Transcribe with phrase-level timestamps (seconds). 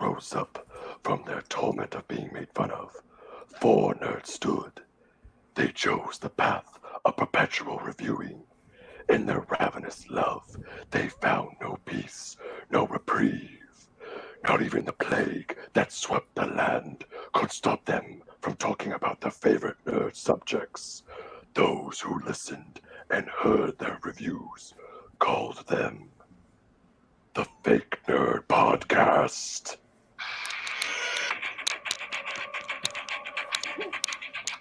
[0.00, 0.66] rose up
[1.02, 3.02] from their torment of being made fun of,
[3.60, 4.82] four nerds stood.
[5.54, 8.44] They chose the path of perpetual reviewing.
[9.08, 10.56] In their ravenous love,
[10.90, 12.36] they found no peace,
[12.70, 13.88] no reprieve.
[14.44, 19.30] Not even the plague that swept the land could stop them from talking about their
[19.30, 21.02] favorite nerd subjects.
[21.54, 22.80] Those who listened
[23.10, 24.74] and heard their reviews
[25.18, 26.10] called them
[27.34, 29.76] the Fake Nerd Podcast.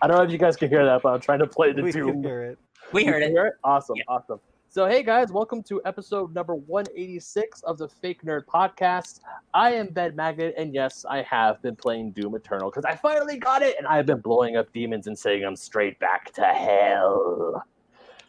[0.02, 1.82] I don't know if you guys can hear that, but I'm trying to play the
[1.82, 2.08] we Doom.
[2.12, 2.60] can hear it.
[2.92, 3.30] We heard it.
[3.32, 3.54] hear it?
[3.64, 4.04] Awesome, Yeah.
[4.08, 4.40] awesome.
[4.70, 9.20] So, hey guys, welcome to episode number 186 of the Fake Nerd Podcast.
[9.54, 13.38] I am Ben Magnet, and yes, I have been playing Doom Eternal because I finally
[13.38, 17.64] got it, and I've been blowing up demons and sending them straight back to hell.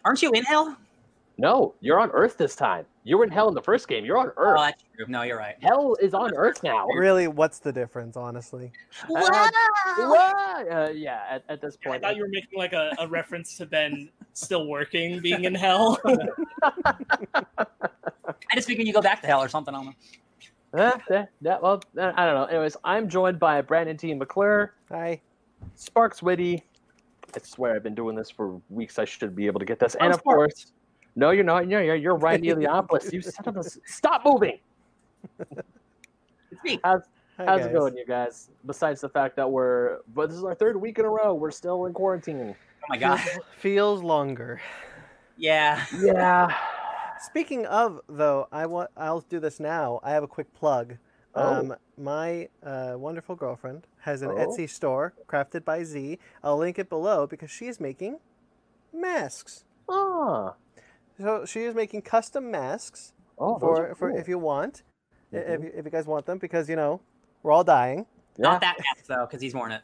[0.04, 0.76] Aren't you in hell?
[1.36, 2.86] No, you're on Earth this time.
[3.02, 4.04] You were in hell in the first game.
[4.04, 4.56] You're on Earth.
[4.58, 5.06] Oh, that's true.
[5.08, 5.56] No, you're right.
[5.60, 6.86] hell is on Earth now.
[6.96, 8.70] Really, what's the difference, honestly?
[9.08, 9.52] What?
[10.70, 11.86] Uh, yeah, at, at this point.
[11.86, 15.44] I point, thought you were making like a, a reference to Ben still working, being
[15.44, 15.98] in hell.
[16.62, 19.74] I just figured you go back to hell or something.
[19.74, 19.94] I don't know.
[21.40, 22.44] Yeah, well, eh, I don't know.
[22.46, 24.12] Anyways, I'm joined by Brandon T.
[24.14, 25.20] McClure, Hi.
[25.76, 26.64] Sparks Witty.
[27.34, 28.98] I swear I've been doing this for weeks.
[28.98, 29.94] I should be able to get this.
[29.96, 30.36] And Oh, of Sparks.
[30.36, 30.72] course,
[31.16, 31.68] no, you're not.
[31.68, 33.12] You're you're, you're Ryan Eliopoulos.
[33.12, 34.58] You son of a, stop moving.
[35.38, 36.80] It's me.
[36.84, 37.02] How's
[37.36, 37.70] Hi, how's guys.
[37.70, 38.50] it going, you guys?
[38.64, 41.34] Besides the fact that we're, but this is our third week in a row.
[41.34, 42.54] We're still in quarantine.
[42.54, 43.18] Oh my god.
[43.18, 44.60] Feels, feels longer.
[45.36, 45.84] Yeah.
[46.00, 46.54] Yeah.
[47.22, 49.98] Speaking of, though, I want I'll do this now.
[50.04, 50.96] I have a quick plug.
[51.34, 51.54] Oh.
[51.54, 54.36] Um, my uh, wonderful girlfriend has an Oh.
[54.36, 56.18] Etsy store, crafted by Z.
[56.44, 58.18] I'll link it below because she is making
[58.92, 59.64] masks.
[59.88, 60.54] Ah.
[61.20, 64.18] So she is making custom masks Oh, for, are for cool.
[64.18, 64.82] if you want,
[65.32, 67.00] i- if, you, if you guys want them, because you know
[67.42, 68.06] we're all dying.
[68.36, 68.42] Yeah.
[68.50, 69.82] Not that mask though, because he's worn it.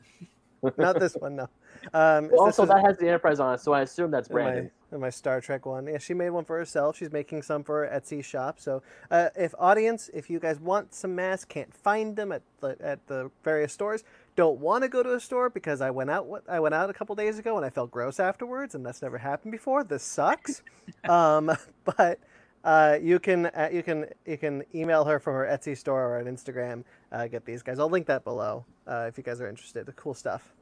[0.76, 1.48] Not this one, no.
[1.94, 4.98] Um, Well, also, that has the Enterprise on it, so I assume that's in my,
[4.98, 5.86] my Star Trek one.
[5.86, 6.96] Yeah, she made one for herself.
[6.98, 8.60] She's making some for her Etsy shop.
[8.60, 12.76] So, uh, if audience, if you guys want some masks, can't find them at the
[12.80, 14.04] at the various stores,
[14.36, 16.26] don't want to go to a store because I went out.
[16.26, 19.02] what- I went out a couple days ago and I felt gross afterwards, and that's
[19.02, 19.84] never happened before.
[19.84, 20.62] This sucks.
[21.08, 21.50] um,
[21.84, 22.18] but
[22.64, 26.18] uh, you can uh, you can you can email her from her Etsy store or
[26.18, 26.84] on Instagram.
[27.12, 27.78] Uh, get these guys.
[27.78, 29.84] I'll link that below uh, if you guys are interested.
[29.86, 30.54] The Cool stuff,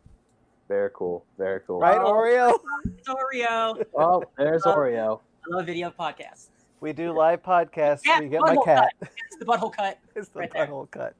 [0.68, 1.24] Very cool.
[1.36, 1.80] Very cool.
[1.80, 2.12] right, Oh.
[2.12, 2.58] Oreo?
[2.98, 3.84] It's Oreo.
[3.96, 4.74] Oh, there's Oh.
[4.76, 5.20] Oreo.
[5.46, 6.48] I love video podcasts.
[6.80, 8.02] We do live podcasts.
[8.06, 8.92] Yeah, we get my butthole cat.
[9.00, 9.98] It's the butthole cut.
[10.14, 10.66] It's the Right there.
[10.68, 11.14] butthole cut.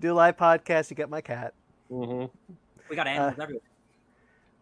[0.00, 0.88] We do live podcast.
[0.90, 1.52] You get my cat.
[1.90, 2.24] hmm
[2.88, 3.62] We got animals everywhere.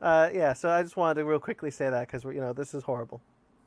[0.03, 0.53] Uh, yeah.
[0.53, 3.21] So I just wanted to real quickly say that because you know this is horrible.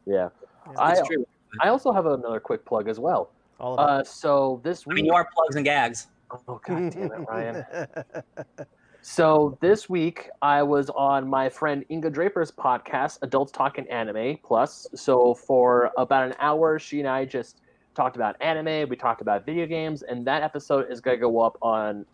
[0.06, 0.30] Yeah.
[0.68, 0.80] Yeah.
[0.80, 1.26] I, It's true.
[1.62, 3.32] I also have another quick plug as well.
[3.60, 3.90] All about.
[3.90, 6.08] Uh, so this I week, mean, you are plugs and gags.
[6.32, 7.66] oh god damn it, Ryan.
[9.04, 14.88] So this week I was on my friend Inga Draper's podcast, Adults Talking Anime Plus.
[14.94, 17.62] So for about an hour, she and I just
[17.96, 18.90] talked about anime.
[18.90, 22.06] We talked about video games, and that episode is going to go up on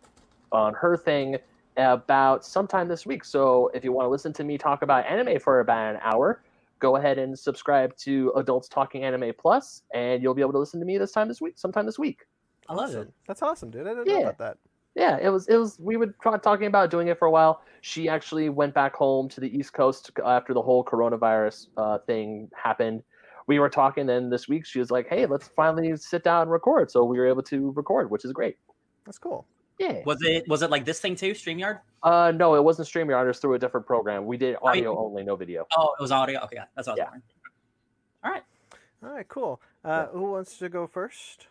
[0.52, 1.38] on her thing
[1.76, 3.24] about sometime this week.
[3.24, 6.42] So if you want to listen to me talk about anime for about an hour,
[6.80, 10.80] go ahead and subscribe to Adults Talking Anime Plus, and you'll be able to listen
[10.80, 12.26] to me this time this week, sometime this week.
[12.70, 13.02] I love awesome.
[13.04, 13.14] it.
[13.28, 13.88] That's awesome, dude.
[13.88, 14.58] I didn't know about that.
[14.96, 17.62] yeah it was it was we were tra- talking about doing it for a while
[17.82, 22.50] she actually went back home to the east coast after the whole coronavirus uh, thing
[22.56, 23.04] happened
[23.48, 26.52] we were talking and this week she was like hey let's finally sit down and
[26.52, 28.58] record so we were able to record which is great
[29.06, 29.46] That's cool.
[29.80, 31.32] yeah Was it was it like this thing too?
[31.32, 31.80] Streamyard?
[32.04, 35.24] uh no it wasn't streamyard it was through a different program we did audio only
[35.24, 36.40] no video Oh, it was audio.
[36.44, 37.10] Okay, yeah, that's what Yeah.
[38.24, 38.44] All right,
[39.04, 39.62] All right, cool.
[39.86, 41.48] Uh, Who wants to go first?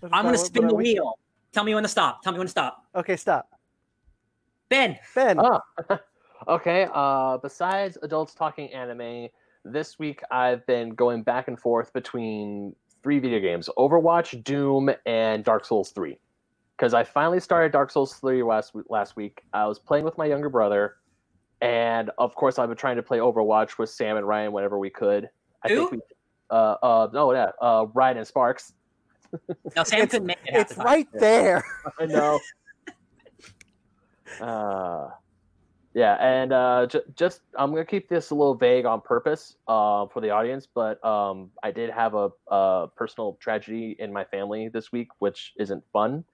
[0.00, 1.18] What- I'm gonna spin the are we- wheel.
[1.52, 2.22] Tell me when to stop.
[2.22, 2.84] Tell me when to stop.
[2.94, 3.50] Okay, stop.
[4.68, 4.96] Ben.
[5.14, 5.38] Ben.
[5.40, 5.60] Oh,
[6.48, 6.86] okay.
[6.94, 9.28] Uh, besides adults talking anime,
[9.64, 15.44] this week I've been going back and forth between three video games: Overwatch, Doom, and
[15.44, 16.18] Dark Souls Three.
[16.76, 19.42] Because I finally started Dark Souls Three last last week.
[19.52, 20.96] I was playing with my younger brother,
[21.60, 24.90] and of course I've been trying to play Overwatch with Sam and Ryan whenever we
[24.90, 25.28] could.
[25.64, 25.76] I Who?
[25.76, 25.98] think we.
[26.50, 28.72] Uh, uh, no, yeah, uh, Ryan and Sparks.
[29.76, 30.52] No, Sam It's- couldn't make it.
[30.54, 31.64] half it's the right there.
[32.00, 32.40] I know.
[34.40, 35.08] uh,
[35.94, 40.06] yeah, and uh, j- just I'm gonna keep this a little vague on purpose uh,
[40.06, 44.68] for the audience, but um, I did have a, a personal tragedy in my family
[44.68, 46.24] this week, which isn't fun.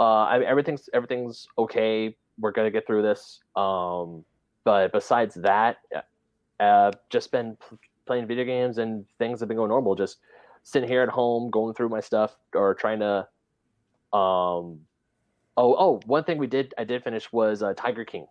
[0.00, 2.16] Uh, I, everything's everything's okay.
[2.38, 3.40] We're gonna get through this.
[3.56, 4.24] Um,
[4.64, 5.78] but besides that,
[6.60, 7.76] uh, just been p-
[8.06, 9.94] playing video games and things have been going normal.
[9.94, 10.18] Just
[10.62, 13.28] sitting here at home, going through my stuff, or trying to
[14.12, 14.80] Um,
[15.56, 18.26] oh, oh, one thing we did I did finish was uh, Tiger King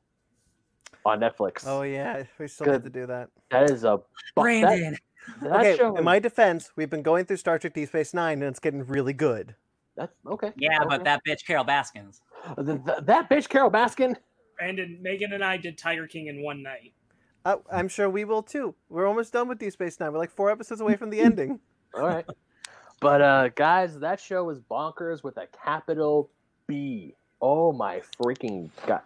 [1.08, 1.64] on Netflix.
[1.66, 2.74] Oh yeah, we still Good.
[2.74, 3.30] have to do that.
[3.52, 3.98] that is a
[4.36, 4.98] bu- Brandon.
[5.42, 7.90] That, that okay, show in is- my defense, we've been going through Star Trek Deep
[7.90, 9.56] Space Nine, and it's getting really good.
[9.96, 10.54] that's okay.
[10.58, 10.86] Yeah, okay.
[10.90, 12.22] but that bitch Carol Baskins.
[12.56, 14.16] Th- th- that bitch Carol Baskin.
[14.58, 16.94] Brandon, Megan, and I did Tiger King in one night.
[17.46, 18.74] Uh, I'm sure we will too.
[18.90, 20.12] We're almost done with Deep Space Nine.
[20.12, 21.60] We're like four episodes away from the ending.
[21.96, 22.26] All right.
[23.00, 26.30] But uh guys, that show was bonkers with a capital
[26.68, 27.14] B.
[27.42, 29.02] Oh my freaking god.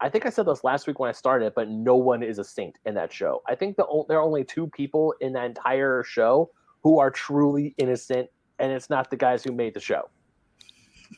[0.00, 2.44] I think I said this last week when I started, but no one is a
[2.44, 3.42] saint in that show.
[3.48, 6.50] I think the there are only two people in that entire show
[6.82, 8.28] who are truly innocent,
[8.58, 10.08] and it's not the guys who made the show.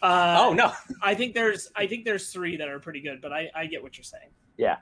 [0.00, 0.72] Uh, oh no.
[1.02, 3.82] I think there's I think there's three that are pretty good, but I, I get
[3.82, 4.30] what you're saying.
[4.56, 4.76] Yeah.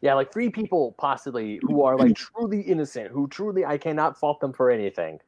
[0.00, 4.40] Yeah, like three people possibly who are like truly innocent, who truly I cannot fault
[4.40, 5.18] them for anything.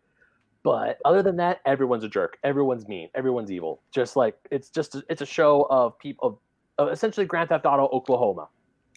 [0.62, 2.38] But other than that, everyone's a jerk.
[2.44, 3.08] Everyone's mean.
[3.14, 3.82] Everyone's evil.
[3.90, 6.38] Just like it's just a, it's a show of people of,
[6.80, 8.48] of essentially Grand Theft Auto Oklahoma,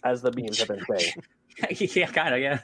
[0.04, 1.14] as the memes have been saying.
[1.94, 2.40] yeah, kind of.
[2.40, 2.60] Yeah.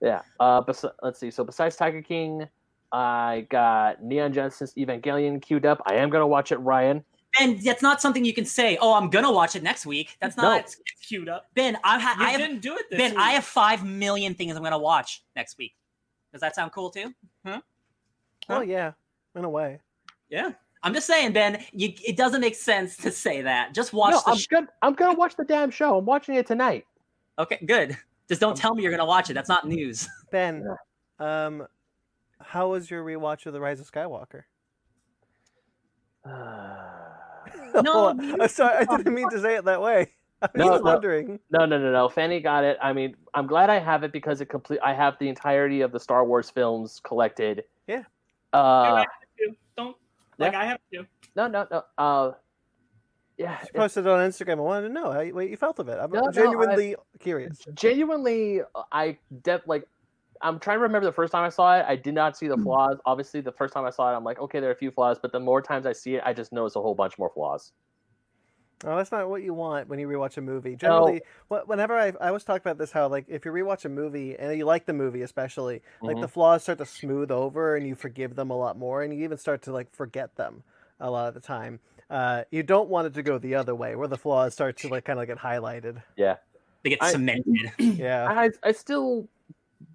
[0.00, 0.22] yeah.
[0.38, 1.30] Uh, bes- let's see.
[1.30, 2.46] So besides Tiger King,
[2.92, 5.82] I got Neon Genesis Evangelion queued up.
[5.86, 7.04] I am gonna watch it, Ryan.
[7.38, 8.78] Ben, that's not something you can say.
[8.80, 10.16] Oh, I'm gonna watch it next week.
[10.20, 10.44] That's No.
[10.44, 10.60] not.
[10.60, 11.46] It's, it's queued up.
[11.54, 13.20] Ben, I, ha- You I have didn't do it this Ben, week.
[13.20, 15.74] I have five million things I'm gonna watch next week.
[16.32, 17.12] Does that sound cool too?
[17.44, 17.60] Huh?
[18.48, 18.92] Oh yeah,
[19.34, 19.80] in a way.
[20.28, 20.52] Yeah.
[20.84, 21.64] I'm just saying, Ben.
[21.72, 23.74] You, it doesn't make sense to say that.
[23.74, 24.30] Just watch no, the.
[24.32, 24.66] I'm sh- good.
[24.82, 25.98] I'm gonna watch the damn show.
[25.98, 26.84] I'm watching it tonight.
[27.38, 27.96] okay, good.
[28.28, 29.34] Just don't tell me you're gonna watch it.
[29.34, 30.08] That's not news.
[30.30, 30.64] Ben,
[31.18, 31.66] um,
[32.40, 34.42] how was your rewatch of The Rise of Skywalker?
[37.82, 38.08] No, Oh,
[38.40, 40.12] I'm sorry, I didn't mean to say it that way.
[40.40, 40.92] I was No, just no.
[40.92, 41.40] wondering.
[41.50, 42.08] No, no, no, no.
[42.08, 42.78] Fanny got it.
[42.80, 44.78] I mean, I'm glad I have it because it complete.
[44.82, 47.64] I have the entirety of the Star Wars films collected.
[47.88, 48.02] Yeah.
[48.52, 49.04] Uh,
[50.38, 51.06] Dude, Don't like I have to.
[51.36, 51.82] no, no, no.
[51.98, 52.32] Uh,
[53.36, 53.60] yeah.
[53.64, 54.58] She posted it on Instagram.
[54.58, 55.98] I wanted to know how you, what you felt of it.
[56.00, 57.58] I'm No, no, genuinely curious.
[57.74, 58.60] genuinely,
[58.92, 59.86] I def like.
[60.42, 61.84] I'm trying to remember the first time I saw it.
[61.88, 62.64] I did not see the Hmm.
[62.64, 62.98] flaws.
[63.06, 65.18] Obviously, the first time I saw it, I'm like, okay, there are a few flaws.
[65.20, 67.72] But the more times I see it, I just notice a whole bunch more flaws.
[68.84, 70.76] Oh, that's not what you want when you rewatch a movie.
[70.76, 73.88] Generally, wh- whenever I, I always talk about this, how like if you rewatch a
[73.88, 76.20] movie and you like the movie, especially, like Mhm.
[76.20, 79.24] the flaws start to smooth over and you forgive them a lot more, and you
[79.24, 80.62] even start to like forget them
[81.00, 81.80] a lot of the time.
[82.10, 84.88] Uh, you don't want it to go the other way, where the flaws start to
[84.88, 86.02] like kind of get highlighted.
[86.16, 86.36] Yeah.
[86.82, 87.72] They get I- cemented.
[87.78, 89.26] Yeah, I, I still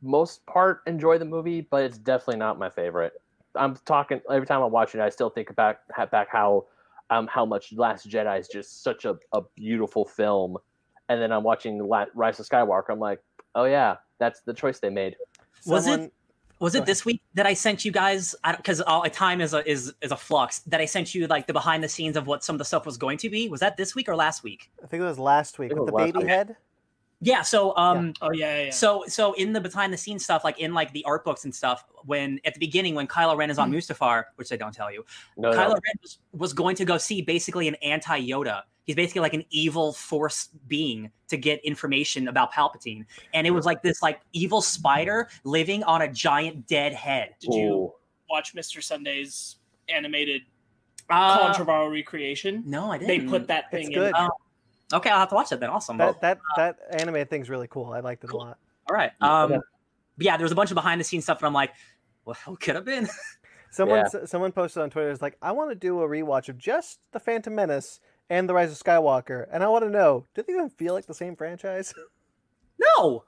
[0.02, 3.14] most part enjoy the movie, but it's definitely not my favorite.
[3.56, 5.78] I'm talking every time I watch it, I still think about
[6.12, 6.66] back how
[7.10, 10.58] um how much Last Jedi is just such a, a beautiful film,
[11.10, 12.90] and then I'm watching La- Rise of Skywalker.
[12.92, 13.20] I'm like,
[13.56, 15.16] oh yeah, that's the choice they made.
[15.66, 16.14] Was it-
[16.60, 18.36] Was it this week that I sent you guys?
[18.58, 20.60] Because all time is a is is a flux.
[20.68, 22.86] That I sent you like the behind the scenes of what some of the stuff
[22.86, 23.48] was going to be.
[23.48, 24.70] Was that this week or last week?
[24.84, 26.28] I think it was last week with the baby week.
[26.28, 26.58] head.
[27.22, 27.42] Yeah.
[27.42, 28.64] So um, Oh yeah, yeah.
[28.66, 28.72] yeah.
[28.72, 31.54] So so in the behind the scenes stuff, like in like the art books and
[31.54, 34.92] stuff, when at the beginning when Kylo Ren is on Mustafar, which they don't tell
[34.92, 35.04] you,
[35.38, 35.74] No, Kylo no.
[35.74, 38.62] Ren was, was going to go see basically an anti Yoda.
[38.84, 43.64] He's basically like an evil force being to get information about Palpatine, and it was
[43.66, 47.36] like this like evil spider living on a giant dead head.
[47.40, 47.94] Did you
[48.30, 48.82] watch Mr.
[48.82, 49.58] Sunday's
[49.90, 50.42] animated
[51.10, 52.64] Uh, Colin Trevorrow recreation?
[52.66, 53.26] no, I didn't.
[53.26, 54.08] They put that It's thing good.
[54.10, 54.14] in.
[54.16, 54.30] Oh,
[54.94, 55.70] okay, I'll have to watch that then.
[55.70, 55.98] Awesome.
[55.98, 57.92] That that that animated thing's really cool.
[57.94, 58.42] I liked it Cool.
[58.42, 58.58] a lot.
[58.90, 59.12] All right.
[59.22, 59.62] Yeah, Um, okay.
[60.18, 61.72] yeah, there was a bunch of behind the scenes stuff, and I'm like,
[62.26, 63.08] well, could have been?
[63.72, 66.58] Someone s someone posted on Twitter is like, I want to do a rewatch of
[66.58, 70.42] just the Phantom Menace and the Rise of Skywalker, and I want to know, do
[70.42, 71.94] they even feel like the same franchise?
[72.98, 73.26] no,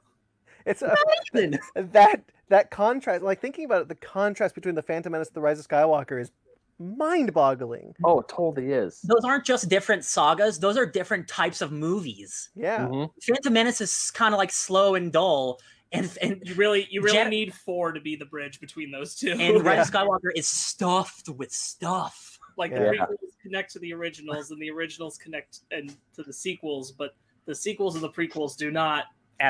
[0.66, 0.96] It's a,
[1.36, 1.60] even.
[1.76, 3.22] that that contrast.
[3.24, 6.20] Like thinking about it, the contrast between the Phantom Menace and the Rise of Skywalker
[6.20, 6.32] is
[6.82, 7.96] mind-boggling.
[8.04, 9.02] Oh, it totally is.
[9.02, 12.50] those aren't just different sagas; those are different types of movies.
[12.56, 13.10] Yeah, Mhm.
[13.22, 15.60] Phantom Menace is kind of like slow and dull,
[15.92, 19.16] and and You really, you really Jet- need four to be the bridge between those
[19.16, 19.32] two.
[19.32, 20.02] and Rise of Yeah.
[20.02, 22.38] Skywalker is stuffed with stuff.
[22.58, 26.92] like the prequels connect to the originals, and the originals connect and to the sequels,
[26.92, 29.06] but the sequels and the prequels do not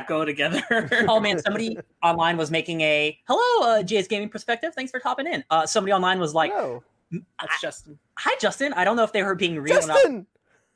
[0.07, 0.61] go together.
[1.09, 4.73] Oh man, somebody online was making a hello, uh, JS Gaming Perspective.
[4.73, 5.43] Thanks for topping in.
[5.49, 6.81] Uh, somebody online was like, no.
[7.11, 7.99] That's Justin.
[8.17, 8.73] "Hi, Justin.
[8.73, 9.95] I don't know if they were being real or not.
[9.95, 10.27] Justin.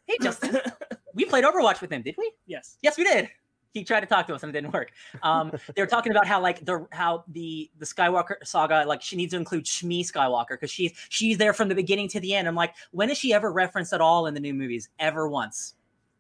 [0.07, 0.59] Hey, Justin.
[1.13, 2.31] we played Overwatch with him, did we?
[2.45, 2.77] yes.
[2.81, 3.29] Yes, we did.
[3.73, 4.91] He tried to talk to us and it didn't work.
[5.21, 9.17] Um, they were talking about how like the how the the Skywalker saga like she
[9.17, 12.47] needs to include Shmi Skywalker because she's she's there from the beginning to the end.
[12.47, 14.87] I'm like, when is she ever referenced at all in the new movies?
[14.99, 15.73] Ever once?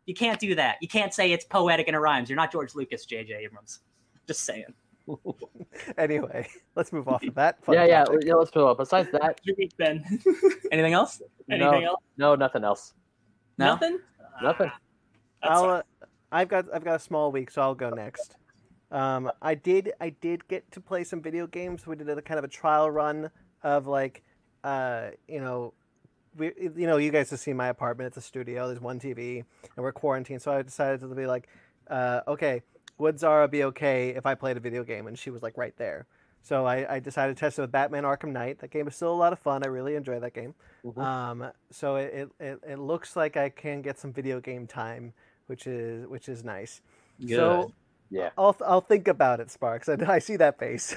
[0.05, 0.77] You can't do that.
[0.81, 2.29] You can't say it's poetic and it rhymes.
[2.29, 3.33] You're not George Lucas, J.J.
[3.33, 3.79] Abrams.
[4.27, 4.73] Just saying.
[5.97, 7.63] anyway, let's move off of that.
[7.63, 8.23] fun yeah, yeah, topic.
[8.25, 8.33] yeah.
[8.35, 8.77] Let's move on.
[8.77, 10.03] Besides that, Your week, Ben.
[10.71, 11.21] Anything else?
[11.49, 12.03] Anything no, else?
[12.17, 12.93] no, nothing else.
[13.57, 13.65] No?
[13.65, 13.99] Nothing.
[14.41, 14.71] Nothing.
[15.43, 15.81] Ah, I'll, uh,
[16.31, 18.35] I've got I've got a small week, so I'll go next.
[18.91, 21.87] Um, I did I did get to play some video games.
[21.87, 23.29] We did a kind of a trial run
[23.63, 24.23] of like,
[24.63, 25.73] uh, you know,
[26.37, 28.07] we you know you guys have seen my apartment.
[28.07, 28.67] It's a studio.
[28.67, 30.41] There's one TV, and we're quarantined.
[30.41, 31.47] So I decided to be like,
[31.89, 32.61] uh, okay,
[32.97, 35.07] would Zara be okay if I played a video game?
[35.07, 36.07] And she was like right there.
[36.41, 38.59] So I, I decided to test it with Batman Arkham Knight.
[38.59, 39.63] That game is still a lot of fun.
[39.63, 40.53] I really enjoy that game.
[40.85, 40.97] Mhm.
[41.01, 45.11] Um, so it, it, it, it looks like I can get some video game time,
[45.47, 46.81] which is which is nice.
[47.27, 47.71] So
[48.11, 48.29] Yeah.
[48.37, 49.89] I'll I'll think about it, Sparks.
[49.89, 50.95] I, I see that face.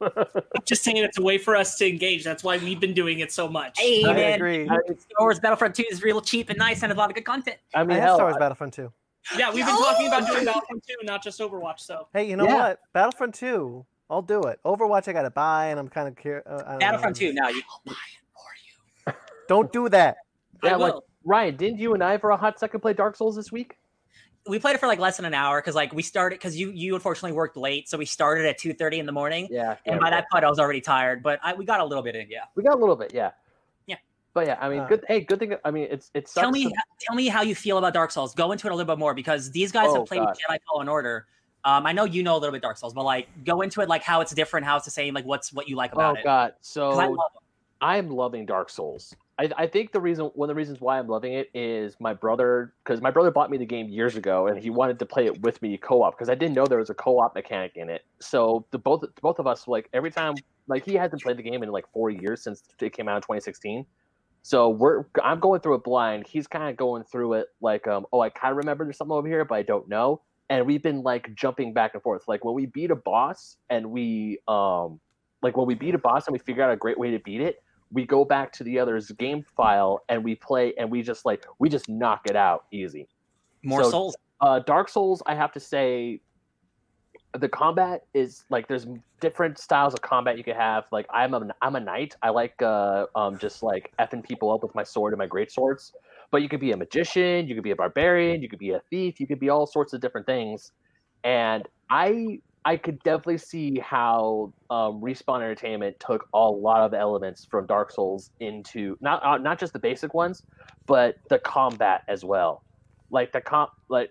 [0.66, 2.24] Just saying it's a way for us to engage.
[2.24, 3.78] That's why we've been doing it so much.
[3.78, 4.34] Hey, I man.
[4.34, 4.66] agree.
[4.66, 7.56] Star Wars Battlefront 2 is real cheap and nice and a lot of good content.
[7.74, 8.92] I I mean, have hell, Star Wars Battlefront 2.
[9.36, 11.80] Yeah, we've been talking about doing Battlefront 2, not just Overwatch.
[11.80, 12.54] So Hey, you know Yeah.
[12.56, 12.80] what?
[12.92, 13.84] Battlefront 2.
[14.10, 14.58] I'll do it.
[14.64, 16.46] Overwatch, I gotta buy, and I'm kind of curious.
[16.46, 17.28] Uh, I don't Battlefront know.
[17.28, 19.14] 2, now you I'll buy it for you.
[19.48, 20.16] Don't do that.
[20.62, 21.04] yeah, I like will.
[21.24, 23.76] Ryan, didn't you and I for a hot second play Dark Souls this week?
[24.46, 26.70] we played it for like less than an hour because like we started because you
[26.70, 29.46] you unfortunately worked late, so we started at 2:30 in the morning.
[29.50, 29.76] Yeah.
[29.84, 32.16] And by that point, I was already tired, but I, we got a little bit
[32.16, 32.28] in.
[32.30, 32.44] Yeah.
[32.54, 33.32] we got a little bit, yeah.
[34.46, 34.54] Yeah.
[34.56, 35.04] But yeah, I mean, Uh, good.
[35.08, 35.54] Hey, good thing.
[35.64, 36.32] I mean, it's it's.
[36.34, 38.34] Tell me, tell me how you feel about Dark Souls.
[38.34, 40.36] Go into it a little bit more because these guys Oh, have played God.
[40.36, 41.26] Jedi Fallen Order.
[41.64, 43.88] Um, I know you know a little bit Dark Souls, but like go into it
[43.88, 46.18] like how it's different, how it's the same, like what's what you like Oh about
[46.18, 46.24] it.
[46.24, 46.52] God!
[46.52, 47.42] 'Cause So I love it.
[47.80, 49.14] I'm loving Dark Souls.
[49.38, 52.12] I, I think the reason, one of the reasons why I'm loving it is my
[52.12, 55.26] brother, because my brother bought me the game years ago, and he wanted to play
[55.26, 58.04] it with me co-op because I didn't know there was a co-op mechanic in it.
[58.20, 60.34] So the both both of us, like every time,
[60.66, 63.22] like he hasn't played the game in like four years since it came out in
[63.22, 63.86] 2016.
[64.42, 66.26] So we're I'm going through it blind.
[66.26, 69.14] He's kind of going through it like, um, oh, I kind of remember there's something
[69.14, 70.22] over here, but I don't know.
[70.50, 72.26] And we've been like jumping back and forth.
[72.26, 75.00] Like when we beat a boss, and we um,
[75.42, 77.40] like when we beat a boss and we figure out a great way to beat
[77.40, 81.24] it we go back to the other's game file and we play and we just
[81.24, 83.08] like we just knock it out easy
[83.62, 84.16] More so- souls.
[84.40, 86.20] uh dark souls i have to say
[87.38, 88.86] the combat is like there's
[89.20, 90.84] different styles of combat you could have.
[90.92, 92.14] Like i'm a i'm a knight.
[92.22, 95.52] I like uh um just like effing people up with my sword and my great
[95.52, 95.92] swords.
[96.30, 98.80] But you could be a magician you could be a barbarian you could be a
[98.90, 100.72] thief you could be all sorts of different things.
[101.24, 107.46] And i i could definitely see how um, respawn entertainment took a lot of elements
[107.50, 110.42] from dark souls into not uh, not just the basic ones
[110.86, 112.62] but the combat as well.
[113.10, 114.10] Like the comp like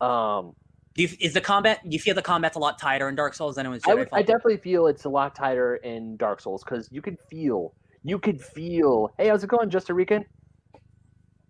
[0.00, 0.52] um
[0.98, 1.80] Do you, is the combat?
[1.84, 3.82] Do you feel the combat's a lot tighter in Dark Souls than it was?
[3.86, 7.16] I, would, I definitely feel it's a lot tighter in Dark Souls because you could
[7.30, 9.14] feel, you could feel.
[9.16, 10.24] Hey, how's it going, Just Rican?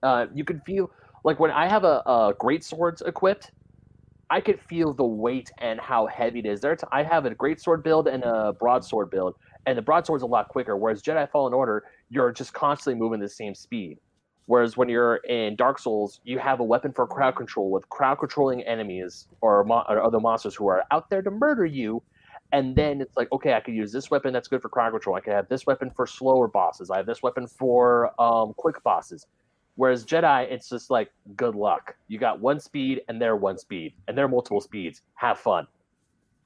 [0.02, 0.90] Uh, you could feel
[1.24, 3.52] like when I have a, a great swords equipped,
[4.28, 6.60] I could feel the weight and how heavy it is.
[6.60, 10.26] There, I have a great sword build and a broadsword build, and the broadsword's a
[10.26, 10.76] lot quicker.
[10.76, 13.98] Whereas Jedi Fallen Order, you're just constantly moving the same speed.
[14.48, 18.14] Whereas when you're in Dark Souls, you have a weapon for crowd control with crowd
[18.14, 22.02] controlling enemies or, mo- or other monsters who are out there to murder you.
[22.50, 25.16] And then it's like, okay, I could use this weapon that's good for crowd control.
[25.16, 26.90] I could have this weapon for slower bosses.
[26.90, 29.26] I have this weapon for um, quick bosses.
[29.76, 31.94] Whereas Jedi, it's just like, good luck.
[32.08, 35.02] You got one speed and they're one speed, and they're multiple speeds.
[35.16, 35.66] Have fun.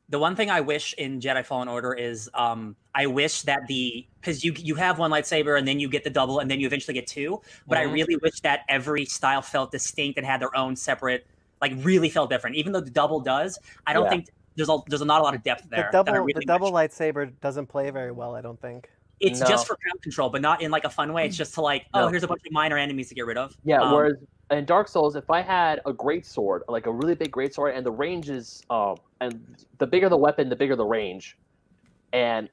[0.08, 4.06] The one thing I wish in Jedi Fallen Order is um I wish that the
[4.20, 6.66] because you you have one lightsaber and then you get the double and then you
[6.66, 7.40] eventually get two.
[7.66, 7.92] But I Mhm.
[7.94, 11.26] really wish that every style felt distinct and had their own separate
[11.60, 12.56] like really felt different.
[12.56, 14.10] Even though the double does, I don't Yeah.
[14.10, 15.88] think there's a there's not a lot of depth there.
[15.90, 16.90] the double really the double wish.
[16.90, 18.34] lightsaber doesn't play very well.
[18.34, 18.90] I don't think.
[19.20, 19.46] It's No.
[19.46, 21.24] just for crowd control, but not in like a fun way.
[21.26, 23.56] It's just to like, oh, here's a bunch of minor enemies to get rid of.
[23.64, 24.14] Yeah, Um, whereas
[24.52, 27.74] in Dark Souls, if I had a great sword, like a really big great sword,
[27.76, 31.36] and the range is, um, and the bigger the weapon, the bigger the range.
[32.12, 32.50] And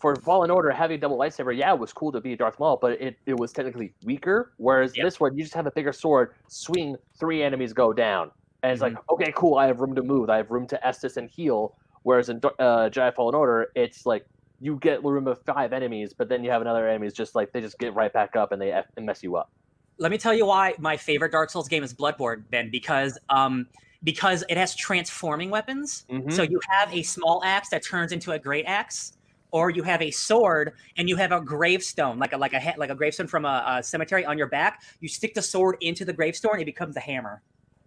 [0.00, 2.78] for Fallen Order, having a double lightsaber, yeah, it was cool to be Darth Maul,
[2.80, 4.54] but it, it was technically weaker.
[4.58, 5.02] Whereas Yep.
[5.02, 8.32] this one, you just have a bigger sword, swing, three enemies go down,
[8.62, 9.14] and it's like, Mm-hmm.
[9.14, 11.74] okay, cool, I have room to move, I have room to Estus and heal.
[12.04, 14.24] Whereas in uh, Jedi Fallen Order, it's like
[14.60, 17.60] you get room of five enemies, but then you have another enemies just like they
[17.60, 19.50] just get right back up and they F- and mess you up.
[19.98, 23.66] Let me tell you why my favorite Dark Souls game is Bloodborne, Ben, because um
[24.04, 26.04] because it has transforming weapons.
[26.10, 26.32] Mhm.
[26.32, 29.16] So you have a small axe that turns into a great axe,
[29.52, 32.90] or you have a sword and you have a gravestone, like a like a like
[32.90, 34.82] a gravestone from a, a cemetery on your back.
[35.00, 37.42] You stick the sword into the gravestone, it becomes a hammer.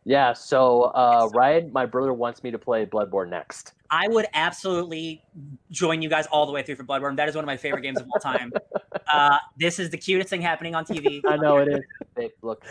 [0.08, 3.74] Yeah, so uh, Ryan, my brother wants me to play Bloodborne next.
[3.90, 5.24] I would absolutely
[5.72, 7.16] join you guys all the way through for Bloodborne.
[7.18, 8.54] That is one of my favorite games of all time.
[9.12, 11.22] uh, this is the cutest thing happening on TV.
[11.28, 11.80] I know it is.
[12.16, 12.64] Babe, look,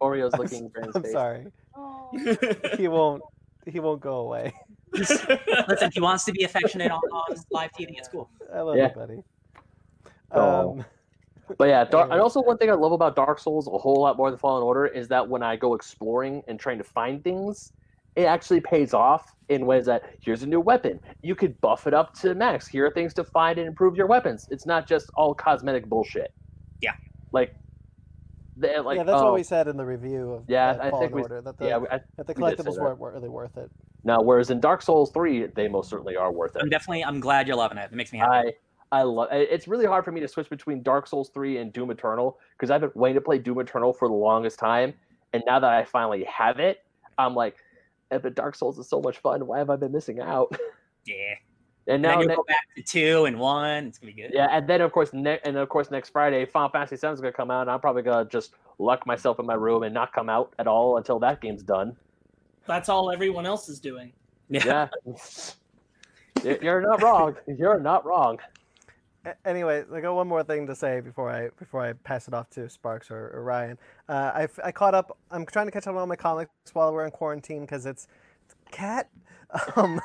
[0.00, 1.12] Oreo's looking for his I'm face.
[1.12, 1.46] sorry.
[2.76, 3.22] He won't.
[3.66, 4.54] He won't go away.
[4.92, 7.98] Listen, he wants to be affectionate on, on live TV.
[7.98, 8.30] It's cool.
[8.54, 8.88] I love Yeah.
[8.90, 9.22] you, buddy.
[10.30, 10.70] Oh.
[10.78, 10.84] Um,
[11.58, 14.16] But yeah, Dark, and also one thing I love about Dark Souls a whole lot
[14.16, 17.72] more than Fallen Order is that when I go exploring and trying to find things,
[18.16, 20.98] it actually pays off in ways that here's a new weapon.
[21.22, 22.66] You could buff it up to max.
[22.66, 24.48] Here are things to find and improve your weapons.
[24.50, 26.32] It's not just all cosmetic bullshit.
[26.80, 26.94] Yeah.
[27.32, 27.54] Like,
[28.56, 29.44] they, like yeah, that's oh, what we oh.
[29.44, 31.78] said in the review of Yeah, I Fallen think we- Order that the, yeah.
[31.90, 32.82] I, that the we collectibles that.
[32.82, 33.70] weren't, weren't really worth it.
[34.02, 36.62] now, whereas in Dark Souls three, they most certainly are worth it.
[36.62, 37.04] I'm definitely.
[37.04, 37.90] I'm glad you're loving it.
[37.92, 38.54] It makes me happy.
[38.92, 39.28] I I love.
[39.32, 42.70] It's really hard for me to switch between Dark Souls three and Doom Eternal because
[42.70, 44.94] I've been waiting to play Doom Eternal for the longest time,
[45.32, 46.84] and now that I finally have it,
[47.18, 47.56] I'm like,
[48.10, 49.46] eh, but Dark Souls is so much fun.
[49.46, 50.56] Why have I been missing out?
[51.06, 51.14] yeah.
[51.88, 53.86] And And now, then you ne- go back to two and one.
[53.86, 54.32] It's gonna be good.
[54.34, 57.20] yeah, and then of course, ne- and of course, next Friday, Final Fantasy Seven is
[57.20, 60.12] gonna come out, and I'm probably gonna just lock myself in my room and not
[60.12, 61.96] come out at all until that game's done.
[62.66, 64.12] That's all everyone else is doing.
[64.48, 64.88] Yeah,
[66.42, 67.36] You- you're not wrong.
[67.46, 68.38] You're not wrong.
[69.44, 72.48] Anyway, I got one more thing to say before I before I pass it off
[72.50, 73.78] to Sparks or, or Ryan.
[74.08, 75.16] Uh, I I caught up.
[75.30, 78.06] I'm trying to catch up on all my comics while we're in quarantine because it's,
[78.44, 79.10] it's cat.
[79.76, 80.00] Um,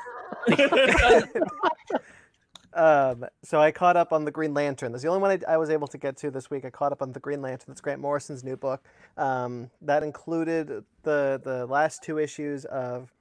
[2.74, 4.92] um, so I caught up on the Green Lantern.
[4.92, 6.64] That's the only one I, I was able to get to this week.
[6.64, 7.66] I caught up on the Green Lantern.
[7.68, 8.82] That's Grant Morrison's new book.
[9.16, 13.12] Um, that included the the last two issues of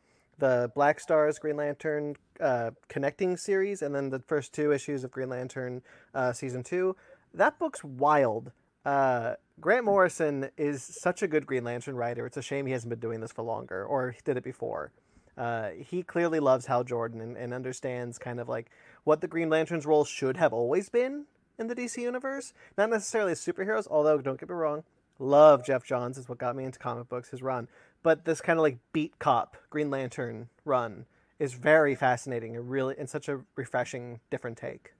[0.42, 5.12] the Black Stars Green Lantern uh, connecting series, and then the first two issues of
[5.12, 5.84] Green Lantern
[6.16, 6.96] uh, season two.
[7.34, 8.52] That book's wild.
[8.84, 12.26] Uh, Grant Morrison is such a good Green Lantern writer.
[12.26, 14.92] It's a shame he hasn't been doing this for longer, or he did it before.
[15.38, 18.72] Uh, he clearly loves Hal Jordan and, and understands kind of like
[19.04, 21.26] what the Green Lantern's role should have always been
[21.60, 22.52] in the DC universe.
[22.80, 24.84] Not necessarily as superheroes, although don't get me wrong,
[25.20, 27.68] love Geoff Johns is what got me into comic books, his run.
[28.04, 31.06] But this kind of like beat cop Green Lantern run
[31.40, 34.94] is very fascinating and really and such a refreshing different take.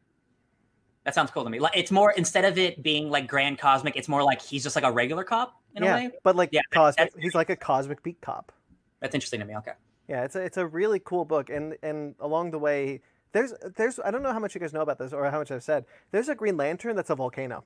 [1.04, 1.60] That sounds cool to me.
[1.60, 4.76] Like it's more instead of it being like grand cosmic, it's more like he's just
[4.76, 6.12] like a regular cop in yeah, a way.
[6.24, 8.52] but like Yeah, cosmic, he's like a cosmic beat cop.
[9.00, 9.56] That's interesting to me.
[9.58, 9.72] Okay.
[10.08, 14.00] Yeah, it's a, it's a really cool book, and and along the way, there's there's
[14.04, 15.86] I don't know how much you guys know about this or how much I've said.
[16.12, 17.64] There's a Green Lantern that's a volcano.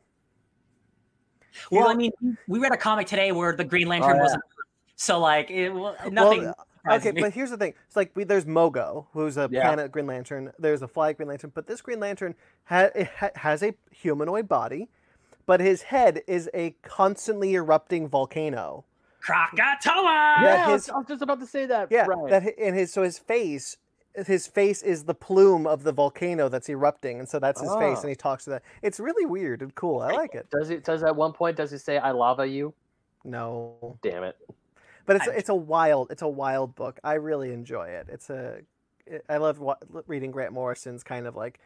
[1.71, 2.11] Well, I mean,
[2.47, 4.21] we read a comic today where the Green Lantern oh, yeah.
[4.21, 4.43] wasn't.
[4.95, 6.43] So like, it, well, nothing.
[6.45, 7.21] Well, okay, me.
[7.21, 9.61] but here's the thing: it's like we, there's Mogo, who's a Yeah.
[9.63, 10.51] planet Green Lantern.
[10.59, 14.47] There's a Fly Green Lantern, but this Green Lantern ha- it ha- has a humanoid
[14.47, 14.87] body,
[15.45, 18.85] but his head is a constantly erupting volcano.
[19.19, 20.03] Krakatoa.
[20.03, 21.87] Yeah, Yeah, I was, his- I was just about to say that.
[21.91, 22.29] Yeah, right.
[22.29, 23.77] that and his so his face,
[24.25, 27.97] his face is the plume of the volcano that's erupting, and so that's his face,
[27.97, 28.01] Ah.
[28.01, 28.63] and he talks to that.
[28.81, 29.99] It's really weird and cool.
[30.01, 30.47] I like it.
[30.51, 30.77] Does he?
[30.77, 32.73] Does at one point does he say "I lava you"?
[33.23, 34.37] No, Damn it!
[35.05, 36.99] But it's I- it's a wild it's a wild book.
[37.03, 38.07] I really enjoy it.
[38.11, 38.59] It's a
[39.05, 41.59] it- I love wa- reading Grant Morrison's kind of like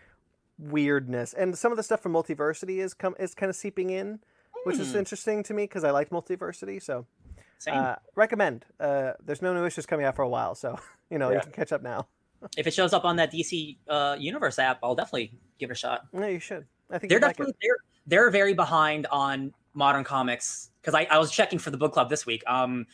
[0.57, 4.19] weirdness, and some of the stuff from Multiversity is come is kind of seeping in,
[4.63, 4.99] which is Hmm.
[4.99, 6.81] interesting to me because I like Multiversity.
[6.81, 7.05] So
[7.57, 7.75] Same.
[7.77, 8.65] uh, recommend.
[8.79, 10.77] Uh, there's no new issues coming out for a while, so
[11.09, 12.07] you know you can catch up now.
[12.57, 15.75] if it shows up on that DC uh, Universe app, I'll definitely give it a
[15.75, 16.05] shot.
[16.13, 16.65] No, you should.
[16.91, 21.19] I think They're you'd like they're they're very behind on modern comics because I, I
[21.19, 22.43] was checking for the book club this week.
[22.47, 22.85] Um,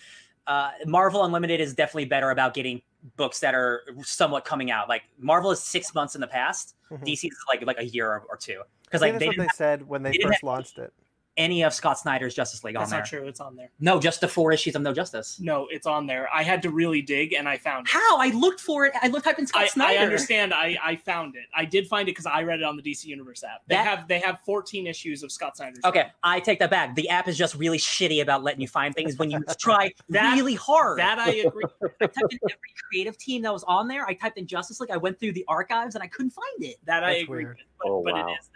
[0.47, 2.81] uh, Marvel Unlimited is definitely better about getting
[3.17, 4.89] books that are somewhat coming out.
[4.89, 6.75] Like Marvel is six months in the past.
[6.91, 7.03] Mhm.
[7.03, 9.49] DC is like like a year or, or two because like they what have they
[9.55, 10.93] said when they they first launched it.
[11.37, 12.99] Any of Scott Snyder's Justice League That's on there.
[13.01, 13.27] That's not true.
[13.27, 13.69] It's on there.
[13.79, 15.39] No, just the four issues of No Justice.
[15.39, 16.29] No, it's on there.
[16.33, 17.91] I had to really dig, and I found it.
[17.91, 18.17] How?
[18.19, 18.93] I looked for it.
[19.01, 19.99] I looked up in Scott I, Snyder.
[19.99, 20.53] I understand.
[20.53, 21.43] I, I found it.
[21.55, 23.61] I did find it because I read it on the DC Universe app.
[23.67, 25.79] They That- have they have 14 issues of Scott Snyder's.
[25.83, 26.95] Okay, I take that back.
[26.95, 30.35] The app is just really shitty about letting you find things when you try That-
[30.35, 30.99] really hard.
[30.99, 31.63] That I agree.
[32.01, 34.05] I typed in every creative team that was on there.
[34.05, 34.91] I typed in Justice League.
[34.91, 36.77] I went through the archives and I couldn't find it.
[36.85, 37.57] That I agree weird.
[37.57, 37.65] with.
[37.79, 38.27] But, Oh, but wow.
[38.29, 38.49] it is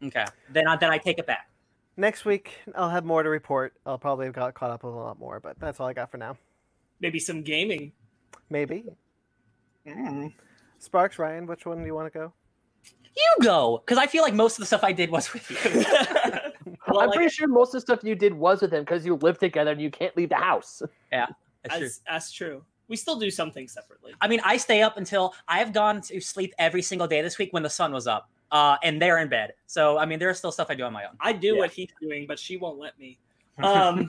[0.00, 0.08] there.
[0.08, 1.48] Okay, then I, then I take it back.
[1.96, 3.74] Next week, I'll have more to report.
[3.86, 6.10] I'll probably have got caught up with a lot more, but that's all I got
[6.10, 6.36] for now.
[7.00, 7.92] Maybe some gaming.
[8.50, 8.84] Maybe.
[9.88, 10.28] Hmm.
[10.78, 12.32] Sparks, Ryan, which one do you want to go?
[13.16, 15.56] You go, because I feel like most of the stuff I did was with you.
[16.86, 19.06] well, I'm like, pretty sure most of the stuff you did was with him because
[19.06, 20.82] you live together and you can't leave the house.
[21.10, 21.32] That's
[21.70, 21.80] true.
[21.80, 22.62] that's, that's true.
[22.88, 24.12] We still do something separately.
[24.20, 27.38] I mean, I stay up until I have gone to sleep every single day this
[27.38, 29.52] week when the sun was up, uh, and they're in bed.
[29.66, 31.16] So I mean, there's still stuff I do on my own.
[31.20, 31.58] I do Yeah.
[31.58, 33.18] what he's doing, but she won't let me.
[33.62, 34.06] Um,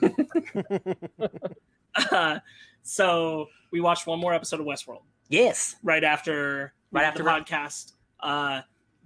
[2.12, 2.38] uh,
[2.82, 7.44] so we watched one more episode of Westworld Yes, right after Right right after after
[7.50, 7.92] the podcast.
[8.20, 8.60] Uh,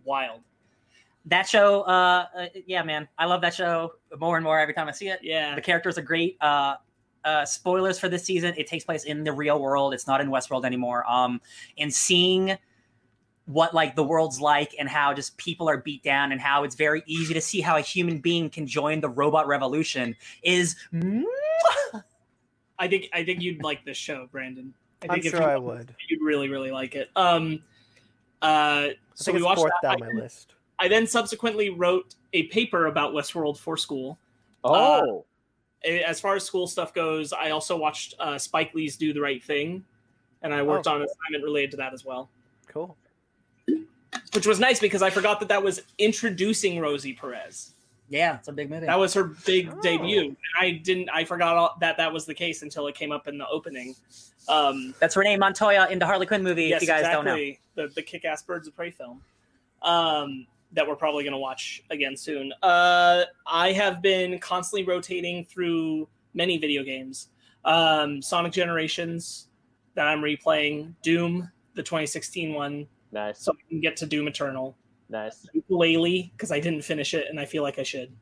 [0.04, 0.40] wild.
[1.26, 1.82] that show.
[1.82, 5.08] Uh, uh, yeah, man, I love that show more and more every time I see
[5.08, 5.20] it.
[5.22, 5.54] Yeah.
[5.54, 6.36] The characters are great.
[6.40, 6.74] Uh,
[7.24, 8.52] uh, spoilers for this season.
[8.56, 9.94] It takes place in the real world.
[9.94, 11.08] It's not in Westworld anymore.
[11.08, 11.40] Um,
[11.78, 12.56] and seeing
[13.46, 16.76] what like the world's like and how just people are beat down and how it's
[16.76, 20.76] very easy to see how a human being can join the robot revolution is
[22.78, 24.72] I think I think you'd like this show, Brandon.
[25.02, 25.94] I I'm think if sure you, I would.
[26.08, 27.10] you'd really really like it.
[27.16, 27.60] Um,
[28.42, 29.98] uh, I so think we it's watched fourth that.
[30.00, 30.54] down I, my list.
[30.78, 34.18] I then subsequently wrote a paper about Westworld for school.
[34.64, 35.24] Oh,
[35.84, 39.20] A- As far as school stuff goes, I also watched uh, Spike Lee's Do the
[39.20, 39.84] Right Thing,
[40.42, 40.92] and I worked Oh.
[40.94, 42.30] on an assignment related to that as well,
[42.66, 42.96] Cool.
[44.34, 47.72] Which was nice because I forgot that that was introducing Rosie Perez.
[48.08, 48.86] yeah, it's a big movie.
[48.86, 49.80] That was her big Oh.
[49.80, 50.36] debut.
[50.60, 51.08] I didn't.
[51.10, 53.94] I forgot all, that that was the case until it came up in the opening.
[54.48, 56.64] Um, That's Renee Montoya in the Harley Quinn movie.
[56.64, 57.24] yes, if you guys exactly.
[57.30, 57.38] don't
[57.76, 59.22] know, The the kick-ass Birds of Prey film.
[59.82, 62.52] Um, that we're probably going to watch again soon.
[62.62, 67.28] Uh, I have been constantly rotating through many video games.
[67.64, 69.48] Um, Sonic Generations
[69.94, 74.76] that I'm replaying, Doom, the 2016 one, nice, so I can get to Doom Eternal.
[75.08, 75.46] nice.
[75.54, 78.14] Yooka-Laylee because I didn't finish it and I feel like I should.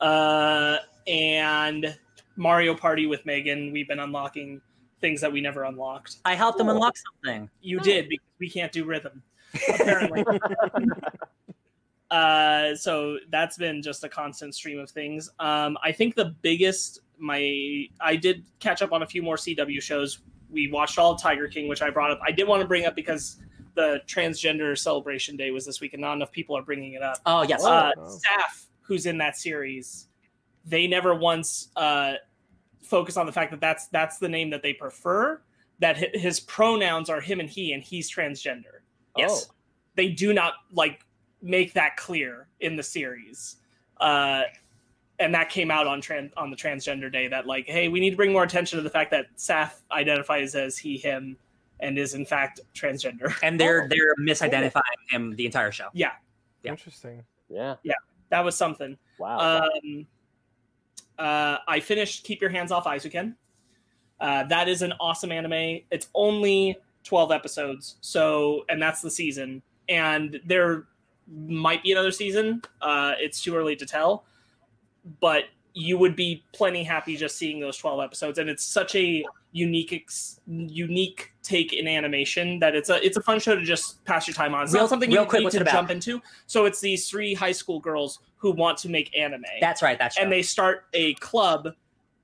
[0.00, 1.96] Uh, and
[2.36, 3.72] Mario Party with Megan.
[3.72, 4.60] We've been unlocking
[5.00, 6.16] things that we never unlocked.
[6.24, 7.48] I helped them unlock something.
[7.60, 9.22] You did because we can't do rhythm
[9.68, 10.24] apparently.
[12.10, 15.30] uh, so that's been just a constant stream of things.
[15.38, 19.80] Um, I think the biggest my I did catch up on a few more CW
[19.80, 20.20] shows.
[20.50, 22.20] We watched all of Tiger King, which I brought up.
[22.22, 23.38] I did want to bring up because
[23.76, 27.18] the transgender celebration day was this week, and not enough people are bringing it up.
[27.26, 28.02] Oh yes, Uh, Oh.
[28.18, 30.08] Saff, who's in that series,
[30.64, 32.14] they never once uh,
[32.82, 35.40] focus on the fact that that's that's the name that they prefer.
[35.78, 38.80] That his pronouns are him and he, and he's transgender.
[39.16, 39.54] Yes, Oh.
[39.94, 41.04] they do not like
[41.42, 43.56] make that clear in the series.
[43.98, 44.42] Uh,
[45.18, 47.28] and that came out on trans on the transgender day.
[47.28, 50.54] That like, hey, we need to bring more attention to the fact that Saff identifies
[50.54, 51.36] as he, him,
[51.80, 53.34] and is in fact transgender.
[53.42, 53.88] and they're Oh.
[53.88, 55.88] they're misidentifying him the entire show.
[55.92, 56.12] yeah,
[56.62, 56.70] Yeah.
[56.72, 57.24] Interesting.
[57.48, 57.94] Yeah, Yeah.
[58.30, 58.98] that was something.
[59.18, 59.62] wow.
[59.84, 60.06] Um,
[61.18, 63.34] uh, I finished Keep Your Hands Off Eizouken.
[64.20, 65.80] Uh, that is an awesome anime.
[65.90, 69.62] It's only 12 episodes, so and that's the season.
[69.88, 70.88] And there
[71.28, 72.62] might be another season.
[72.80, 74.24] Uh, it's too early to tell,
[75.20, 78.38] but you would be plenty happy just seeing those 12 episodes.
[78.38, 79.22] And it's such a
[79.56, 84.04] unique, ex- unique take in animation that it's a it's a fun show to just
[84.04, 84.64] pass your time on.
[84.64, 86.20] It's Real- not something real you quick, need to jump into.
[86.46, 89.98] So it's these three high school girls who want to make anime That's right.
[89.98, 91.68] That's and they start a club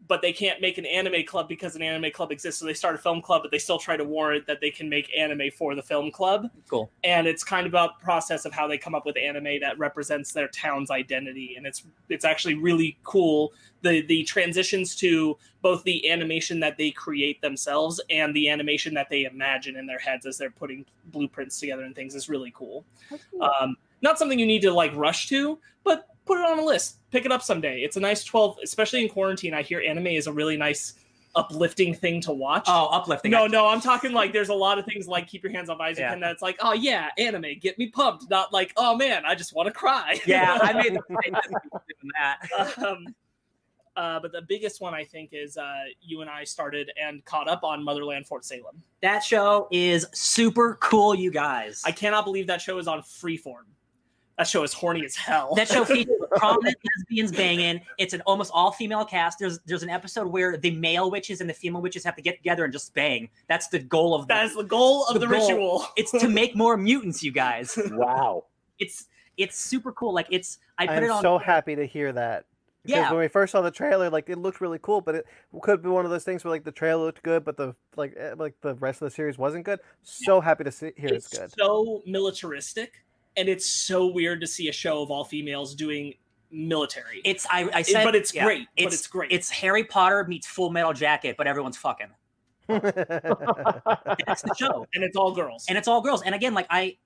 [0.09, 2.61] but they can't make an anime club because an anime club exists.
[2.61, 4.89] So they start a film club but they still try to warrant that they can
[4.89, 6.51] make anime for the film club.
[6.69, 6.91] Cool.
[7.05, 9.79] and it's kind of about the process of how they come up with anime that
[9.79, 11.55] represents their town's identity.
[11.57, 16.91] And it's it's actually really cool the the transitions to both the animation that they
[16.91, 21.61] create themselves and the animation that they imagine in their heads as they're putting blueprints
[21.61, 22.85] together and things is really cool.
[23.41, 26.97] Um, not something you need to like rush to but put it on a list
[27.11, 30.27] pick it up someday it's a nice 12 especially in quarantine i hear anime is
[30.27, 30.95] a really nice
[31.35, 33.31] uplifting thing to watch Oh, uplifting.
[33.31, 35.79] no, no, I'm talking like there's a lot of things like keep your hands off
[35.79, 36.13] Eizouken, Yeah.
[36.13, 38.29] and that's like, oh yeah, anime, get me pumped.
[38.29, 40.21] Not like, oh man, I just want to cry.
[40.27, 42.79] Yeah, I made the same mistake that.
[42.87, 43.07] um,
[43.97, 47.49] uh, but the biggest one I think is uh, you and I started and caught
[47.49, 48.83] up on Motherland Fort Salem.
[49.01, 51.81] That show is super cool, you guys.
[51.87, 53.65] I cannot believe that show is on Freeform.
[54.39, 55.55] That show is horny as hell.
[55.57, 57.81] that show features prominent lesbians banging.
[57.99, 59.39] It's an almost all female cast.
[59.39, 62.39] There's there's an episode where the male witches and the female witches have to get
[62.39, 63.29] together and just bang.
[63.49, 64.45] That's the goal of that that.
[64.47, 65.49] is the goal of The the, goal.
[65.49, 65.87] ritual.
[65.97, 67.79] It's to make more mutants, you guys.
[67.93, 68.45] wow.
[68.79, 70.13] It's it's super cool.
[70.15, 71.23] Like it's I put I'm it on.
[71.23, 72.47] so happy to hear that.
[72.85, 73.11] Because Yeah.
[73.13, 75.27] when we first saw the trailer, like it looked really cool, but it
[75.63, 78.15] could be one of those things where like the trailer looked good, but the like
[78.19, 79.79] eh, like the rest of the series wasn't good.
[80.03, 81.53] So happy to see hear it's, it's good.
[81.57, 83.05] so militaristic,
[83.37, 86.15] and it's so weird to see a show of all females doing
[86.51, 87.21] military.
[87.25, 88.69] It's I I It- said, but it's yeah, great.
[88.77, 89.33] but It's it's great.
[89.33, 92.11] it's Harry Potter meets Full Metal Jacket, but everyone's fucking.
[92.69, 94.87] That's the show.
[94.95, 95.67] and it's all girls.
[95.69, 96.23] and it's all girls.
[96.23, 96.97] And again, like I,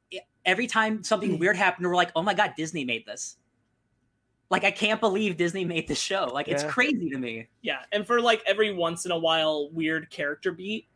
[0.44, 1.38] every time something mm.
[1.40, 3.36] weird happened, we're like, oh my god, Disney made this.
[4.50, 6.30] Like I can't believe Disney made this show.
[6.32, 7.48] Like it's crazy to me.
[7.62, 10.86] Yeah, and for like every once in a while weird character beat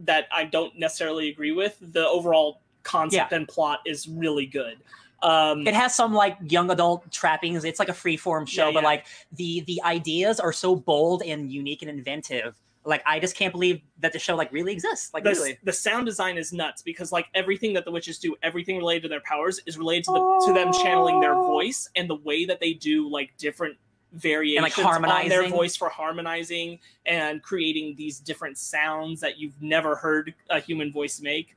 [0.00, 4.76] that I don't necessarily agree with, the overall concept and plot is really good.
[5.22, 7.64] Um, It has some like young adult trappings.
[7.64, 11.22] It's like a free form show, Yeah, but like the the ideas are so bold
[11.22, 12.56] and unique and inventive.
[12.84, 15.14] Like I just can't believe that the show like really exists.
[15.14, 15.58] Like the, really.
[15.64, 19.08] the sound design is nuts because like everything that the witches do, everything related to
[19.08, 22.60] their powers is related to, the, to them channeling their voice and the way that
[22.60, 23.78] they do like different
[24.12, 30.34] variations on their voice for harmonizing and creating these different sounds that you've never heard
[30.50, 31.56] a human voice make.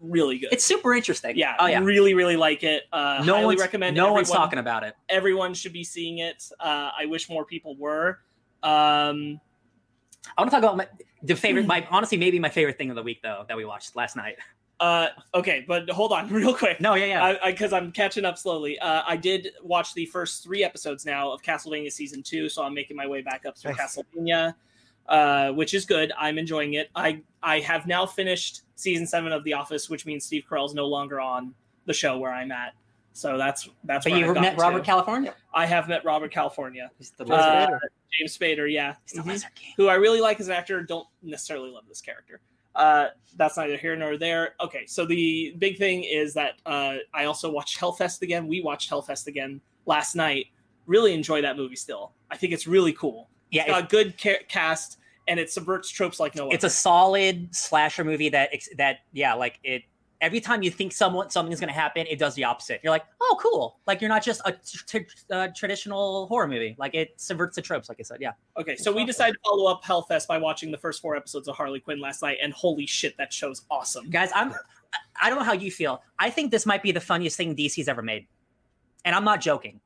[0.00, 0.48] Really good.
[0.52, 1.36] It's super interesting.
[1.36, 1.80] yeah, Oh yeah.
[1.80, 2.84] really, really like it.
[2.92, 3.94] Uh, No highly one's recommend.
[3.96, 4.94] No one's talking about it.
[5.08, 6.42] Everyone should be seeing it.
[6.58, 8.18] Uh, I wish more people were.
[8.62, 9.40] Um,
[10.36, 10.88] I want to talk about my
[11.22, 11.66] the favorite.
[11.66, 14.36] My honestly, maybe my favorite thing of the week though that we watched last night.
[14.80, 16.80] uh, okay, but hold on, real quick.
[16.80, 17.50] No, yeah, yeah.
[17.50, 18.78] because I'm catching up slowly.
[18.78, 22.72] Uh, I did watch the first three episodes now of Castlevania season two, so I'm
[22.74, 23.96] making my way back up through Nice.
[23.98, 24.54] Castlevania,
[25.10, 26.12] uh, which is good.
[26.18, 26.90] I'm enjoying it.
[26.94, 30.86] I I have now finished season seven of The Office, which means Steve Carell's no
[30.86, 31.52] longer on
[31.86, 32.72] the show where I'm at.
[33.12, 34.04] So that's that's.
[34.06, 34.84] but you I've met Robert to.
[34.84, 35.34] California.
[35.52, 37.44] I have met Robert California, He's the James lizard.
[37.52, 37.80] Uh, Spader.
[38.18, 38.72] James Spader.
[38.72, 39.74] Yeah, He's the lizard king.
[39.76, 40.82] who I really like as an actor.
[40.82, 42.40] Don't necessarily love this character.
[42.76, 44.54] Uh, that's neither here nor there.
[44.60, 48.46] Okay, so the big thing is that uh, I also watched Hellfest again.
[48.46, 50.46] We watched Hellfest again last night.
[50.86, 52.12] Really enjoy that movie still.
[52.30, 53.28] I think it's really cool.
[53.50, 54.98] Yeah, It's got a good ca- cast
[55.30, 59.58] and it subverts tropes like no it's a solid slasher movie that that yeah like
[59.62, 59.84] it
[60.20, 62.80] every time you think someone something's going to happen it does the opposite.
[62.82, 63.78] You're like oh cool.
[63.86, 64.98] Like you're not just a tr- tr-
[65.30, 66.74] uh, traditional horror movie.
[66.78, 68.32] Like it subverts the tropes like i said yeah.
[68.58, 71.56] Okay, so we decided to follow up Hellfest by watching the first four episodes of
[71.56, 74.10] Harley Quinn last night, and holy shit, that show's awesome.
[74.10, 74.52] guys i'm
[75.22, 76.02] i don't know how you feel.
[76.18, 78.26] I think this might be the funniest thing dc's ever made.
[79.04, 79.80] And i'm not joking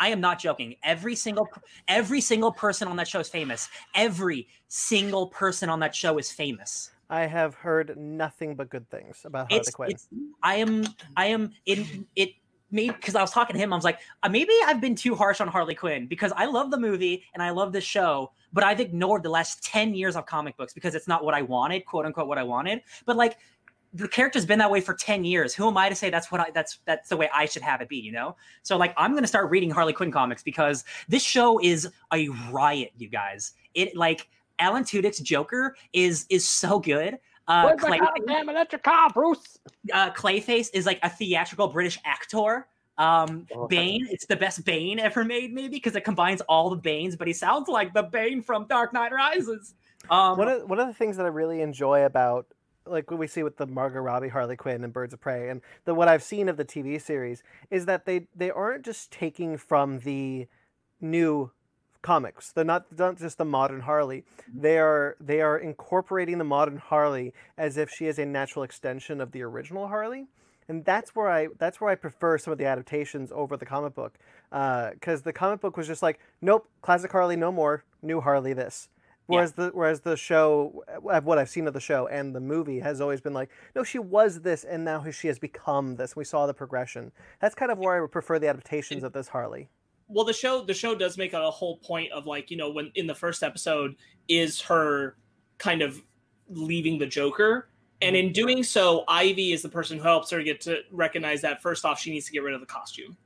[0.00, 0.74] i am not joking.
[0.82, 1.48] Every single
[1.86, 3.68] every single person on that show is famous.
[3.94, 6.90] Every single person on that show is famous.
[7.10, 9.90] I have heard nothing but good things about Harley it's, Quinn.
[9.90, 10.08] it's
[10.42, 10.84] I am
[11.16, 12.30] I am in it
[12.70, 15.14] maybe because I was talking to him I was like uh, maybe I've been too
[15.14, 18.64] harsh on Harley Quinn because I love the movie and I love the show but
[18.64, 21.84] I've ignored the last 10 years of comic books because it's not what I wanted
[21.84, 22.82] quote unquote what I wanted.
[23.06, 23.38] But like
[23.92, 26.40] the character's been that way for 10 years who am I to say that's what
[26.40, 29.12] I that's that's the way I should have it be you know so like I'm
[29.12, 33.52] going to start reading Harley Quinn comics because this show is a riot you guys
[33.74, 37.98] it like Alan Tudyk's Joker is is so good uh, Clay-
[38.28, 39.58] damn electric car, Bruce?
[39.92, 42.68] uh, Clayface is like a theatrical British actor.
[42.96, 46.76] Um, Oh, Bane, it's the best Bane ever made, maybe because it combines all the
[46.76, 49.74] Banes, but he sounds like the Bane from Dark Knight Rises.
[50.10, 52.46] Um, one of one of the things that I really enjoy about
[52.86, 55.60] like what we see with the Margot Robbie Harley Quinn and Birds of Prey and
[55.84, 59.56] the what I've seen of the TV series is that they they aren't just taking
[59.56, 60.46] from the
[61.00, 61.50] new
[62.02, 62.52] comics.
[62.52, 64.24] They're not not just the modern Harley.
[64.48, 64.60] Mm-hmm.
[64.62, 69.20] They are they are incorporating the modern Harley as if she is a natural extension
[69.20, 70.26] of the original Harley.
[70.68, 73.94] And that's where I that's where I prefer some of the adaptations over the comic
[73.94, 74.14] book,
[74.52, 78.52] uh, because the comic book was just like, nope, classic Harley, no more, new Harley,
[78.52, 78.88] this.
[79.30, 79.36] Yeah.
[79.36, 83.00] Whereas the whereas the show, what I've seen of the show and the movie has
[83.00, 86.16] always been like, no, she was this, and now she has become this.
[86.16, 87.12] We saw the progression.
[87.40, 89.68] That's kind of where I would prefer the adaptations of this Harley.
[90.10, 92.90] well the show the show does make a whole point of like you know when
[92.96, 93.94] in the first episode
[94.28, 95.16] is her
[95.58, 96.02] kind of
[96.48, 97.68] leaving the joker
[98.02, 98.32] and in mm-hmm.
[98.32, 101.98] doing so ivy is the person who helps her get to recognize that first off
[101.98, 103.16] she needs to get rid of the costume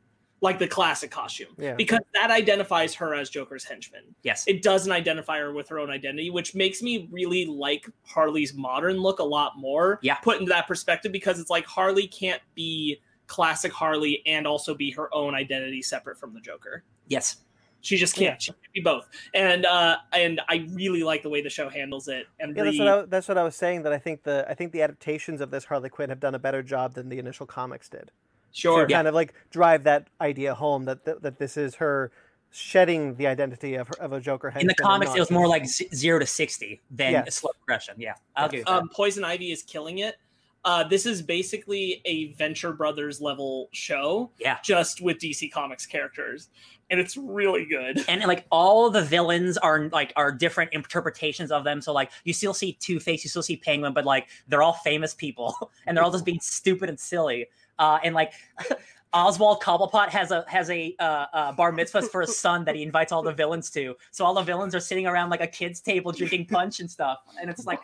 [0.45, 1.75] like the classic costume Yeah.
[1.75, 5.91] because that identifies her as joker's henchman yes, it doesn't identify her with her own
[5.91, 9.99] identity, which makes me really like Harley's modern look a lot more.
[10.03, 10.15] Yeah.
[10.17, 14.91] Put into that perspective because it's like Harley can't be classic Harley and also be
[14.93, 16.85] her own identity separate from the Joker.
[17.09, 17.39] yes.
[17.81, 18.41] She just can't.
[18.41, 19.09] She can't be both.
[19.35, 22.27] And uh and I really like the way the show handles it.
[22.41, 23.83] And Yeah, that's what, I, that's what I was saying.
[23.83, 26.39] That I think the I think the adaptations of this Harley Quinn have done a
[26.39, 28.11] better job than the initial comics did.
[28.55, 28.87] Sure.
[28.87, 32.11] to kind of like drive that idea home that that, that this is her
[32.51, 34.53] shedding the identity of, her, of a Joker.
[34.57, 37.97] In the comics, it was more like z- zero to sixty than a slow progression.
[37.99, 40.17] Yeah, I'll give um, Poison Ivy is killing it.
[40.65, 44.59] Uh, this is basically a Venture Brothers level show, Yeah.
[44.65, 46.49] just with DC Comics characters,
[46.89, 48.03] and it's really good.
[48.09, 51.83] and like all the villains are like are different interpretations of them.
[51.83, 54.73] So like you still see Two Face, you still see Penguin, but like they're all
[54.73, 57.47] famous people, and they're all just being stupid and silly.
[57.79, 58.33] Uh, and like
[59.15, 62.83] Oswald Cobblepot has a has a uh, uh, bar mitzvah for his son that he
[62.83, 63.95] invites all the villains to.
[64.11, 67.19] So all the villains are sitting around like a kid's table drinking punch and stuff,
[67.41, 67.79] and it's like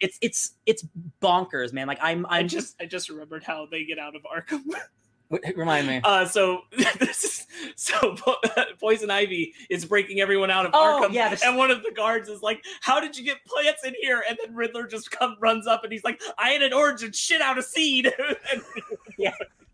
[0.00, 0.86] it's it's it's
[1.20, 1.88] bonkers, man.
[1.88, 4.62] Like I'm I I'm just I just remembered how they get out of Arkham.
[5.56, 6.00] remind me.
[6.02, 6.62] Uh, so
[6.98, 8.36] this is so Po-
[8.80, 12.28] Poison Ivy is breaking everyone out of Oh, Arkham, yeah, and one of the guards
[12.28, 15.66] is like, "How did you get plants in here?" And then Riddler just come runs
[15.66, 18.12] up and he's like, "I had an orange and shit out a seed."
[18.50, 18.62] And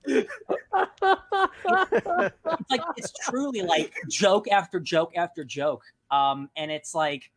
[0.07, 0.29] it's
[2.71, 7.29] like it's truly like joke after joke after joke um and it's like I-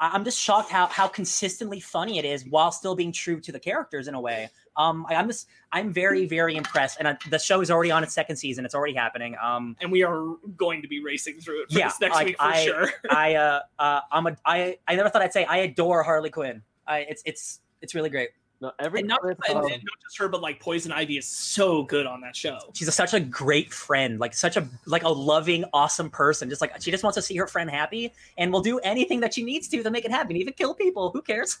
[0.00, 3.60] I'm just shocked how how consistently funny it is while still being true to the
[3.60, 4.50] characters in a way.
[4.76, 8.02] Um, I, I'm just I'm very very impressed, and uh, the show is already on
[8.02, 8.64] its second season.
[8.64, 9.36] It's already happening.
[9.42, 12.26] Um, and we are going to be racing through it for Yeah, this next like,
[12.26, 12.88] week for I- sure.
[13.10, 16.62] I uh, uh I'm a I I never thought I'd say I adore Harley Quinn.
[16.86, 18.30] I it's it's it's really great.
[18.60, 21.18] No, every And not, clip and, of- and not just her, but like Poison Ivy
[21.18, 22.58] is so good on that show.
[22.72, 26.48] She's a, such a great friend, like such a like a loving, awesome person.
[26.48, 29.34] Just like she just wants to see her friend happy, and will do anything that
[29.34, 31.10] she needs to to make it happen, even kill people.
[31.10, 31.58] Who cares?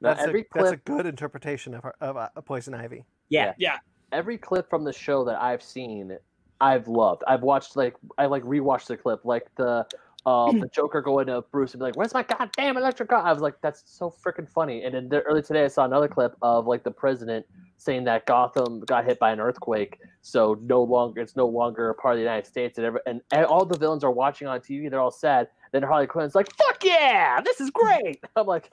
[0.00, 3.04] no, That's, every a, that's a good interpretation of, her, of uh, Poison Ivy.
[3.28, 3.52] Yeah.
[3.58, 3.78] Yeah,
[4.12, 6.16] every clip from the show that I've seen,
[6.60, 7.22] I've loved.
[7.26, 9.86] I've watched like I like rewatched the clip, like the
[10.26, 13.32] um the Joker going to Bruce and be like, "Where's my goddamn electric car?" I
[13.32, 16.36] was like, "That's so freaking funny." And then the, early today, I saw another clip
[16.42, 21.20] of like the president saying that Gotham got hit by an earthquake, so no longer
[21.20, 23.78] it's no longer a part of the United States, and every, and, and all the
[23.78, 24.90] villains are watching on TV.
[24.90, 25.48] They're all sad.
[25.74, 28.70] Then Harley Quinn's like, "Fuck yeah, this is great." I'm like,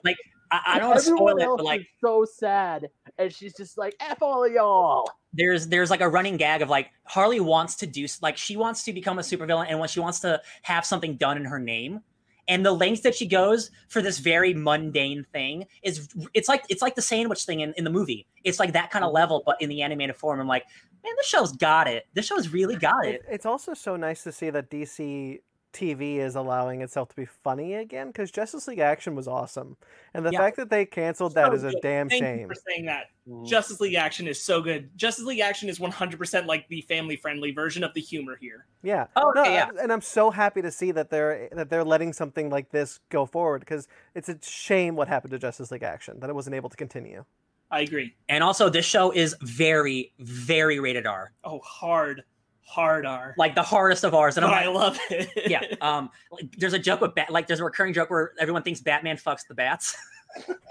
[0.52, 2.88] I, I don't want to spoil it, else but like so sad,
[3.18, 6.68] and she's just like, "F all of y'all." there's there's like a running gag of
[6.68, 10.00] like Harley wants to do like she wants to become a supervillain and when she
[10.00, 12.00] wants to have something done in her name.
[12.48, 16.82] And the lengths that she goes for this very mundane thing is it's like it's
[16.82, 18.26] like the sandwich thing in, in the movie.
[18.44, 20.40] It's like that kind of level but in the animated form.
[20.40, 20.64] I'm like
[21.04, 22.06] man this show's got it.
[22.14, 25.40] This show's really got it It, it's also so nice to see that DC
[25.72, 29.76] TV is allowing itself to be funny again because Justice League Action was awesome,
[30.14, 30.38] and the Yeah.
[30.38, 31.80] fact that they canceled that So is a good.
[31.82, 32.48] damn Thank you shame.
[32.48, 33.06] for saying that.
[33.28, 33.44] Mm-hmm.
[33.44, 34.90] Justice League Action is so good.
[34.96, 38.66] Justice League Action is 100% like the family-friendly version of the humor here.
[38.82, 39.06] Yeah.
[39.16, 39.70] Oh, no, okay, yeah.
[39.80, 43.26] and I'm so happy to see that they're that they're letting something like this go
[43.26, 46.68] forward because it's a shame what happened to Justice League Action that it wasn't able
[46.68, 47.24] to continue.
[47.70, 48.14] I agree.
[48.28, 52.22] and also this show is very very rated r Oh, hard,
[52.64, 53.34] hard R.
[53.36, 55.50] like the hardest of ours and i'm I like love it.
[55.50, 58.62] yeah um like, there's a joke with bat like there's a recurring joke where everyone
[58.62, 59.96] thinks batman fucks the bats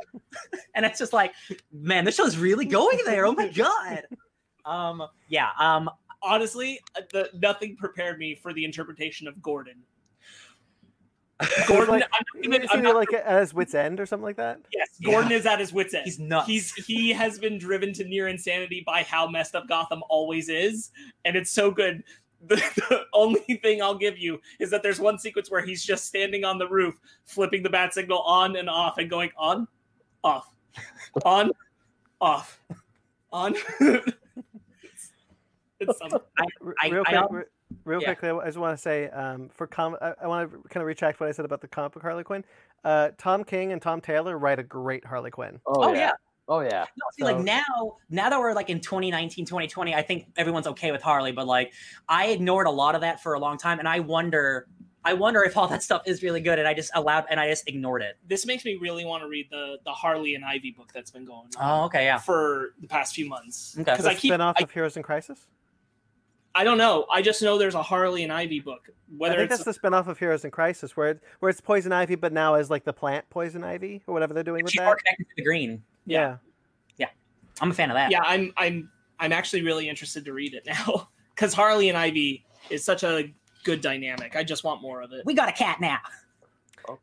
[0.75, 1.33] and it's just like
[1.71, 4.03] man this show's really going there oh my god
[4.65, 5.89] um yeah um
[6.23, 9.77] Honestly, uh, the, nothing prepared me for the interpretation of Gordon.
[11.41, 13.99] It's Gordon, like- I'm not even, Is I'm he not like at his wits end
[13.99, 14.59] or something like that?
[14.73, 15.11] Yes, Yeah.
[15.11, 16.03] Gordon is at his wits end.
[16.05, 16.47] He's nuts.
[16.47, 20.91] He's he has been driven to near insanity by how messed up Gotham always is,
[21.25, 22.03] and it's so good.
[22.47, 26.07] The, the only thing I'll give you is that there's one sequence where he's just
[26.07, 29.67] standing on the roof, flipping the bat signal on and off, and going on,
[30.23, 30.49] off,
[31.23, 31.51] on,
[32.19, 32.59] off,
[33.31, 33.53] on.
[33.79, 35.11] it's,
[35.79, 36.19] it's something.
[36.65, 37.43] R- I- real I quick, al- re-
[37.85, 38.13] real yeah.
[38.13, 40.87] quickly, I just want to say um, for com- I, I want to kind of
[40.87, 42.43] retract what I said about the comic book Harley Quinn.
[42.83, 45.59] Uh, Tom King and Tom Taylor write a great Harley Quinn.
[45.65, 45.99] Oh, oh yeah.
[45.99, 46.11] yeah
[46.51, 46.85] Oh yeah.
[46.97, 50.91] no, see, like now now that we're like in 2019 2020 i think everyone's okay
[50.91, 51.71] with harley but like
[52.09, 54.67] i ignored a lot of that for a long time and i wonder
[55.05, 57.47] i wonder if all that stuff is really good and i just allowed and i
[57.47, 60.71] just ignored it This makes me really want to read the the Harley and Ivy
[60.71, 63.77] book that's been going oh okay yeah for the past few months.
[63.79, 63.89] Okay.
[63.89, 65.47] Because I keep spin-off of Heroes in Crisis.
[66.53, 67.05] I don't know.
[67.09, 68.89] I just know there's a Harley and Ivy book.
[68.89, 71.61] I Whether think it's that's the spin-off of Heroes in Crisis, where it, where it's
[71.61, 74.71] Poison Ivy, but now is like the plant Poison Ivy or whatever they're doing with
[74.71, 74.85] she's that.
[74.85, 76.37] more connected to the green yeah.
[76.97, 77.07] Yeah.
[77.61, 80.65] I'm a fan of that yeah, I'm I'm I'm actually really interested to read it
[80.65, 83.33] now because Harley and Ivy is such a
[83.63, 84.35] good dynamic.
[84.35, 85.25] I just want more of it.
[85.25, 85.99] we got a cat now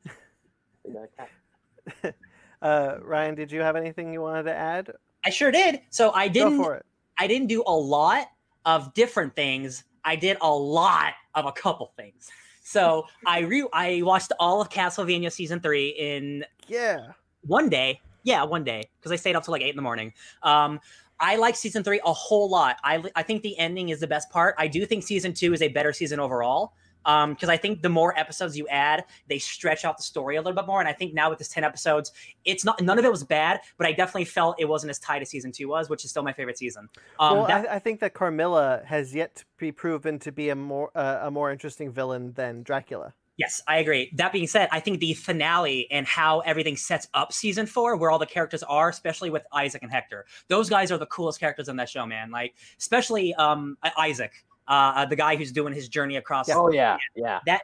[2.60, 4.90] Uh, Ryan, did you have anything you wanted to add?
[5.24, 6.84] i sure did so i didn't for it.
[7.18, 8.26] I didn't do a lot
[8.68, 9.84] of different things.
[10.04, 12.28] I did a lot of a couple things.
[12.62, 17.12] So I re I watched all of Castlevania season three in Yeah.
[17.46, 18.00] one day.
[18.24, 20.12] Yeah, one day because I stayed up till like eight in the morning.
[20.42, 20.80] Um,
[21.18, 22.76] I like season three a whole lot.
[22.84, 24.54] I I think the ending is the best part.
[24.58, 26.74] I do think season two is a better season overall.
[27.08, 30.40] Um, because I think the more episodes you add, they stretch out the story a
[30.42, 30.78] little bit more.
[30.78, 32.12] And I think now with this 10 episodes,
[32.44, 35.22] it's not none of it was bad, but I definitely felt it wasn't as tight
[35.22, 36.88] as season two was, which is still my favorite season.
[37.18, 40.50] Um well, that- I, I think that Carmilla has yet to be proven to be
[40.50, 43.14] a more uh, a more interesting villain than Dracula.
[43.38, 44.10] Yes, I agree.
[44.16, 48.10] That being said, I think the finale and how everything sets up season four, where
[48.10, 51.68] all the characters are, especially with Isaac and Hector, those guys are the coolest characters
[51.68, 52.32] in that show, man.
[52.32, 54.32] Like, especially um, Isaac,
[54.68, 56.48] uh, the guy who's doing his journey across.
[56.50, 56.96] Oh yeah.
[57.16, 57.40] Yeah.
[57.46, 57.62] That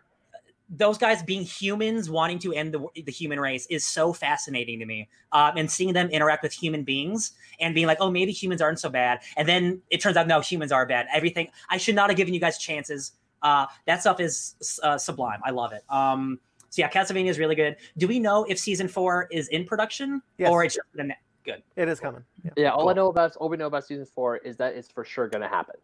[0.70, 4.87] Those guys being humans, wanting to end the, the human race, is so fascinating to
[4.87, 5.09] me.
[5.33, 8.81] Um, and seeing them interact with human beings and being like, oh, maybe humans aren't
[8.81, 11.07] so bad, and then it turns out no, humans are bad.
[11.12, 13.12] Everything I should not have given you guys chances.
[13.43, 15.41] Uh, that stuff is uh, sublime.
[15.45, 15.83] I love it.
[15.91, 17.76] Um, so yeah, Castlevania is really good.
[17.99, 20.51] Do we know if season four is in production Yes.
[20.51, 21.12] or it's just the
[21.47, 22.24] ne- It is coming.
[22.45, 22.51] Yeah.
[22.57, 22.70] Yeah.
[22.70, 25.28] All I know about all we know about season four is that it's for sure
[25.28, 25.76] gonna happen.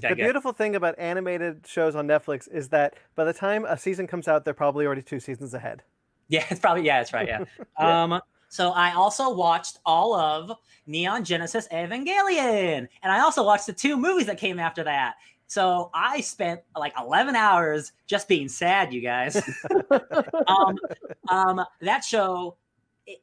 [0.00, 4.06] The beautiful thing about animated shows on Netflix is that by the time a season
[4.06, 5.82] comes out, they're probably already two seasons ahead.
[6.28, 7.26] Yeah, it's probably yeah, that's right.
[7.26, 7.44] Yeah.
[7.80, 8.02] Yeah.
[8.02, 8.20] Um.
[8.50, 10.52] So I also watched all of
[10.86, 15.16] Neon Genesis Evangelion, and I also watched the two movies that came after that.
[15.48, 19.36] So I spent like 11 hours just being sad, you guys.
[20.46, 20.78] um,
[21.28, 22.56] um, that show,
[23.06, 23.18] it,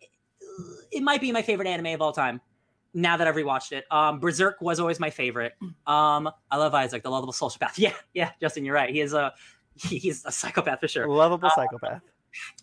[0.91, 2.41] it might be my favorite anime of all time.
[2.93, 5.53] Now that I've rewatched it, um, Berserk was always my favorite.
[5.85, 7.73] Um, I love Isaac, the lovable sociopath.
[7.77, 8.89] Yeah, yeah, Justin, you're right.
[8.89, 9.33] He is a
[9.75, 11.07] he's a psychopath for sure.
[11.07, 12.01] Lovable psychopath.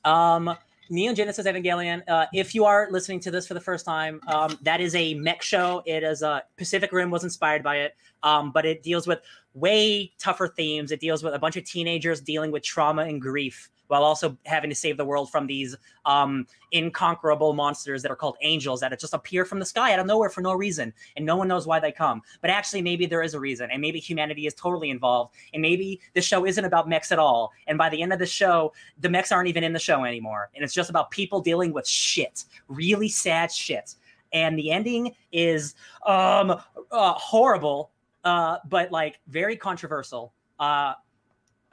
[0.05, 0.57] Um,
[0.91, 2.03] Neon Genesis Evangelion.
[2.09, 5.15] Uh, if you are listening to this for the first time, um, that is a
[5.15, 5.83] mech show.
[5.87, 9.21] It is a Pacific Rim was inspired by it, um, but it deals with
[9.55, 10.93] way tougher themes.
[10.93, 14.71] It deals with a bunch of teenagers dealing with trauma and grief while also having
[14.71, 19.15] to save the world from these um, inconquerable monsters that are called angels that just
[19.15, 21.79] appear from the sky out of nowhere for no reason, and no one knows why
[21.79, 22.23] they come.
[22.41, 26.01] But actually, maybe there is a reason, and maybe humanity is totally involved, and maybe
[26.15, 27.53] this show isn't about mechs at all.
[27.67, 30.51] And by the end of the show, the mechs aren't even in the show anymore,
[30.55, 33.97] and it's just about people dealing with shit, really sad shit.
[34.33, 35.75] And the ending is
[36.07, 36.59] um,
[36.91, 37.91] uh, horrible,
[38.25, 40.33] uh, but like very controversial.
[40.59, 40.95] Uh,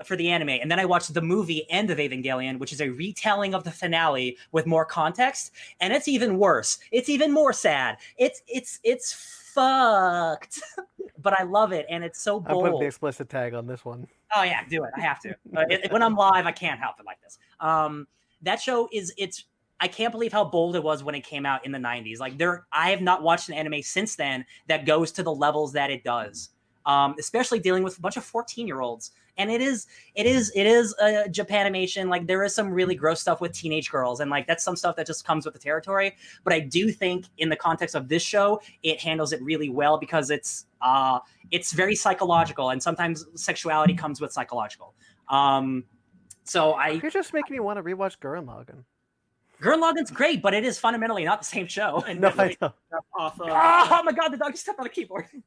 [0.06, 2.90] for the anime, and then I watched the movie End of Evangelion, which is a
[2.90, 6.80] retelling of the finale with more context, and it's even worse.
[6.92, 7.98] It's even more sad.
[8.18, 9.14] It's it's it's
[9.54, 10.62] fucked,
[11.22, 12.66] but I love it, and it's so bold.
[12.66, 14.08] I put the explicit tag on this one.
[14.36, 14.92] Oh yeah, do it.
[14.96, 15.36] I have to.
[15.54, 17.38] It- when I'm live, I can't help it like this.
[17.60, 18.08] Um,
[18.42, 19.46] that show is it's.
[19.82, 22.20] I can't believe how bold it was when it came out in the 90s.
[22.20, 25.72] Like there, I have not watched an anime since then that goes to the levels
[25.72, 26.50] that it does.
[26.86, 29.12] Um, especially dealing with a bunch of 14 year olds.
[29.38, 32.10] And it is, it is, it is a Japanimation.
[32.10, 34.96] Like there is some really gross stuff with teenage girls, and like that's some stuff
[34.98, 36.16] that just comes with the territory.
[36.44, 39.98] But I do think in the context of this show, it handles it really well
[39.98, 41.20] because it's, uh,
[41.52, 44.94] it's very psychological, and sometimes sexuality comes with psychological.
[45.30, 45.86] Um,
[46.44, 48.84] so I You're just making me want to rewatch Gurren Lagann.
[49.62, 52.04] Gurren Lagann's great, but it is fundamentally not the same show.
[52.08, 52.74] And No, I know.
[53.18, 55.26] off of oh my god, the dog just stepped on the keyboard.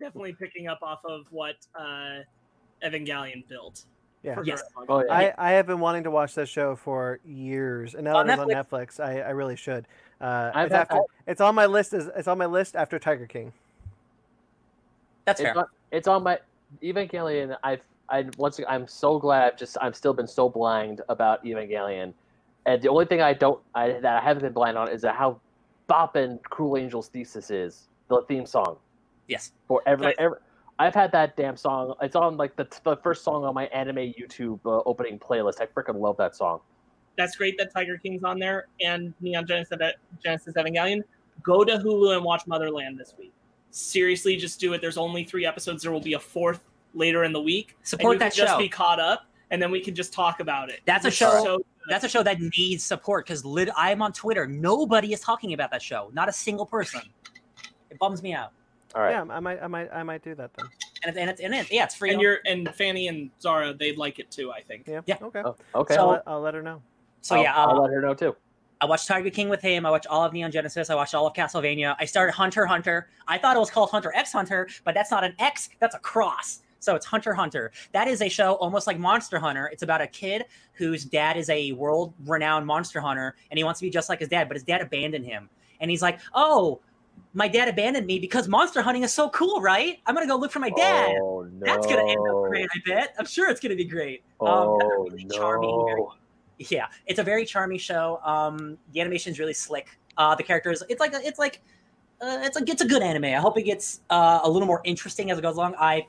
[0.00, 2.20] definitely picking up off of what uh,
[2.84, 3.84] Evangelion built.
[4.22, 4.36] Yeah.
[4.44, 4.62] Yes.
[4.88, 5.12] Oh yeah.
[5.12, 8.38] I, I have been wanting to watch that show for years, and now On that
[8.38, 9.86] it's on Netflix, I, I really should.
[10.20, 11.94] Uh, I've it's, had- after, it's on my list.
[11.94, 13.52] As, it's on my list after Tiger King.
[15.24, 15.58] That's it's fair.
[15.58, 16.38] on, it's on my
[16.82, 17.56] Evangelion.
[17.62, 17.80] I've
[18.10, 19.52] I once again, I'm so glad.
[19.52, 22.12] I've just I've still been so blind about Evangelion,
[22.66, 25.40] and the only thing I don't I, that I haven't been blind on is how
[25.88, 28.76] bopping Cruel Angel's thesis is the theme song
[29.30, 29.52] yes.
[29.66, 30.14] for every, Nice.
[30.18, 30.38] every
[30.78, 31.94] I've had that damn song.
[32.00, 35.60] It's on like the, the first song on my anime YouTube uh, opening playlist.
[35.60, 36.60] I freaking love that song.
[37.18, 39.76] That's great that Tiger King's on there and Neon Genesis,
[40.24, 41.02] Genesis Evangelion.
[41.42, 43.32] Go to Hulu and watch Motherland this week.
[43.70, 44.80] Seriously, just do it.
[44.80, 45.82] There's only three episodes.
[45.82, 46.60] There will be a fourth
[46.94, 47.76] later in the week.
[47.78, 48.58] and Support you that can just show.
[48.58, 50.80] be caught up, and then we can just talk about it.
[50.86, 54.46] That's a show- so- That's a show that needs support because lit- I'm on Twitter.
[54.46, 56.10] Nobody is talking about that show.
[56.14, 57.00] Not a single person.
[57.90, 58.52] It bums me out.
[58.94, 59.12] All right.
[59.12, 60.66] Yeah, I might, I might, I might do that then.
[61.04, 62.10] And it's, and it's, and it's yeah, it's free.
[62.10, 64.50] and on- you're and Fanny and Zara, they'd like it too.
[64.52, 64.86] I think.
[64.86, 65.00] Yeah.
[65.06, 65.16] Yeah.
[65.22, 65.42] Okay.
[65.44, 65.94] Oh, okay.
[65.94, 66.82] So I'll, let, I'll let her know.
[67.20, 68.34] so I'll, yeah, I'll uh, let her know too.
[68.82, 69.84] I watched Tiger King with him.
[69.84, 70.88] I watched all of Neon Genesis.
[70.90, 71.94] I watched all of Castlevania.
[72.00, 73.08] I started Hunter Hunter.
[73.28, 75.68] I thought it was called Hunter X Hunter, but that's not an X.
[75.80, 76.62] That's a cross.
[76.78, 77.72] So it's Hunter Hunter.
[77.92, 79.68] That is a show almost like Monster Hunter.
[79.70, 83.86] It's about a kid whose dad is a world-renowned monster hunter, and he wants to
[83.86, 85.50] be just like his dad, but his dad abandoned him.
[85.80, 86.80] And he's like, "Oh,
[87.32, 89.98] my dad abandoned me because monster hunting is so cool, right?
[90.06, 91.16] I'm gonna go look for my dad.
[91.22, 91.64] Oh no.
[91.64, 93.14] That's gonna end up great, I bet.
[93.18, 94.22] I'm sure it's gonna be great.
[94.40, 96.14] Um, that's a Oh charming, very no.
[96.58, 100.82] yeah it's a very charming show um the animation is really slick uh the characters
[100.90, 101.62] it's like a, it's like
[102.20, 104.82] uh, it's a it's a good anime i hope it gets uh, a little more
[104.84, 106.06] interesting as it goes along i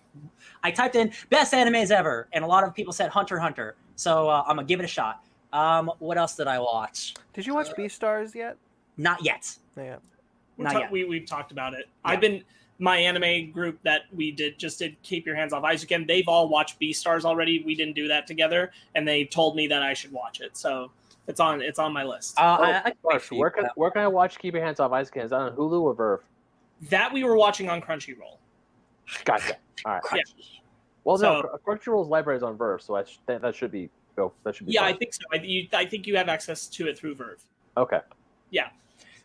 [0.64, 4.28] i typed in best animes ever and a lot of people said hunter hunter so
[4.28, 7.54] uh, i'm gonna give it a shot um what else did i watch Did you
[7.54, 8.58] watch Beastars yet?
[8.98, 9.96] not yet Yeah.
[9.96, 10.11] We
[10.64, 10.92] Not ta- yet.
[10.92, 11.86] we we've talked about it.
[12.06, 12.12] Yeah.
[12.12, 12.44] I've been
[12.80, 16.28] my anime group that we did just did keep your hands off Eizouken and they've
[16.28, 17.62] all watched Beastars already.
[17.64, 20.58] We didn't do that together, and they told me that I should watch it.
[20.58, 20.92] So
[21.28, 22.40] it's on it's on my list.
[22.40, 24.92] uh, Oh, I, I, Gosh, where can where can I watch Keep Your Hands Off
[24.92, 25.24] Eizouken?
[25.26, 26.20] Is that on Hulu or VRV?
[26.90, 28.38] that we were watching on Crunchyroll.
[29.26, 29.58] Gotcha.
[29.86, 30.02] All right.
[30.16, 30.22] Yeah.
[31.04, 34.34] Well, no, Crunchyroll's library is on VRV, so I sh- that, that should be go.
[34.44, 34.74] That should be.
[34.74, 35.22] Yeah, I think so.
[35.32, 37.38] I, you, I think you have access to it through VRV.
[37.78, 38.00] Okay.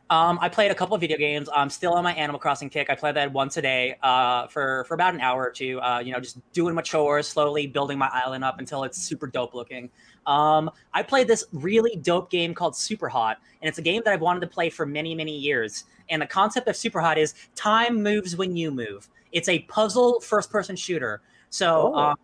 [0.09, 1.49] Um, I played a couple of video games.
[1.55, 2.91] I'm still on my Animal Crossing kick.
[2.91, 5.81] I play that once a day uh, for for about an hour or two.
[5.81, 9.27] Uh, you know, just doing my chores, slowly building my island up until it's super
[9.27, 9.91] dope looking.
[10.27, 14.15] Um, I played this really dope game called Super Hot, and it's a game that
[14.15, 15.85] I've wanted to play for many many years.
[16.09, 19.09] And the concept of Super Hot is time moves when you move.
[19.33, 21.21] It's a puzzle first person shooter.
[21.51, 21.93] So.
[21.95, 21.99] Oh.
[21.99, 22.17] Um,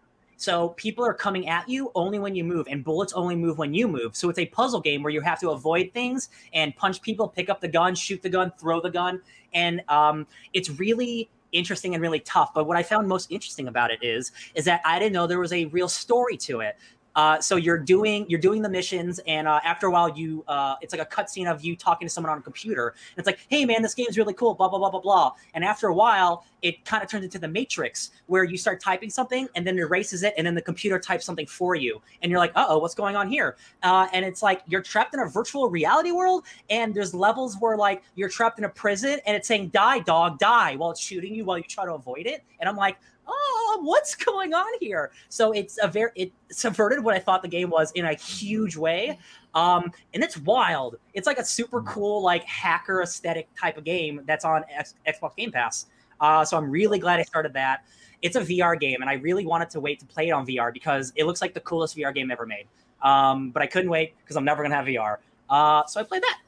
[0.43, 3.73] So people are coming at you only when you move, and bullets only move when
[3.73, 4.17] you move.
[4.17, 7.49] So it's a puzzle game where you have to avoid things and punch people, pick
[7.49, 9.21] up the gun, shoot the gun, throw the gun,
[9.55, 12.53] and um, it's really interesting and really tough.
[12.55, 15.39] But what I found most interesting about it is is that I didn't know there
[15.39, 16.77] was a real story to it.
[17.15, 20.77] Uh, so you're doing you're doing the missions, and uh, after a while, you uh,
[20.81, 23.41] it's like a cutscene of you talking to someone on a computer, and it's like,
[23.49, 25.33] hey man, this game's really cool, blah blah blah blah blah.
[25.55, 29.11] And after a while, it kind of turns into the Matrix, where you start typing
[29.11, 32.31] something, and then it erases it, and then the computer types something for you, and
[32.31, 33.57] you're like, uh oh, what's going on here?
[33.83, 37.77] Uh, and it's like you're trapped in a virtual reality world, and there's levels where
[37.77, 41.35] like you're trapped in a prison, and it's saying die dog die while it's shooting
[41.35, 42.97] you while you try to avoid it, and I'm like,
[43.27, 45.11] oh, what's going on here?
[45.29, 48.77] So it's a very it subverted what I thought the game was in a huge
[48.77, 49.19] way.
[49.55, 50.97] Um, and it's wild.
[51.15, 55.37] It's like a super cool, like hacker aesthetic type of game that's on X- Xbox
[55.37, 55.87] Game Pass.
[56.21, 57.85] Uh, so I'm really glad I started that.
[58.23, 60.73] It's a VR game, and I really wanted to wait to play it on VR
[60.73, 62.67] because it looks like the coolest VR game ever made.
[63.03, 65.17] Um, but I couldn't wait because I'm never gonna have VR.
[65.51, 66.39] Uh, so I played that.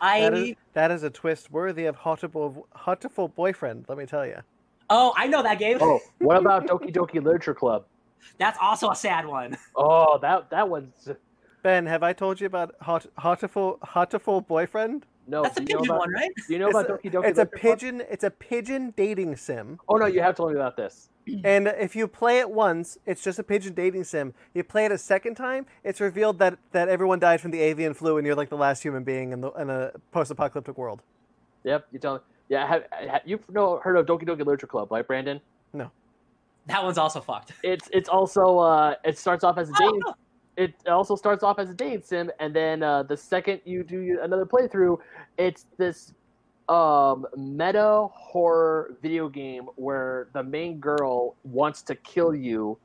[0.00, 4.24] I That is, that is a twist worthy of Hatoful, Hatoful Boyfriend, let me tell
[4.24, 4.38] you.
[4.90, 5.78] Oh, I know that game.
[5.80, 7.84] Oh, what about Doki Doki Literature Club?
[8.38, 9.56] That's also a sad one.
[9.76, 11.08] Oh, that that one's
[11.62, 15.06] Ben, have I told you about Hot, Hatoful, Hatoful Boyfriend?
[15.26, 15.42] no.
[15.42, 16.30] That's a do you pigeon about, one, right?
[16.46, 17.24] Do you know It's about a- Doki Doki?
[17.28, 17.78] It's a Literature Club?
[17.78, 18.02] pigeon.
[18.10, 19.78] It's a pigeon dating sim.
[19.88, 21.08] Oh no, you have told me about this.
[21.44, 24.34] And if you play it once, it's just a pigeon dating sim.
[24.52, 27.94] You play it a second time, it's revealed that, that everyone died from the avian
[27.94, 31.00] flu, and you're like the last human being in the in a post-apocalyptic world.
[31.62, 32.20] Yep, you tell me.
[32.48, 35.40] Yeah, have, have you've know heard of Doki Doki Literature Club, right, Brandon?
[35.72, 35.90] No.
[36.66, 37.52] That one's also fucked.
[37.62, 40.02] It's it's also uh it starts off as a Oh, dating.
[40.56, 44.20] It also starts off as a dating sim, and then uh, the second you do
[44.22, 44.98] another playthrough,
[45.36, 46.14] it's this
[46.68, 52.78] um meta horror video game where the main girl wants to kill you,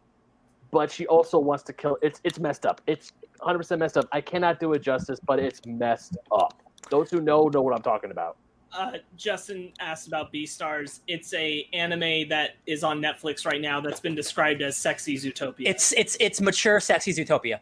[0.72, 1.98] but she also wants to kill.
[2.02, 2.82] It's it's messed up.
[2.88, 4.08] It's 100 percent messed up.
[4.12, 6.62] I cannot do it justice, but it's messed up.
[6.90, 8.38] Those who know know what I'm talking about.
[8.72, 11.00] Uh, Justin asked about Beastars.
[11.08, 15.68] It's a anime that is on Netflix right now that's been described as sexy Zootopia.
[15.68, 17.60] It's it's it's mature, sexy Zootopia.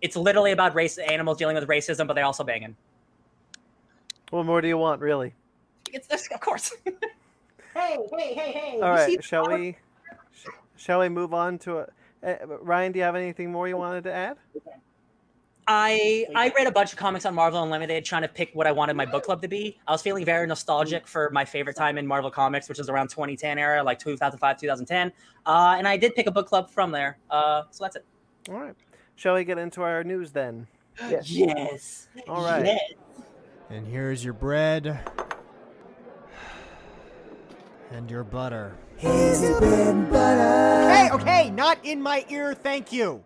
[0.00, 2.74] It's literally about race animals dealing with racism, but they're also banging.
[4.30, 5.34] What more do you want, really?
[5.92, 6.72] It's this, of course.
[6.84, 8.80] hey, hey, hey, hey!
[8.80, 9.76] All you see shall we?
[10.76, 11.86] Shall we move on to a?
[12.22, 14.36] Uh, Ryan, do you have anything more you wanted to add?
[15.72, 18.72] I I read a bunch of comics on Marvel Unlimited, trying to pick what I
[18.72, 19.78] wanted my book club to be.
[19.86, 23.08] I was feeling very nostalgic for my favorite time in Marvel Comics, which was around
[23.08, 25.12] 2010 era, like 2005, 2010.
[25.46, 27.18] Uh, and I did pick a book club from there.
[27.30, 28.04] Uh, so that's it.
[28.48, 28.74] All right.
[29.14, 30.66] Shall we get into our news then?
[31.08, 32.08] Yes.
[32.28, 32.66] All right.
[32.66, 32.92] Yes.
[33.70, 34.98] And here's your bread.
[37.92, 38.76] And your butter.
[38.98, 41.10] Okay.
[41.12, 43.22] okay, not in my ear, thank you.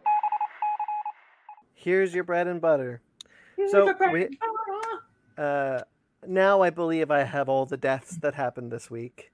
[1.84, 3.02] Here's your bread and butter.
[3.70, 4.38] So we,
[5.36, 5.80] uh,
[6.26, 9.30] now I believe I have all the deaths that happened this week.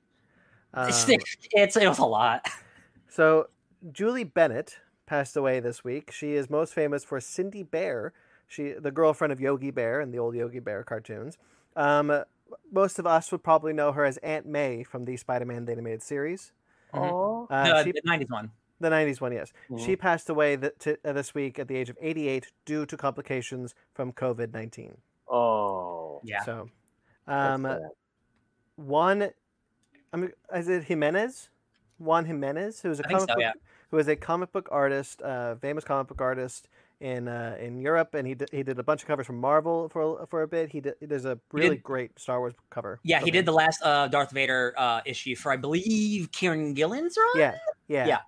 [0.74, 1.06] Um, It's,
[1.52, 2.44] it's it was a lot.
[3.08, 3.48] So
[3.92, 6.10] Julie Bennett passed away this week.
[6.10, 8.12] She is most famous for Cindy Bear.
[8.48, 11.38] She, the girlfriend of Yogi Bear in the old Yogi Bear cartoons.
[11.76, 12.24] Um,
[12.72, 16.02] most of us would probably know her as Aunt May from the Spider-Man the animated
[16.02, 16.50] series.
[16.92, 18.50] Oh, Uh, the, she- the 90s one.
[18.80, 19.52] The 90s one, yes.
[19.70, 19.84] Mhm.
[19.84, 22.96] She passed away th- to, uh, this week at the age of 88 due to
[22.96, 24.96] complications from COVID 19.
[25.28, 26.42] oh, Yeah.
[26.44, 26.68] So,
[27.26, 27.78] that's um.
[28.76, 29.30] Juan,
[30.12, 31.48] I mean, is it Giménez?
[31.98, 33.52] Juan Giménez, who is a I think comic so, book, yeah.
[33.90, 36.68] who is a comic book artist, uh, famous comic book artist
[37.00, 39.88] in uh, in Europe, and he did, he did a bunch of covers from Marvel
[39.90, 40.70] for for a bit.
[40.70, 42.98] He did, there's a really did- great Star Wars cover.
[43.02, 43.32] Yeah, he him.
[43.34, 47.28] did the last uh, Darth Vader uh, issue for, I believe, Kieron Gillen's run.
[47.36, 47.54] Yeah,
[47.88, 48.18] yeah, Yeah.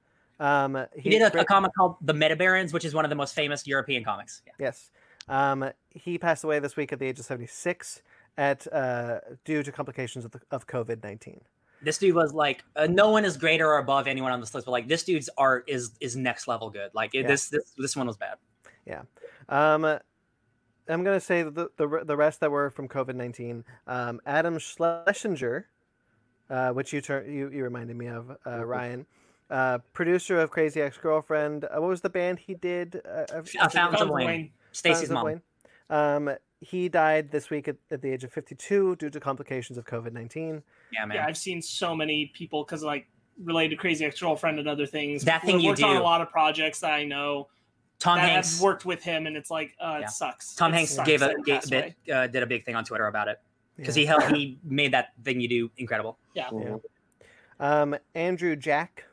[0.43, 3.15] Um, He did a, a comic called The Meta Barons, which is one of the
[3.15, 4.43] most famous European comics.
[4.47, 4.53] Yeah.
[4.59, 4.91] Yes.
[5.29, 8.03] Um, he passed away this week at the age of 76
[8.37, 11.41] at uh, due to complications of, the, of COVID 19.
[11.81, 14.67] This dude was like, uh, no one is greater or above anyone on this list,
[14.67, 16.91] but like this dude's art is is next level good.
[16.93, 17.29] Like it, Yeah.
[17.29, 18.37] this this this one was bad.
[18.87, 19.03] Yeah.
[19.49, 23.65] Um, I'm going to say the, the the rest that were from COVID 19.
[23.87, 25.69] Um, Adam Schlesinger,
[26.51, 29.07] uh, which you tur- you you reminded me of, uh, Ryan,
[29.53, 31.65] uh, producer of Crazy Ex Girlfriend.
[31.65, 33.01] Uh, what was the band he did?
[33.07, 33.25] Uh,
[33.61, 34.51] uh, Fountains of Wayne, Wayne.
[34.73, 35.25] Stacy's Fountains of mom.
[35.27, 35.43] Wayne.
[36.31, 39.85] Um, he died this week at, at the age of 52 due to complications of
[39.85, 40.63] COVID 19.
[40.93, 41.17] Yeah, man.
[41.17, 43.09] Yeah, I've seen so many people because like
[43.43, 45.25] related to Crazy Ex Girlfriend and other things.
[45.25, 46.03] That thing We've you worked on do.
[46.03, 47.49] a lot of projects that I know
[47.99, 48.55] Tom that Hanks.
[48.55, 50.07] have worked with him, and it's like uh, Yeah.
[50.07, 50.55] it sucks.
[50.55, 52.85] Tom It Hanks sucks gave a gave, passed bit, uh, did a big thing on
[52.85, 53.39] Twitter about it
[53.77, 54.01] because Yeah.
[54.03, 56.17] he helped he made that thing you do incredible.
[56.35, 56.49] Yeah.
[56.53, 56.77] Yeah.
[57.61, 59.05] Um, Andrew Jack,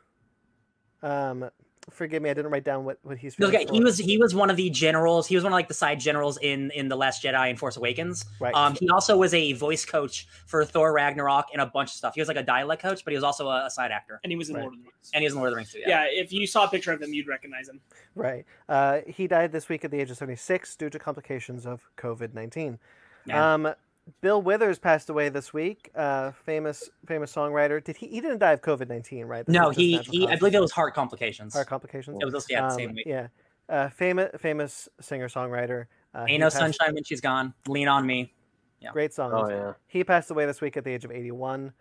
[1.04, 1.50] um,
[1.90, 3.38] forgive me, I didn't write down what, what he's.
[3.40, 5.28] No, famous okay, he was he was one of the generals.
[5.28, 7.78] He was one of like the side generals in in the Last Jedi and Force
[7.78, 8.26] Awakens.
[8.40, 8.54] Right.
[8.54, 12.14] Um, he also was a voice coach for Thor Ragnarok and a bunch of stuff.
[12.16, 14.32] He was like a dialect coach, but he was also a, a side actor, And
[14.32, 14.62] he was in Right.
[14.62, 15.12] Lord of the Rings.
[15.14, 15.82] and he was in Lord of the Rings too.
[15.86, 16.06] yeah.
[16.10, 17.80] if you saw a picture of him, you'd recognize him.
[18.16, 18.46] Right.
[18.68, 22.34] Uh, he died this week at the age of 76 due to complications of COVID
[22.34, 22.78] 19.
[23.26, 23.54] Yeah.
[23.54, 23.74] Um,
[24.22, 25.92] Bill Withers passed away this week.
[25.96, 27.84] Uh, famous famous songwriter.
[27.84, 28.08] Did he?
[28.08, 29.46] He didn't die of COVID 19, right?
[29.46, 30.28] This No, he he.
[30.28, 31.54] I believe it was heart complications.
[31.54, 32.18] heart complications.
[32.22, 33.06] It was also, yeah, the Um, same week.
[33.06, 33.28] Yeah.
[33.68, 35.86] Uh, famous famous singer songwriter.
[36.16, 37.54] Uh, Ain't no passed- sunshine when she's gone.
[37.68, 38.34] Lean on me.
[38.82, 38.92] Yeah.
[38.92, 39.32] Great song.
[39.34, 39.74] Oh yeah.
[39.88, 41.74] He passed away this week at the age of 81.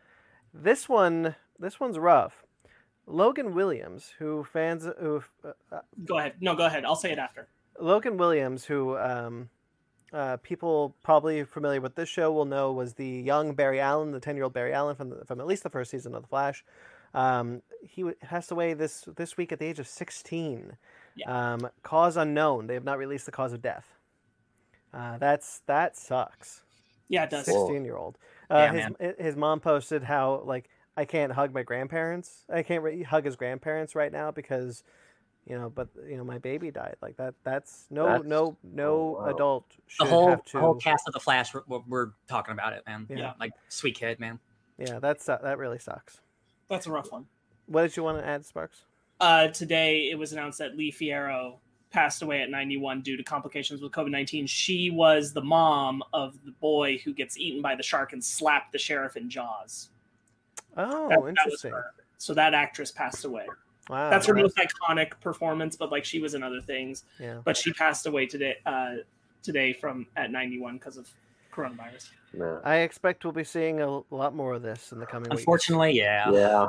[0.53, 2.45] This one, this one's rough.
[3.07, 6.35] Logan Williams, who fans who uh, uh, Go ahead.
[6.41, 6.85] No, go ahead.
[6.85, 7.49] I'll say it after.
[7.81, 9.49] Logan Williams, who um,
[10.12, 14.20] uh, people probably familiar with this show will know was the young Barry Allen, the
[14.20, 16.28] 10 year old Barry Allen from, the, from at least the first season of The
[16.28, 16.64] Flash.
[17.14, 20.76] Um, he passed away this, this week at the age of 16.
[21.26, 22.66] Um, cause unknown.
[22.66, 23.86] They have not released the cause of death.
[24.94, 26.62] Uh, that's that sucks.
[27.09, 27.44] Yeah, it does.
[27.46, 28.18] 16 year old.
[28.50, 29.14] Uh, Yeah, his, man.
[29.18, 32.44] his mom posted how, like, I can't hug my grandparents.
[32.52, 34.82] I can't re- hug his grandparents right now because,
[35.49, 36.96] you know, but, you know, my baby died.
[37.01, 37.34] Like, that.
[37.42, 39.34] that's no, That's- no, no oh, wow.
[39.34, 39.64] adult
[39.99, 40.61] The whole have to.
[40.61, 41.55] whole cast of the Flash.
[41.55, 43.07] We're, we're talking about it, man.
[43.09, 43.32] Yeah.
[43.40, 44.38] Like sweet kid, man.
[44.78, 46.20] Yeah, that's uh, that really sucks.
[46.68, 47.26] That's a rough one.
[47.66, 48.82] What did you want to add, Sparks?
[49.20, 51.57] Uh, today, it was announced that Lee Fierro
[51.90, 54.46] passed away at 91 due to complications with COVID 19.
[54.46, 58.70] She was the mom of the boy who gets eaten by the shark and slapped
[58.72, 59.88] the sheriff in Jaws.
[60.76, 61.72] Oh, That- that interesting.
[61.72, 61.86] her.
[62.18, 63.46] So that actress passed away.
[63.89, 64.43] Wow, That's her wow.
[64.43, 67.05] most iconic performance, but like she was in other things.
[67.18, 67.39] Yeah.
[67.45, 68.57] But she passed away today.
[68.66, 68.97] Uh,
[69.43, 71.09] today from at 91 because of
[71.53, 72.11] coronavirus.
[72.36, 72.59] Yeah.
[72.64, 75.41] I expect we'll be seeing a lot more of this in the coming weeks.
[75.41, 76.30] Unfortunately, yeah.
[76.30, 76.68] Yeah.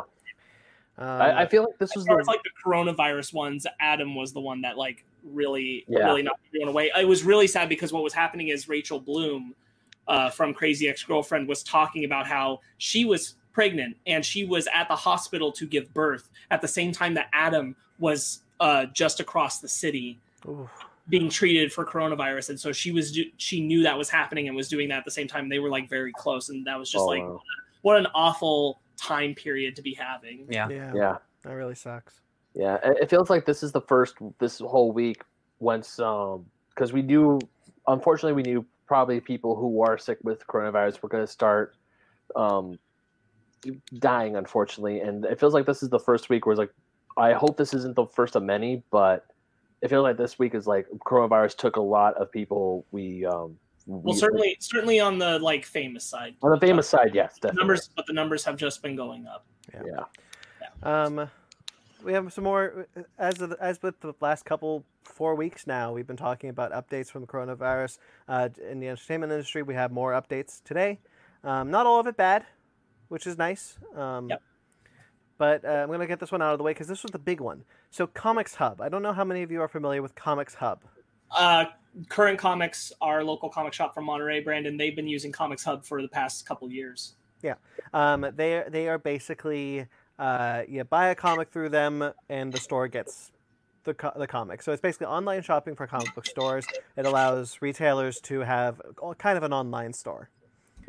[0.97, 4.39] Um, I, I feel like this was the like the coronavirus ones, Adam was the
[4.39, 6.05] one that like really, Yeah.
[6.05, 6.91] really knocked everyone away.
[6.97, 9.53] It was really sad because what was happening is Rachel Bloom
[10.07, 14.67] uh, from Crazy Ex Girlfriend was talking about how she was pregnant and she was
[14.73, 19.19] at the hospital to give birth at the same time that Adam was uh, just
[19.19, 20.69] across the city oof.
[21.07, 24.67] being treated for coronavirus, and so she was she knew that was happening and was
[24.67, 25.49] doing that at the same time.
[25.49, 27.41] They were like very close, and that was just Oh, like wow.
[27.81, 30.45] what an awful time period to be having.
[30.49, 30.67] Yeah.
[30.69, 31.17] yeah, yeah.
[31.43, 32.21] that really sucks.
[32.53, 35.23] Yeah, it it feels like this is the first this whole week
[35.59, 37.39] once um because we knew
[37.87, 41.75] unfortunately we knew probably people who are sick with coronavirus were going to start
[42.35, 42.79] um
[43.99, 46.73] dying unfortunately and it feels like this is the first week where it's like
[47.17, 49.25] I hope this isn't the first of many but
[49.81, 53.57] it feels like this week is like coronavirus took a lot of people we um
[53.85, 57.47] Well, we- certainly, certainly on the like famous side, on the famous side yes the
[57.49, 59.45] definitely numbers, but the numbers have just been going up.
[59.73, 59.81] yeah
[60.61, 61.03] yeah.
[61.03, 61.29] Um,
[62.03, 62.87] we have some more
[63.17, 65.91] as of, as with the last couple four weeks now.
[65.91, 67.97] We've been talking about updates from the coronavirus
[68.29, 69.63] uh, in the entertainment industry.
[69.63, 70.99] We have more updates today.
[71.43, 72.45] Um, not all of it bad,
[73.09, 73.77] which is nice.
[73.95, 74.41] Um, Yep.
[75.37, 77.13] But uh, I'm going to get this one out of the way because this was
[77.13, 77.63] the big one.
[77.91, 78.81] So, Comics Hub.
[78.81, 80.81] I don't know how many of you are familiar with Comics Hub.
[81.31, 81.63] Uh,
[82.09, 86.01] Current Comics, our local comic shop from Monterey, Brandon, they've been using Comics Hub for
[86.01, 87.13] the past couple years.
[87.41, 87.55] Yeah.
[87.93, 89.87] Um, they they are basically
[90.19, 93.31] uh, you buy a comic through them, and the store gets
[93.85, 94.61] the co- the comic.
[94.61, 96.65] So it's basically online shopping for comic book stores.
[96.97, 98.81] It allows retailers to have
[99.17, 100.29] kind of an online store.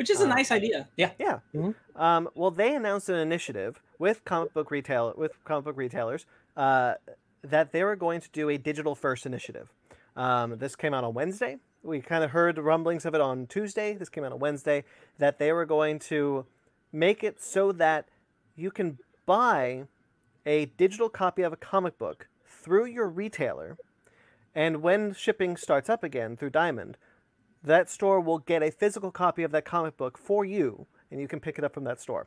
[0.00, 0.88] Which is a Uh, nice idea.
[0.96, 1.10] Yeah.
[1.18, 1.40] Yeah.
[1.54, 1.74] Mhm.
[1.94, 6.24] Um, well, they announced an initiative with comic book retail with comic book retailers
[6.56, 6.94] uh,
[7.42, 9.68] that they were going to do a digital first initiative.
[10.16, 11.58] Um, this came out on Wednesday.
[11.82, 13.92] We kind of heard the rumblings of it on Tuesday.
[13.94, 14.84] This came out on Wednesday
[15.18, 16.46] that they were going to
[16.92, 18.08] make it so that
[18.56, 19.84] you can buy
[20.46, 23.76] a digital copy of a comic book through your retailer,
[24.54, 26.96] and when shipping starts up again through Diamond,
[27.62, 31.28] that store will get a physical copy of that comic book for you, and you
[31.28, 32.26] can pick it up from that store.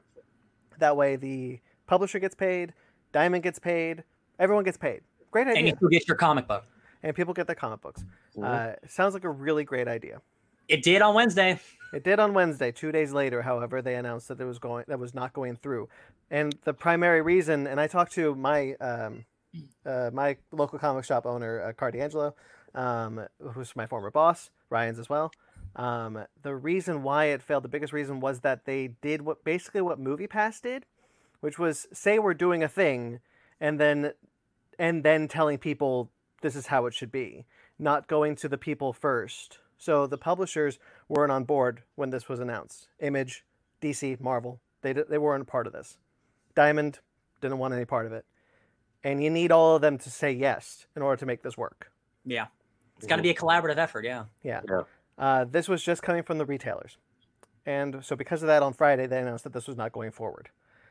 [0.80, 2.74] That way, the publisher gets paid,
[3.12, 4.04] Diamond gets paid,
[4.40, 5.02] everyone gets paid.
[5.32, 6.66] Great And idea, you still get your comic book.
[7.04, 8.04] and people get their comic books.
[8.38, 8.44] Mhm.
[8.44, 10.22] Uh, sounds like a really great idea.
[10.68, 11.60] It did on Wednesday.
[11.92, 12.72] It did on Wednesday.
[12.72, 15.90] Two days later, however, they announced that it was going that was not going through,
[16.32, 17.68] and the primary reason.
[17.68, 19.26] And I talked to my um,
[19.86, 22.34] uh, my local comic shop owner, uh, Car D'Angelo,
[22.74, 25.32] um, who's my former boss, Ryan's as well.
[25.76, 29.82] Um, the reason why it failed, the biggest reason was that they did what basically
[29.82, 30.86] what MoviePass did,
[31.42, 33.20] which was say we're doing a thing,
[33.62, 34.14] and then
[34.80, 36.12] and then telling people
[36.42, 37.46] this is how it should be,
[37.80, 39.60] not going to the people first.
[39.78, 42.88] So the publishers weren't on board when this was announced.
[43.00, 43.46] Image,
[43.82, 45.98] DC, Marvel, they they weren't a part of this.
[46.56, 47.00] Diamond
[47.42, 48.26] didn't want any part of it.
[49.04, 51.92] and you need all of them to say yes in order to make this work.
[52.26, 52.48] Yeah.
[53.04, 54.06] It's got to be a collaborative effort.
[54.06, 54.26] Yeah.
[54.44, 54.62] Yeah.
[54.68, 54.82] Yeah.
[55.18, 56.98] Uh, this was just coming from the retailers.
[57.66, 60.50] And so because of that on Friday they announced that this was not going forward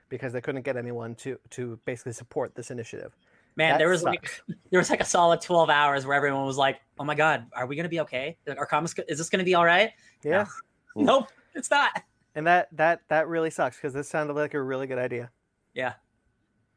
[0.08, 3.16] because they couldn't get anyone to to basically support this initiative.
[3.56, 6.56] Man, That there was like there was like a solid 12 hours where everyone was
[6.56, 8.36] like, "Oh my god, are we going to be okay?
[8.56, 9.90] Our comics is this going to be all right?"
[10.22, 10.46] Yeah.
[10.94, 12.02] Nope, it's not.
[12.34, 15.30] And that that that really sucks because this sounded like a really good idea.
[15.74, 15.94] Yeah.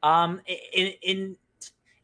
[0.04, 0.42] Um
[0.74, 1.38] in in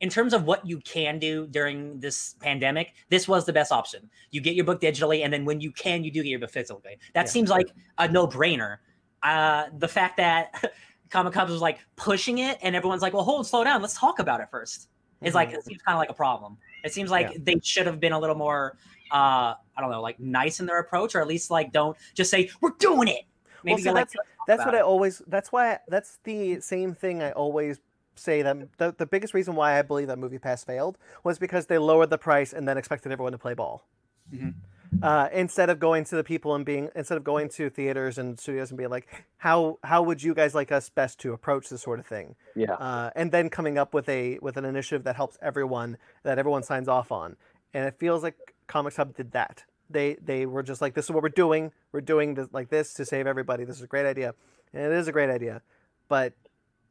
[0.01, 4.09] in terms of what you can do during this pandemic, this was the best option.
[4.31, 6.51] You get your book digitally, and then when you can, you do get your book
[6.51, 6.97] physically.
[7.13, 7.31] That Yeah.
[7.31, 8.77] seems like a no-brainer.
[9.23, 10.73] Uh, the fact that
[11.11, 13.81] Comic Con was like pushing it, and everyone's like, "Well, hold, slow down.
[13.81, 14.89] Let's talk about it first.
[15.21, 16.57] It's like it seems kind of like a problem.
[16.83, 17.37] It seems like Yeah.
[17.43, 18.77] they should have been a little more,
[19.11, 22.31] uh, I don't know, like nice in their approach, or at least like don't just
[22.31, 23.21] say we're doing it.
[23.63, 24.15] Well, Maybe get, like, that's
[24.47, 24.79] that's what it.
[24.79, 25.21] I always.
[25.27, 25.77] That's why.
[25.87, 27.79] That's the same thing I always
[28.15, 31.67] say that the, the biggest reason why I believe that Movie Pass failed was because
[31.67, 33.85] they lowered the price and then expected everyone to play ball.
[34.33, 34.53] Mhm.
[35.01, 38.37] Uh, instead of going to the people and being instead of going to theaters and
[38.37, 39.07] studios and being like,
[39.37, 42.35] how how would you guys like us best to approach this sort of thing?
[42.55, 42.73] Yeah.
[42.73, 46.63] uh, and then coming up with a with an initiative that helps everyone that everyone
[46.63, 47.37] signs off on
[47.73, 48.35] and it feels like
[48.67, 52.01] comics hub did that they they were just like this is what we're doing we're
[52.01, 54.35] doing this, like this to save everybody this is a great idea
[54.73, 55.61] and it is a great idea
[56.09, 56.33] but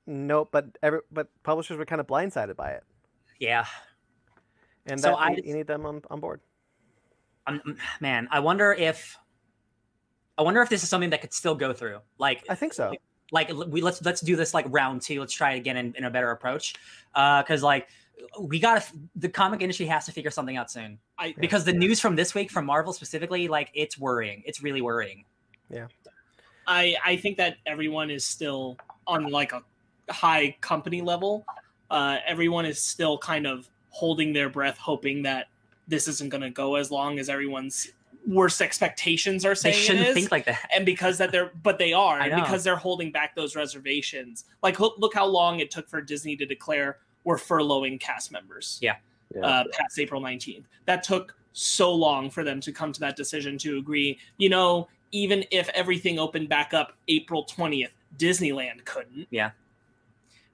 [0.07, 2.85] no but every but publishers were kind of blindsided by it
[3.39, 3.67] Yeah.
[4.87, 6.41] and So that I you- need them on, on board
[7.47, 9.17] um, man, I wonder if
[10.39, 11.99] I wonder if this is something that could still go through.
[12.19, 12.93] Like, i think so
[13.33, 15.21] like l- we let's let's do this like round two.
[15.21, 16.75] Let's try it again in, in a better approach.
[17.15, 17.89] Uh, because like
[18.41, 20.99] we got to the comic industry has to figure something out soon.
[21.19, 24.43] I Because the news from this week from Marvel specifically, like it's worrying.
[24.47, 25.25] It's really worrying.
[25.71, 25.87] Yeah.
[26.67, 28.77] I I think that everyone is still
[29.07, 29.63] on like a
[30.13, 31.45] high company level.
[31.91, 35.49] Uh, everyone is still kind of holding their breath, hoping that
[35.89, 37.89] this isn't going to go as long as everyone's
[38.27, 40.15] worst expectations are They saying it shouldn't is.
[40.15, 40.69] think like that.
[40.75, 44.79] and because that they're but they are and because they're holding back those reservations like
[44.79, 48.97] look, look how long it took for disney to declare we're furloughing cast members Yeah.
[49.35, 49.41] Yeah.
[49.41, 53.57] uh, past april 19th that took so long for them to come to that decision
[53.57, 57.89] to agree you know even if everything opened back up april 20th
[58.19, 59.51] disneyland couldn't Yeah.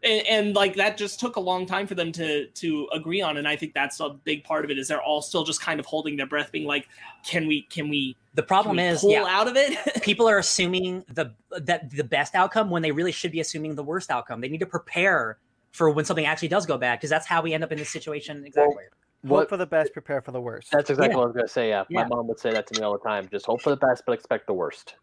[0.07, 3.36] And, and like that just took a long time for them to to agree on
[3.36, 5.78] and i think that's a big part of it is they're all still just kind
[5.80, 6.88] of holding their breath being like
[7.24, 10.38] can we can we The problem we is, pull yeah, out of it people are
[10.38, 14.40] assuming the that the best outcome when they really should be assuming the worst outcome.
[14.40, 15.38] They need to prepare
[15.72, 17.90] for when something actually does go bad because that's how we end up in this
[17.90, 18.74] situation exactly.
[18.74, 19.48] hope What?
[19.48, 21.16] for the best prepare for the worst That's exactly Yeah.
[21.16, 21.68] what I was gonna say.
[21.68, 21.84] Yeah.
[21.88, 22.02] Yeah.
[22.02, 23.28] my mom would say that to me all the time.
[23.30, 24.94] Just hope for the best, but expect the worst.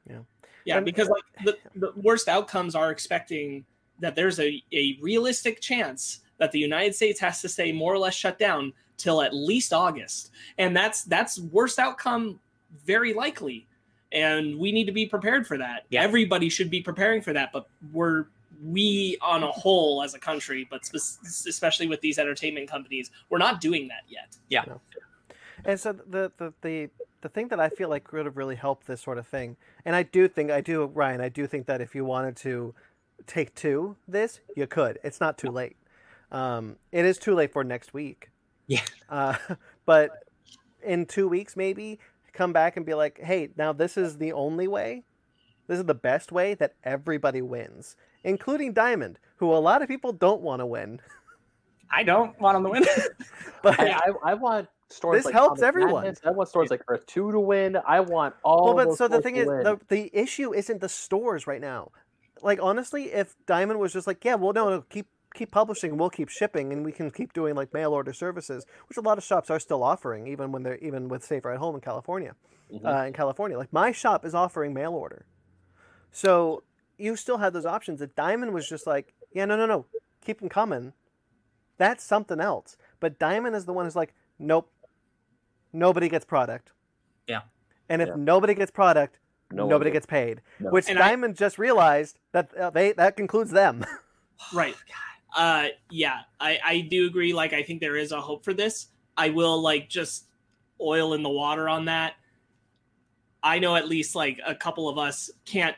[0.66, 3.66] Yeah, And- because like the, the worst outcomes are expecting
[4.00, 8.00] that there's a, a realistic chance that the United States has to stay more or
[8.00, 10.32] less shut down till at least August.
[10.58, 12.40] And that's that's worst outcome
[12.86, 13.68] very likely.
[14.12, 15.86] And we need to be prepared for that.
[15.90, 16.04] Yeah.
[16.04, 18.26] Everybody should be preparing for that, but we're
[18.64, 23.38] we on a whole as a country, but spe- especially with these entertainment companies, we're
[23.38, 24.38] not doing that yet.
[24.50, 24.64] Yeah.
[25.66, 26.90] And so the, the the
[27.22, 29.96] the thing that I feel like would have really helped this sort of thing, and
[29.96, 32.74] I do think I do Ryan, I do think that if you wanted to
[33.28, 35.00] take two this, you could.
[35.04, 35.78] It's not too late.
[36.32, 38.30] Um, it is too late for next week.
[38.68, 38.82] Yeah.
[39.10, 39.36] Uh,
[39.86, 40.12] but
[40.84, 42.00] in two weeks, maybe
[42.34, 45.04] come back and be like, hey, now this is the only way.
[45.68, 50.12] This is the best way that everybody wins, including Diamond, who a lot of people
[50.12, 51.00] don't want to win.
[51.90, 52.86] I don't want them to win.
[53.62, 56.04] But I, I, I want stories This like helps Comic everyone.
[56.04, 56.20] Madness.
[56.26, 57.78] I want stories like Earth Two to win.
[57.88, 58.66] I want all.
[58.66, 61.92] well, but those so the thing is, the, the issue isn't the stores right now.
[62.44, 66.10] Like honestly, if Diamond was just like, yeah, well, no, no, keep keep publishing, we'll
[66.12, 69.24] keep shipping, and we can keep doing like mail order services, which a lot of
[69.24, 72.36] shops are still offering, even when they're even with Safer at Home in California.
[72.72, 72.86] Mhm.
[72.86, 75.26] Uh, in California, like my shop is offering mail order,
[76.12, 76.64] so
[76.98, 78.02] you still have those options.
[78.02, 79.86] If Diamond was just like, yeah, no, no, no,
[80.24, 80.94] keep them coming,
[81.78, 82.78] that's something else.
[83.00, 84.72] But Diamond is the one who's like, nope,
[85.72, 86.72] nobody gets product.
[87.28, 87.42] Yeah.
[87.90, 88.16] And if Yeah.
[88.18, 89.20] nobody gets product,
[89.54, 90.42] No nobody gets- gets paid.
[90.60, 90.72] No.
[90.72, 93.86] Which And I- Diamond just realized that uh, they that concludes them.
[94.54, 94.76] right
[95.38, 98.88] uh yeah i i do agree like i think there is a hope for this
[99.16, 100.26] i will like just
[100.82, 102.16] oil in the water on that
[103.42, 105.78] i know at least like a couple of us can't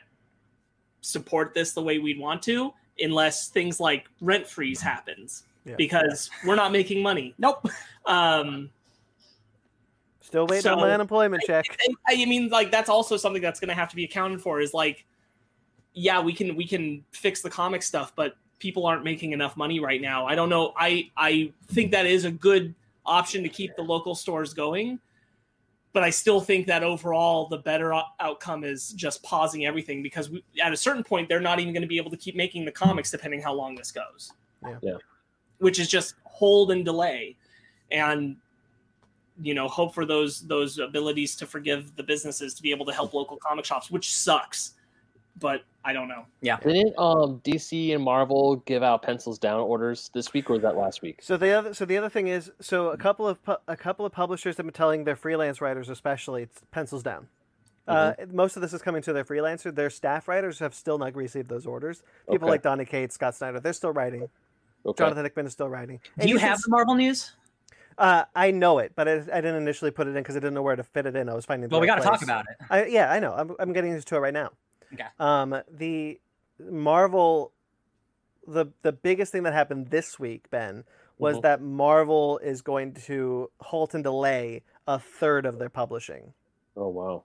[1.00, 5.76] support this the way we'd want to unless things like rent freeze happens Yeah.
[5.78, 7.64] because we're not making money nope
[8.04, 8.68] um
[10.26, 11.66] Still waiting on my So- unemployment check.
[11.86, 14.60] and I mean, like that's also something that's going to have to be accounted for.
[14.60, 15.06] Is like,
[15.94, 19.78] yeah, we can we can fix the comic stuff, but people aren't making enough money
[19.78, 20.26] right now.
[20.26, 20.74] I don't know.
[20.76, 22.74] I I think that is a good
[23.04, 24.98] option to keep the local stores going.
[25.92, 30.44] But I still think that overall, the better outcome is just pausing everything because we,
[30.62, 32.72] at a certain point, they're not even going to be able to keep making the
[32.72, 34.30] comics depending how long this goes.
[34.62, 34.76] Yeah.
[34.82, 34.96] Yeah.
[35.58, 37.36] Which is just hold and delay,
[37.92, 38.36] and
[39.40, 42.92] you know hope for those those abilities to forgive the businesses to be able to
[42.92, 44.72] help local comic shops, which sucks.
[45.38, 46.24] But I don't know.
[46.40, 50.62] Yeah didn't um DC and Marvel give out pencils down orders this week or was
[50.62, 51.18] that last week?
[51.22, 54.06] So the other, so the other thing is, so a couple of pu- a couple
[54.06, 57.28] of publishers have been telling their freelance writers, especially, it's pencils down.
[57.86, 59.72] Uh, most of this is coming to their freelancer.
[59.72, 62.02] Their staff writers have still not received those orders.
[62.30, 62.52] People Okay.
[62.52, 64.28] like Donny Cates, Scott Snyder, they're still writing.
[64.84, 65.04] Okay.
[65.04, 66.00] Jonathan Hickman is still writing.
[66.16, 67.32] And Do you can have s- the Marvel news?
[67.98, 70.54] Uh, I know it, but I, I didn't initially put it in because I didn't
[70.54, 71.28] know where to fit it in.
[71.28, 71.68] I was finding.
[71.68, 72.56] the Well, we right got to talk about it.
[72.68, 73.32] I, yeah, I know.
[73.32, 74.50] I'm, I'm getting to it right now.
[74.92, 75.06] Okay.
[75.18, 76.20] Um, the
[76.58, 77.52] Marvel,
[78.46, 80.84] the the biggest thing that happened this week, Ben,
[81.18, 81.42] was Mhm.
[81.42, 86.32] that Marvel is going to halt and delay a third of their publishing.
[86.76, 87.24] Oh wow.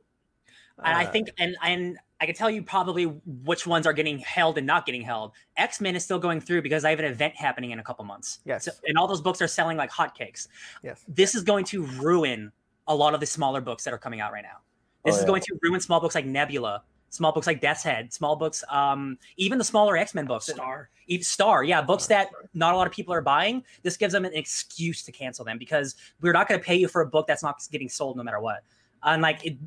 [0.84, 4.20] And I Uh, think, and and I can tell you probably which ones are getting
[4.20, 5.32] held and not getting held.
[5.58, 8.06] X Men is still going through because I have an event happening in a couple
[8.06, 8.40] months.
[8.46, 8.66] Yes.
[8.66, 10.48] So, and all those books are selling like hotcakes.
[10.84, 11.04] Yes.
[11.08, 12.52] This is going to ruin
[12.88, 14.60] a lot of the smaller books that are coming out right now.
[15.04, 15.28] This Oh, is yeah.
[15.28, 19.18] going to ruin small books like Nebula, small books like Death's Head, small books, um,
[19.38, 20.46] even the smaller X Men books.
[20.46, 20.90] Star.
[21.08, 23.64] Even Star, yeah, books that not a lot of people are buying.
[23.82, 26.88] This gives them an excuse to cancel them because we're not going to pay you
[26.88, 28.64] for a book that's not getting sold no matter what.
[29.04, 29.58] And like, it,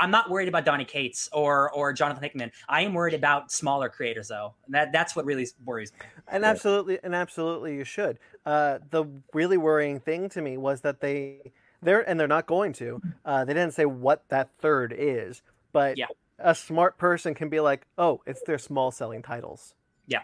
[0.00, 2.50] I'm not worried about Donny Cates or or Jonathan Hickman.
[2.68, 4.54] I am worried about smaller creators though.
[4.68, 5.98] That that's what really worries me.
[6.28, 8.18] And absolutely, and absolutely, you should.
[8.44, 12.72] Uh, the really worrying thing to me was that they, they're and they're not going
[12.74, 13.00] to.
[13.24, 15.42] Uh, they didn't say what that third is,
[15.72, 16.06] but Yeah.
[16.38, 19.74] a smart person can be like, "Oh, it's their small selling titles."
[20.06, 20.22] Yeah.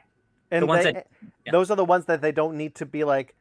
[0.51, 1.07] and ones they- that-
[1.47, 1.53] yeah.
[1.53, 3.37] those are the ones that they don't need to be like.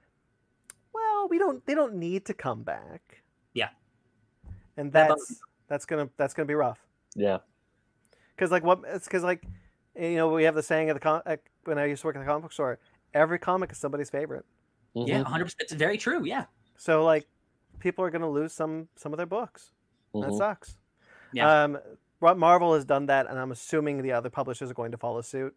[0.93, 1.65] Well, we don't.
[1.65, 3.23] They don't need to come back.
[3.53, 3.69] Yeah.
[4.77, 6.79] and What about- that's that's gonna that's gonna be rough.
[7.15, 7.37] Yeah.
[8.35, 9.43] Because like what it's because like
[9.95, 12.15] you know we have the saying at the con- at, when I used to work
[12.15, 12.79] at the comic book store,
[13.13, 14.45] every comic is somebody's favorite.
[14.93, 15.23] Yeah, Mhm.
[15.23, 15.43] 100.
[15.45, 16.23] percent It's very true.
[16.25, 16.45] Yeah.
[16.77, 17.27] So like
[17.79, 19.71] people are gonna lose some some of their books.
[20.13, 20.37] That Mhm.
[20.37, 20.77] sucks.
[21.33, 21.63] Yeah.
[21.63, 21.77] Um,
[22.21, 25.21] Ro- Marvel has done that, and I'm assuming the other publishers are going to follow
[25.21, 25.55] suit.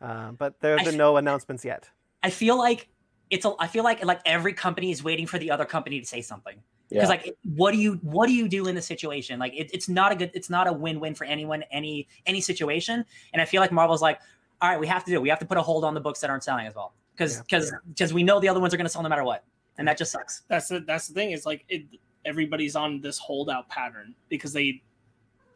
[0.00, 1.88] Um, but there have been f- no announcements yet.
[2.22, 2.88] I feel like
[3.30, 3.54] it's a.
[3.58, 6.62] I feel like like every company is waiting for the other company to say something.
[6.90, 7.00] Yeah.
[7.00, 9.38] Because like, what do you what do you do in this situation?
[9.38, 10.30] Like, it, it's not a good.
[10.34, 13.04] It's not a win win for anyone any any situation.
[13.32, 14.20] And I feel like Marvel's like,
[14.60, 15.16] all right, we have to do.
[15.16, 15.22] it.
[15.22, 16.92] We have to put a hold on the books that aren't selling as well.
[17.16, 17.42] Because Yeah.
[17.42, 19.44] because because we know the other ones are going to sell no matter what,
[19.78, 20.42] and that just sucks.
[20.48, 21.84] that's the that's the thing is like it,
[22.24, 24.82] everybody's on this holdout pattern because they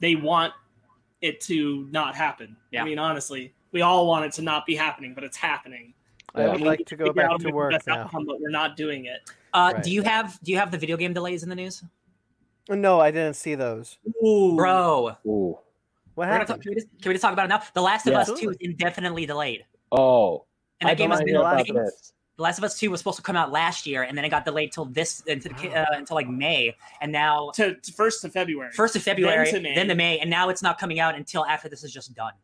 [0.01, 0.53] they want
[1.21, 2.57] it to not happen.
[2.71, 2.83] Yeah.
[2.83, 5.93] I mean, honestly, we all want it to not be happening, but it's happening.
[6.35, 6.53] I Yeah.
[6.53, 8.03] would like to go back to work now.
[8.03, 9.31] outcome, but we're not doing it.
[9.55, 9.83] Uh, Right.
[9.83, 11.83] Do you have do you have the video game delays in the news,
[12.69, 13.99] No, I didn't see those.
[14.23, 15.17] bro?
[15.27, 15.59] Ooh.
[16.15, 16.49] What happened?
[16.49, 17.63] talk, can, we just, can we just talk about it now?
[17.75, 18.21] The Last of Yeah.
[18.21, 18.55] Us Two Absolutely.
[18.67, 20.45] is indefinitely delayed, Oh.
[20.81, 22.13] and I that game has been know The Last of this.
[22.37, 24.29] The Last of Us Two was supposed to come out last year, and then it
[24.29, 28.33] got delayed till this until uh, until like May, and now To, to first of
[28.33, 28.71] February.
[28.73, 29.75] first of February, Then to May.
[29.75, 32.35] then to May, and now it's not coming out until after this is just done.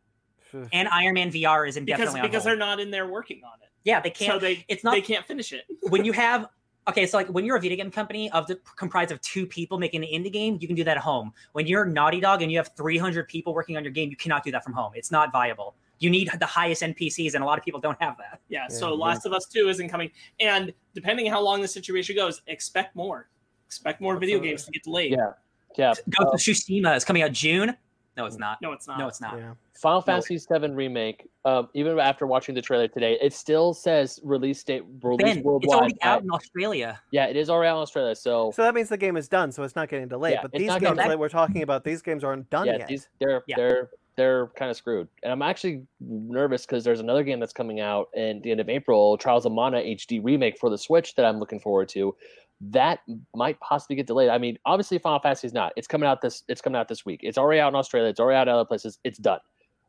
[0.71, 2.51] And Iron Man VR is because indefinitely on because hold.
[2.51, 3.69] they're not in there working on it.
[3.85, 4.33] Yeah, they can't.
[4.33, 5.63] So they it's not they can't finish it.
[5.89, 6.47] when you have
[6.87, 9.77] okay, so like when you're a video game company of the comprised of two people
[9.77, 11.31] making an indie game, you can do that at home.
[11.53, 14.43] When you're Naughty Dog and you have 300 people working on your game, you cannot
[14.43, 14.91] do that from home.
[14.95, 15.75] It's not viable.
[15.99, 18.41] You need the highest NPCs, and a lot of people don't have that.
[18.49, 19.05] Yeah, so Yeah.
[19.05, 20.11] Last of Us 2 isn't coming.
[20.41, 23.29] And depending how long the situation goes, expect more.
[23.65, 25.11] Expect more video games to get delayed.
[25.11, 25.31] Yeah.
[25.77, 25.93] Yeah.
[26.09, 27.77] Ghost Uh, of Tsushima is coming out June.
[28.17, 28.61] No, it's not.
[28.61, 28.97] No, it's not.
[28.97, 29.37] No, it's not.
[29.37, 29.53] Yeah.
[29.73, 31.27] Final Fantasy VII remake.
[31.43, 35.45] Um, even after watching the trailer today, it still says release date release Ben, it's
[35.45, 35.77] worldwide.
[35.79, 36.99] already out in Australia.
[37.11, 38.15] yeah, it is already out in Australia.
[38.15, 40.33] So, So that means the game is done, so it's not getting delayed.
[40.35, 42.67] Yeah, but it's these not games getting- that we're talking about, these games aren't done
[42.67, 42.87] yeah, yet.
[42.87, 43.55] these they're Yeah.
[43.57, 45.09] they're they're kind of screwed.
[45.23, 48.69] And I'm actually nervous because there's another game that's coming out in the end of
[48.69, 52.15] April, Trials of Mana HD remake for the Switch that I'm looking forward to.
[52.61, 52.99] That
[53.35, 54.29] might possibly get delayed.
[54.29, 55.73] I mean, obviously Final Fantasy is not.
[55.75, 57.19] It's coming out this it's coming out this week.
[57.23, 58.09] It's already out in Australia.
[58.09, 58.99] It's already out in other places.
[59.03, 59.39] It's done.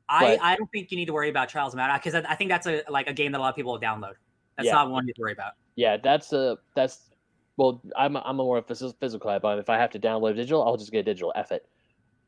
[0.08, 2.30] I, But- I don't think you need to worry about Trials of Mana because I,
[2.32, 4.14] I think that's a like a game that a lot of people will download.
[4.56, 4.72] That's Yeah.
[4.72, 5.52] not one to worry about.
[5.76, 7.10] Yeah, that's a that's
[7.56, 10.64] well, I'm I'm a more physical physical guy, but if I have to download digital,
[10.64, 11.32] I'll just get digital.
[11.36, 11.66] F it.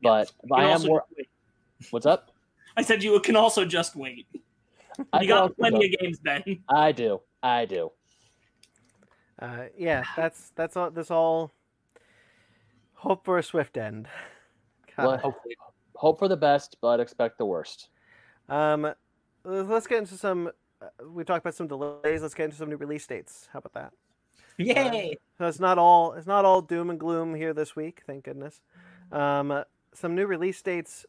[0.01, 1.03] But, I am more.
[1.17, 1.27] wait.
[1.91, 2.31] What's up?
[2.77, 4.27] I said you can also just wait.
[5.11, 6.43] I You got plenty of games, Ben.
[6.69, 7.21] I do.
[7.43, 7.91] I do.
[9.41, 10.91] Uh, yeah, that's that's all.
[10.91, 11.51] This all.
[12.95, 14.07] Hope for a swift end.
[14.97, 15.19] Well, God.
[15.21, 15.35] hope,
[15.95, 17.87] hope for the best, but expect the worst.
[18.49, 18.93] Um,
[19.45, 20.51] let's get into some
[21.13, 22.21] we talked about some delays.
[22.21, 23.49] Let's get into some new release dates.
[23.51, 23.93] How about that?
[24.57, 25.17] Yay!
[25.37, 28.01] So it's not all it's not all doom and gloom here this week.
[28.05, 28.61] Thank goodness.
[29.11, 29.63] Um, uh,
[29.93, 31.05] some new release dates.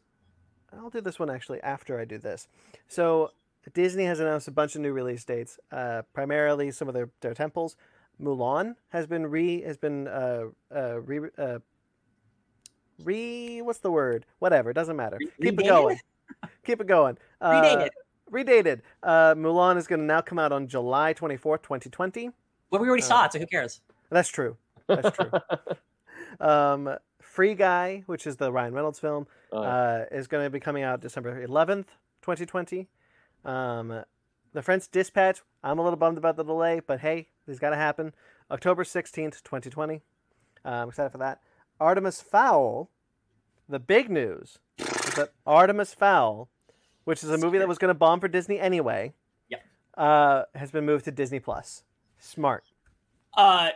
[0.73, 2.47] I'll do this one actually after I do this.
[2.87, 3.31] So
[3.73, 5.59] Disney has announced a bunch of new release dates.
[5.71, 7.75] Uh, primarily some of their their temples.
[8.21, 10.45] Mulan has been re has been uh,
[10.75, 11.59] uh, re uh,
[13.03, 14.25] re what's the word?
[14.39, 15.17] Whatever, doesn't matter.
[15.19, 15.99] Re- Keep it going.
[16.65, 17.17] Keep it going.
[17.41, 17.89] Uh, Redated.
[18.31, 18.81] Redated.
[19.01, 22.29] Uh, Mulan is going to now come out on July twenty fourth, twenty twenty.
[22.69, 23.81] Well, we already uh, saw it, so who cares?
[24.11, 24.57] That's true.
[24.87, 25.31] That's true.
[26.39, 29.69] um, Free Guy, which is the Ryan Reynolds film, Oh, yeah.
[29.69, 31.87] uh, is going to be coming out December 11th,
[32.21, 32.87] 2020.
[33.43, 34.03] Um,
[34.53, 37.75] the French Dispatch, I'm a little bummed about the delay, but hey, it's got to
[37.75, 38.13] happen.
[38.49, 40.01] October 16th, 2020.
[40.63, 41.41] Uh, I'm excited for that.
[41.79, 42.89] Artemis Fowl,
[43.67, 46.49] the big news is that Artemis Fowl,
[47.05, 49.13] which is a movie that was going to bomb for Disney anyway,
[49.49, 49.63] Yep.
[49.97, 51.83] uh, has been moved to Disney Plus.
[52.19, 52.63] Smart.
[53.35, 53.69] Uh,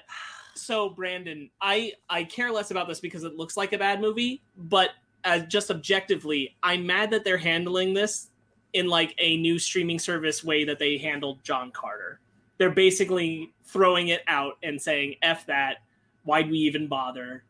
[0.53, 4.41] so Brandon, I I care less about this because it looks like a bad movie,
[4.55, 4.91] but
[5.23, 8.29] as just objectively, I'm mad that they're handling this
[8.73, 12.19] in like a new streaming service way that they handled John Carter.
[12.57, 15.77] They're basically throwing it out and saying "f that."
[16.23, 17.43] Why'd we even bother?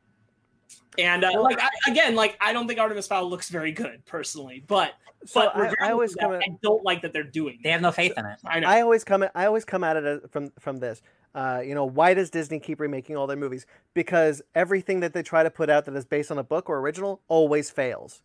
[0.97, 4.05] And uh, Well- like I, again, like I don't think Artemis Fowl looks very good
[4.05, 4.93] personally, but
[5.25, 7.59] So but I, I always of come at, I don't like that they're doing.
[7.63, 8.37] They have no faith in it.
[8.45, 8.67] I know.
[8.67, 11.01] I always come at, I always come at it from from this.
[11.33, 13.65] Uh, you know, why does Disney keep remaking all their movies?
[13.93, 16.79] Because everything that they try to put out that is based on a book or
[16.79, 18.21] original always fails.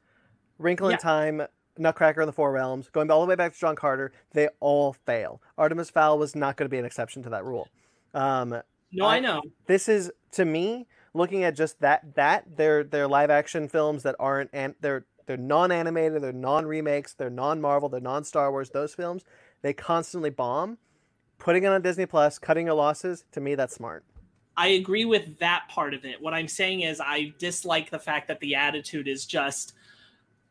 [0.59, 1.43] Wrinkle in Time,
[1.81, 4.93] Nutcracker in the Four Realms, going all the way back to John Carter, they all
[4.93, 5.41] fail.
[5.59, 7.69] Artemis Fowl was not going to be an exception to that rule.
[8.15, 8.61] Um,
[8.93, 9.43] no, I, I- know.
[9.67, 14.15] this is to me looking at just that that they're they're live action films that
[14.21, 19.25] aren't and they're they're non-animated they're non-remakes they're non-marvel they're non-star wars those films
[19.63, 20.79] they constantly bomb
[21.39, 24.05] putting it on disney plus cutting your losses to me that's smart
[24.57, 26.21] I agree with that part of it.
[26.21, 29.73] What I'm saying is, I dislike the fact that the attitude is just,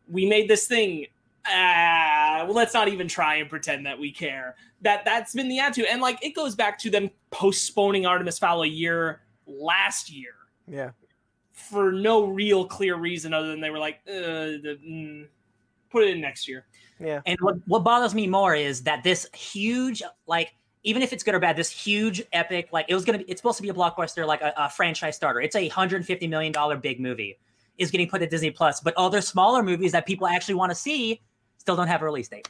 [0.09, 1.05] we made this thing.
[1.45, 4.55] Ah, well, let's not even try and pretend that we care.
[4.81, 8.63] That that's been the attitude, and like it goes back to them postponing Artemis Fowl
[8.63, 10.33] a year last year
[10.67, 10.91] yeah
[11.59, 15.27] for no real clear reason other than they were like, uh, the, mm,
[15.89, 16.65] put it in next year.
[16.99, 21.21] yeah And what, what bothers me more is that this huge, like, even if it's
[21.21, 23.69] good or bad, this huge epic, like, it was gonna be, it's supposed to be
[23.69, 25.41] a blockbuster, like a, a franchise starter.
[25.41, 27.37] It's a hundred fifty million dollar big movie,
[27.77, 30.75] is getting put at Disney Plus, but other smaller movies that people actually want to
[30.75, 31.21] see
[31.69, 32.47] still don't have a release date.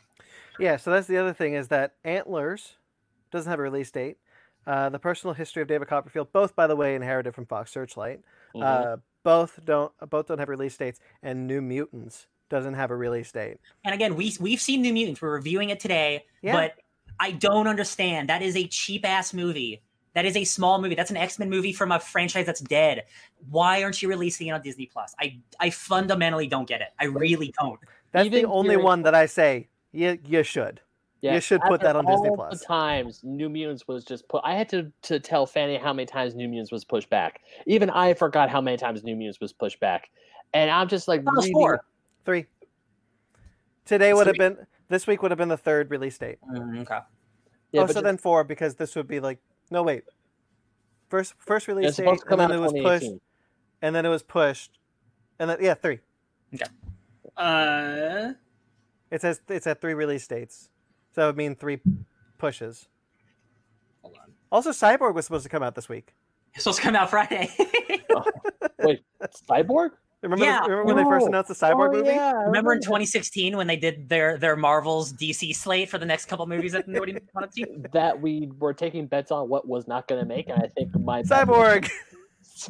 [0.60, 2.78] yeah so that's the other thing is that antlers
[3.32, 4.18] doesn't have a release date
[4.66, 8.22] uh, the personal history of david copperfield both by the way inherited from fox searchlight
[8.56, 8.64] Mhm.
[8.64, 13.30] uh, both don't both don't have release dates and new mutants doesn't have a release
[13.32, 15.22] date And again, we we've seen New Mutants.
[15.22, 16.54] We're reviewing it today, Yeah.
[16.54, 16.74] but
[17.20, 18.28] I don't understand.
[18.30, 19.84] That is a cheap ass movie.
[20.16, 20.96] That is a small movie.
[20.96, 23.04] That's an X Men movie from a franchise that's dead.
[23.52, 25.14] Why aren't you releasing it on Disney Plus?
[25.20, 26.88] I I fundamentally don't get it.
[27.00, 27.80] I really don't.
[28.12, 30.82] That's Even the only hearing- one that I say you you should.
[31.22, 32.64] You should put that on Disney all Plus.
[32.64, 34.42] Times New Mutants was just put.
[34.46, 37.42] I had to to tell Fanny how many times New Mutants was pushed back.
[37.66, 40.10] Even I forgot how many times New Mutants was pushed back,
[40.54, 41.84] and I'm just like That reading- four.
[42.24, 42.46] Three.
[43.86, 46.38] Today would have been this week would have been the third release date.
[46.50, 47.00] Mm, okay.
[47.72, 49.40] Yeah, oh, so just- then four because this would be like
[49.72, 50.04] no wait.
[51.10, 53.12] First first it's release date supposed to come and then it was pushed
[53.82, 54.78] and then it was pushed
[55.38, 56.00] and then yeah three.
[57.40, 58.34] Uh,
[59.12, 60.70] It says it's at three release dates,
[61.14, 61.80] so that would mean three
[62.38, 62.88] pushes.
[64.02, 64.34] hold on.
[64.52, 66.14] Also, Cyborg was supposed to come out this week.
[66.54, 67.50] It's supposed to come out Friday.
[68.80, 69.02] Wait,
[69.50, 69.92] Cyborg?
[70.22, 70.60] Remember, Yeah.
[70.64, 71.28] remember when they first Oh.
[71.28, 72.10] announced the Cyborg Oh, movie?
[72.10, 76.06] Yeah, I Remember in 2016 when they did their their Marvel's DC slate for the
[76.06, 77.66] next couple movies that nobody wanted to see?
[77.94, 80.94] that we were taking bets on what was not going to make, and I think
[81.00, 81.90] my bet Cyborg.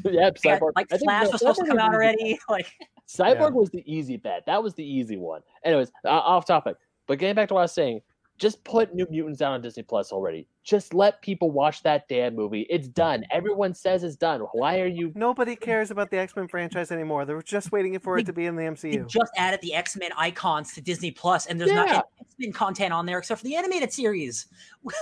[0.04, 0.72] yep, Yeah, Cyborg.
[0.76, 2.40] like I Flash no, was supposed to come out was the easy already.
[2.50, 2.68] Like
[3.08, 3.56] Cyborg Yeah.
[3.56, 4.46] was the easy bet.
[4.46, 5.42] That was the easy one.
[5.64, 6.78] Anyways, uh, off topic.
[7.08, 8.02] But getting back to what I was saying,
[8.38, 10.48] just put New Mutants down on Disney Plus already.
[10.64, 12.66] Just let people watch that damn movie.
[12.70, 13.26] It's done.
[13.32, 14.40] Everyone says it's done.
[14.54, 15.12] Why are you?
[15.14, 17.26] Nobody cares about the X Men franchise anymore.
[17.26, 18.68] They're just waiting for it to be in the they
[18.98, 19.08] MCU.
[19.08, 21.90] just added the X Men icons to Disney Plus, and there's not
[22.22, 24.48] X Men content on there except for the animated series.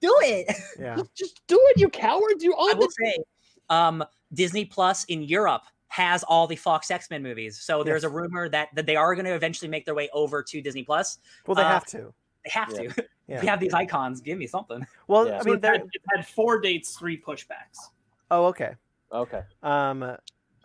[0.00, 0.54] Do it.
[0.78, 0.96] Yeah.
[0.96, 2.44] Just, just do it, you cowards!
[2.44, 2.94] You I own will this.
[3.00, 3.16] say,
[3.70, 7.60] um, Disney Plus in Europe has all the Fox X Men movies.
[7.60, 10.42] So there's a rumor that that they are going to eventually make their way over
[10.42, 11.18] to Disney Plus.
[11.46, 12.12] Well, they Uh, have to.
[12.44, 12.76] They have Yeah.
[12.92, 13.04] to.
[13.28, 13.40] Yeah.
[13.40, 14.20] We have these icons.
[14.20, 14.86] Give me something.
[15.08, 15.40] Well, Yeah.
[15.40, 15.72] I mean, it, they're.
[15.78, 17.78] had, had four dates, three pushbacks.
[18.30, 18.74] Oh, okay.
[19.12, 20.16] Okay, Um,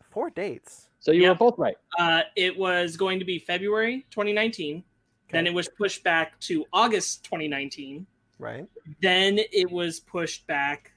[0.09, 0.89] four dates.
[0.99, 1.29] so you Yeah.
[1.29, 1.77] were both right.
[1.99, 4.83] Uh, it was going to be February 2019,
[5.31, 8.07] Then it was pushed back to August 2019.
[8.39, 8.65] Right.
[9.01, 10.91] Then it was pushed back.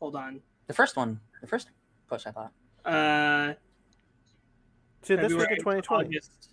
[0.00, 0.40] Hold on.
[0.66, 1.70] The first one, the first
[2.08, 2.52] push, I thought.
[2.84, 3.54] Uh,
[5.02, 6.06] To this week of 2020.
[6.08, 6.50] August.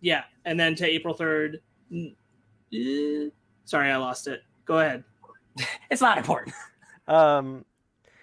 [0.00, 1.56] Yeah, and then to April 3rd.
[1.92, 2.14] Mm,
[2.72, 3.30] eh,
[3.64, 4.42] Sorry, I lost it.
[4.64, 5.04] Go ahead.
[5.90, 6.54] It's not important.
[7.08, 7.64] Um,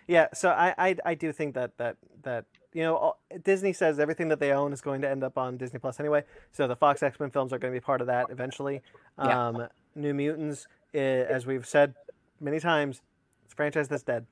[0.10, 0.28] yeah.
[0.34, 4.28] So I, I I do think that that that you know all- Disney says everything
[4.28, 6.26] that they own is going to end up on Disney Plus anyway.
[6.52, 8.82] So the Fox X Men films are going to be part of that eventually.
[9.18, 9.48] Yeah.
[9.48, 11.94] Um, New Mutants, eh, as we've said
[12.41, 13.02] many times,
[13.46, 14.26] it's a franchise that's dead.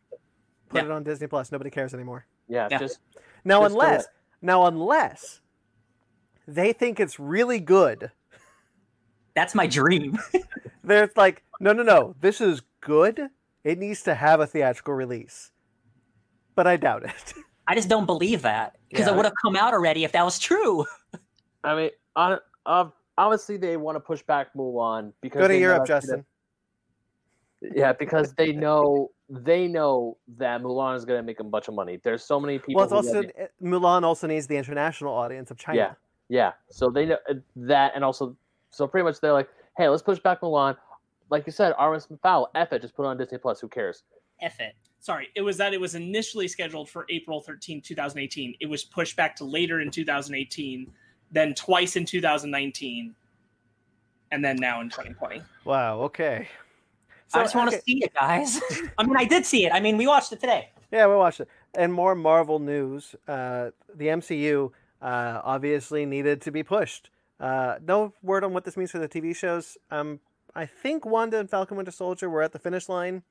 [0.72, 0.86] Put Yeah.
[0.86, 1.51] it on Disney Plus.
[1.51, 2.26] Nobody cares anymore.
[2.47, 2.80] Yeah, Yeah.
[2.80, 2.99] just
[3.43, 4.05] Now Just unless
[4.41, 5.41] now unless
[6.47, 8.11] they think it's really good,
[9.36, 10.17] That's my dream.
[10.84, 13.30] they're like, no, no, no, this is good.
[13.63, 15.51] It needs to have a theatrical release.
[16.55, 17.34] But I doubt it.
[17.67, 19.13] I just don't believe that because Yeah.
[19.13, 20.86] it would have come out already if that was true.
[21.63, 25.86] I mean, on, uh, obviously they want to push back Mulan because Go to Europe,
[25.88, 26.24] that's gonna-
[27.61, 27.72] Justin.
[27.76, 31.73] yeah, because they know they know that Mulan is going to make a bunch of
[31.73, 31.99] money.
[32.03, 32.75] There's so many people.
[32.75, 35.77] Well, it's also have- Mulan also needs the international audience of China.
[35.77, 35.93] Yeah.
[36.27, 36.51] yeah.
[36.69, 38.36] So they know uh, that, and also,
[38.71, 40.75] so pretty much they're like, hey, let's push back Mulan.
[41.29, 43.61] Like you said, Armin Fowl, F it, just put it on Disney Plus.
[43.61, 44.03] Who cares?
[44.41, 44.75] F it.
[44.99, 48.55] Sorry, it was that it was initially scheduled for April 13, 2018.
[48.59, 50.91] It was pushed back to later in 2018,
[51.32, 53.15] then twice in 2019,
[54.32, 55.41] and then now in 2020.
[55.63, 56.01] Wow.
[56.01, 56.49] Okay.
[57.39, 58.59] I just want okay, to see it, guys.
[58.97, 59.71] I mean, I did see it.
[59.73, 60.69] I mean, we watched it today.
[60.91, 61.47] Yeah, we watched it.
[61.73, 63.15] And more Marvel news.
[63.27, 64.71] Uh, the MCU
[65.01, 67.09] uh, obviously needed to be pushed.
[67.39, 69.77] Uh, no word on what this means for the TV shows.
[69.89, 70.19] Um,
[70.55, 73.23] I think Wanda and Falcon Winter Soldier were at the finish line,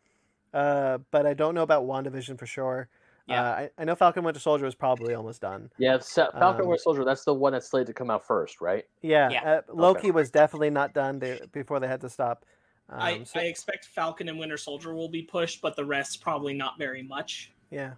[0.52, 2.88] uh, but I don't know about WandaVision for sure.
[3.26, 3.42] Yeah.
[3.42, 5.70] Uh, I, I know Falcon Winter Soldier was probably almost done.
[5.78, 7.04] Yeah, Sa- Falcon Um, Winter Soldier.
[7.04, 8.86] That's the one that's slated to come out first, right?
[9.02, 9.52] Yeah, Yeah.
[9.68, 12.44] Uh, Loki was definitely not done they, before they had to stop.
[12.90, 16.20] Um, I, so- I expect Falcon and Winter Soldier will be pushed, but the rest
[16.20, 17.52] probably not very much.
[17.70, 17.92] Yeah,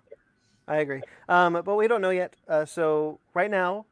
[0.69, 1.01] I agree.
[1.29, 2.35] Um, but we don't know yet.
[2.47, 3.87] Uh, so right now,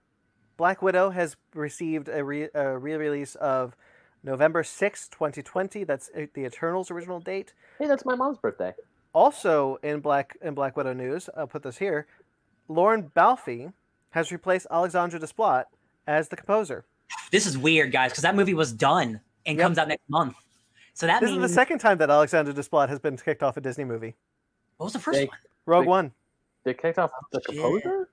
[0.57, 3.75] Black Widow has received a, re- a re-release of
[4.23, 5.85] November sixth, 2020.
[5.85, 7.55] That's the Eternals original date.
[7.79, 8.75] Hey, that's my mom's birthday.
[9.15, 12.07] Also in Black in Black Widow news, I'll put this here.
[12.69, 13.73] Lorne Balfe
[14.11, 15.65] has replaced Alexandre Desplat
[16.07, 16.85] as the composer.
[17.33, 19.65] This is weird, guys, because that movie was done and Yep.
[19.65, 20.35] comes out next month.
[21.01, 23.57] So that This is means the second time that Alexandre Desplat has been kicked off
[23.57, 24.15] a Disney movie.
[24.77, 25.39] what was the first They- one?
[25.65, 26.13] Rogue They- One.
[26.65, 28.11] They kicked off the composer.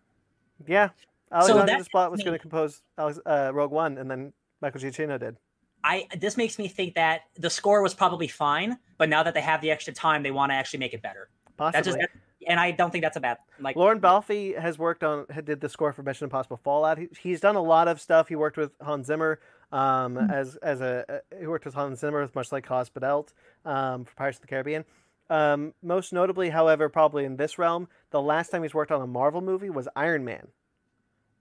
[0.65, 0.89] Yeah,
[1.29, 4.31] Alexandre that Desplat was going to compose Alex, uh, Rogue One, and then
[4.61, 5.35] Michael Giacchino did.
[5.83, 9.41] I this makes me think that the score was probably fine, but now that they
[9.41, 11.27] have the extra time, they want to actually make it better.
[11.57, 11.77] Possibly.
[11.77, 12.09] That's just, that,
[12.47, 13.75] and I don't think that's a bad like.
[13.75, 16.97] Lorne Balfe has worked on did the score for Mission Impossible Fallout.
[16.97, 18.29] He, he's done a lot of stuff.
[18.29, 19.39] He worked with Hans Zimmer
[19.71, 23.29] um, as as a he worked with Hans Zimmer, much like Klaus Badelt
[23.65, 24.85] um, for Pirates of the Caribbean.
[25.29, 29.07] Um, most notably, however, probably in this realm, the last time he's worked on a
[29.07, 30.47] Marvel movie was Iron Man.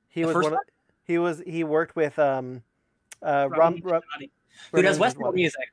[0.09, 0.53] He The was one.
[0.55, 0.59] Of,
[1.05, 2.63] he was he worked with um,
[3.23, 4.31] uh, Ramin Djawadi.
[4.73, 5.69] who does Westworld music?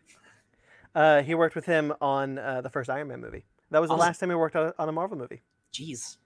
[0.94, 3.46] Uh, he worked with him on uh, the first Iron Man movie.
[3.72, 4.08] That was the Awesome.
[4.08, 5.42] last time he worked on a, on a Marvel movie.
[5.74, 6.18] Jeez.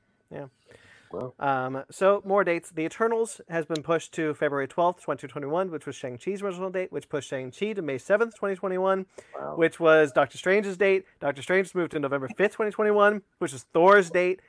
[1.12, 2.72] Well, Um, so more dates.
[2.72, 7.10] The Eternals has been pushed to February 12th, 2021, which was Shang-Chi's original date, which
[7.10, 9.06] pushed Shang-Chi to May 7th, 2021,
[9.40, 9.56] wow.
[9.56, 11.06] which was Doctor Strange's date.
[11.20, 14.42] Doctor Strange moved to November 5th, 2021, which was Thor's date.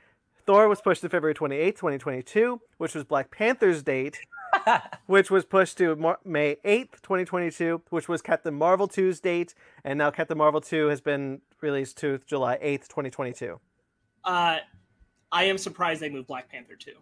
[0.45, 4.19] Thor was pushed to February 28th, 2022, which was Black Panther's date,
[5.05, 9.53] which was pushed to Mar- May 8th, 2022, which was Captain Marvel 2's date,
[9.83, 13.59] and now Captain Marvel 2 has been released to July 8th, 2022.
[14.23, 14.57] Uh,
[15.31, 16.95] I am surprised they moved Black Panther too.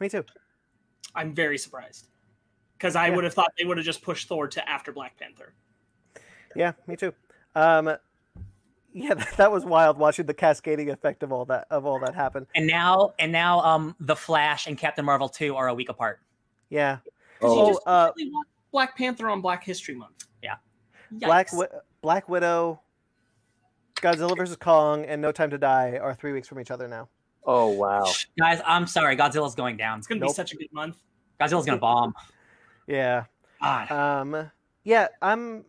[0.00, 0.24] Me too.
[1.14, 2.08] I'm very surprised
[2.76, 3.14] because I Yeah.
[3.14, 5.54] would have thought they would have just pushed Thor to after Black Panther.
[6.54, 7.12] Yeah, me too.
[7.54, 7.96] Um,
[8.92, 12.14] yeah, that, that was wild watching the cascading effect of all that of all that
[12.14, 12.46] happen.
[12.54, 16.20] And now, and now, um, the Flash and Captain Marvel two are a week apart.
[16.68, 16.98] Yeah.
[17.42, 17.66] Oh.
[17.68, 20.24] you just uh, want Black Panther on Black History Month.
[20.42, 20.56] Yeah.
[21.12, 21.68] Black Wi-
[22.02, 22.80] Black Widow,
[23.96, 27.08] Godzilla vs Kong, and No Time to Die are three weeks from each other now.
[27.46, 28.04] Oh wow.
[28.38, 29.16] Guys, I'm sorry.
[29.16, 29.98] Godzilla's going down.
[29.98, 30.30] It's gonna Nope.
[30.30, 30.96] be such a good month.
[31.40, 32.14] Godzilla's gonna bomb.
[32.88, 33.24] Yeah.
[33.60, 33.90] God.
[33.90, 34.50] Um.
[34.84, 35.08] Yeah.
[35.20, 35.64] I'm.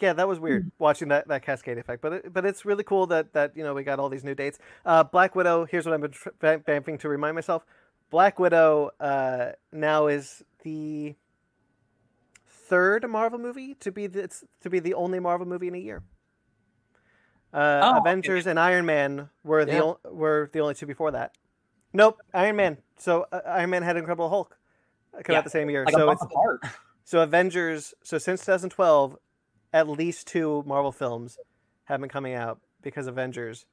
[0.00, 3.06] Yeah, that was weird watching that, that cascade effect, but it, but it's really cool
[3.08, 4.58] that that you know we got all these new dates.
[4.86, 5.66] Uh, Black Widow.
[5.66, 7.66] Here's what I've been vamping to remind myself.
[8.10, 11.14] Black Widow uh, now is the
[12.46, 15.78] third Marvel movie to be the, it's, to be the only Marvel movie in a
[15.78, 16.02] year.
[17.52, 17.98] Uh, Oh, okay.
[17.98, 19.82] Avengers and Iron Man were the Yeah.
[19.82, 21.34] o- were the only two before that.
[21.92, 22.78] Nope, Iron Man.
[22.98, 24.56] So uh, Iron Man had Incredible Hulk.
[25.22, 25.84] come Yeah, out the same year.
[25.84, 26.60] Like so it's apart.
[27.04, 27.92] so Avengers.
[28.02, 29.18] So since 2012,
[29.74, 31.38] at least two Marvel films
[31.84, 33.66] have been coming out because Avengers.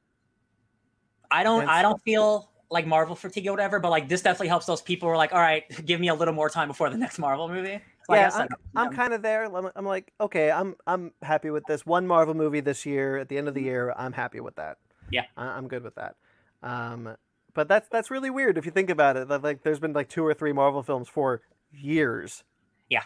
[1.32, 4.48] I don't And I don't feel like Marvel fatigue or whatever, but like this definitely
[4.50, 6.90] helps those people who are like, all right, give me a little more time before
[6.90, 7.80] the next Marvel movie.
[8.10, 9.46] So I yeah, guess I'm, I'm kind of there.
[9.46, 13.18] I'm, I'm like, okay, I'm I'm happy with this one Marvel movie this year.
[13.18, 14.78] At the end of the year, I'm happy with that.
[15.12, 15.26] Yeah.
[15.38, 16.16] I, I'm good with that.
[16.64, 17.16] Um,
[17.54, 19.28] but that's that's really weird if you think about it.
[19.28, 21.42] That like there's been like two or three Marvel films for
[21.72, 22.44] years.
[22.90, 23.04] Yeah.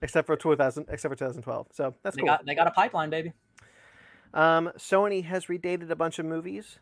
[0.00, 1.66] Except for 2000, except for 2012.
[1.72, 2.28] So that's they cool.
[2.28, 3.32] got they got a pipeline, baby.
[4.32, 6.78] Um, Sony has redated a bunch of movies.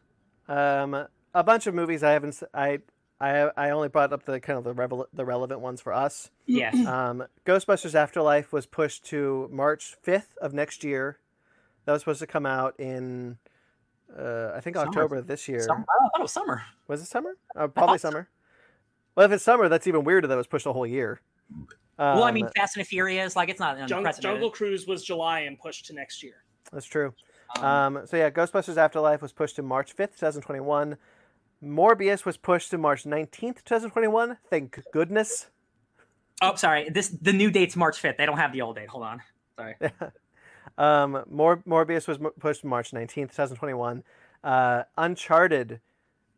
[0.49, 2.43] Um, a bunch of movies I haven't.
[2.53, 2.81] I
[3.57, 6.31] I I only brought up the kind of the revel- the relevant ones for us.
[6.47, 6.75] Yes.
[6.87, 11.19] Um, Ghostbusters Afterlife was pushed to March 5th of next year.
[11.85, 13.37] That was supposed to come out in,
[14.19, 14.89] uh, I think Summer.
[14.89, 15.61] October this year.
[15.61, 15.83] Summer.
[15.83, 16.63] I thought it was summer.
[16.89, 17.37] Was it summer?
[17.57, 18.09] Uh, probably so.
[18.11, 18.29] summer.
[19.15, 20.27] Well, if it's summer, that's even weirder.
[20.29, 21.21] That it was pushed a whole year.
[21.99, 24.23] well, I Um, mean, Fast and Furious, like it's not Jung- unprecedented.
[24.23, 26.45] Jungle Cruise was July and pushed to next year.
[26.73, 27.15] that's true.
[27.59, 27.65] Um,
[27.97, 30.97] Um, so yeah, Ghostbusters Afterlife was pushed to March 5th, 2021.
[31.65, 34.37] Morbius was pushed to March 19th, 2021.
[34.51, 35.47] Thank goodness.
[36.43, 36.89] oh, sorry.
[36.91, 38.17] This the new date's March fifth.
[38.19, 38.89] They don't have the old date.
[38.89, 39.23] Hold on.
[39.57, 39.75] Sorry.
[40.79, 44.03] um, Mor- Morbius was mo- pushed to March 19th, 2021.
[44.43, 45.81] Uh, Uncharted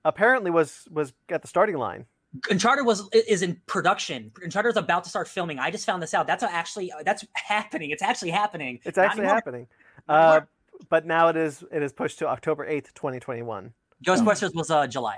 [0.05, 2.07] apparently was was at the starting line.
[2.51, 4.31] Uncharted was is in production.
[4.43, 5.59] Uncharted is about to start filming.
[5.59, 6.27] I just found this out.
[6.27, 7.91] That's actually that's happening.
[7.91, 8.81] It's actually happening.
[8.85, 9.67] It's actually happening.
[10.09, 10.43] Uh,
[10.89, 13.73] but now it is it is pushed to October 8th, 2021.
[14.05, 15.17] Ghostbusters was uh July.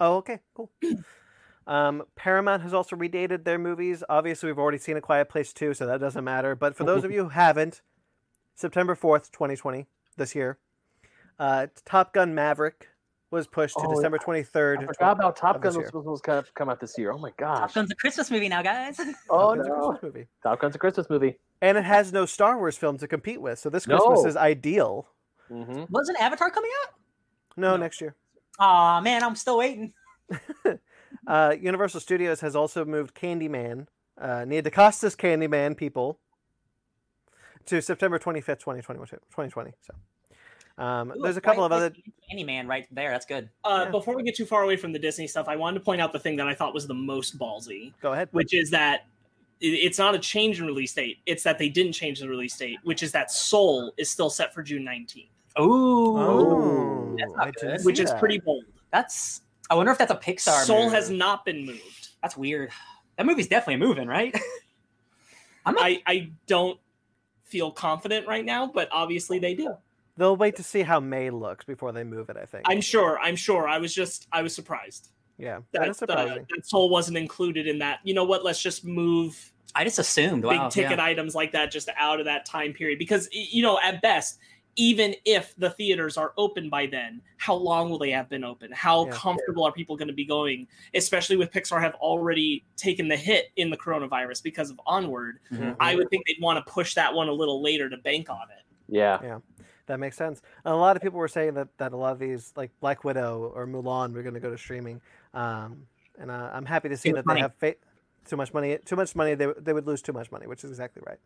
[0.00, 0.70] Oh, okay, cool.
[1.64, 4.02] Um, Paramount has also redated their movies.
[4.08, 6.56] Obviously, we've already seen A Quiet Place 2, so that doesn't matter.
[6.56, 7.82] But for those of you who haven't,
[8.56, 9.86] September 4th, 2020,
[10.16, 10.58] this year,
[11.38, 12.88] uh, Top Gun Maverick
[13.30, 14.82] was pushed to Oh, December 23rd.
[14.82, 17.12] I forgot about Top Gun was supposed to come out this year.
[17.12, 17.60] Oh my gosh.
[17.60, 17.74] Top.
[17.74, 18.98] Gun's a Christmas movie now, guys.
[19.30, 19.70] Oh Top Gun's a.
[19.70, 20.26] Christmas movie.
[20.42, 21.38] Top Gun's a Christmas movie.
[21.60, 24.28] And it has no Star Wars film to compete with, so this Christmas No.
[24.28, 25.06] is ideal.
[25.48, 26.94] hmm Wasn't Avatar coming out?
[27.56, 27.76] No, No.
[27.76, 28.14] next year.
[28.58, 29.92] Aw, man, I'm still waiting.
[31.26, 33.86] Uh, Universal Studios has also moved Candyman,
[34.18, 36.18] uh, Nia DaCosta's Candyman people,
[37.66, 39.08] to September 25th, 2020.
[39.08, 40.82] 2020 so.
[40.82, 41.92] Um, there's a couple of other.
[42.32, 43.10] Candyman right there.
[43.10, 43.50] That's good.
[43.62, 43.90] Uh, Yeah.
[43.90, 46.12] Before we get too far away from the Disney stuff, I wanted to point out
[46.12, 48.28] the thing that I thought was the most ballsy, Go ahead.
[48.32, 49.04] which is that
[49.60, 51.18] it's not a change in release date.
[51.26, 54.52] It's that they didn't change the release date, which is that Soul is still set
[54.52, 55.28] for June 19th,
[55.60, 57.80] Ooh, Oh, that's not good.
[57.84, 58.18] which is that.
[58.18, 58.64] pretty bold.
[58.90, 59.42] that's.
[59.70, 60.64] I wonder if that's a Pixar.
[60.64, 60.92] Soul move.
[60.92, 62.08] has not been moved.
[62.22, 62.70] That's weird.
[63.16, 64.36] That movie's definitely moving, right?
[65.66, 65.84] I'm not.
[65.84, 66.78] I, I don't
[67.44, 69.74] feel confident right now, but obviously they do.
[70.16, 72.36] They'll wait to see how May looks before they move it.
[72.36, 72.64] I think.
[72.66, 73.18] I'm sure.
[73.20, 73.66] I'm sure.
[73.68, 75.08] I was just I was surprised
[75.38, 76.46] yeah, that, that is uh, surprising.
[76.54, 78.00] that Soul wasn't included in that.
[78.04, 78.44] You know what?
[78.44, 80.42] Let's just move I just assumed.
[80.42, 81.04] big Wow, ticket yeah.
[81.04, 84.38] items like that just out of that time period because you know at best
[84.76, 88.70] even if the theaters are open by then how long will they have been open
[88.72, 89.12] how Yeah.
[89.12, 93.50] comfortable are people going to be going especially with pixar have already taken the hit
[93.56, 95.76] in the coronavirus because of onward Mhm.
[95.80, 98.42] i would think they'd want to push that one a little later to bank on
[98.56, 99.18] it Yeah.
[99.22, 99.38] Yeah.
[99.86, 100.40] That makes sense.
[100.64, 103.02] And a lot of people were saying that, that a lot of these, like Black
[103.04, 105.00] Widow or Mulan, were going to go to streaming.
[105.34, 105.86] Um,
[106.20, 107.74] and uh, I'm happy to see Too much that they have fa-
[108.28, 108.78] too much money.
[108.84, 109.34] Too much money.
[109.34, 111.18] They, they would lose too much money, which is exactly right.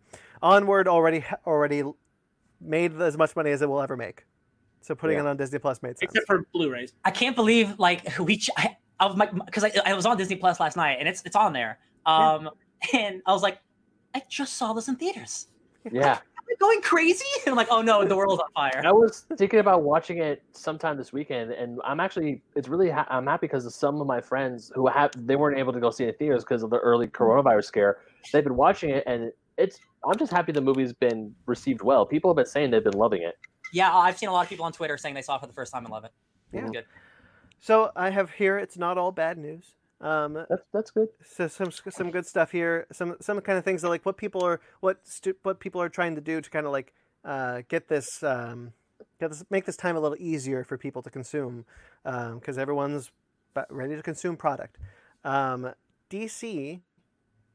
[0.42, 1.82] Onward already already
[2.60, 4.24] made as much money as it will ever make.
[4.80, 5.24] So putting Yeah.
[5.24, 6.02] it on Disney Plus made sense.
[6.02, 8.36] except for blu-rays I can't believe like we.
[8.38, 11.22] Ch- I, I was because I, I was on Disney Plus last night and it's
[11.26, 11.78] it's on there.
[12.06, 12.50] Um,
[12.94, 13.58] and I was like,
[14.14, 15.48] I just saw this in theaters.
[15.90, 16.12] Yeah.
[16.12, 17.24] Am I going crazy?
[17.44, 18.80] And I'm like, oh no, the world's on fire.
[18.86, 23.06] I was thinking about watching it sometime this weekend, and I'm actually it's really ha-
[23.10, 26.04] I'm happy because some of my friends who have they weren't able to go see
[26.04, 27.98] it in theaters because of the early coronavirus scare.
[28.32, 32.06] They've been watching it, and it's I'm just happy the movie's been received well.
[32.06, 33.34] People have been saying they've been loving it.
[33.72, 35.52] Yeah, I've seen a lot of people on Twitter saying they saw it for the
[35.52, 36.12] first time and love it.
[36.52, 36.60] Yeah.
[36.62, 36.84] It's good.
[37.60, 38.58] So I have here.
[38.58, 39.74] It's not all bad news.
[40.00, 41.08] Um, That's that's good.
[41.24, 42.86] so some some good stuff here.
[42.92, 45.88] Some some kind of things that like what people are what stu- what people are
[45.88, 46.92] trying to do to kind of like
[47.24, 48.72] uh, get this um,
[49.18, 51.64] get this make this time a little easier for people to consume
[52.04, 53.10] because everyone's
[53.54, 54.76] ba- ready to consume product.
[55.24, 55.72] Um,
[56.10, 56.82] DC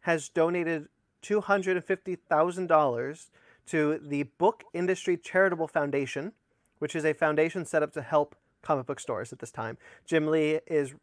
[0.02, 0.88] has donated
[1.22, 3.30] two hundred and fifty thousand dollars
[3.68, 6.34] to the Book Industry Charitable Foundation,
[6.80, 9.78] which is a foundation set up to help comic book stores at this time.
[10.06, 10.94] Jim Lee is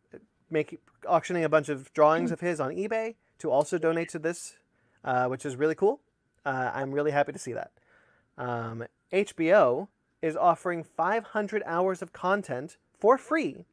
[0.51, 4.57] making auctioning a bunch of drawings of his on eBay to also donate to this,
[5.05, 6.01] uh, which is really cool.
[6.45, 7.73] Uh, I'm really happy to see that.
[8.37, 9.89] Um, HBO
[10.23, 13.67] is offering 500 hours of content for free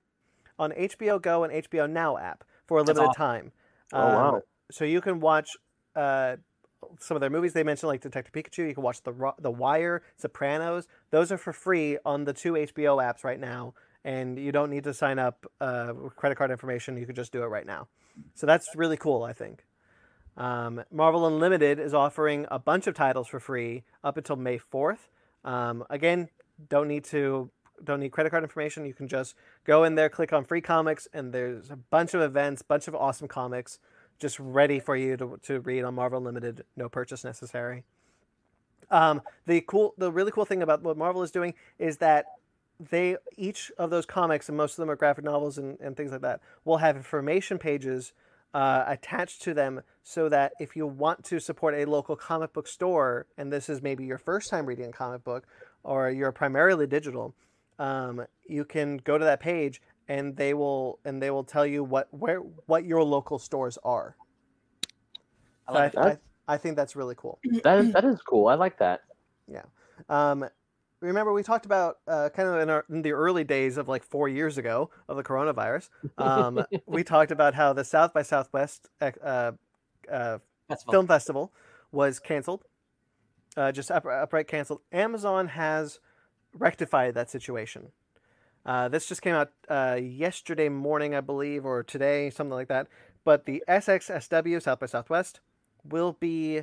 [0.57, 3.13] on HBO Go and HBO Now app for a limited awesome.
[3.13, 3.51] time.
[3.93, 4.41] Oh, wow.
[4.71, 5.49] so you can watch
[5.95, 6.37] uh,
[6.99, 7.53] some of their movies.
[7.53, 8.67] They mentioned like Detective Pikachu.
[8.67, 10.87] You can watch the the Wire, Sopranos.
[11.11, 13.73] Those are for free on the two HBO apps right now,
[14.03, 16.97] and you don't need to sign up uh, credit card information.
[16.97, 17.87] You can just do it right now.
[18.33, 19.23] So that's really cool.
[19.23, 19.65] I think.
[20.37, 25.09] Um, Marvel Unlimited is offering a bunch of titles for free up until May fourth.
[25.45, 26.29] Um, again,
[26.69, 27.49] don't need to
[27.83, 28.85] don't need credit card information.
[28.85, 29.35] You can just
[29.65, 32.95] go in there, click on free comics, and there's a bunch of events, bunch of
[32.95, 33.79] awesome comics
[34.19, 37.83] just ready for you to, to read on Marvel Unlimited, no purchase necessary.
[38.91, 42.25] Um, the cool, the really cool thing about what Marvel is doing is that
[42.79, 46.11] they each of those comics, and most of them are graphic novels and, and things
[46.11, 48.13] like that, will have information pages
[48.53, 52.67] uh, attached to them so that if you want to support a local comic book
[52.67, 55.45] store, and this is maybe your first time reading a comic book,
[55.83, 57.33] or you're primarily digital,
[57.79, 61.83] um, you can go to that page and they will and they will tell you
[61.83, 64.15] what where what your local stores are.
[65.67, 66.19] I So I, like.
[66.47, 67.39] I, I think that's really cool.
[67.63, 68.47] That that is cool.
[68.47, 69.01] I like that.
[69.47, 69.63] Yeah.
[70.09, 70.45] Um,
[71.01, 74.03] remember we talked about uh, kind of in, our, in the early days of like
[74.03, 75.89] four years ago of the coronavirus.
[76.17, 79.51] Um, we talked about how the South by Southwest uh,
[80.11, 80.37] uh,
[80.67, 80.91] Festival.
[80.91, 81.53] film festival
[81.91, 82.63] was canceled,
[83.55, 84.81] uh, just up, upright canceled.
[84.91, 85.99] Amazon has
[86.53, 87.89] rectified that situation.
[88.65, 92.87] Uh, this just came out uh, yesterday morning, I believe, or today, something like that.
[93.23, 95.39] But the SXSW South by Southwest
[95.83, 96.61] will be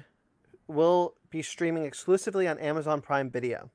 [0.68, 3.70] will be streaming exclusively on Amazon Prime Video.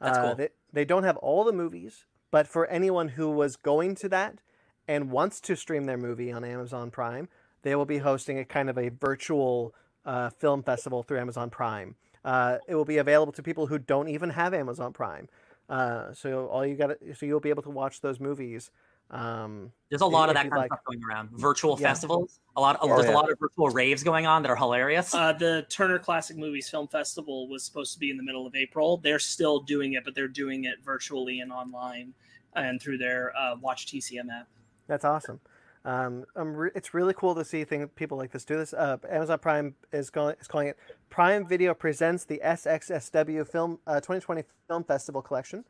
[0.00, 0.34] That's Uh, cool.
[0.34, 4.40] They, they don't have all the movies, but for anyone who was going to that
[4.86, 7.28] and wants to stream their movie on Amazon Prime,
[7.62, 9.74] they will be hosting a kind of a virtual
[10.04, 11.94] uh, film festival through Amazon Prime.
[12.24, 15.28] Uh, it will be available to people who don't even have Amazon Prime.
[15.68, 18.70] Uh, so all you got, so you'll be able to watch those movies.
[19.10, 20.70] Um, There's a lot of that kind like.
[20.72, 21.30] of stuff going around.
[21.32, 21.88] Virtual Yeah.
[21.88, 22.40] festivals.
[22.56, 22.78] A lot.
[22.80, 23.12] Oh, there's yeah.
[23.12, 25.14] a lot of virtual raves going on that are hilarious.
[25.14, 28.54] Uh, the Turner Classic Movies Film Festival was supposed to be in the middle of
[28.54, 28.96] April.
[28.98, 32.14] They're still doing it, but they're doing it virtually and online
[32.54, 34.48] and through their uh, Watch TCM app.
[34.86, 35.40] That's awesome.
[35.84, 38.72] Um, I'm re- it's really cool to see people like this do this.
[38.72, 40.78] Uh, Amazon Prime is, calling is calling it
[41.10, 45.62] Prime Video presents the SXSW Film uh, 2020 Film Festival Collection,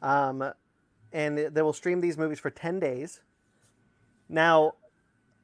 [0.00, 0.52] um,
[1.12, 3.20] and they will stream these movies for 10 days.
[4.28, 4.72] Now,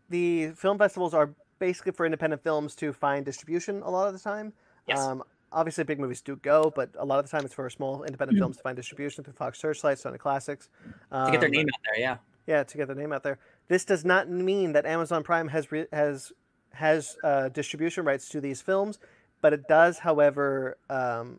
[0.08, 4.18] the film festivals are basically for independent films to find distribution a lot of the
[4.20, 4.52] time.
[4.86, 4.98] Yes.
[5.00, 5.22] Um,
[5.52, 8.38] obviously, big movies do go, but a lot of the time it's for small independent
[8.38, 10.68] films to find distribution through Fox Searchlight, Sony Classics.
[11.12, 12.16] to get their Um, name out there, yeah.
[12.46, 13.38] yeah, to get their name out there.
[13.68, 16.32] This does not mean that Amazon Prime has re- has
[16.72, 18.98] has uh, distribution rights to these films,
[19.40, 21.38] but it does, however, um,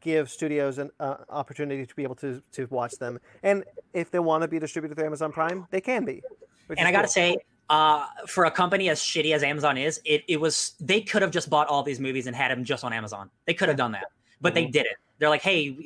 [0.00, 3.18] give studios an uh, opportunity to be able to to watch them.
[3.42, 6.22] And if they want to be distributed through Amazon Prime, they can be.
[6.68, 7.12] And I gotta cool.
[7.12, 7.36] say,
[7.70, 11.30] uh, for a company as shitty as Amazon is, it, it was they could have
[11.30, 13.30] just bought all these movies and had them just on Amazon.
[13.46, 14.06] They could have done that,
[14.44, 14.64] but Mm-hmm.
[14.66, 14.96] they didn't.
[15.18, 15.76] They're like, hey,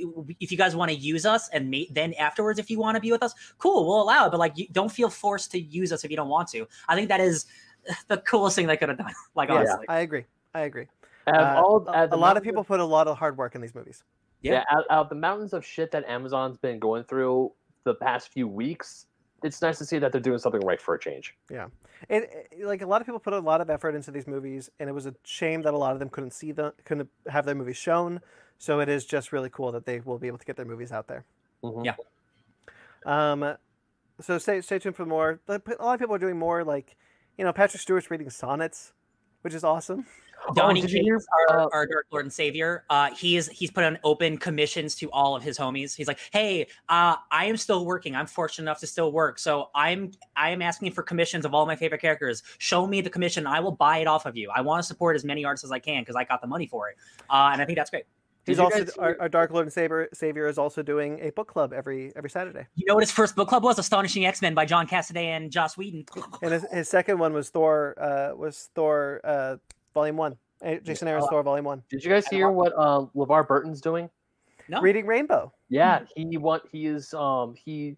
[0.41, 3.01] if you guys want to use us, and ma- then afterwards, if you want to
[3.01, 4.31] be with us, cool, we'll allow it.
[4.31, 6.67] But like, you don't feel forced to use us if you don't want to.
[6.89, 7.47] I think that is
[8.09, 9.13] the coolest thing they could have done.
[9.35, 10.25] Like Yeah, honestly, I agree.
[10.55, 10.87] I agree.
[11.29, 13.61] Out Uh, all, a, a lot of people put a lot of hard work in
[13.61, 14.03] these movies.
[14.41, 17.53] Yeah, out, out of the mountains of shit that Amazon's been going through
[17.85, 19.07] the past few weeks,
[19.43, 21.37] it's nice to see that they're doing something right for a change.
[21.51, 21.69] Yeah,
[22.09, 24.89] it- like a lot of people put a lot of effort into these movies, and
[24.89, 27.55] it was a shame that a lot of them couldn't see them, couldn't have their
[27.55, 28.21] movies shown.
[28.59, 30.91] So it is just really cool that they will be able to get their movies
[30.91, 31.25] out there.
[31.63, 31.85] Mhm.
[31.85, 31.95] Yeah.
[33.07, 33.57] Um,
[34.21, 35.41] so stay stay tuned for more.
[35.49, 36.97] A lot of people are doing more, like
[37.37, 38.93] you know, Patrick Stewart's reading sonnets,
[39.43, 40.07] which is awesome.
[40.55, 43.49] Donny Oh, did hear, Cates, our, uh, our Dark Lord and Savior, uh, he is
[43.49, 45.95] he's put on open commissions to all of his homies.
[45.95, 48.15] He's like, hey, uh, I am still working.
[48.15, 51.67] I'm fortunate enough to still work, so I'm I am asking for commissions of all
[51.67, 52.43] my favorite characters.
[52.59, 54.51] Show me the commission, I will buy it off of you.
[54.55, 56.67] I want to support as many artists as I can because I got the money
[56.67, 56.97] for it,
[57.31, 58.05] uh, and I think that's great.
[58.49, 61.19] He's Did you also guys our, our Dark Lord and Savior Savior is also doing
[61.21, 63.79] a book club every every Saturday, You know what his first book club was?
[63.79, 66.07] Astonishing X Men by John Cassaday and Joss Whedon.
[66.41, 67.95] and his, his second one was Thor.
[68.01, 69.57] Uh, was Thor uh,
[69.95, 70.37] Volume One.
[70.65, 71.83] Uh, Jason Aaron's Uh, Thor Volume One.
[71.89, 74.11] Did you guys hear what uh, LeVar Burton's doing?
[74.69, 75.53] No, Reading Rainbow.
[75.69, 77.97] Yeah, he want he is um he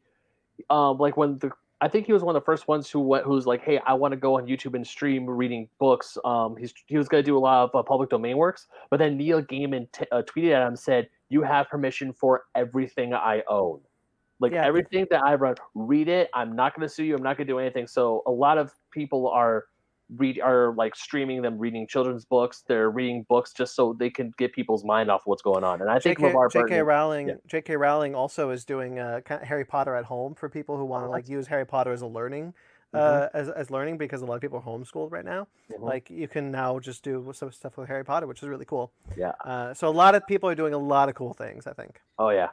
[0.68, 1.50] um like when the
[1.82, 3.94] I think he was one of the first ones who went who's like, hey, I
[3.94, 6.18] want to go on YouTube and stream reading books.
[6.24, 9.16] Um, he's he was gonna do a lot of uh, public domain works, but then
[9.16, 13.80] Neil Gaiman t- uh, tweeted at him said, "You have permission for everything I own."
[14.40, 14.64] Like Yeah.
[14.64, 16.30] everything that I run, read it.
[16.34, 17.14] I'm not going to sue you.
[17.14, 17.86] I'm not going to do anything.
[17.86, 19.64] So a lot of people are
[20.16, 22.62] read are like streaming them reading children's books.
[22.66, 25.80] They're reading books just so they can get people's mind off what's going on.
[25.80, 26.32] And I think J.K.
[26.32, 26.62] LeVar J.K.
[26.68, 26.86] Burton.
[26.86, 27.28] Rowling.
[27.28, 27.34] yeah.
[27.46, 27.76] J.K.
[27.76, 31.10] Rowling also is doing uh, Harry Potter at home for people who want to Oh.
[31.12, 32.54] like use Harry Potter as a learning
[32.92, 35.46] uh, as, as learning because a lot of people are homeschooled right now.
[35.72, 35.80] Mhm.
[35.80, 38.90] Like you can now just do some stuff with Harry Potter, which is really cool.
[39.16, 39.30] Yeah.
[39.44, 41.68] Uh, so a lot of people are doing a lot of cool things.
[41.68, 42.00] I think.
[42.18, 42.48] Oh yeah.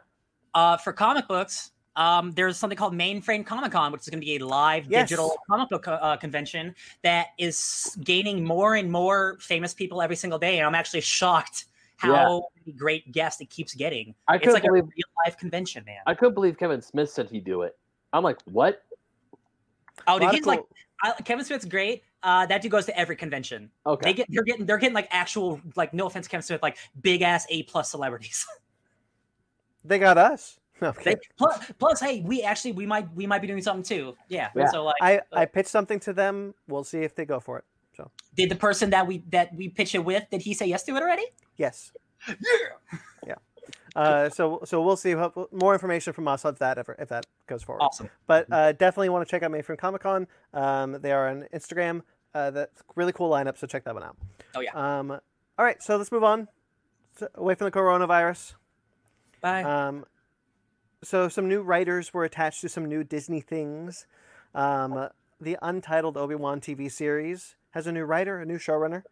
[0.53, 4.25] Uh, for comic books, um, there's something called Mainframe Comic Con, which is going to
[4.25, 5.09] be a live Yes.
[5.09, 10.39] digital comic book uh, convention that is gaining more and more famous people every single
[10.39, 10.59] day.
[10.59, 11.65] And I'm actually shocked
[11.97, 14.13] how many great guests it keeps getting.
[14.27, 15.97] I It's couldn't like a believe real life convention, man.
[16.05, 17.75] I couldn't believe Kevin Smith said he'd do it.
[18.13, 18.83] I'm like, what?
[20.07, 20.61] oh, dude, lot of he's like
[21.03, 22.03] I, Kevin Smith's great.
[22.23, 23.69] Uh, that dude goes to every convention.
[23.85, 24.09] Okay.
[24.09, 27.21] They get they're getting they're getting like actual like no offense, Kevin Smith, like big
[27.23, 28.45] ass A plus celebrities.
[29.83, 30.59] they got us.
[30.81, 34.15] I'm They, plus, plus, hey, we actually we might we might be doing something too.
[34.29, 34.49] Yeah.
[34.55, 34.69] Yeah.
[34.69, 36.53] So like, I uh, I pitched something to them.
[36.67, 37.65] We'll see if they go for it.
[37.95, 40.83] So did the person that we that we pitched it with did he say yes
[40.83, 41.25] to it already?
[41.57, 41.91] yes.
[42.27, 42.35] Yeah.
[43.27, 43.35] Yeah.
[43.95, 47.25] Uh, so so we'll see how, more information from us if that ever if that
[47.47, 47.81] goes forward.
[47.81, 48.09] Awesome.
[48.27, 50.27] But uh, definitely want to check out Mainframe Comic Con.
[50.53, 52.01] Um, they are on Instagram.
[52.33, 53.57] Uh, that's really cool lineup.
[53.57, 54.15] So check that one out.
[54.55, 54.73] Oh yeah.
[54.73, 56.47] Um, all right, so let's move on
[57.35, 58.53] away from the coronavirus.
[59.41, 59.63] Bye.
[59.63, 60.05] Um,
[61.03, 64.07] so some new writers were attached to some new Disney things.
[64.55, 65.09] Um,
[65.39, 69.03] the untitled Obi Wan TV series has a new writer, a new showrunner.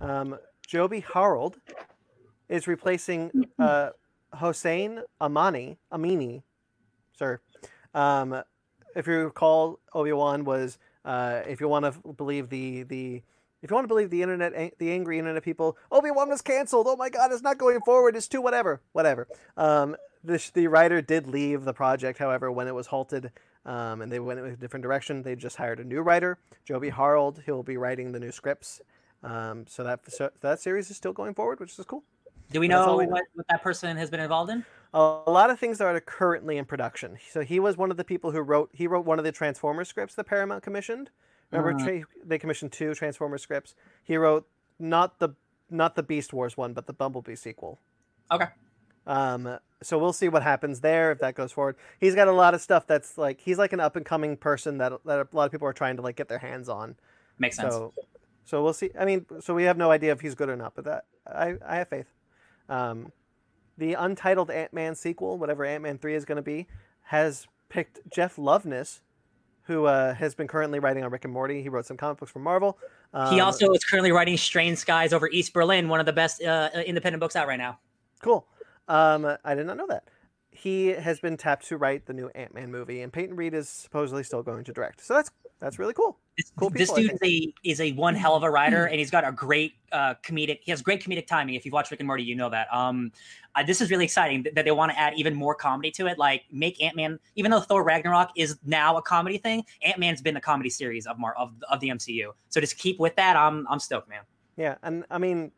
[0.00, 1.58] Um, Joby Harold
[2.48, 3.90] is replacing uh,
[4.34, 6.42] Hossein Amani Amini,
[7.18, 7.40] sir.
[7.94, 8.42] Um,
[8.94, 13.22] if you recall, Obi Wan was, uh, if you want to believe the the,
[13.62, 16.86] if you want to believe the internet, the angry internet people, Obi Wan was canceled.
[16.88, 18.16] Oh my God, it's not going forward.
[18.16, 19.28] It's too whatever, whatever.
[19.56, 23.32] Um, the the writer did leave the project, however, when it was halted.
[23.66, 25.22] Um, and they went in a different direction.
[25.22, 27.42] They just hired a new writer, Joby Harold.
[27.44, 28.80] He'll be writing the new scripts.
[29.22, 32.02] Um, so that so that series is still going forward, which is cool.
[32.52, 33.12] Do we know we know.
[33.12, 34.64] what, what that person has been involved in?
[34.92, 37.16] a lot of things that are currently in production.
[37.30, 38.70] So he was one of the people who wrote.
[38.72, 41.10] He wrote one of the Transformers scripts that Paramount commissioned.
[41.52, 41.84] Remember, Mhm.
[41.84, 43.74] tra- they commissioned two Transformers scripts.
[44.02, 44.48] He wrote
[44.78, 45.30] not the
[45.68, 47.78] not the Beast Wars one, but the Bumblebee sequel.
[48.32, 48.48] Okay.
[49.06, 51.76] Um, so we'll see what happens there if that goes forward.
[51.98, 54.78] He's got a lot of stuff that's like he's like an up and coming person
[54.78, 56.96] that that a lot of people are trying to like get their hands on.
[57.38, 57.74] Makes sense.
[57.74, 57.94] So,
[58.44, 58.90] so we'll see.
[58.98, 61.54] I mean, so we have no idea if he's good or not, but that I,
[61.66, 62.06] I have faith.
[62.68, 63.12] Um,
[63.78, 66.66] the untitled Ant Man sequel, whatever Ant Man three is going to be,
[67.04, 69.00] has picked Jeff Loveness,
[69.62, 71.62] who uh, has been currently writing on Rick and Morty.
[71.62, 72.78] He wrote some comic books for Marvel.
[73.14, 76.42] Um, he also is currently writing Strange Skies over East Berlin, one of the best
[76.42, 77.78] uh, independent books out right now.
[78.20, 78.46] cool.
[78.90, 80.08] Um, I did not know that.
[80.50, 83.68] He has been tapped to write the new Ant Man movie, and Peyton Reed is
[83.68, 85.00] supposedly still going to direct.
[85.06, 85.30] So that's
[85.60, 86.18] that's really cool.
[86.36, 88.86] This, Cool this people, I dude is a is a one hell of a writer,
[88.90, 90.58] and he's got a great uh, comedic.
[90.62, 91.54] He has great comedic timing.
[91.54, 92.66] If you've watched Rick and Morty, you know that.
[92.74, 93.12] Um,
[93.54, 96.08] uh, this is really exciting that, that they want to add even more comedy to
[96.08, 96.18] it.
[96.18, 100.20] Like make Ant Man, even though Thor Ragnarok is now a comedy thing, Ant Man's
[100.20, 102.32] been the comedy series of Mar of, of the MCU.
[102.48, 103.36] So just keep with that.
[103.36, 104.22] I'm I'm stoked, man.
[104.56, 105.52] Yeah, and I mean,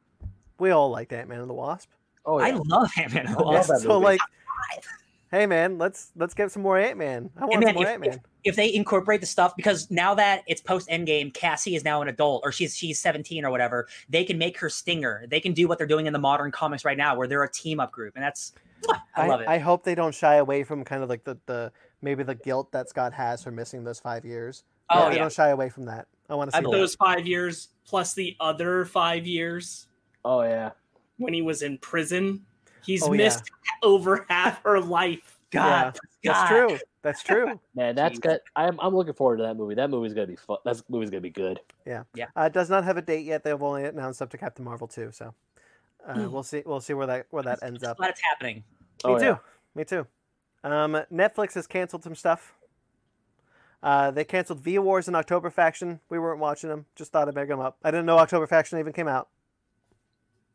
[0.59, 1.89] we all liked Ant Man and the Wasp.
[2.25, 3.27] Oh I love Ant Man.
[3.29, 4.21] I love that so like,
[5.31, 7.31] hey man, let's let's get some more Ant Man.
[7.37, 8.21] I want man, some more if- Ant Man.
[8.45, 12.09] if they incorporate the stuff because now that it's post Endgame, Cassie is now an
[12.09, 15.25] adult or she's she's 17 or whatever, they can make her Stinger.
[15.29, 17.51] They can do what they're doing in the modern comics right now, where they're a
[17.51, 18.53] team up group, and that's
[19.17, 19.49] I love it.
[19.49, 21.73] I hope they don't shy away from kind of like the, the
[22.03, 24.65] maybe the guilt that Scott has for missing those five years.
[24.91, 26.07] I oh hope they yeah, don't shy away from that.
[26.29, 29.87] I want to I see believe- Those five years plus the other five years
[30.25, 30.71] Oh yeah.
[31.19, 32.45] When he was in prison.
[32.85, 33.25] He's Oh, yeah.
[33.25, 33.51] missed
[33.83, 35.39] over half her life.
[35.51, 36.49] God, That's God.
[36.49, 36.79] true.
[37.03, 37.61] That's true.
[37.75, 38.23] Man, that's Jeez.
[38.23, 38.41] good.
[38.57, 39.75] I'm I'm looking forward to that movie.
[39.75, 40.57] That movie's gonna be fun.
[40.65, 41.61] That movie's gonna be good.
[41.87, 42.27] Yeah, yeah.
[42.37, 43.45] Uh, it does not have a date yet.
[43.45, 45.11] They've only announced up to Captain Marvel too.
[45.13, 45.35] So
[46.07, 46.33] uh, Hmm.
[46.33, 46.63] we'll see.
[46.65, 47.99] We'll see where that where that ends up.
[47.99, 48.57] Glad it's happening.
[48.57, 48.63] Me
[49.05, 49.25] Oh, too.
[49.27, 49.37] yeah.
[49.75, 50.07] Me too.
[50.65, 52.55] Um, Netflix has canceled some stuff.
[53.83, 55.99] Uh, they canceled V Wars and October Faction.
[56.09, 56.87] We weren't watching them.
[56.95, 57.79] Just thought I'd bring them up.
[57.83, 59.29] I didn't know October Faction even came out.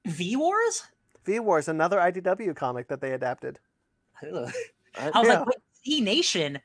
[0.07, 0.83] V Wars.
[1.25, 3.59] V Wars, another IDW comic that they adapted.
[4.21, 4.53] I was
[4.97, 5.09] Yeah.
[5.39, 6.59] like, wait, Z Nation.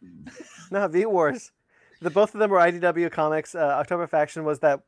[0.71, 1.53] No, V Wars.
[2.01, 3.55] The both of them were IDW comics.
[3.55, 4.81] Uh, October Faction was that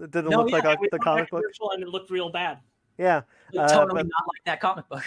[0.00, 1.42] it didn't No, look yeah, like it a, the comic book.
[1.42, 2.58] commercial and it looked real bad.
[2.98, 3.22] Yeah,
[3.56, 5.04] Uh, totally but- not like that comic book.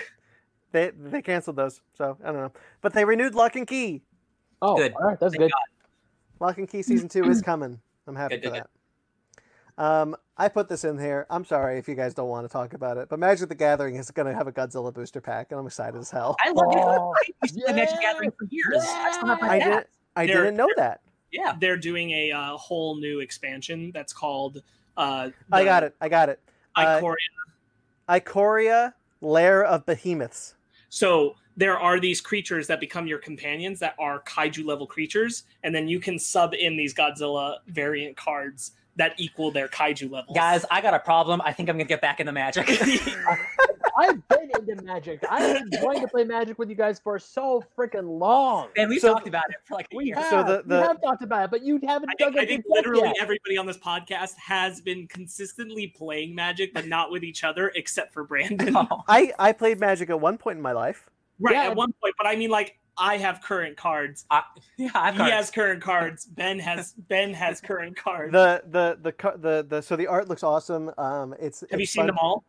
[0.72, 1.82] they they canceled those.
[1.94, 2.52] So I don't know,
[2.82, 4.02] but they renewed Locke and Key.
[4.62, 4.94] Oh, Good.
[4.94, 5.52] all right, that's Thank good.
[6.40, 7.80] Locke and Key season two is coming.
[8.08, 8.70] I'm happy Good, for good, that.
[9.78, 11.26] Um, I put this in here.
[11.30, 13.96] I'm sorry if you guys don't want to talk about it, but Magic the Gathering
[13.96, 16.36] is going to have a Godzilla booster pack, and I'm excited as hell.
[16.46, 17.36] I love Oh, it.
[17.44, 18.84] I used to Magic yeah, Gathering for years.
[18.86, 19.88] I still have my I didn't.
[20.16, 21.02] I They're- didn't know that.
[21.32, 21.56] Yeah.
[21.60, 24.62] They're doing a uh, whole new expansion that's called.
[24.96, 25.94] Uh, I got it.
[26.00, 26.40] I got it.
[26.76, 27.16] Uh, Ikoria.
[28.08, 30.56] Ikoria, Lair of Behemoths.
[30.90, 35.76] So there are these creatures that become your companions that are kaiju level creatures, and
[35.76, 40.36] then you can sub in these Godzilla variant cards that equal their kaiju levels.
[40.36, 41.42] Guys, I got a problem.
[41.44, 42.68] I think I'm gonna get back into Magic.
[43.98, 45.24] I've been into Magic.
[45.30, 48.68] I've been going to play Magic with you guys for so freaking long.
[48.78, 50.16] and we've So- talked about it for like a We year.
[50.16, 52.44] have, So the- the- we have talked about it, but you haven't I done think,
[52.44, 53.16] I think literally yet.
[53.22, 58.14] everybody on this podcast has been consistently playing Magic, but not with each other, except
[58.14, 58.76] for Brandon.
[58.92, 59.04] Oh.
[59.08, 61.10] I I played Magic at one point in my life.
[61.40, 61.64] right Yeah.
[61.70, 64.26] at one point, but I mean, like I have current cards.
[64.30, 64.44] I,
[64.78, 65.32] yeah, I've He heard.
[65.34, 66.26] has current cards.
[66.26, 68.32] Ben has Ben has current cards.
[68.32, 70.92] The the the co- the the so the art looks awesome.
[70.98, 72.08] Um, it's have you seen fun.
[72.08, 72.44] them all?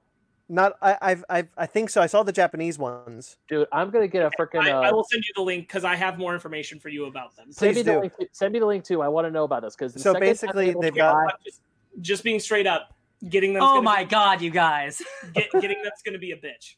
[0.48, 2.00] Not I I've, I've I think so.
[2.00, 3.36] I saw the Japanese ones.
[3.48, 4.60] Dude, I'm gonna get a freaking.
[4.64, 7.06] I, Uh, I will send you the link because I have more information for you
[7.06, 7.50] about them.
[7.50, 8.00] send please me the do.
[8.02, 8.12] link.
[8.32, 9.02] Send me the link too.
[9.02, 11.62] I want to know about this because So basically, they've got- just,
[12.00, 12.94] just being straight up,
[13.28, 13.62] getting them.
[13.64, 15.02] oh my god, you guys!
[15.34, 16.76] Get, getting them's gonna be a bitch.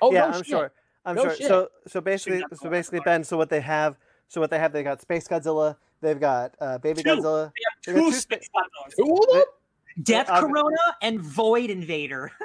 [0.00, 0.46] Oh yeah, no I'm shit.
[0.46, 0.72] sure.
[1.04, 1.34] I'm No sure.
[1.34, 1.46] shit.
[1.48, 3.00] So so basically so basically.
[3.00, 3.24] Ben.
[3.24, 3.96] So what they have.
[4.28, 4.72] So what they have.
[4.72, 5.76] They got Space Godzilla.
[6.02, 7.08] They've got uh, Baby Two.
[7.10, 7.52] Godzilla.
[7.86, 8.60] They They have two two space spa-
[9.04, 9.32] Godzillas.
[9.32, 9.44] Two?
[10.02, 12.32] Death ob- Corona and Void Invader.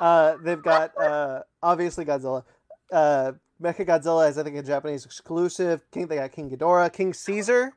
[0.00, 2.44] Uh, they've got uh, obviously Godzilla.
[2.92, 5.82] Uh, Mecha Godzilla is I think a Japanese exclusive.
[5.90, 6.06] King.
[6.06, 6.92] They got King Ghidorah.
[6.92, 7.72] King Caesar.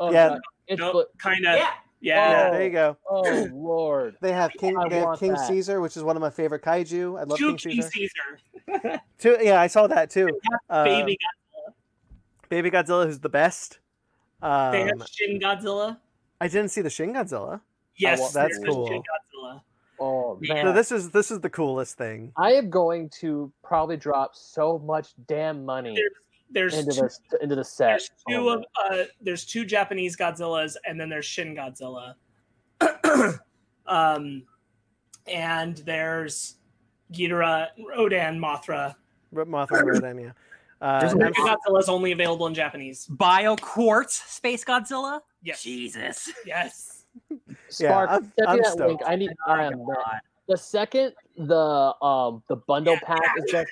[0.00, 0.30] Oh, Yeah.
[0.30, 0.40] God.
[0.66, 1.56] It's Nope, kind of.
[1.56, 1.70] Yeah.
[2.00, 2.30] Yeah.
[2.30, 2.52] Yeah, Oh.
[2.52, 2.96] there you go.
[3.08, 4.16] oh lord.
[4.20, 4.76] They have King.
[4.76, 5.46] I They have King that.
[5.48, 7.18] Caesar, which is one of my favorite kaiju.
[7.18, 8.10] I love Two King King Caesar.
[8.68, 9.00] Caesar.
[9.18, 10.28] Two, yeah, I saw that too.
[10.68, 11.18] Uh, Baby.
[12.48, 13.78] Baby Godzilla, who's the best.
[14.42, 15.98] Um, They have Shin Godzilla.
[16.40, 17.60] I didn't see the Shin Godzilla.
[17.96, 18.86] Yes, well, that's cool.
[18.88, 19.62] Shin Godzilla.
[19.98, 20.66] Oh man.
[20.66, 22.30] So this is this is the coolest thing.
[22.36, 26.12] I am going to probably drop so much damn money There's,
[26.50, 27.88] there's into two, this into the set.
[27.88, 32.14] there's two Oh, of uh, there's two Japanese Godzillas, and then there's Shin Godzilla.
[33.86, 34.42] um,
[35.26, 36.56] and there's
[37.12, 38.94] Ghidorah, Rodan, Mothra.
[39.34, 40.30] Mothra Rodan, yeah.
[40.80, 43.06] Uh, There's and Godzilla is only available in Japanese.
[43.06, 45.20] Bio Quartz Space Godzilla.
[45.42, 45.62] Yes.
[45.62, 46.30] Jesus.
[46.44, 47.04] Yes.
[47.68, 48.66] Spark, I'm- I'm that link.
[48.66, 49.02] stoked.
[49.06, 49.30] I need.
[49.46, 49.86] I am
[50.48, 53.06] the second the um the bundle Yeah.
[53.16, 53.66] pack is done.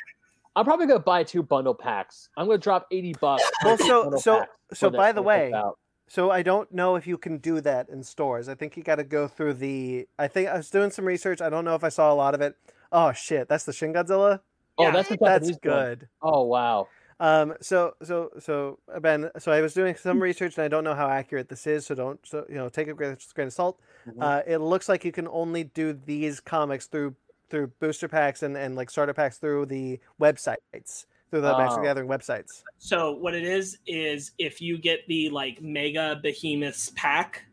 [0.56, 2.28] I'm probably gonna buy two bundle packs.
[2.36, 3.42] I'm gonna drop eighty bucks.
[3.64, 5.78] Well, so- so- so by the way, out.
[6.08, 8.48] so I don't know if you can do that in stores.
[8.48, 10.06] I think you got to go through the.
[10.18, 11.40] I think I was doing some research.
[11.40, 12.56] I don't know if I saw a lot of it.
[12.90, 14.40] Oh shit, that's the Shin Godzilla.
[14.78, 15.58] oh, yeah, that's That's one.
[15.62, 16.08] good.
[16.22, 16.88] Oh wow.
[17.20, 20.94] Um, so so so Ben, so I was doing some research and I don't know
[20.94, 21.86] how accurate this is.
[21.86, 23.78] So don't so you know take a grain of salt.
[24.08, 24.20] Mhm.
[24.20, 27.14] Uh, it looks like you can only do these comics through
[27.50, 31.82] through booster packs and, and like starter packs through the websites through the Magic Oh.
[31.82, 32.62] Gathering websites.
[32.78, 37.44] So what it is is if you get the like Mega Behemoths pack,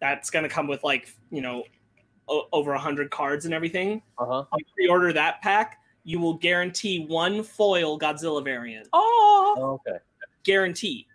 [0.00, 1.64] that's gonna come with like you know
[2.28, 4.02] o- over a hundred cards and everything.
[4.18, 4.44] Uh huh.
[4.58, 8.88] You pre-order that pack, you will guarantee one foil Godzilla variant.
[8.92, 9.80] Oh.
[9.86, 9.98] Okay.
[10.44, 11.06] Guarantee.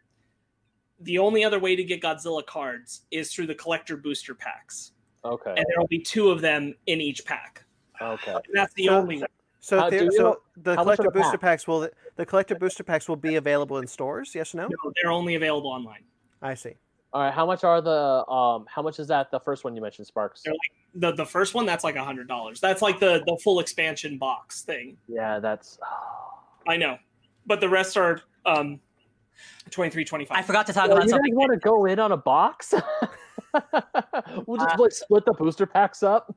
[1.01, 4.93] The only other way to get Godzilla cards is through the collector booster packs,
[5.23, 5.51] Okay.
[5.51, 7.63] and there will be two of them in each pack.
[8.01, 8.35] Okay.
[8.53, 9.27] That's the So- only way.
[9.59, 11.63] So How- the- so know- the how much are collector booster packs?
[11.63, 14.33] packs will the collector booster packs will be available in stores.
[14.35, 14.63] Yes or no?
[14.67, 16.03] No, they're only available online.
[16.41, 16.75] I see.
[17.11, 17.33] All right.
[17.33, 18.65] How much are the um?
[18.69, 19.31] How much is that?
[19.31, 20.43] The first one you mentioned, Sparks.
[20.43, 20.53] They're
[20.93, 22.59] The the first one that's like a hundred dollars.
[22.61, 24.97] That's like the the full expansion box thing.
[25.07, 25.79] Yeah, that's.
[26.67, 26.97] I know,
[27.45, 28.79] but the rest are um,
[29.71, 31.35] twenty three twenty I forgot to talk Well, about you guys something.
[31.35, 32.73] want to go in on a box?
[34.45, 36.35] we'll just Uh, split, split the booster packs up.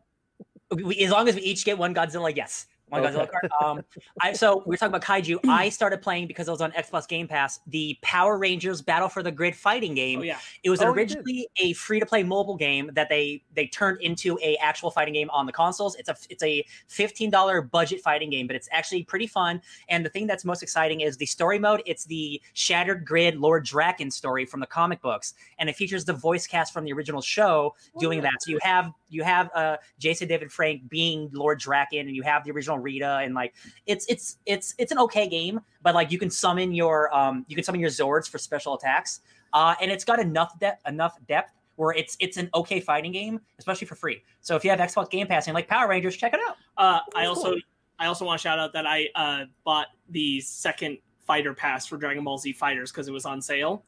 [0.72, 3.14] As long as we each get one Godzilla, yes, one Okay.
[3.14, 3.50] Godzilla card.
[3.62, 3.84] Um,
[4.20, 5.38] I so we were talking about kaiju.
[5.48, 7.60] I started playing because I was on Xbox Game Pass.
[7.68, 10.20] The Power Rangers Battle for the Grid fighting game.
[10.20, 13.66] Oh yeah, It was Oh, originally a free to play mobile game that they they
[13.66, 15.94] turned into a actual fighting game on the consoles.
[15.96, 19.60] It's a it's a fifteen dollar budget fighting game, but it's actually pretty fun.
[19.88, 21.82] And the thing that's most exciting is the story mode.
[21.86, 26.12] It's the Shattered Grid Lord Drakkon story from the comic books, and it features the
[26.12, 28.32] voice cast from the original show doing that.
[28.40, 32.44] So you have you have uh, Jason David Frank being Lord Drakkon, and you have
[32.44, 33.54] the original Rita, and like
[33.86, 37.54] it's it's it's it's an okay game, but like you can summon your um you
[37.54, 39.20] can summon your Zords for special attacks,
[39.52, 43.40] uh, and it's got enough depth enough depth where it's it's an okay fighting game,
[43.58, 44.22] especially for free.
[44.40, 46.56] So if you have Xbox Game Pass and like Power Rangers, check it out.
[46.76, 47.60] uh, I also cool.
[47.98, 51.96] I also want to shout out that I uh, bought the second fighter pass for
[51.96, 53.84] Dragon Ball Z Fighters because it was on sale,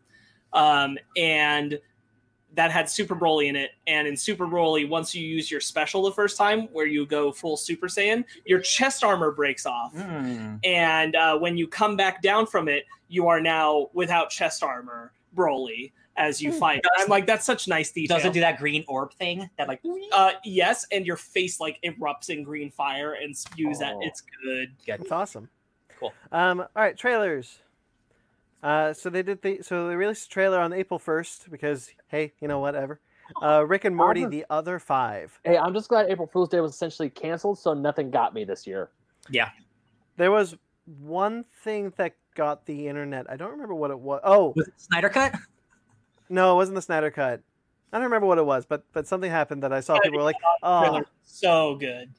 [0.53, 1.79] um, and
[2.55, 3.71] that had Super Broly in it.
[3.87, 7.33] And in Super Broly, once you use your special the first time, where you go
[7.33, 9.95] full Super Saiyan, your chest armor breaks off.
[9.97, 15.13] And uh, when you come back down from it, you are now without chest armor,
[15.35, 15.93] Broly.
[16.17, 16.85] as you fight.
[16.99, 18.19] I'm like, that's such nice detail.
[18.19, 19.49] Does it do that green orb thing?
[19.57, 19.81] That like
[20.13, 23.95] Uh, yes, and your face like erupts in green fire and spews at.
[23.95, 24.01] Oh.
[24.03, 24.73] It's good.
[24.87, 25.49] That's awesome.
[25.99, 26.13] Cool.
[26.33, 27.59] Um, all right, trailers.
[28.63, 32.33] Uh, so they did the so they released a trailer on April first because hey,
[32.41, 33.01] you know whatever.
[33.43, 34.31] Uh, Rick and Morty, Awesome.
[34.31, 35.39] the other five.
[35.45, 38.67] Hey, I'm just glad April Fool's Day was essentially canceled, so nothing got me this
[38.67, 38.91] year.
[39.29, 39.51] Yeah,
[40.17, 40.55] there was
[41.01, 43.29] one thing that got the internet.
[43.31, 44.21] I don't remember what it was.
[44.25, 45.35] Oh was it Snyder cut?
[46.29, 47.41] no, it wasn't the Snyder cut.
[47.93, 50.25] I don't remember what it was, but but something happened that I saw people were
[50.25, 52.11] like, "Oh, so good.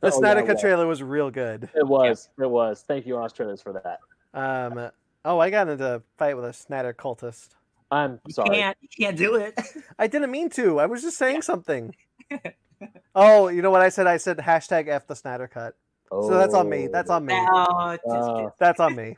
[0.00, 0.60] the Oh, Snyder it cut was.
[0.60, 2.28] trailer was real good." It was.
[2.40, 2.84] It was.
[2.86, 3.98] Thank you, Australians, for that.
[4.38, 4.90] Um,
[5.24, 7.50] oh, I got into a fight with a Snyder cultist.
[7.90, 8.56] I'm You sorry.
[8.56, 8.76] can't.
[8.80, 9.58] You can't do it.
[9.98, 10.78] I didn't mean to.
[10.80, 11.94] I was just saying something.
[13.14, 14.06] oh, you know what I said?
[14.06, 15.74] I said hashtag F the Snyder cut.
[16.10, 16.28] Oh.
[16.28, 16.88] So that's on me.
[16.88, 17.34] That's on me.
[17.34, 19.16] No, it's- Uh, That's on me.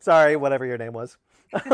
[0.00, 1.16] Sorry, whatever your name was.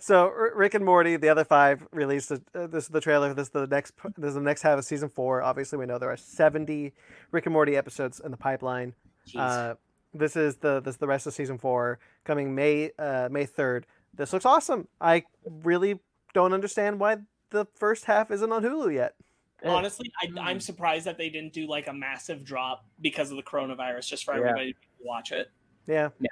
[0.00, 2.30] so R- Rick and Morty, the other five, released.
[2.30, 3.32] A, uh, this is the trailer.
[3.34, 3.94] This is the next.
[4.16, 5.42] This is the next half of season four.
[5.42, 6.92] Obviously, we know there are seventy
[7.30, 8.94] Rick and Morty episodes in the pipeline.
[9.28, 9.38] Jeez.
[9.38, 9.74] Uh,
[10.14, 13.86] this is the this is the rest of season four coming May uh, May third.
[14.14, 14.88] This looks awesome.
[15.00, 16.00] I really
[16.34, 17.18] don't understand why
[17.50, 19.14] the first half isn't on Hulu yet.
[19.62, 23.36] Eh, Honestly, I, I'm surprised that they didn't do like a massive drop because of
[23.36, 24.40] the coronavirus, just for Yeah.
[24.40, 25.50] everybody to watch it.
[25.86, 26.10] Yeah.
[26.20, 26.28] Yeah.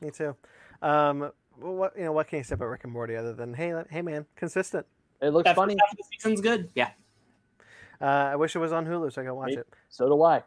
[0.00, 0.34] Me too.
[0.82, 2.12] Um, what you know?
[2.12, 4.86] What can you say about Rick and Morty other than hey, hey, man, consistent?
[5.20, 5.74] it looks That funny.
[5.74, 6.70] first half the season's good.
[6.74, 6.90] yeah.
[8.00, 9.66] Uh, I wish it was on Hulu so I could watch Me- it.
[9.90, 10.42] So do I.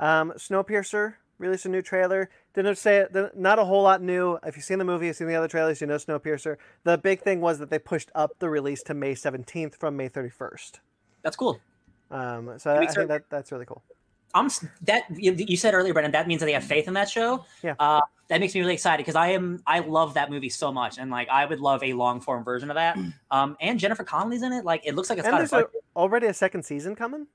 [0.00, 2.30] Um, Snowpiercer released a new trailer.
[2.54, 3.12] Didn't say it.
[3.12, 4.38] didn't- a whole lot new.
[4.44, 6.56] If you've seen the movie, you've seen the other trailers, you know Snowpiercer.
[6.84, 10.08] The big thing was that they pushed up the release to May seventeenth from May
[10.08, 10.80] thirty first.
[11.22, 11.58] That's cool.
[12.10, 13.82] Um, so I, I think that that's really cool.
[14.32, 14.48] I'm
[14.82, 16.12] that you, you said earlier, Brendan.
[16.12, 17.44] That means that they have faith in that show.
[17.62, 17.74] Yeah.
[17.80, 20.98] Uh, that makes me really excited because I am I love that movie so much,
[20.98, 22.96] and like I would love a long form version of that.
[23.32, 24.64] Um, and Jennifer Connelly's in it.
[24.64, 27.26] Like it looks like it's and got a a, already a second season coming,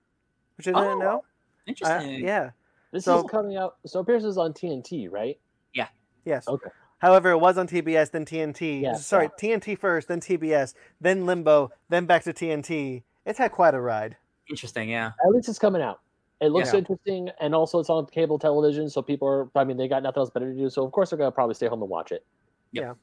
[0.58, 1.18] which I didn't Oh, know.
[1.18, 2.24] Uh, Interesting.
[2.24, 2.50] yeah.
[2.96, 3.76] This So- is coming out.
[3.86, 5.38] Snowpiercer is on TNT, right?
[5.74, 5.90] Yeah.
[6.24, 6.48] Yes.
[6.48, 6.70] Okay.
[7.00, 8.80] However, it was on TBS, then TNT.
[8.84, 13.04] Yeah, Sorry, TNT first, then TBS, then Limbo, then back to TNT.
[13.26, 14.16] It's had quite a ride.
[14.50, 14.90] Interesting.
[14.90, 15.12] Yeah.
[15.26, 16.00] At least it's coming out.
[16.40, 16.80] It looks Yeah.
[16.80, 19.50] interesting, and also it's on cable television, so people are.
[19.56, 21.56] I mean, they got nothing else better to do, so of course they're gonna probably
[21.56, 22.26] stay home and watch it.
[22.72, 22.94] Yeah.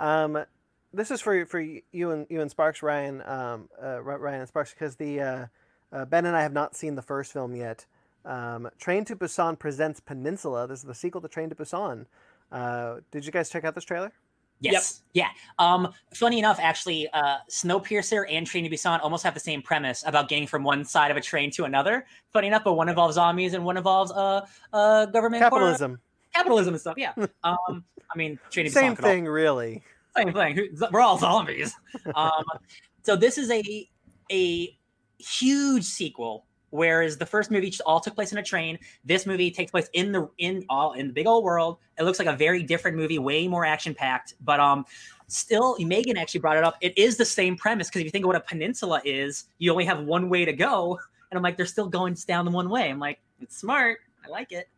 [0.00, 0.44] Um,
[0.92, 4.72] this is for for you and you and Sparks, Ryan, um, uh, Ryan and Sparks,
[4.74, 5.46] because the uh,
[5.92, 7.86] uh, Ben and I have not seen the first film yet.
[8.24, 10.66] Um, Train to Busan presents Peninsula.
[10.66, 12.06] This is the sequel to Train to Busan.
[12.50, 14.12] Uh, did you guys check out this trailer?
[14.60, 15.02] Yes.
[15.12, 15.28] Yeah.
[15.58, 20.02] Um, funny enough, actually, uh, Snowpiercer and Train to Busan almost have the same premise
[20.06, 22.06] about getting from one side of a train to another.
[22.32, 26.00] Funny enough, but one involves zombies and one involves uh, uh government corner- Capitalism,
[26.34, 26.94] capitalism and stuff.
[26.96, 27.12] Yeah.
[27.44, 29.82] Um, I mean, Train to Busan same could al- thing, really.
[30.16, 30.56] same thing.
[30.56, 31.74] Who- We're all zombies.
[32.14, 32.44] Um,
[33.04, 33.88] so this is a
[34.30, 34.76] a
[35.18, 36.46] huge sequel.
[36.70, 39.88] Whereas the first movie just all took place in a train, this movie takes place
[39.92, 41.78] in the in all in the big old world.
[41.98, 44.34] It looks like a very different movie, way more action packed.
[44.44, 44.84] But um,
[45.28, 46.76] still, Megan actually brought it up.
[46.80, 49.70] It is the same premise because if you think of what a peninsula is, you
[49.70, 50.98] only have one way to go,
[51.30, 52.90] and I'm like, they're still going down the one way.
[52.90, 53.98] I'm like, it's smart.
[54.24, 54.68] I like it.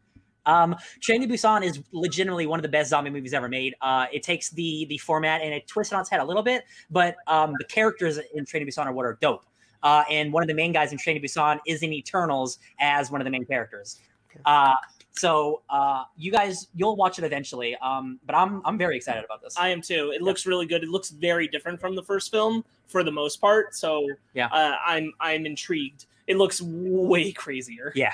[0.46, 3.74] Um, Train to Busan is legitimately one of the best zombie movies ever made.
[3.80, 6.42] Uh, it takes the the format and it twists it on its head a little
[6.42, 9.44] bit, but um, the characters in Train to Busan are what are dope.
[9.82, 13.10] Uh, and one of the main guys in Train to Busan is in Eternals as
[13.10, 14.00] one of the main characters.
[14.44, 14.74] Uh,
[15.12, 17.74] so uh, you guys, you'll watch it eventually.
[17.76, 19.56] Um, but I'm I'm very excited about this.
[19.58, 20.12] I am too.
[20.14, 20.82] It looks really good.
[20.84, 23.74] It looks very different from the first film for the most part.
[23.74, 24.46] So Yeah.
[24.46, 26.06] uh, I'm I'm intrigued.
[26.26, 27.92] It looks way crazier.
[27.96, 28.12] yeah,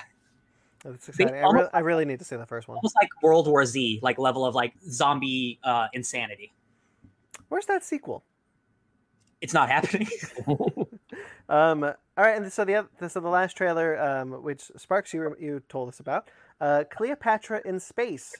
[0.82, 1.34] That's exciting.
[1.34, 2.76] I, almost- re- I really need to see the first one.
[2.78, 6.52] almost like World War Z, like level of like zombie uh, insanity.
[7.48, 8.24] Where's that sequel?
[9.42, 10.08] It's not happening.
[11.48, 11.94] Um, all
[12.24, 15.88] right, and so the oth- so the last trailer, um, which Sparks you you told
[15.88, 16.28] us about,
[16.60, 18.34] uh, Cleopatra in space.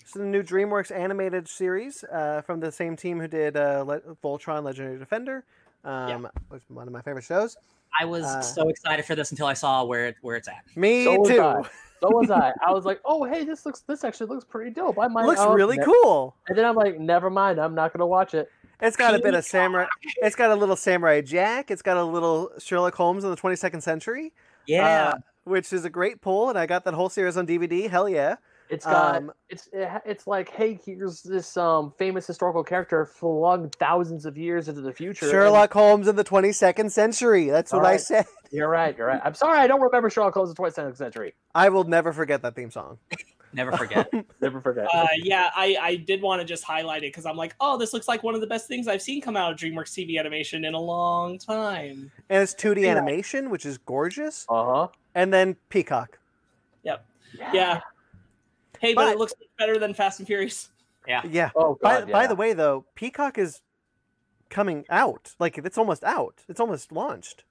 [0.00, 3.84] This is a new DreamWorks animated series uh, from the same team who did uh,
[3.86, 5.44] Le- Voltron: Legendary Defender.
[5.84, 7.56] Um, was one of my favorite shows.
[8.00, 10.64] I was Uh, so excited for this until I saw where it, where it's at.
[10.76, 11.40] Me So was too.
[11.40, 11.62] I.
[12.00, 12.52] So was I.
[12.66, 14.98] I was like, oh hey, this looks this actually looks pretty dope.
[14.98, 16.34] I might Looks really ne- cool.
[16.48, 18.48] And then I'm like, never mind, I'm not gonna watch it.
[18.80, 19.86] It's got a bit of samurai.
[20.22, 21.70] It's got a little Samurai Jack.
[21.70, 24.32] It's got a little Sherlock Holmes in the 22nd century.
[24.66, 27.88] Yeah, uh, which is a great pull, and I got that whole series on DVD.
[27.88, 28.36] Hell yeah!
[28.68, 34.26] It's got Um, it's it's like, hey, here's this um famous historical character flung thousands
[34.26, 35.24] of years into the future.
[35.24, 37.48] and- Sherlock Holmes in the 22nd century.
[37.48, 38.26] That's what All I said.
[38.50, 38.96] You're right.
[38.96, 39.20] You're right.
[39.24, 41.34] I'm sorry, I don't remember Sherlock Holmes in the 22nd century.
[41.54, 42.98] I will never forget that theme song.
[43.52, 44.12] Never forget.
[44.40, 44.86] Never forget.
[44.92, 47.92] Uh, yeah, I, I did want to just highlight it because I'm like, oh, this
[47.92, 50.64] looks like one of the best things I've seen come out of DreamWorks TV animation
[50.64, 52.10] in a long time.
[52.28, 52.90] And it's 2D Yeah.
[52.90, 54.44] animation, which is gorgeous.
[54.48, 54.88] Uh huh.
[55.14, 56.18] And then Peacock.
[56.82, 57.04] Yep.
[57.52, 57.80] Yeah.
[58.80, 60.68] Hey, but, But- it looks better than Fast and Furious.
[61.06, 61.22] Yeah.
[61.30, 61.50] Yeah.
[61.56, 62.12] Oh By, god.
[62.12, 62.26] by yeah.
[62.28, 63.62] the way, though, Peacock is
[64.50, 65.34] coming out.
[65.38, 66.44] Like it's almost out.
[66.48, 67.44] It's almost launched.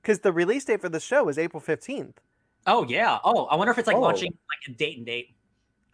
[0.00, 2.14] Because the release date for the show is April 15th.
[2.66, 3.18] Oh yeah.
[3.22, 4.00] Oh, I wonder if it's like Oh.
[4.00, 5.34] launching like a date and date.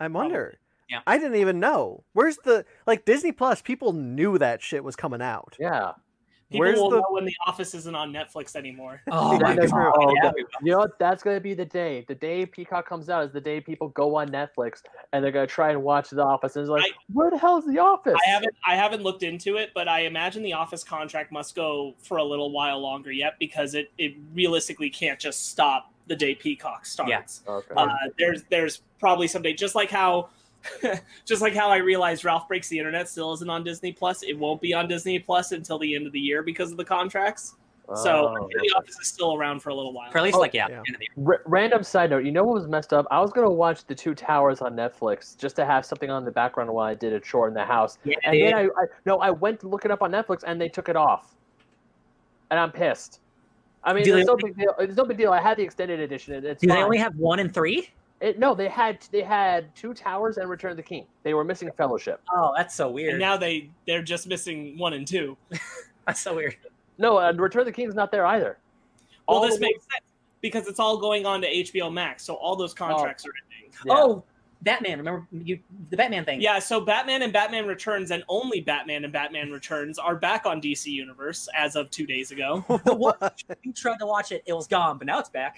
[0.01, 0.59] I wonder.
[0.89, 1.01] Yeah.
[1.07, 2.03] I didn't even know.
[2.15, 3.61] Where's the like Disney Plus?
[3.61, 5.57] People knew that shit was coming out.
[5.61, 5.93] Yeah.
[6.51, 9.03] People Where's will the- know when The Office isn't on Netflix anymore.
[9.12, 9.93] Oh my that's god.
[9.95, 10.23] Oh, yeah.
[10.23, 10.35] God.
[10.62, 10.99] You know what?
[10.99, 12.07] That's gonna be the day.
[12.09, 14.81] The day Peacock comes out is the day people go on Netflix
[15.12, 16.57] and they're gonna try and watch The Office.
[16.57, 18.16] And it's like, I- where the hell is The Office?
[18.27, 21.95] I haven't I haven't looked into it, but I imagine the Office contract must go
[22.03, 26.35] for a little while longer yet because it, it realistically can't just stop the day
[26.35, 27.43] Peacock starts.
[27.47, 27.74] Okay.
[27.76, 30.28] Uh, there's there's probably someday just like how
[31.24, 34.22] just like how I realized Ralph Breaks the Internet still isn't on Disney Plus.
[34.22, 36.85] It won't be on Disney Plus until the end of the year because of the
[36.85, 37.55] contracts.
[37.94, 38.48] So Oh.
[38.52, 40.10] the Office is still around for a little while.
[40.10, 40.66] For at least Oh, like yeah.
[40.68, 40.76] yeah.
[40.86, 41.26] end of the year.
[41.26, 43.06] R- random side note, you know what was messed up?
[43.10, 46.30] I was gonna watch The Two Towers on Netflix just to have something on the
[46.30, 47.97] background while I did a chore in the house.
[48.05, 50.60] Yeah, And then I, I no, I went to look it up on Netflix and
[50.60, 51.35] they took it off,
[52.51, 53.20] and I'm pissed.
[53.85, 54.75] I mean, Do it's they- no big deal.
[54.79, 55.33] It's no big deal.
[55.33, 56.35] I had the extended edition.
[56.35, 57.91] It, it's do they only have one and three?
[58.21, 61.07] It, no, they had they had Two Towers and Return of the King.
[61.23, 62.21] They were missing Fellowship.
[62.35, 63.11] Oh, that's so weird.
[63.11, 65.37] and now they they're just missing one and two.
[66.07, 66.57] that's so weird.
[66.99, 68.59] No, and Return of the King is not there either.
[69.29, 70.05] Well, All this the- makes sense
[70.41, 73.31] because it's all going on to HBO Max, so all those contracts oh.
[73.31, 73.73] are ending.
[73.87, 73.95] Yeah.
[73.97, 74.25] Oh,
[74.62, 74.98] Batman.
[74.98, 75.59] Remember you
[75.90, 76.40] the Batman thing?
[76.40, 80.60] Yeah, so Batman and Batman Returns and only Batman and Batman Returns are back on
[80.60, 82.64] DC Universe as of two days ago.
[82.89, 83.16] The one
[83.62, 85.56] you tried to watch it, it was gone, but now it's back.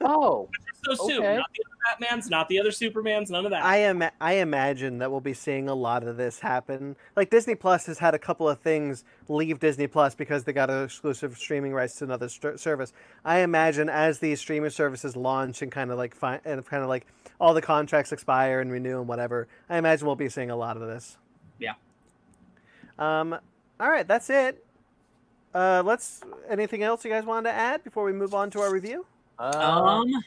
[0.00, 0.48] Oh,
[0.84, 1.36] So soon, Okay.
[1.36, 3.64] not the other Batmans, not the other Supermans, none of that.
[3.64, 4.02] I am.
[4.20, 6.96] I imagine that we'll be seeing a lot of this happen.
[7.16, 10.70] Like Disney Plus has had a couple of things leave Disney Plus because they got
[10.70, 12.92] an exclusive streaming rights to another st- service.
[13.24, 16.88] I imagine as these streaming services launch and kind of like fi- and kind of
[16.88, 17.06] like
[17.40, 19.46] all the contracts expire and renew and whatever.
[19.70, 21.16] I imagine we'll be seeing a lot of this.
[21.60, 21.74] Yeah.
[22.98, 23.36] Um.
[23.80, 24.64] All right, that's it.
[25.54, 26.22] Uh, let's.
[26.48, 29.06] Anything else you guys wanted to add before we move on to our review?
[29.42, 30.24] Uh, Um,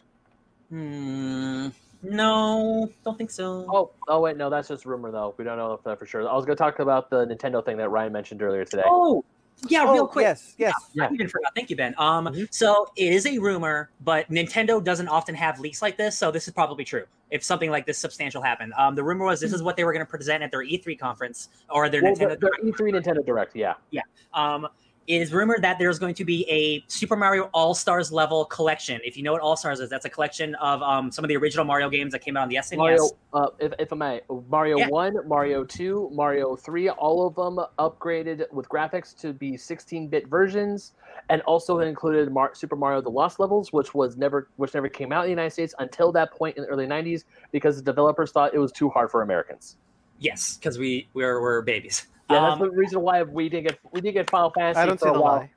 [0.69, 1.67] hmm,
[2.03, 3.65] no, don't think so.
[3.69, 5.33] oh, oh wait, no, that's just rumor though.
[5.37, 6.27] We don't know if that for sure.
[6.27, 8.83] I was gonna talk about the Nintendo thing that Ryan mentioned earlier today.
[8.85, 9.23] Oh,
[9.69, 10.23] yeah, oh, real quick.
[10.23, 10.53] Yes.
[10.57, 10.73] Yes.
[10.93, 11.07] Yeah.
[11.09, 11.55] I even forgot.
[11.55, 11.95] Thank you, Ben.
[11.97, 12.53] Um, Mhm.
[12.53, 16.45] so it is a rumor, but Nintendo doesn't often have leaks like this, so this
[16.47, 17.05] is probably true.
[17.31, 19.93] If something like this substantial happened, um, the rumor was this is what they were
[19.93, 22.37] going to present at their E3 conference or their Well, Nintendo.
[22.39, 24.01] the, the E3 Nintendo Direct, Yeah, yeah.
[24.33, 24.67] Um,
[25.07, 28.99] it is rumored that there's going to be a Super Mario All Stars level collection.
[29.03, 31.37] If you know what All Stars is, that's a collection of um, some of the
[31.37, 32.77] original Mario games that came out on the SNES.
[32.77, 34.89] Mario, uh, if, if I may, Mario Yeah.
[34.89, 40.93] 1, Mario 2, Mario 3, all of them upgraded with graphics to be 16-bit versions,
[41.29, 44.89] and also it included Mar- Super Mario: The Lost Levels, which was never, which never
[44.89, 47.83] came out in the United States until that point in the early 90s, because the
[47.83, 49.77] developers thought it was too hard for Americans.
[50.17, 52.07] Yes, because we we're, we're babies.
[52.29, 54.85] Yeah, Um, that's the reason why we didn't get we didn't get Final Fantasy I
[54.85, 55.35] don't for see a the while.
[55.37, 55.49] lie.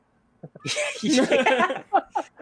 [1.03, 1.83] yeah.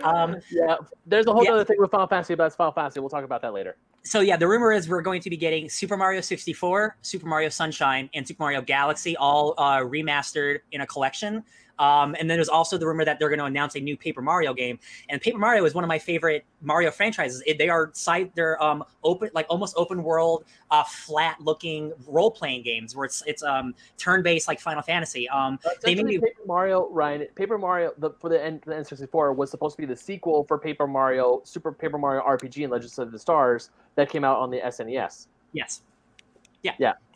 [0.03, 0.77] um, Yeah,
[1.07, 1.53] there's a whole Yeah.
[1.53, 3.01] other thing with Final Fantasy, but it's Final Fantasy.
[3.01, 3.77] We'll talk about that later.
[4.03, 7.49] so yeah, the rumor is we're going to be getting Super Mario 64, Super Mario
[7.49, 11.43] Sunshine, and Super Mario Galaxy all uh, remastered in a collection.
[11.79, 14.23] Um, and then there's also the rumor that they're going to announce a new Paper
[14.23, 14.79] Mario game.
[15.09, 17.43] And Paper Mario is one of my favorite Mario franchises.
[17.47, 22.31] It, they are side, they're um, open, like almost open world, uh, flat looking role
[22.31, 25.29] playing games where it's it's um, turn based like Final Fantasy.
[25.29, 27.27] Um, They made me- Paper Mario, Ryan.
[27.35, 30.59] Paper Mario the, for the, N, the N64 was supposed to be the sequel for
[30.59, 34.51] Paper Mario, Super Paper Mario RPG and Legends of the Stars that came out on
[34.51, 35.27] the SNES.
[35.53, 35.83] yes,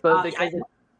[0.02, 0.50] But Uh, they, I-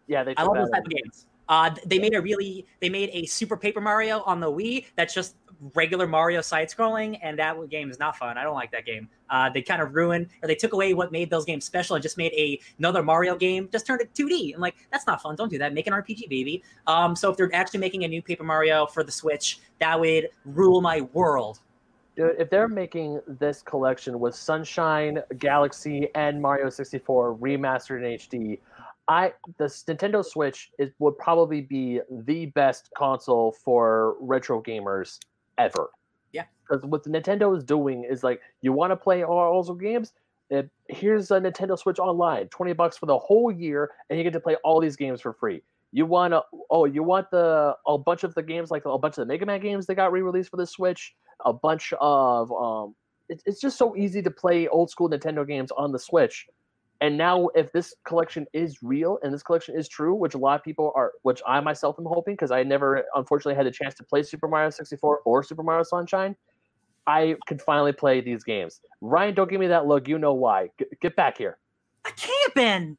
[0.07, 1.27] yeah, they I love those type of games.
[1.51, 5.13] Uh, they made a really they made a Super Paper Mario on the Wii that's
[5.13, 5.35] just
[5.75, 8.39] regular Mario side scrolling, and that game is not fun.
[8.39, 9.09] I don't like that game.
[9.29, 12.03] Uh, they kind of ruined or they took away what made those games special and
[12.03, 14.55] just made a another Mario game, just turned it 2D.
[14.55, 15.35] I'm like, that's not fun.
[15.35, 15.75] Don't do that.
[15.75, 16.63] Make an RPG, baby.
[16.87, 20.29] Um, so if they're actually making a new Paper Mario for the Switch, that would
[20.45, 21.59] rule my world.
[22.17, 28.59] Dude, if they're making this collection with Sunshine, Galaxy, and Mario 64 remastered in HD,
[29.11, 35.19] I the Nintendo Switch is would probably be the best console for retro gamers
[35.59, 35.91] ever.
[36.33, 36.45] Yeah.
[36.63, 40.13] Because what the Nintendo is doing is like, you want to play all those games?
[40.49, 44.33] It, here's a Nintendo Switch Online, twenty bucks for the whole year, and you get
[44.33, 45.61] to play all these games for free.
[45.91, 46.43] You want to?
[46.71, 49.45] Oh, you want the a bunch of the games like a bunch of the Mega
[49.45, 51.15] Man games that got re-released for the Switch,
[51.45, 52.95] a bunch of um.
[53.29, 56.47] It, it's just so easy to play old school Nintendo games on the Switch
[57.03, 60.59] And now, if this collection is real and this collection is true, which a lot
[60.59, 63.95] of people are, which I myself am hoping, because I never unfortunately had the chance
[63.95, 66.37] to play Super Mario 64 or Super Mario Sunshine,
[67.07, 68.81] I could finally play these games.
[69.01, 70.09] Ryan, don't give me that look.
[70.09, 70.69] You know why.
[70.79, 71.57] G- get back here.
[72.05, 72.99] I can't, Ben.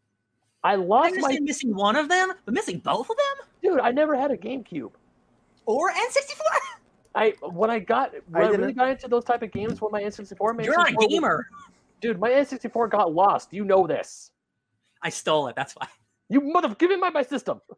[0.63, 3.79] I I lost my understand missing one of them, but missing both of them dude.
[3.79, 4.91] I never had a GameCube.
[5.65, 6.41] or N64.
[7.13, 10.01] I when I got when I, really got into those type of games when my
[10.01, 11.47] N64, my You're not a N64 was- gamer.
[12.01, 12.19] Dude.
[12.19, 13.53] My N64 got lost.
[13.53, 14.31] You know this.
[15.01, 15.55] I stole it.
[15.55, 15.87] That's why.
[16.29, 17.61] You mother, give me my, my system.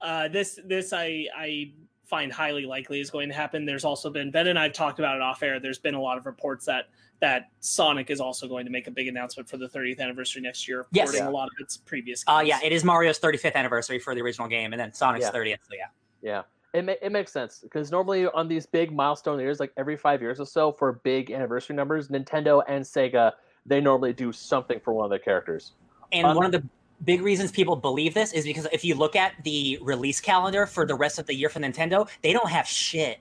[0.00, 1.74] Uh, this this I I
[2.06, 3.66] find highly likely is going to happen.
[3.66, 5.60] There's also been Ben and I've talked about it off air.
[5.60, 6.86] There's been a lot of reports that
[7.20, 10.66] that Sonic is also going to make a big announcement for the 30th anniversary next
[10.66, 11.12] year, Yes.
[11.14, 11.28] Yeah.
[11.28, 12.24] a lot of its previous.
[12.26, 15.32] Uh, yeah, it is Mario's 35th anniversary for the original game, and then Sonic's Yeah.
[15.32, 15.58] 30th.
[15.68, 15.84] So yeah,
[16.22, 19.96] Yeah, it ma- it makes sense because normally on these big milestone years, like every
[19.96, 23.32] five years or so, for big anniversary numbers, Nintendo and Sega
[23.66, 25.72] they normally do something for one of their characters.
[26.12, 26.62] and Um, one of the
[27.04, 30.86] big reasons people believe this is because if you look at the release calendar for
[30.86, 33.20] the rest of the year for Nintendo, they don't have shit.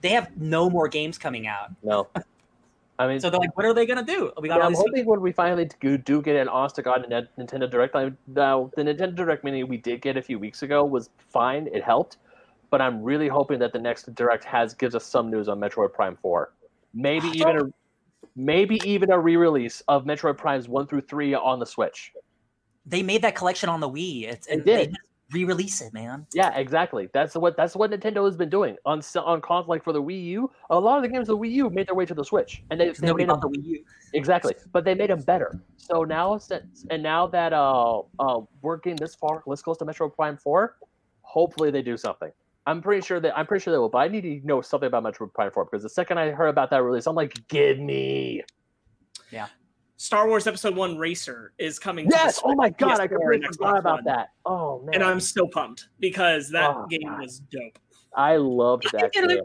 [0.00, 1.70] They have no more games coming out.
[1.82, 2.08] No,
[2.98, 4.32] I mean, So they're like, what are they gonna do?
[4.40, 7.06] We got Yeah, I'm hoping when we finally do, do get an to god
[7.38, 7.94] Nintendo Direct.
[7.94, 11.68] Now, the Nintendo Direct mini we did get a few weeks ago was fine.
[11.72, 12.18] It helped,
[12.70, 15.92] but I'm really hoping that the next Direct has gives us some news on Metroid
[15.92, 16.52] Prime Four.
[16.94, 17.62] Maybe even a
[18.36, 22.12] maybe even a re-release of Metroid Primes one through three on the Switch.
[22.86, 24.28] They made that collection on the Wii.
[24.28, 24.96] It's, and did.
[25.30, 26.26] Re-release it, man.
[26.32, 27.10] Yeah, exactly.
[27.12, 30.24] That's what that's what Nintendo has been doing on on console like for the Wii
[30.24, 30.50] U.
[30.70, 32.62] A lot of the games of the Wii U made their way to the Switch,
[32.70, 33.84] and they, they nobody made them the Wii U.
[34.14, 35.60] Exactly, but they made them better.
[35.76, 39.84] So now, since and now that uh, uh, we're getting this far, let's close to
[39.84, 40.78] Metroid Prime Four.
[41.20, 42.30] Hopefully, they do something.
[42.68, 44.86] I'm pretty sure that I'm pretty sure they will, but I need to know something
[44.86, 47.78] about Metroid Prime Four because the second I heard about that release, I'm like, give
[47.78, 48.42] me
[49.30, 49.46] Yeah.
[49.96, 52.08] Star Wars Episode One Racer is coming.
[52.08, 52.40] to yes.
[52.44, 54.04] Oh my god, I PS4, completely and forgot Xbox about One.
[54.04, 54.28] that.
[54.44, 57.20] Oh man, and I'm so pumped because that Oh, game God.
[57.22, 57.78] was dope.
[58.14, 59.40] I loved that game.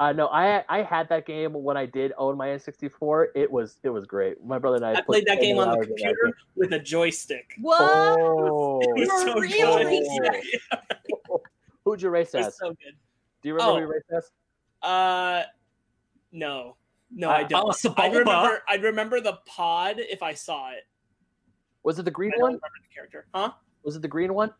[0.00, 3.26] I know I I had that game when I did own my N64.
[3.34, 4.42] It was it was great.
[4.44, 6.36] My brother and I, I put played that game on the hours in that computer
[6.56, 7.54] with a joystick.
[7.60, 7.80] What?
[7.80, 10.00] Oh, It was so Really?
[10.22, 11.40] good.
[11.84, 12.58] who'd you race It was as?
[12.58, 12.96] so good.
[13.42, 13.74] Do you remember Oh.
[13.76, 14.30] who you raced as?
[14.82, 15.42] Uh,
[16.32, 16.76] no,
[17.10, 17.64] no, Uh, I don't.
[17.66, 17.72] Oh, I
[18.08, 18.18] Sebulba.
[18.18, 18.62] remember.
[18.68, 20.84] I remember the pod if I saw it.
[21.82, 22.48] Was it the green I don't one?
[22.52, 23.52] remember the character, huh?
[23.82, 24.52] Was it the green one?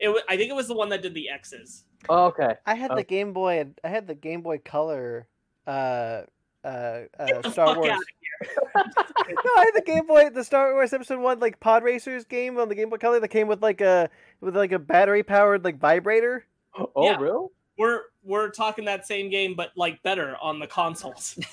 [0.00, 0.08] It.
[0.08, 1.84] wa- I think it was the one that did the X's.
[2.08, 2.56] Oh, okay.
[2.66, 2.96] I had Oh.
[2.96, 3.66] the Game Boy.
[3.84, 5.28] I had the Game Boy Color.
[5.66, 6.22] Uh,
[6.64, 7.90] uh, Get uh, the Star fuck Wars.
[7.90, 8.64] out of here!
[9.44, 12.58] no, I had the Game Boy, the Star Wars Episode One, like Pod Racers game
[12.58, 15.64] on the Game Boy Color that came with like a with like a battery powered
[15.64, 16.44] like vibrator.
[16.76, 17.16] Oh, Yeah.
[17.18, 17.46] really?
[17.78, 21.38] We're we're talking that same game, but like better on the consoles.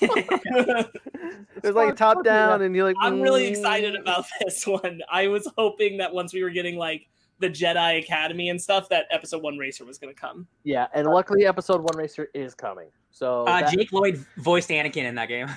[1.62, 2.96] It was like top down, and you're like.
[3.00, 3.50] I'm really mm.
[3.50, 5.00] excited about this one.
[5.10, 9.06] I was hoping that once we were getting like the Jedi Academy and stuff, that
[9.10, 10.46] Episode One Racer was going to come.
[10.64, 12.88] Yeah, and luckily, episode one racer is coming.
[13.10, 15.48] So Uh, that- Jake Lloyd voiced Anakin in that game.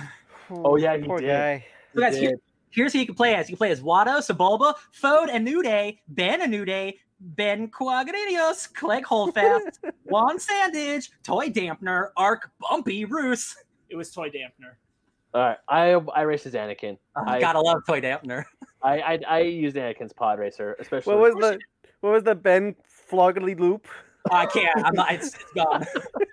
[0.50, 1.28] Oh, yeah, he poor did.
[1.28, 1.66] guy.
[1.94, 2.40] he guys, here- did.
[2.74, 3.50] Here's who you can play as.
[3.50, 10.40] You can play as Watto, Sebulba, Fode, Anude, Ben Anude, Ben Quagradios, Clegg Holdfast, Wan
[10.40, 13.56] Sandage, Toy Dampner, Ark Bumpy Roose.
[13.90, 14.74] It was Toy Dampner.
[15.36, 16.98] All right, I I raced as Anakin.
[17.16, 18.44] Oh, I- gotta love Toy Dampner.
[18.82, 21.16] I, I I used Anakin's pod racer, especially.
[21.16, 21.60] What was the
[22.02, 22.76] what was the Ben
[23.10, 23.88] Floggly Loop?
[24.32, 24.84] I can't.
[24.84, 25.14] I'm not.
[25.14, 25.86] It's, it's gone.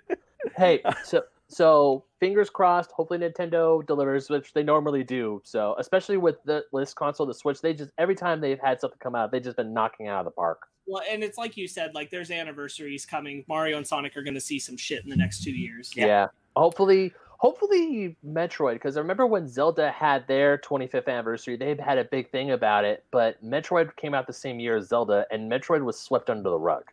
[0.57, 2.91] hey, so so fingers crossed.
[2.91, 5.41] Hopefully Nintendo delivers, which they normally do.
[5.43, 8.99] So especially with the this console, the Switch, they just every time they've had something
[8.99, 10.67] come out, they've just been knocking it out of the park.
[10.87, 13.45] Well, and it's like you said, like there's anniversaries coming.
[13.47, 15.91] Mario and Sonic are going to see some shit in the next two years.
[15.95, 16.27] Yeah.
[16.55, 22.03] Hopefully, hopefully Metroid, because I remember when Zelda had their 25th anniversary, they had a
[22.03, 23.05] big thing about it.
[23.11, 26.59] But Metroid came out the same year as Zelda, and Metroid was swept under the
[26.59, 26.83] rug.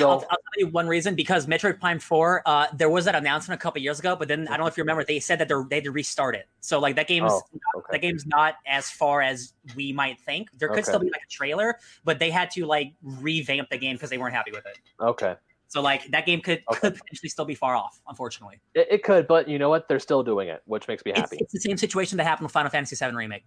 [0.00, 3.14] I'll, So I'll tell you one reason because Metroid Prime Four, uh, there was that
[3.14, 5.38] announcement a couple years ago, but then I don't know if you remember, they said
[5.40, 6.46] that they're, they had to restart it.
[6.60, 7.42] So like that game's Oh,
[7.78, 7.86] okay.
[7.92, 10.48] that game's not as far as we might think.
[10.58, 10.82] There could Okay.
[10.82, 14.18] still be like a trailer, but they had to like revamp the game because they
[14.18, 14.78] weren't happy with it.
[15.00, 15.34] okay,
[15.66, 16.80] So like that game could Okay.
[16.80, 18.60] could potentially still be far off, unfortunately.
[18.74, 19.88] it, it could, but you know what?
[19.88, 21.38] They're still doing it, which makes me It's, happy.
[21.40, 23.44] it's the same situation that happened with Final Fantasy VII remake.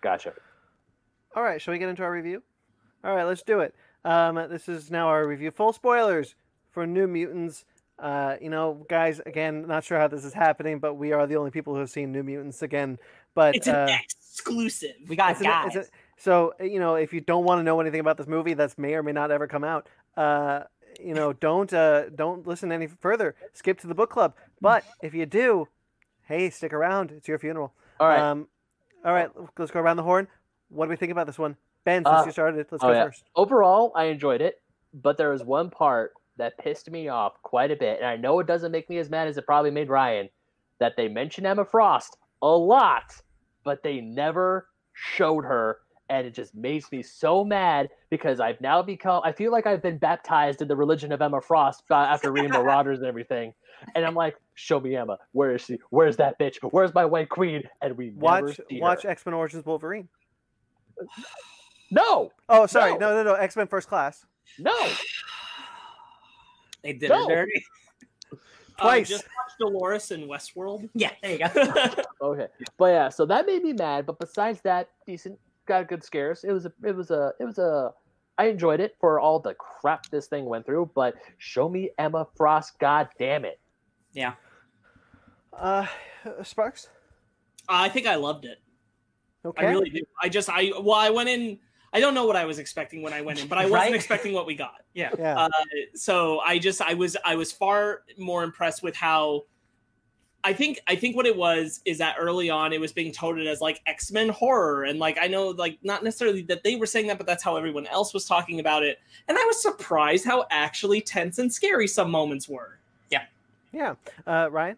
[0.00, 0.32] Gotcha.
[1.34, 2.42] All right, shall we get into our review?
[3.04, 3.74] All right, let's do it.
[4.06, 5.50] Um, this is now our review.
[5.50, 6.34] Full spoilers
[6.70, 7.64] for New Mutants.
[7.98, 11.36] Uh, you know, guys, again, not sure how this is happening, but we are the
[11.36, 12.98] only people who have seen New Mutants again.
[13.34, 14.94] But It's an uh, exclusive.
[15.08, 15.86] We got it's an- it's a-
[16.18, 18.94] so you know, if you don't want to know anything about this movie, that's may
[18.94, 19.88] or may not ever come out.
[20.16, 20.62] Uh,
[21.00, 23.34] you know, don't uh, don't listen any further.
[23.54, 24.34] Skip to the book club.
[24.60, 25.68] But if you do,
[26.28, 27.10] hey, stick around.
[27.10, 27.72] It's your funeral.
[27.98, 28.20] All right.
[28.20, 28.46] Um,
[29.04, 30.28] All right, let's go around the horn.
[30.68, 31.56] What do we think about this one?
[31.86, 33.04] Ben, since Uh, you started, let's oh, go yeah.
[33.04, 33.24] first.
[33.36, 34.60] Overall, I enjoyed it,
[34.92, 38.40] but there was one part that pissed me off quite a bit, and I know
[38.40, 40.28] it doesn't make me as mad as it probably made Ryan.
[40.80, 43.14] That they mentioned Emma Frost a lot,
[43.64, 45.78] but they never showed her,
[46.10, 49.22] and it just makes me so mad because I've now become.
[49.24, 52.50] I feel like I've been baptized in the religion of Emma Frost uh, after reading
[52.50, 53.54] Marauders and everything,
[53.94, 55.18] and I'm like, show me Emma.
[55.32, 55.78] Where is she?
[55.90, 56.56] Where's that bitch?
[56.62, 57.62] Where's my white queen?
[57.80, 59.04] And we Watch watch.
[59.04, 60.08] X Men Origins Wolverine.
[61.90, 62.98] No, Oh, sorry, No.
[62.98, 64.24] no, no, no, X Men First Class.
[64.58, 64.74] no.
[66.82, 67.28] They did No.
[67.28, 67.64] her dirty.
[68.78, 69.06] Twice.
[69.10, 70.88] Uh, just watch Dolores in Westworld.
[70.94, 71.94] Yeah, there you go.
[72.20, 72.46] Okay,
[72.78, 74.04] but yeah, so that made me mad.
[74.06, 76.44] But besides that, decent, got good scares.
[76.44, 77.92] It was a, it was a, it was a.
[78.38, 80.90] I enjoyed it for all the crap this thing went through.
[80.94, 83.58] But show me Emma Frost, god damn it!
[84.12, 84.34] Yeah.
[85.52, 85.86] Uh,
[86.42, 86.88] Sparks.
[87.68, 88.58] I think I loved it.
[89.44, 89.66] Okay.
[89.66, 90.00] I really do.
[90.22, 91.58] I just I well I went in.
[91.92, 93.94] I don't know what I was expecting when I went in, but I wasn't Right?
[93.94, 94.82] expecting what we got.
[94.94, 95.10] yeah.
[95.18, 95.38] yeah.
[95.38, 95.48] Uh,
[95.94, 99.44] so I just I was I was far more impressed with how
[100.44, 103.46] I think I think what it was is that early on it was being touted
[103.48, 106.86] as like X Men horror and like I know like not necessarily that they were
[106.86, 108.98] saying that but that's how everyone else was talking about it
[109.28, 112.78] and I was surprised how actually tense and scary some moments were.
[113.10, 113.24] yeah.
[113.72, 113.94] Yeah,
[114.26, 114.76] uh, Ryan.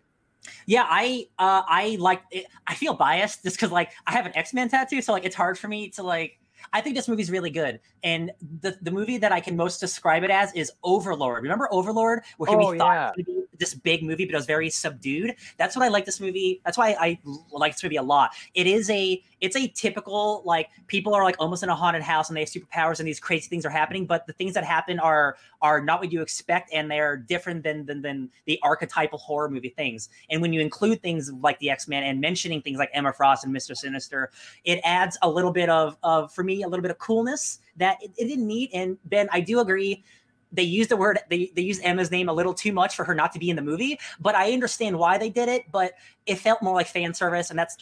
[0.66, 2.46] Yeah, I uh I like it.
[2.66, 5.36] I feel biased just because like I have an X Men tattoo, so like it's
[5.36, 6.38] hard for me to like.
[6.72, 8.30] I think this movie's really good, and
[8.60, 11.42] the the movie that I can most describe it as is Overlord.
[11.42, 13.34] Remember Overlord, where Oh, we thought yeah.
[13.58, 15.34] this big movie, but it was very subdued.
[15.56, 16.60] That's what I like this movie.
[16.64, 17.18] That's why I
[17.52, 18.30] like this movie a lot.
[18.54, 22.28] It is a it's a typical like people are like almost in a haunted house
[22.28, 24.98] and they have superpowers and these crazy things are happening, but the things that happen
[24.98, 29.48] are are not what you expect and they're different than than, than the archetypal horror
[29.48, 30.08] movie things.
[30.30, 33.44] And when you include things like the X Men and mentioning things like Emma Frost
[33.44, 34.30] and Mister Sinister,
[34.64, 38.02] it adds a little bit of of for me a little bit of coolness that
[38.02, 38.70] it, it didn't need.
[38.72, 40.04] And Ben, I do agree.
[40.50, 43.14] They used the word they, they used Emma's name a little too much for her
[43.14, 45.70] not to be in the movie, but I understand why they did it.
[45.70, 45.92] But
[46.24, 47.76] it felt more like fan service, and that's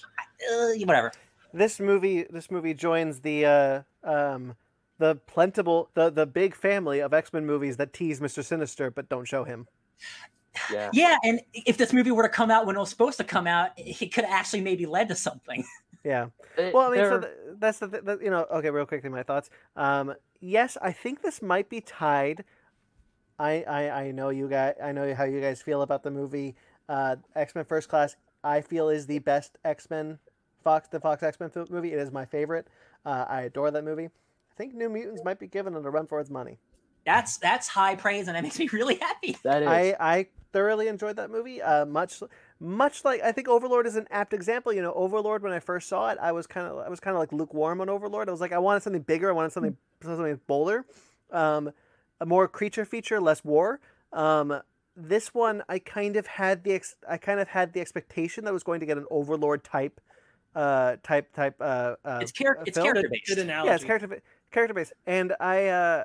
[0.52, 1.12] uh, whatever.
[1.52, 2.24] This movie.
[2.30, 4.54] This movie joins the uh, um,
[4.98, 9.08] the plentiful, the the big family of X Men movies that tease Mister Sinister but
[9.08, 9.66] don't show him.
[10.72, 13.24] Yeah, Yeah, and if this movie were to come out when it was supposed to
[13.24, 15.64] come out, it could actually maybe led to something.
[16.04, 16.26] Yeah.
[16.56, 18.46] It- Well, I mean, so they're- that's the, the you know.
[18.52, 19.50] Okay, real quickly, my thoughts.
[19.74, 22.44] Um, yes, I think this might be tied.
[23.40, 24.74] I, I I know you guys.
[24.80, 26.54] I know how you guys feel about the movie.
[26.88, 28.14] Uh, X Men First Class.
[28.44, 30.20] I feel is the best X Men
[30.66, 31.92] Fox the Fox X Men movie.
[31.92, 32.66] It is my favorite.
[33.04, 34.06] Uh, I adore that movie.
[34.06, 36.58] I think New Mutants might be given it a run for its money.
[37.04, 39.36] That's that's high praise, and that makes me really happy.
[39.44, 39.68] that is.
[39.68, 41.62] I, I thoroughly enjoyed that movie.
[41.62, 42.20] Uh, much
[42.58, 44.72] much like I think Overlord is an apt example.
[44.72, 47.14] You know, Overlord when I first saw it, I was kind of I was kind
[47.14, 48.28] of like lukewarm on Overlord.
[48.28, 49.28] I was like, I wanted something bigger.
[49.28, 50.84] I wanted something something bolder,
[51.30, 51.70] um,
[52.20, 53.78] a more creature feature, less war.
[54.12, 54.60] Um,
[54.96, 58.50] this one, I kind of had the ex- I kind of had the expectation that
[58.50, 60.00] I was going to get an Overlord type,
[60.56, 61.54] uh, type type.
[61.60, 62.86] Uh, uh, It's char- it's film.
[62.86, 63.38] character Good based.
[63.38, 63.68] analogy.
[63.68, 66.04] Yeah, it's character character based, and I uh,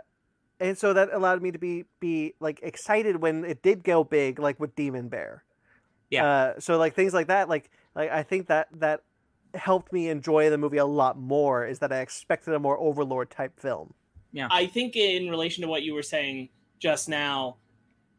[0.59, 4.37] and so that allowed me to be be like excited when it did go big,
[4.39, 5.43] like with Demon Bear.
[6.09, 6.25] Yeah.
[6.25, 9.01] Uh, so like things like that, like like I think that that
[9.53, 11.65] helped me enjoy the movie a lot more.
[11.65, 13.93] Is that I expected a more Overlord type film.
[14.33, 14.47] Yeah.
[14.51, 16.49] I think in relation to what you were saying
[16.79, 17.57] just now,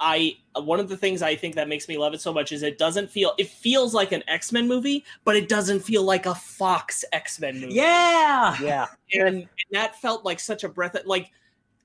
[0.05, 2.65] I one of the things I think that makes me love it so much is
[2.65, 6.27] it doesn't feel it feels like an X Men movie, but it doesn't feel like
[6.27, 7.75] a Fox X Men movie.
[7.75, 8.57] Yeah.
[8.61, 10.97] yeah, and, and that felt like such a breath.
[11.07, 11.31] Like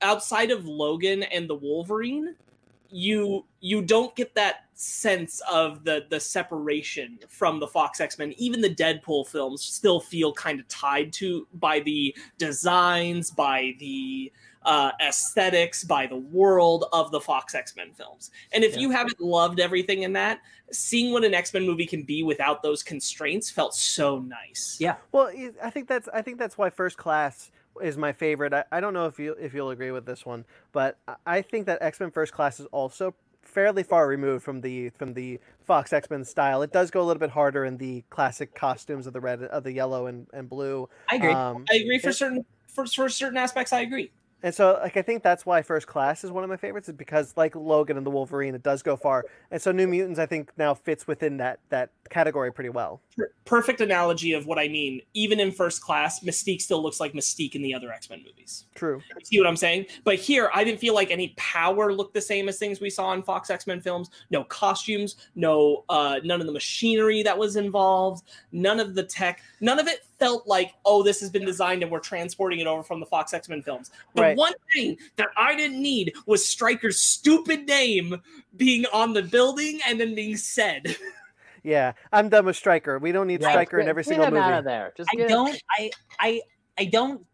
[0.02, 2.34] outside of Logan and the Wolverine,
[2.90, 8.34] you you don't get that sense of the the separation from the Fox X Men.
[8.36, 14.32] Even the Deadpool films still feel kind of tied to by the designs, by the
[14.68, 18.30] uh, aesthetics, by the world of the Fox X Men films.
[18.52, 18.80] And if Yeah.
[18.82, 20.40] you haven't loved everything in that,
[20.70, 24.76] seeing what an X Men movie can be without those constraints felt so nice.
[24.78, 24.96] Yeah.
[25.10, 25.32] Well,
[25.62, 27.50] I think that's I think that's why First Class
[27.82, 28.52] is my favorite.
[28.52, 31.42] I, I don't know if you if you'll agree with this one, but I- I
[31.42, 35.40] think that X Men First Class is also fairly far removed from the from the
[35.64, 36.60] Fox X Men style.
[36.60, 39.64] It does go a little bit harder in the classic costumes of the red of
[39.64, 40.90] the yellow and, and blue.
[41.08, 41.32] I agree.
[41.32, 43.72] Um, I agree for It- certain for, for certain aspects.
[43.72, 44.10] I agree.
[44.42, 46.94] And so, like, I think that's why First Class is one of my favorites, is
[46.94, 49.24] because, like Logan and the Wolverine, it does go far.
[49.50, 53.00] And so, New Mutants, I think, now fits within that that category pretty well.
[53.44, 55.02] Perfect analogy of what I mean.
[55.14, 58.66] Even in first class, Mystique still looks like Mystique in the other X Men movies.
[58.74, 59.02] True.
[59.18, 59.86] You see what I'm saying?
[60.04, 63.12] But here, I didn't feel like any power looked the same as things we saw
[63.14, 64.10] in Fox X Men films.
[64.30, 69.42] No costumes, no uh, none of the machinery that was involved, none of the tech,
[69.60, 72.82] none of it felt like, oh, this has been designed and we're transporting it over
[72.82, 73.90] from the Fox X Men films.
[74.14, 74.36] The Right.
[74.36, 78.20] one thing that I didn't need was Stryker's stupid name
[78.56, 80.96] being on the building and then being said.
[81.64, 82.98] Yeah, I'm done with Stryker.
[82.98, 84.58] We don't need Yeah, Stryker in get- every get single him out movie.
[84.60, 84.92] of there.
[84.96, 85.60] Just I don't.
[85.76, 85.90] I
[86.20, 86.40] I
[86.78, 87.26] I don't.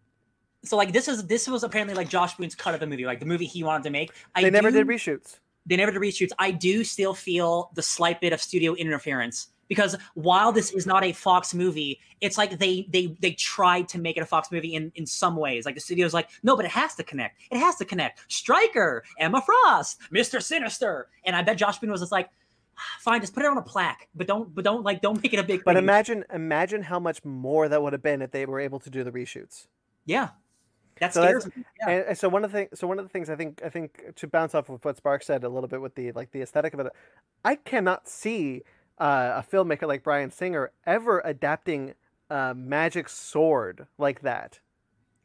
[0.64, 3.20] So like this is this was apparently like Josh Boone's cut of the movie, like
[3.20, 4.12] the movie he wanted to make.
[4.34, 5.38] I They never do- did reshoots.
[5.66, 6.32] they never did reshoots.
[6.38, 11.04] I do still feel the slight bit of studio interference because while this is not
[11.04, 14.74] a Fox movie, it's like they they they tried to make it a Fox movie
[14.74, 15.64] in in some ways.
[15.66, 17.40] Like the studio's like, no, but it has to connect.
[17.50, 18.20] It has to connect.
[18.32, 22.28] Stryker, Emma Frost, Mister Sinister, and I bet Josh Boone was just like,
[22.76, 25.32] ah, fine, just put it on a plaque, but don't but don't like don't make
[25.32, 25.64] it a big.
[25.64, 25.82] But thing.
[25.84, 29.04] imagine, imagine how much more that would have been if they were able to do
[29.04, 29.66] the reshoots.
[30.04, 30.30] yeah,
[31.00, 31.64] that So scares that's- me.
[31.80, 31.90] Yeah.
[31.90, 33.68] And, and so one of the things, so one of the things I think, I
[33.68, 36.42] think to bounce off of what Spark said a little bit with the like the
[36.42, 36.92] aesthetic of it,
[37.44, 38.62] I cannot see
[38.98, 41.94] uh, a filmmaker like Bryan Singer ever adapting
[42.30, 44.60] a magic sword like that.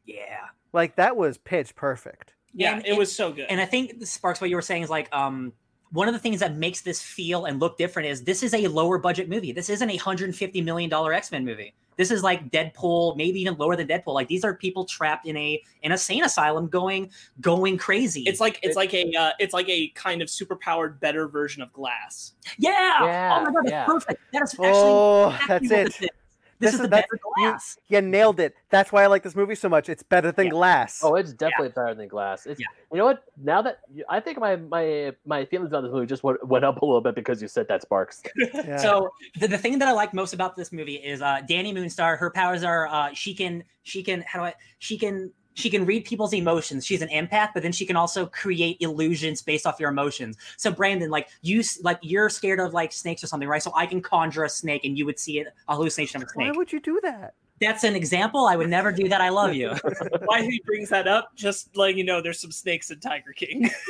[0.04, 0.46] yeah.
[0.72, 2.34] Like that was pitch perfect.
[2.54, 3.46] Yeah, And- it was so good.
[3.48, 5.52] And I think Sparks, what you were saying is like, um,
[5.90, 8.68] one of the things that makes this feel and look different is this is a
[8.68, 9.50] lower budget movie.
[9.50, 11.74] This isn't a hundred fifty million dollar X Men movie.
[11.96, 14.14] This is like Deadpool, maybe even lower than Deadpool.
[14.14, 17.10] Like these are people trapped in a in a sane asylum, going
[17.40, 18.22] going crazy.
[18.26, 21.72] it's like it's like a uh, it's like a kind of superpowered better version of
[21.72, 22.32] Glass.
[22.58, 23.84] yeah, Yeah, oh my god, that's yeah.
[23.84, 24.20] perfect.
[24.32, 26.14] That is actually Oh, exactly that's what it.
[26.60, 26.72] This, is.
[26.72, 27.78] This This is is- the that's- better you- glass.
[27.88, 28.54] You nailed it.
[28.68, 29.88] That's why I like this movie so much.
[29.88, 30.50] It's better than Yeah.
[30.52, 31.00] Glass.
[31.02, 32.46] Oh, it's definitely better than Glass.
[32.46, 32.66] It's Yeah.
[32.92, 33.24] you know what?
[33.36, 36.80] Now that I think my my my feelings on this movie just went, went up
[36.82, 38.22] a little bit because you said that Sparks.
[38.54, 38.76] Yeah.
[38.76, 39.10] So
[39.40, 42.18] the, the thing that I like most about this movie is uh Dani Moonstar.
[42.18, 45.84] Her powers are uh she can she can how do I she can she can
[45.84, 46.86] read people's emotions.
[46.86, 50.36] She's an empath, but then she can also create illusions based off your emotions.
[50.56, 53.62] So Brandon, like you like you're scared of like snakes or something, right?
[53.62, 56.30] So I can conjure a snake and you would see it a hallucination of a
[56.30, 56.52] snake.
[56.52, 57.34] why would you do that?
[57.60, 58.46] That's an example.
[58.46, 59.20] I would never do that.
[59.20, 59.74] I love you.
[60.24, 61.34] Why he brings that up?
[61.34, 63.70] Just letting you know, there's some snakes in Tiger King.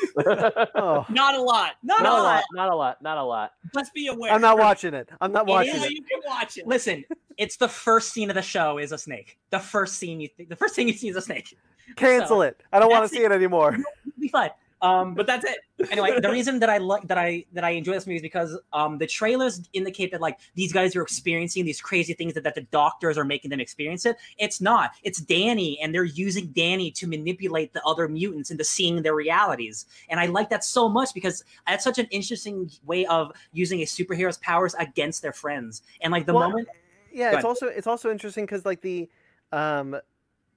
[0.75, 1.73] Oh, Not a lot.
[1.83, 2.25] Not, not a a lot.
[2.25, 2.45] lot.
[2.53, 3.03] Not a lot.
[3.03, 3.53] Not a lot.
[3.75, 4.33] Just be aware.
[4.33, 5.09] I'm not watching it.
[5.21, 5.93] I'm not watching Yeah, it.
[5.93, 6.67] you can watch it.
[6.67, 7.05] Listen,
[7.39, 9.39] it's the first scene of the show is a snake.
[9.51, 11.57] The first scene you th- the first thing you see is a snake.
[11.97, 12.61] Cancel so, it.
[12.73, 13.75] I don't want to see it anymore.
[13.75, 14.51] It'll be fun.
[14.83, 15.59] Um, but that's it.
[15.91, 18.59] Anyway, the reason that I like that I that I enjoy this movie is because
[18.73, 22.55] um, the trailers indicate that like these guys are experiencing these crazy things that, that
[22.55, 24.17] the doctors are making them experience it.
[24.39, 24.93] It's not.
[25.03, 29.87] It's Dani, and they're using Dani to manipulate the other mutants into seeing their realities.
[30.09, 33.85] And I like that so much because that's such an interesting way of using a
[33.85, 35.83] superhero's powers against their friends.
[36.01, 36.69] And like the Well, moment,
[37.13, 39.09] yeah it's also it's also interesting because like the
[39.53, 39.97] um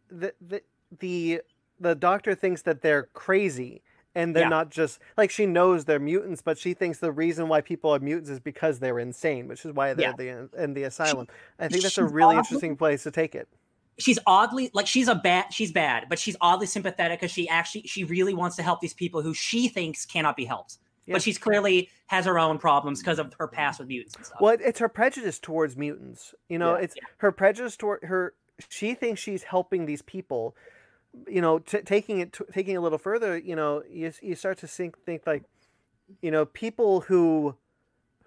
[0.09, 0.61] the the
[0.99, 1.41] the
[1.79, 3.81] the doctor thinks that they're crazy
[4.15, 4.49] and they're Yeah.
[4.49, 7.99] not just like she knows they're mutants but she thinks the reason why people are
[7.99, 11.27] mutants is because they're insane which is why they're the, in the asylum
[11.59, 13.47] i think that's a really oddly- interesting place to take it
[13.99, 17.81] she's oddly like she's a bad she's bad but she's oddly sympathetic because she actually
[17.83, 21.13] she really wants to help these people who she thinks cannot be helped Yeah.
[21.13, 24.37] but she's clearly has her own problems because of her past with mutants and stuff
[24.41, 26.83] well it's her prejudice towards mutants you know Yeah.
[26.83, 28.33] it's her prejudice toward her
[28.69, 30.55] she thinks she's helping these people
[31.27, 34.35] you know t- taking it t- taking it a little further you know you, you
[34.35, 35.43] start to think think like
[36.21, 37.55] you know people who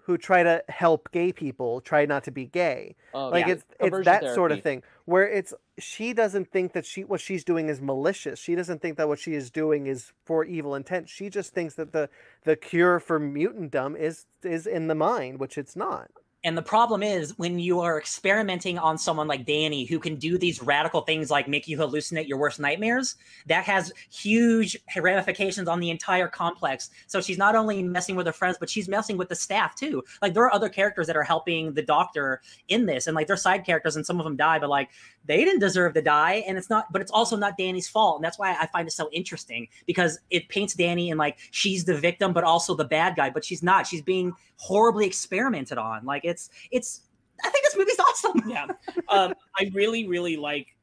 [0.07, 2.95] who try to help gay people try not to be gay.
[3.13, 3.53] Oh, like yeah.
[3.55, 7.43] it's it's that sort of thing where it's she doesn't think that she what she's
[7.43, 8.39] doing is malicious.
[8.39, 11.09] She doesn't think that what she is doing is for evil intent.
[11.09, 12.09] She just thinks that the
[12.45, 16.09] the cure for mutantdom is is in the mind which it's not
[16.43, 20.37] And the problem is when you are experimenting on someone like Dani who can do
[20.37, 23.15] these radical things like make you hallucinate your worst nightmares,
[23.47, 26.91] that has huge ramifications on the entire complex.
[27.07, 30.03] So she's not only messing with her friends, but she's messing with the staff too.
[30.21, 33.35] Like there are other characters that are helping the doctor in this, and like they're
[33.35, 34.89] side characters, and some of them die, but like
[35.27, 36.43] they didn't deserve to die.
[36.47, 38.17] And it's not, but it's also not Dani's fault.
[38.17, 41.85] And that's why I find it so interesting because it paints Dani in like she's
[41.85, 43.85] the victim, but also the bad guy, but she's not.
[43.87, 46.05] She's being horribly experimented on.
[46.05, 47.01] Like it's it's
[47.43, 48.49] I think this movie's awesome.
[48.49, 48.65] yeah
[49.09, 50.75] um i really really like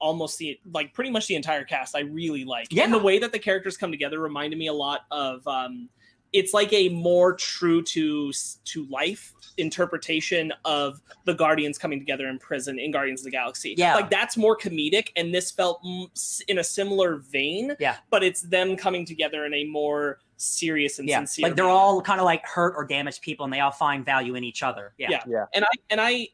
[0.00, 2.84] almost the like pretty much the entire cast i really like Yeah.
[2.84, 5.88] and the way that the characters come together reminded me a lot of um
[6.32, 8.32] it's like a more true to
[8.64, 13.74] to life interpretation of the guardians coming together in prison in guardians of the galaxy
[13.76, 13.94] Yeah.
[13.96, 15.82] like that's more comedic and this felt
[16.48, 17.96] in a similar vein Yeah.
[18.10, 21.18] but it's them coming together in a more serious and Yeah.
[21.18, 21.76] sincere Like they're manner.
[21.76, 24.62] all kind of like hurt or damaged people and they all find value in each
[24.62, 24.94] other.
[24.96, 25.22] Yeah.
[25.26, 25.46] Yeah.
[25.54, 26.28] and i and i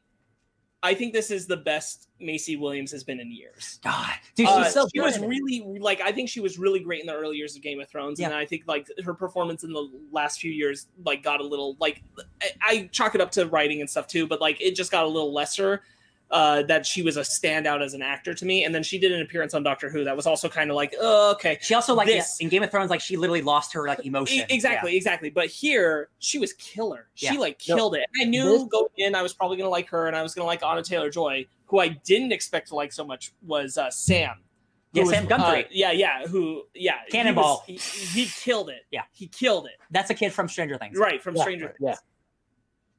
[0.85, 4.13] i think this is the best maisie williams has been in years God.
[4.37, 5.05] Dude, she's Uh, so she good.
[5.05, 7.81] was really like I think she was really great in the early years of Game
[7.81, 11.41] of Thrones, and I think like her performance in the last few years like got
[11.41, 12.03] a little like
[12.41, 15.05] I, I chalk it up to writing and stuff too, but like it just got
[15.05, 15.83] a little lesser.
[16.31, 18.65] Uh, that she was a standout as an actor to me.
[18.65, 20.93] And then she did an appearance on Doctor Who that was also kind of like,
[21.01, 21.59] oh, okay.
[21.61, 24.05] She also like yeah, This- in Game of Thrones, like she literally lost her like
[24.05, 24.39] emotion.
[24.39, 25.31] E- exactly, exactly.
[25.31, 27.07] But here, she was killer.
[27.15, 27.35] She Yeah.
[27.35, 28.07] like No, killed it.
[28.21, 30.47] I knew this- going in, I was probably gonna like her, and I was gonna
[30.47, 34.37] like Anya Taylor Joy, who I didn't expect to like so much was uh, Sam.
[34.93, 35.67] who Yeah, was, Sam Guthrie.
[35.67, 36.27] uh, yeah, yeah.
[36.27, 36.65] Who?
[36.75, 36.95] Yeah.
[37.07, 37.65] he Cannonball.
[37.69, 38.87] was- He, he killed it.
[38.91, 39.03] Yeah.
[39.13, 39.75] he killed it.
[39.93, 40.99] That's a kid from Stranger Things.
[40.99, 41.79] Right from Yeah, Stranger Things.
[41.81, 41.95] yeah.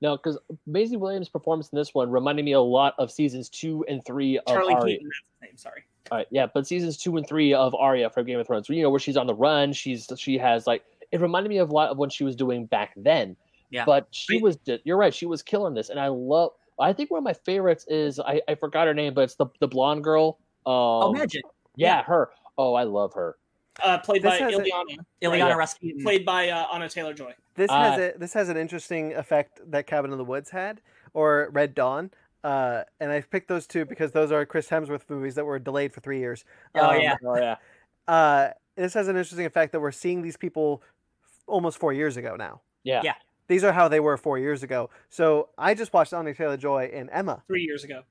[0.02, 3.86] No, because Maisie Williams' performance in this one reminded me a lot of seasons two
[3.88, 4.86] and three of Charlie Arya.
[4.94, 5.10] Heaton.
[5.10, 5.58] That's his name.
[5.58, 5.84] Sorry.
[6.12, 8.84] All right, yeah, but seasons two and three of Arya from Game of Thrones, you
[8.84, 11.74] know, where she's on the run, she's she has like it reminded me of a
[11.74, 13.36] lot of what she was doing back then.
[13.72, 13.86] Yeah.
[13.86, 16.52] But she was you're right, she was killing this, and I love.
[16.80, 19.48] I think one of my favorites is I, I forgot her name, but it's the
[19.60, 20.38] the blonde girl.
[20.66, 21.44] Um, Oh, Magic.
[21.76, 22.04] yeah, yeah.
[22.04, 22.30] her.
[22.58, 23.38] Oh, I love her.
[23.84, 24.98] Uh, played This by has a- Illyana.
[25.22, 25.54] Illyana Yeah.
[25.56, 26.02] Rasputin.
[26.04, 27.34] Played by uh, Anya Taylor Joy.
[27.56, 30.82] This Uh, has a, this has an interesting effect that Cabin in the Woods had,
[31.14, 32.12] or Red Dawn.
[32.44, 35.94] Uh, and I picked those two because those are Chris Hemsworth movies that were delayed
[35.94, 36.46] for three years.
[36.76, 37.16] Oh, Um, yeah.
[37.26, 37.56] Oh yeah,
[38.08, 40.84] Uh, this has an interesting effect that we're seeing these people
[41.24, 42.62] f- almost four years ago now.
[42.84, 43.16] yeah, Yeah.
[43.48, 44.90] These are how they were four years ago.
[45.10, 47.44] So I just watched Anya Taylor Joy and Emma.
[47.48, 48.04] Three years ago.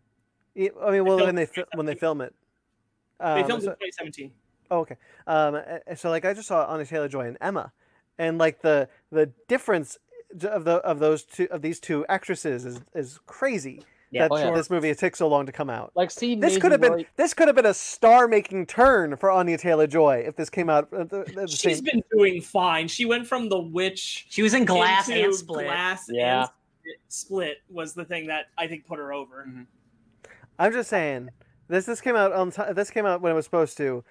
[0.59, 2.35] I I mean, well, when they fi- when they film it.
[3.21, 4.33] Um, They filmed so- in 2017.
[4.71, 4.97] Oh, okay.
[5.27, 5.61] Um,
[5.97, 7.73] so like I just saw Anya Taylor Joy and Emma,
[8.19, 9.99] and like the the difference
[10.43, 13.83] of the of those two of these two actresses is is crazy.
[14.11, 14.29] Yeah.
[14.29, 14.51] that Oh, yeah.
[14.55, 15.91] this movie it took so long to come out.
[15.97, 19.17] like see, This could have been Williams- this could have been a star making turn
[19.17, 21.85] for Anya Taylor Joy if this came out at the, at the She's same.
[21.85, 22.87] been doing fine.
[22.87, 25.67] She went from the witch She was in Glass and Split.
[25.67, 26.43] Glass Yeah.
[26.43, 29.47] and Split- Split was the thing that I think put her over.
[29.49, 29.67] Mhm.
[30.61, 31.31] I'm just saying
[31.67, 34.05] this this came out on ti this came out when it was supposed to.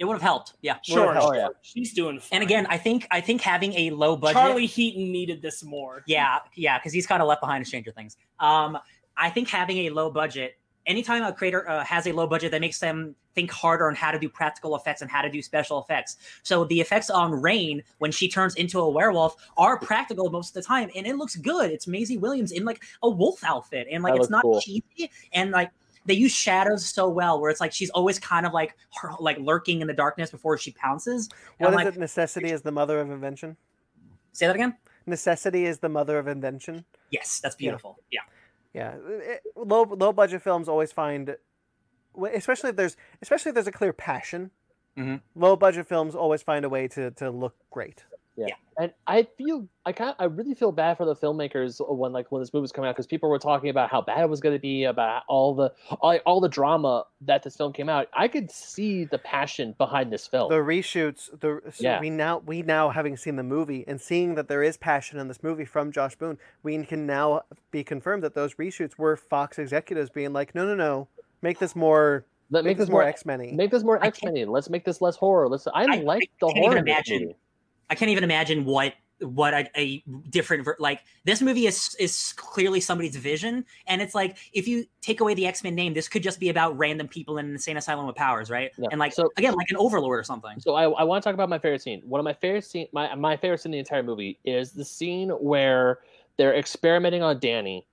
[0.00, 0.54] It would have helped.
[0.62, 0.78] Yeah.
[0.82, 1.36] Sure, hell sure.
[1.36, 1.48] yeah.
[1.60, 2.40] she's doing fine.
[2.40, 4.36] And again, I think I think having a low budget.
[4.36, 6.02] Charlie Heaton needed this more.
[6.06, 8.16] Yeah, yeah, because he's kind of left behind in Stranger Things.
[8.38, 8.78] Um,
[9.18, 10.56] I think having a low budget,
[10.86, 14.10] anytime a creator uh, has a low budget, that makes them think harder on how
[14.10, 16.16] to do practical effects and how to do special effects.
[16.44, 20.54] So the effects on Rahne when she turns into a werewolf are practical most of
[20.54, 21.70] the time, and it looks good.
[21.70, 24.62] It's Maisie Williams in like a wolf outfit, and like That it's not cool.
[24.62, 25.70] cheesy, and like
[26.06, 29.38] they use shadows so well, where it's like she's always kind of like her, like
[29.38, 31.28] lurking in the darkness before she pounces.
[31.58, 32.00] And What I'm is like, it?
[32.00, 33.56] Necessity is the mother of invention.
[34.32, 34.76] Say that again.
[35.06, 36.84] Necessity is the mother of invention.
[37.10, 37.98] Yes, that's beautiful.
[38.10, 38.20] Yeah.
[38.72, 41.36] Yeah, it- low low budget films always find,
[42.32, 44.50] especially if there's especially if there's a clear passion.
[44.96, 45.20] Mhm.
[45.34, 48.04] Low budget films always find a way to to look great.
[48.36, 48.46] Yeah.
[48.78, 52.40] And I feel I kind I really feel bad for the filmmakers when like when
[52.40, 54.54] this movie was coming out because people were talking about how bad it was going
[54.54, 55.70] to be about all the
[56.00, 58.08] all, all the drama that this film came out.
[58.14, 60.48] I could see the passion behind this film.
[60.48, 62.00] The reshoots, the so Yeah.
[62.00, 65.28] we now we now having seen the movie and seeing that there is passion in
[65.28, 69.58] this movie from Josh Boone, we can now be confirmed that those reshoots were Fox
[69.58, 71.08] executives being like, no, no, no,
[71.42, 73.54] make this more Let make, this more X Men.
[73.54, 74.48] Make this more X Men.
[74.48, 75.48] Let's make this less horror.
[75.50, 75.66] Let's.
[75.66, 76.72] I, I- like I the can't horror.
[76.78, 77.20] even imagine.
[77.22, 77.36] movie.
[77.90, 82.32] I can't even imagine what what a, a different ver- like this movie is is
[82.38, 86.22] clearly somebody's vision and it's like if you take away the x-men name this could
[86.22, 88.88] just be about random people in an insane asylum with powers right Yeah.
[88.90, 91.34] and like So- again like an overlord or something So I, I want to talk
[91.34, 92.00] about my favorite scene.
[92.06, 94.86] One of my favorite scene, my my favorite scene in the entire movie is the
[94.86, 95.98] scene where
[96.38, 97.84] they're experimenting on Dani,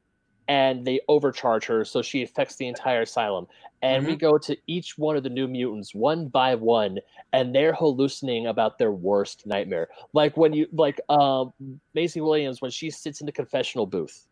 [0.47, 3.47] and they overcharge her, so she affects the entire asylum.
[3.81, 6.99] And we go to each one of the new mutants one by one,
[7.33, 9.89] and they're hallucinating about their worst nightmare.
[10.13, 11.53] Like when you like um
[11.93, 14.25] Maisie Williams when she sits in the confessional booth.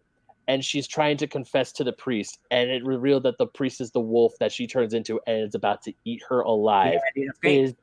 [0.48, 3.90] And she's trying to confess to the priest, and it revealed that the priest is
[3.90, 7.74] the wolf that she turns into, and it's about to eat her alive Yeah, is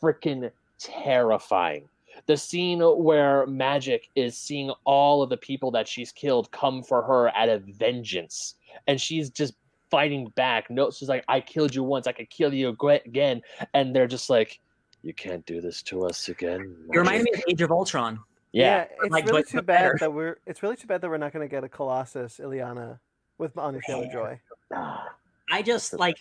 [0.00, 0.48] freaking
[0.78, 1.88] terrifying.
[2.26, 7.02] The scene where Magic is seeing all of the people that she's killed come for
[7.02, 8.54] her out of vengeance,
[8.86, 9.54] and she's just
[9.90, 10.70] fighting back.
[10.70, 13.42] No, she's like, "I killed you once, I could kill you again,"
[13.74, 14.60] and they're just like,
[15.02, 18.20] "You can't do this to us again." it reminded me of age of ultron
[18.52, 19.96] Yeah, it's like, really but- too but bad better.
[20.00, 22.98] that we're it's really too bad that we're not going to get a Colossus Illyana
[23.38, 24.40] with Anya Taylor Joy.
[25.50, 26.16] I just like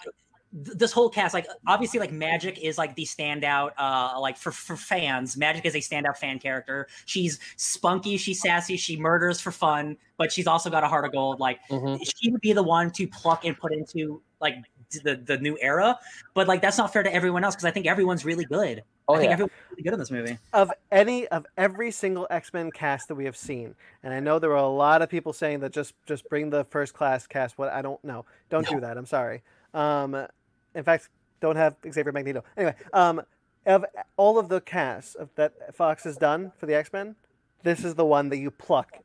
[0.53, 1.33] th- this whole cast.
[1.33, 3.71] Like obviously, like Magic is like the standout.
[3.77, 6.87] Uh, like for for fans, Magic is a standout fan character.
[7.05, 11.11] She's spunky, she's sassy, she murders for fun, but she's also got a heart of
[11.11, 11.39] gold.
[11.39, 11.99] Like Mhm.
[12.17, 14.55] she would be the one to pluck and put into like
[15.03, 15.97] the the new era.
[16.33, 18.83] But like that's not fair to everyone else because I think everyone's really good.
[19.07, 19.33] Oh I think yeah.
[19.33, 20.37] everyone's really good in this movie.
[20.53, 23.73] of any of every single X-Men cast that we have seen.
[24.03, 26.65] And I know there were a lot of people saying that just just bring the
[26.65, 27.57] first class cast.
[27.57, 28.25] What I don't know.
[28.49, 28.97] Don't do that.
[28.97, 29.43] I'm sorry.
[29.73, 30.27] Um
[30.75, 32.43] in fact, don't have Xavier Magneto.
[32.57, 33.21] Anyway, um
[33.67, 33.85] of
[34.17, 37.15] all of the casts of, that Fox has done for the X-Men,
[37.61, 38.97] this is the one that you pluck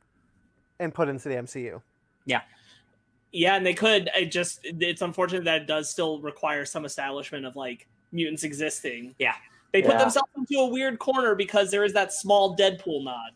[0.79, 1.79] and put into the MCU.
[2.25, 2.41] Yeah,
[3.31, 4.09] Yeah, and they could.
[4.15, 9.13] It just it's unfortunate that it does still require some establishment of like mutants existing.
[9.19, 9.35] Yeah.
[9.73, 9.99] They put Yeah.
[9.99, 13.33] themselves into a weird corner because there is that small Deadpool nod,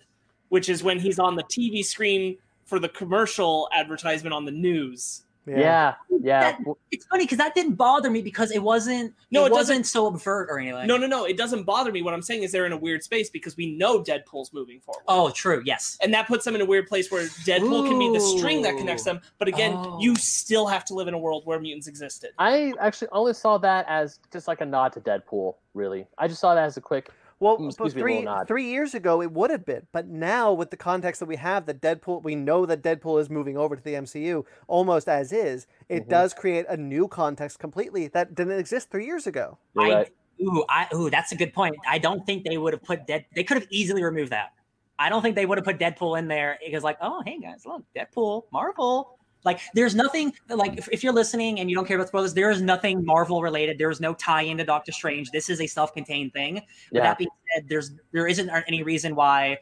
[0.49, 5.23] which is when he's on the TV screen for the commercial advertisement on the news.
[5.47, 6.51] Yeah, yeah.
[6.51, 6.59] That-
[6.91, 9.13] It's funny because that didn't bother me because it wasn't.
[9.31, 10.85] No, No, it it, wasn't so overt or anything.
[10.87, 11.25] No, no, no.
[11.25, 12.01] It doesn't bother me.
[12.03, 15.03] What I'm saying is they're in a weird space because we know Deadpool's moving forward.
[15.07, 15.63] Oh, true.
[15.65, 15.97] Yes.
[16.03, 18.77] And that puts them in a weird place where Deadpool can be the string that
[18.77, 19.19] connects them.
[19.39, 19.97] But again, Oh.
[19.99, 22.31] you still have to live in a world where mutants existed.
[22.37, 25.55] I actually only saw that as just like a nod to Deadpool.
[25.73, 27.09] Really, I just saw that as a quick.
[27.41, 29.87] Well, Mm, but excuse me, a little three three years ago it would have been,
[29.91, 33.29] but now with the context that we have, that Deadpool, we know that Deadpool is
[33.29, 35.67] moving over to the MCU almost as is.
[35.89, 36.09] It Mhm.
[36.09, 39.59] does create a new context completely that didn't exist three years ago.
[39.73, 40.05] You're I.
[40.41, 41.75] Ooh, I, ooh, that's a good point.
[41.87, 43.25] I don't think they would have put Dead.
[43.35, 44.53] They could have easily removed that.
[44.97, 47.65] I don't think they would have put Deadpool in there because, like, oh, hey guys,
[47.65, 49.19] look, Deadpool, Marvel.
[49.43, 52.51] Like, there's nothing like if, if you're listening and you don't care about spoilers, there
[52.51, 53.77] is nothing Marvel related.
[53.77, 55.31] There is no tie into Doctor Strange.
[55.31, 56.55] This is a self-contained thing.
[56.55, 57.01] With Yeah.
[57.01, 59.57] that being said, there's there isn't any reason why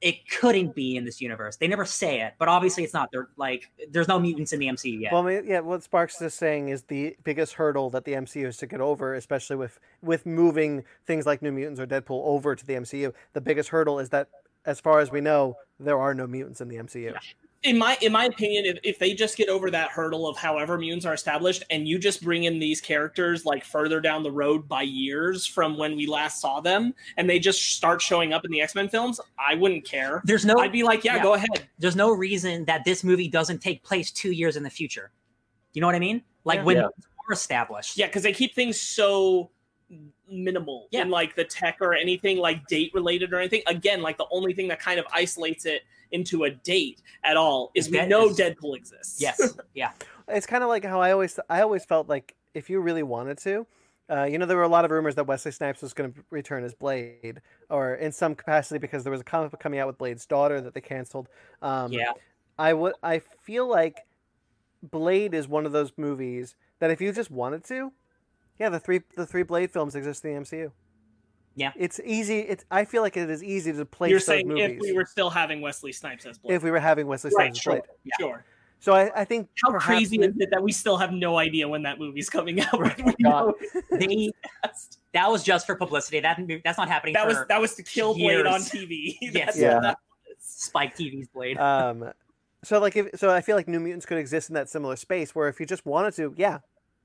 [0.00, 1.56] it couldn't be in this universe.
[1.56, 3.08] They never say it, but obviously it's not.
[3.10, 5.12] They're like, there's no mutants in the MCU yet.
[5.12, 8.44] Well, I mean, yeah, what Sparks is saying is the biggest hurdle that the MCU
[8.44, 12.54] has to get over, especially with with moving things like New Mutants or Deadpool over
[12.54, 13.14] to the MCU.
[13.32, 14.28] The biggest hurdle is that,
[14.66, 17.16] as far as we know, there are no mutants in the MCU.
[17.64, 20.78] In my in my opinion, if, if they just get over that hurdle of however
[20.78, 24.68] mutants are established, and you just bring in these characters like further down the road
[24.68, 28.50] by years from when we last saw them, and they just start showing up in
[28.50, 30.22] the X Men films, I wouldn't care.
[30.24, 31.22] there's no I'd be like, yeah, Yeah.
[31.22, 31.68] go ahead.
[31.78, 35.10] there's no reason that this movie doesn't take place two years in the future.
[35.72, 36.22] You know what I mean?
[36.44, 36.64] Like Yeah.
[36.64, 36.88] when Yeah.
[37.26, 37.96] we're established.
[37.96, 39.50] Yeah, because they keep things so
[40.28, 41.02] minimal Yeah.
[41.02, 43.62] in like the tech or anything like date related or anything.
[43.66, 45.82] Again, like the only thing that kind of isolates it
[46.14, 49.20] into a date at all is Is we Dead- know is- Deadpool exists.
[49.20, 49.56] Yes.
[49.74, 49.90] Yeah.
[50.28, 53.36] It's kind of like how I always I always felt like if you really wanted
[53.38, 53.66] to,
[54.08, 56.24] uh, you know, there were a lot of rumors that Wesley Snipes was going to
[56.30, 59.86] return as Blade, or in some capacity because there was a comic book coming out
[59.86, 61.28] with Blade's daughter that they canceled.
[61.60, 62.12] Um, Yeah.
[62.58, 62.94] I would.
[63.02, 63.98] I feel like
[64.82, 67.92] Blade is one of those movies that if you just wanted to,
[68.58, 70.70] yeah, the three the three Blade films exist in the MCU.
[71.56, 71.72] Yeah.
[71.76, 72.40] it's easy.
[72.40, 74.92] It's I feel like it is easy to place You're those saying movies if we
[74.92, 76.54] were still having Wesley Snipes as Blade.
[76.56, 77.82] if we were having Wesley right, Snipes as sure, Blade.
[78.04, 78.12] Yeah.
[78.18, 78.44] sure.
[78.80, 81.66] So I, I think How crazy may- is it that we still have no idea
[81.66, 82.72] when that movie's coming out?
[82.78, 83.02] Right?
[83.04, 83.14] We
[83.98, 84.30] They,
[85.12, 86.20] that was just for publicity.
[86.20, 87.14] That that's not happening.
[87.14, 88.60] that for was that was to kill Blade on.
[88.60, 89.16] TV.
[89.22, 89.56] Yes.
[89.56, 89.74] Yeah.
[89.74, 89.98] what that
[90.28, 90.36] was.
[90.40, 91.56] Spike TV's Blade.
[91.58, 92.10] um
[92.62, 95.34] so like if so i feel like new mutants could exist in that similar space
[95.34, 96.58] where if you just wanted to yeah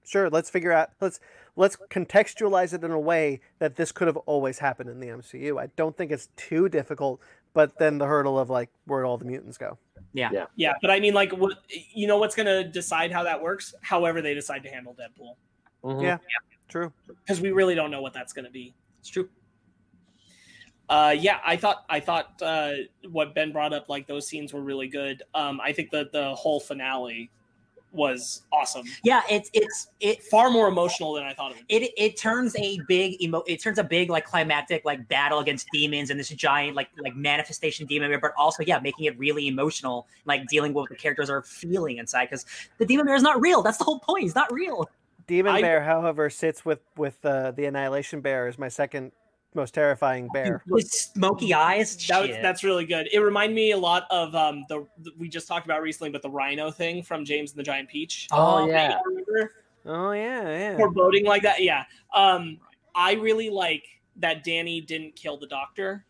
[0.10, 1.20] sure let's figure out let's
[1.56, 5.62] let's contextualize it in a way that this could have always happened in the mcu
[5.62, 7.20] i don't think it's too difficult
[7.54, 9.78] but then the hurdle of like where'd all the mutants go
[10.14, 10.46] Yeah, Yeah.
[10.56, 11.58] yeah but I mean, like, what
[11.94, 13.74] you know, what's gonna decide how that works?
[13.82, 15.36] However, they decide to handle Deadpool,
[15.84, 16.04] Mhm.
[16.04, 16.18] Yeah.
[16.68, 18.74] true because we really don't know what that's gonna be.
[19.00, 19.30] it's true.
[20.90, 22.72] Uh, yeah, I thought I thought uh,
[23.12, 25.22] what Ben brought up, like those scenes were really good.
[25.36, 27.30] Um, I think that the whole finale
[27.92, 29.22] was awesome, Yeah.
[29.30, 31.68] It's it's it far more emotional than I thought it would.
[31.68, 31.76] Be.
[31.76, 35.68] it it turns a big emo it turns a big like climactic like battle against
[35.74, 39.48] demons and this giant like like manifestation demon bear, but also yeah making it really
[39.48, 42.46] emotional like dealing with what the characters are feeling inside because
[42.78, 44.88] the demon bear is not real that's the whole point he's not real
[45.26, 49.12] demon I- bear however sits with with uh, the annihilation bear Is my second
[49.56, 52.42] most terrifying bear with smoky eyes That was, shit.
[52.42, 53.10] that's really good.
[53.12, 56.22] It reminded me a lot of um, the, the we just talked about recently, but
[56.22, 58.28] the Rhino thing from James and the Giant Peach.
[58.32, 59.00] Oh, yeah.
[59.86, 61.64] Oh yeah yeah foreboding like that.
[61.64, 61.86] Yeah.
[62.14, 62.60] Um,
[62.94, 63.86] I really like
[64.18, 66.06] that Dani didn't kill the doctor,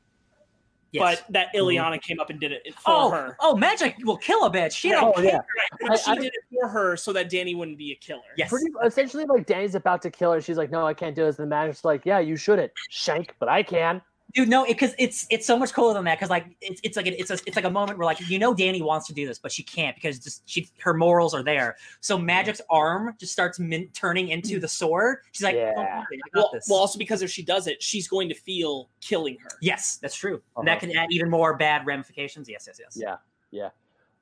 [0.91, 1.22] Yes.
[1.22, 1.66] but that mm-hmm.
[1.68, 3.38] Illyana came up and did it for oh her.
[3.40, 5.40] oh magic will kill a bitch she Oh, don't care yeah.
[5.82, 8.22] But I- she I- did it for her so that Dani wouldn't be a killer.
[8.38, 10.41] yes Pretty essentially, like Dani's about to kill her.
[10.41, 13.36] She's like, "No, I can't do this." And the magic's like, "Yeah, you shouldn't, Shank,
[13.40, 14.02] but I can."
[14.35, 17.07] Dude no because it's it's so much cooler than that because like it's, it's like
[17.07, 19.26] a, it's a it's like a moment where like you know dani wants to do
[19.26, 23.31] this but she can't because just she her morals are there so magic's arm just
[23.34, 25.73] starts min- turning into the sword she's like Yeah.
[25.73, 26.03] "Don't I
[26.35, 29.49] got Well, well, also because if she does it, she's going to feel killing her.
[29.61, 30.61] yes that's true Uh-huh.
[30.64, 33.15] that can add even more bad ramifications yes yes yes Yeah,
[33.49, 33.69] yeah.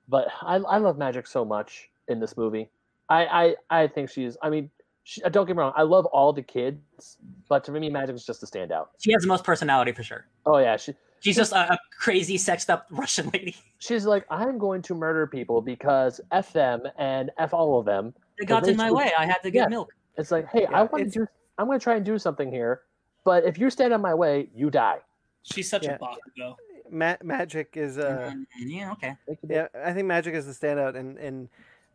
[0.08, 2.70] But I, I love Magic so much in this movie.
[3.10, 4.38] I, I, I think she's.
[4.42, 4.70] I mean,
[5.10, 5.72] she, don't get me wrong.
[5.78, 7.18] I love all the kids,
[7.48, 8.88] but to me, Magic is just a standout.
[9.00, 12.38] she has the most personality for sure Oh yeah, she, she's just a, a crazy
[12.38, 17.32] sexed up russian lady she's like, I'm going to murder people because f them and
[17.38, 18.14] f all of them.
[18.38, 19.68] they got they in my way i had to get Yeah.
[19.78, 21.28] milk It's like, hey, I want to do.
[21.58, 22.82] I'm going to try and do something here,
[23.24, 25.00] but if you stand in my way, you die.
[25.44, 25.96] She's such Yeah.
[25.96, 26.56] a Bakugo.
[26.92, 29.14] Ma- magic is uh And- and yeah okay
[29.56, 31.38] Yeah, I think Magic is the standout, and and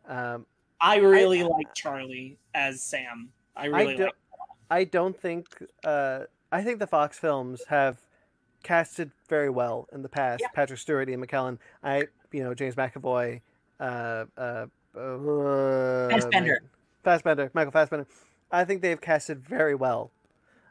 [0.07, 0.45] Um,
[0.83, 3.29] I really like Charlie as Sam.
[3.55, 4.13] I really do- like.
[4.69, 5.47] I don't think.
[5.83, 7.97] Uh, I think the Fox films have
[8.63, 10.41] casted very well in the past.
[10.41, 10.49] Yeah.
[10.53, 11.57] Patrick Stewart, Ian McKellen.
[11.83, 13.41] I, you know, James McAvoy.
[13.79, 14.65] Uh, uh,
[14.97, 16.61] uh, Fassbender.
[17.03, 18.07] Fassbender, Michael Fassbender.
[18.51, 20.11] I think they've casted very well,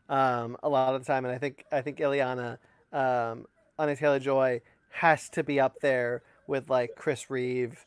[0.08, 2.58] um, a lot of the time, and I think I think Illyana,
[2.92, 3.46] um,
[3.78, 4.60] Anya Taylor Joy
[4.90, 7.84] has to be up there with like Chris Reeve,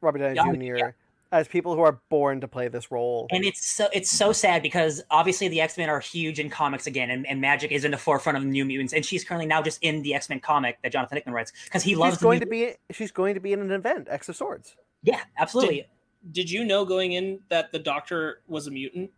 [0.00, 0.76] Robert Downey Yeah, Jr.
[0.78, 0.90] yeah.
[1.30, 3.26] As people who are born to play this role.
[3.30, 6.86] and it's so it's so sad because obviously the X Men are huge in comics
[6.86, 9.46] again, and, and Magic is in the forefront of the New Mutants, and she's currently
[9.46, 12.22] now just in the X Men comic that Jonathan Hickman writes because he loves she's
[12.22, 14.76] going New- to be she's going to be in an event, X of Swords.
[15.02, 15.86] yeah, absolutely.
[16.32, 19.10] Did you know going in that the Doctor was a mutant?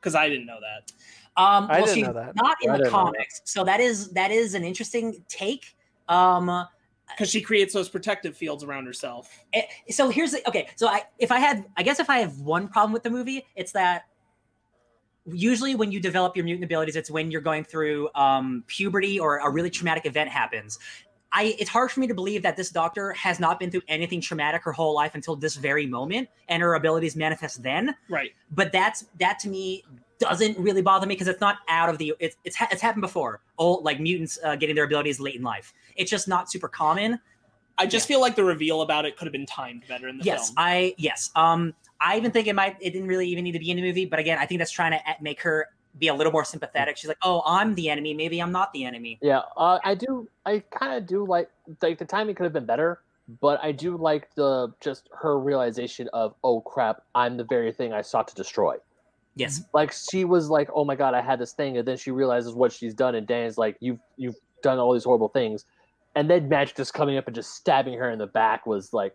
[0.00, 0.92] Because I didn't know that.
[1.40, 2.36] Um, I well, didn't she's know that.
[2.36, 2.96] not in I the didn't that.
[2.96, 5.74] comics, so that is that is an interesting take.
[6.08, 6.66] Um,
[7.10, 9.30] Because she creates those protective fields around herself.
[9.52, 10.68] eh, so here's the okay.
[10.76, 13.46] So I if I had I guess if I have one problem with the movie,
[13.54, 14.06] it's that
[15.32, 19.38] usually when you develop your mutant abilities, it's when you're going through um, puberty or
[19.38, 20.78] a really traumatic event happens.
[21.32, 24.20] I it's hard for me to believe that this doctor has not been through anything
[24.20, 27.94] traumatic her whole life until this very moment, and her abilities manifest then.
[28.08, 28.30] Right.
[28.52, 29.84] But that's that to me
[30.18, 33.02] doesn't really bother me because it's not out of the it's it's, ha- it's happened
[33.02, 33.40] before.
[33.58, 35.72] Old like mutants uh, getting their abilities late in life.
[35.96, 37.20] It's just not super common.
[37.78, 40.24] I just feel like the reveal about it could have been timed better in the
[40.24, 40.54] yes, film.
[40.58, 41.30] I yes.
[41.36, 42.76] Um, I even think it might.
[42.80, 44.06] It didn't really even need to be in the movie.
[44.06, 45.66] But again, I think that's trying to make her
[45.98, 46.96] be a little more sympathetic.
[46.96, 48.14] She's like, "Oh, I'm the enemy.
[48.14, 50.28] Maybe I'm not the enemy." Yeah, uh, I do.
[50.44, 51.50] I kind of do like
[51.82, 53.00] like the timing could have been better,
[53.40, 57.92] but I do like the just her realization of oh crap, I'm the very thing
[57.92, 58.76] I sought to destroy.
[59.36, 59.62] Yes.
[59.74, 62.54] Like she was like, oh my god, I had this thing, and then she realizes
[62.54, 65.66] what she's done, and Dan's like, you've you've done all these horrible things,
[66.14, 69.14] and then Magic just coming up and just stabbing her in the back was like,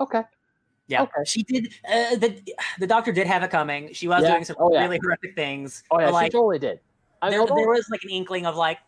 [0.00, 0.22] okay,
[0.86, 1.22] Yeah, Okay.
[1.26, 1.72] she did.
[1.86, 2.42] Uh, the
[2.78, 3.92] the doctor did have it coming.
[3.92, 4.32] She was Yeah.
[4.32, 4.82] doing some Oh, yeah.
[4.82, 5.82] really horrific things.
[5.90, 6.80] oh yeah, but, she totally did.
[7.22, 8.78] I there, although- there was like an inkling of like,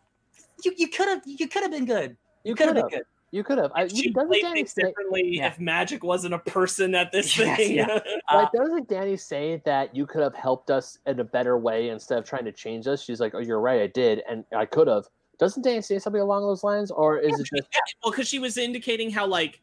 [0.64, 2.16] you you could have you could have been good.
[2.44, 3.04] You could have been good.
[3.32, 3.72] You could have.
[3.74, 5.48] I, she doesn't played Dani things say, differently Yeah.
[5.48, 7.74] if magic wasn't a person at this Yes, thing.
[7.76, 7.86] yeah.
[8.32, 11.88] like, uh, doesn't Dani say that you could have helped us in a better way
[11.88, 13.02] instead of trying to change us?
[13.02, 15.06] She's like, oh, you're right, I did, and I could have.
[15.38, 18.38] Doesn't Dani say something along those lines, or is it just Yeah, well, because she
[18.38, 19.60] was indicating how like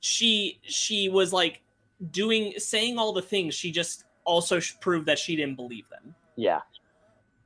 [0.00, 1.62] she she was like
[2.10, 3.54] doing saying all the things.
[3.54, 6.60] She just also proved that she didn't believe them, yeah?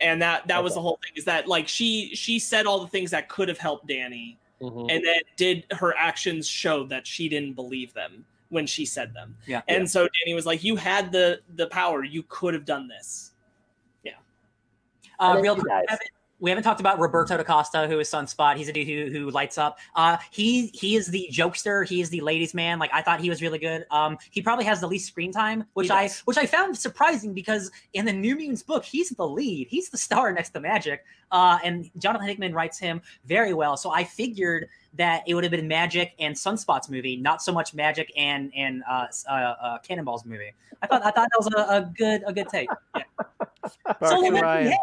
[0.00, 1.12] and that that was the whole thing.
[1.14, 4.90] Is that like she she said all the things that could have helped Dani, Mhm.
[4.90, 9.36] and then did her actions show that she didn't believe them when she said them.
[9.46, 9.62] Yeah.
[9.68, 12.04] And so Dani was like, "You had the the power.
[12.04, 13.32] You could have done this."
[15.18, 15.98] Uh, real quick, dies.
[16.38, 18.56] We haven't- talked about Roberto da Costa, who is Sunspot.
[18.56, 19.78] He's a dude who, who lights up.
[19.94, 21.86] Uh, he he is the jokester.
[21.86, 22.78] He is the ladies' man.
[22.78, 23.86] Like I thought he was really good.
[23.90, 27.70] Um, he probably has the least screen time, which I which I found surprising because
[27.92, 29.68] in the New Mutants book, he's the lead.
[29.68, 31.04] He's the star next to Magic.
[31.32, 33.76] Uh, and Jonathan Hickman writes him very well.
[33.76, 37.74] So I figured that it would have been Magic and Sunspot's movie, not so much
[37.74, 40.52] Magic and and uh, uh, uh, Cannonball's movie.
[40.82, 42.68] I thought I thought that was a, a good a good take.
[43.66, 44.74] Sparks So and we, Ryan.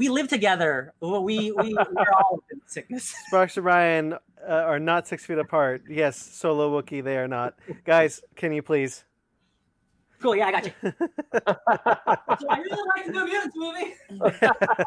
[0.00, 0.94] We live together.
[1.02, 3.14] We we we're all in sickness.
[3.26, 4.18] Sparks and Ryan uh,
[4.48, 5.82] are not six feet apart.
[5.90, 7.58] Yes, solo Wookie, they are not.
[7.84, 9.04] Guys, can you please?
[10.18, 10.36] Cool.
[10.36, 10.72] Yeah, I got you.
[12.40, 13.94] So I really like the New Mutants movie.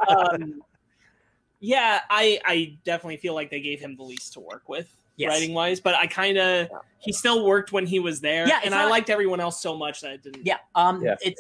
[0.08, 0.62] um,
[1.60, 5.30] yeah, I I definitely feel like they gave him the least to work with Yes.
[5.30, 8.48] writing wise, but I kind of he still worked when he was there.
[8.48, 10.44] Yeah, it's and I liked everyone else so much that it didn't.
[10.44, 10.58] Yeah.
[10.74, 11.04] Um.
[11.04, 11.18] Yeah.
[11.22, 11.40] It's.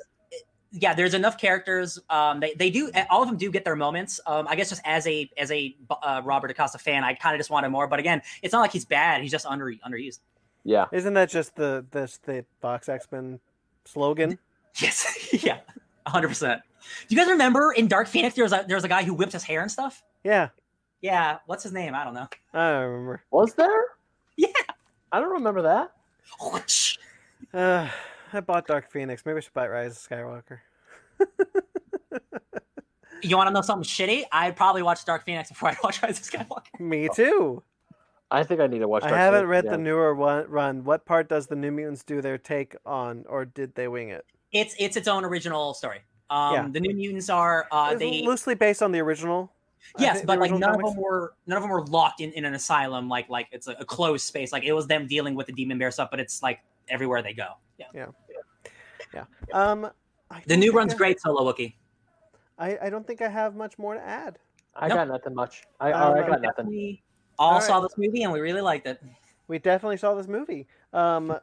[0.73, 1.99] It- yeah, there's enough characters.
[2.09, 4.19] Um, they, they do all of them do get their moments.
[4.25, 7.39] Um, I guess just as a as a uh, Robert Acosta fan, I kind of
[7.39, 7.87] just wanted more.
[7.87, 9.21] But again, it's not like he's bad.
[9.21, 10.19] He's just under underused.
[10.63, 10.85] Yeah.
[10.91, 13.39] Isn't that just the this the Fox X Men
[13.85, 14.39] slogan?
[14.81, 15.29] Yes.
[15.43, 15.59] yeah.
[16.07, 16.61] hundred percent.
[17.07, 19.13] Do you guys remember in Dark Phoenix there was a there was a guy who
[19.13, 20.01] whipped his hair and stuff?
[20.23, 20.49] Yeah,
[21.01, 21.37] Yeah.
[21.45, 21.93] What's his name?
[21.93, 22.27] I don't know.
[22.55, 23.23] I don't remember.
[23.29, 23.69] Was there?
[24.35, 24.47] Yeah.
[25.11, 25.91] I don't remember that.
[27.53, 27.87] Uh,
[28.33, 29.25] I bought Dark Phoenix.
[29.25, 30.59] Maybe I should buy Rise of Skywalker.
[33.21, 34.25] You want to know something shitty?
[34.33, 36.77] I'd probably watch Dark Phoenix before I watch Rise of Skywalker.
[36.79, 37.63] Me too.
[38.29, 39.03] I think I need to watch.
[39.03, 39.83] I haven't Phoenix read the again.
[39.83, 40.83] newer one, run.
[40.83, 44.25] What part does the New Mutants do their take on, or did they wing it?
[44.51, 45.99] It's it's its own original story.
[46.29, 46.67] Um, Yeah.
[46.69, 49.53] the New Mutants are uh, It's they loosely based on the original.
[49.97, 50.93] I yes, think but the like original none of comics.
[50.95, 53.71] them were none of them were locked in, in an asylum like like it's a,
[53.79, 54.51] a closed space.
[54.51, 57.33] Like it was them dealing with the demon bear stuff, but it's like everywhere they
[57.33, 57.49] go.
[57.77, 57.85] Yeah.
[57.93, 58.05] Yeah,
[59.53, 59.89] Um,
[60.47, 61.75] the new think run's I- great solo Wookie.
[62.59, 64.37] I, I don't think I have much more to add.
[64.75, 64.97] I Nope.
[64.97, 65.63] got nothing much.
[65.79, 66.67] I, Um, I got nothing.
[66.67, 67.01] We
[67.39, 67.83] all All saw right.
[67.83, 69.01] this movie and we really liked it.
[69.47, 70.67] We definitely saw this movie.
[70.93, 71.35] Um,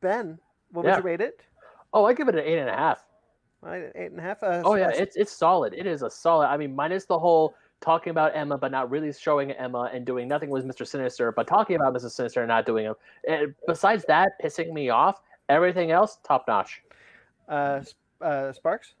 [0.00, 0.38] Ben,
[0.72, 0.96] What Yeah.
[0.96, 1.42] would you rate it?
[1.92, 3.06] Oh, I give it an eight and a half.
[3.62, 4.42] Right, eight and a half.
[4.42, 5.72] Uh, Oh yeah, s- it's it's solid.
[5.74, 6.46] It is a solid.
[6.48, 10.26] I mean, minus the whole talking about Emma, but not really showing Emma and doing
[10.28, 12.94] nothing with Mister Sinister, but talking about Mister Sinister and not doing him.
[13.28, 15.20] And besides that, pissing me off.
[15.48, 16.82] Everything else, top notch.
[17.48, 17.80] Uh,
[18.20, 18.94] uh, Sparks.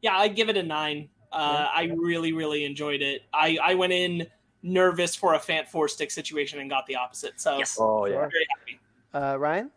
[0.00, 1.08] Yeah, I'd give it a nine.
[1.32, 3.22] Uh, I really, really enjoyed it.
[3.32, 4.26] I, I went in
[4.62, 7.40] nervous for a Fant Four stick situation and got the opposite.
[7.40, 7.78] So Yes.
[7.80, 8.12] Oh yeah.
[8.14, 8.30] Sure.
[8.30, 8.80] very happy.
[9.14, 9.70] Uh, Ryan.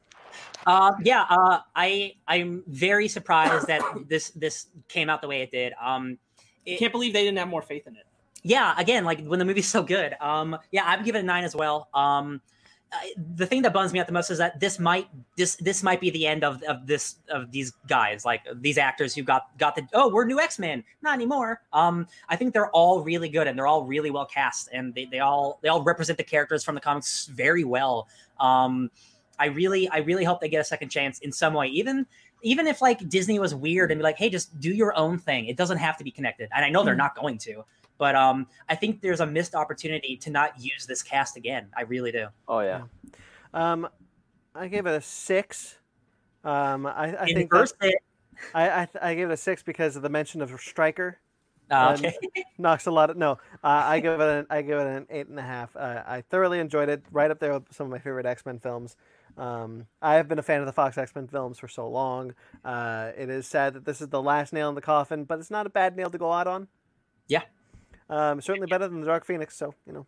[0.68, 5.52] Uh, yeah, uh, I I'm very surprised that this this came out the way it
[5.52, 5.74] did.
[5.82, 6.18] Um,
[6.66, 8.06] it- Can't believe they didn't have more faith in it.
[8.44, 10.16] yeah, again, like when the movie's so good.
[10.20, 11.88] Um, yeah, I'm giving it a nine as well.
[11.94, 12.42] Um,
[13.36, 16.00] The thing that bums me out the most is that this might this this might
[16.00, 19.76] be the end of, of this of these guys like these actors who got got
[19.76, 21.62] the oh we're new X Men not anymore.
[21.74, 25.06] Um, I think they're all really good and they're all really well cast and they,
[25.06, 28.08] they all they all represent the characters from the comics very well.
[28.40, 28.92] Um,
[29.40, 32.06] I really I really hope they get a second chance in some way even.
[32.42, 35.48] Even if like Disney was weird and be like, hey, just do your own thing.
[35.48, 36.48] It doesn't have to be connected.
[36.54, 37.66] And I know they're not going to
[37.98, 41.68] but um, I think there's a missed opportunity to not use this cast again.
[41.76, 42.28] I really do.
[42.48, 42.84] Oh yeah.
[43.54, 43.88] Um,
[44.54, 45.76] I gave it a six.
[46.44, 47.96] Um, I, I think that- first bit,
[48.54, 51.20] I I, I gave it a six because of the mention of Stryker.
[51.72, 52.16] uh, okay.
[52.58, 53.32] knocks a lot of no.
[53.64, 55.76] Uh, I give it an I give it an eight and a half.
[55.76, 57.04] Uh, I thoroughly enjoyed it.
[57.12, 58.96] Right up there with some of my favorite X Men films.
[59.38, 62.34] Um, I have been a fan of the Fox X Men films for so long.
[62.64, 65.52] Uh, it is sad that this is the last nail in the coffin, but it's
[65.52, 66.68] not a bad nail to go out on.
[67.28, 67.42] Yeah.
[68.10, 69.56] Um, certainly better than the Dark Phoenix.
[69.58, 70.06] So you know.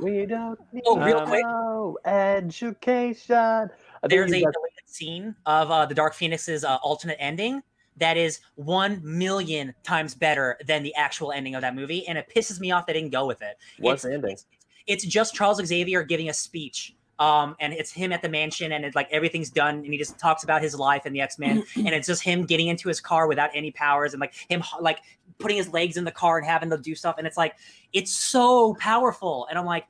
[0.00, 1.44] We don't need Oh, real quick.
[1.44, 3.70] no education.
[4.04, 7.62] There's a guys- deleted scene of uh, the Dark Phoenix's uh, alternate ending
[7.96, 12.28] that is one million times better than the actual ending of that movie, and it
[12.34, 13.58] pisses me off they didn't go with it.
[13.78, 14.32] What's it's, the ending?
[14.32, 14.46] It's,
[14.86, 16.96] it's just Charles Xavier giving a speech.
[17.18, 20.18] Um, and it's him at the mansion, and it's like everything's done, and he just
[20.18, 22.98] talks about his life and the X Men, and it's just him getting into his
[22.98, 25.00] car without any powers, and like him like
[25.40, 27.56] putting his legs in the car and having to do stuff, and it's like
[27.92, 29.86] it's so powerful, and I'm like,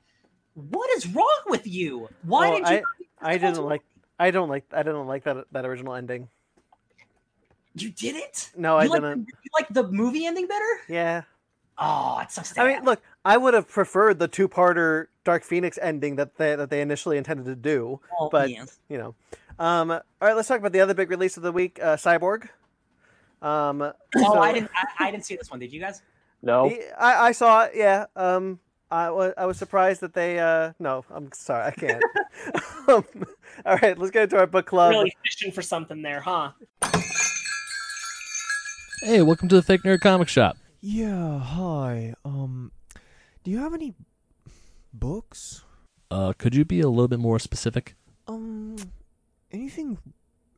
[0.55, 2.09] what is wrong with you?
[2.23, 3.05] Why Oh, did you?
[3.21, 3.83] I didn't like.
[4.19, 4.65] I don't like.
[4.73, 6.27] I didn't like that that original ending.
[7.75, 8.51] You didn't?
[8.57, 9.27] No, I like, didn't.
[9.27, 10.65] You like the movie ending better?
[10.89, 11.21] Yeah.
[11.77, 12.65] Oh, it's so sad.
[12.65, 16.69] I mean, look, I would have preferred the two-parter Dark Phoenix ending that they that
[16.69, 17.99] they initially intended to do.
[18.19, 18.65] Oh, but- yeah.
[18.89, 19.15] you know.
[19.57, 22.49] Um, all right, let's talk about the other big release of the week, uh, Cyborg.
[23.41, 24.69] Um, Oh, so- I didn't.
[24.75, 25.59] I, I didn't see this one.
[25.59, 26.01] Did you guys?
[26.41, 26.69] no.
[26.97, 27.71] I, I saw it.
[27.75, 28.05] Yeah.
[28.15, 28.59] Um,
[28.89, 30.37] I was I was surprised that they.
[30.39, 32.03] Uh, no, I'm sorry, I can't.
[32.87, 33.05] um,
[33.65, 34.91] all right, let's get into our book club.
[34.91, 36.51] really fishing for something there, huh?
[39.03, 40.57] Hey, welcome to the Fake Nerd Comic Shop.
[40.81, 42.13] Yeah, hi.
[42.25, 42.71] Um,
[43.43, 43.95] do you have any
[44.93, 45.63] books?
[46.11, 47.95] Uh, could you be a little bit more specific?
[48.27, 48.75] Um,
[49.51, 49.97] anything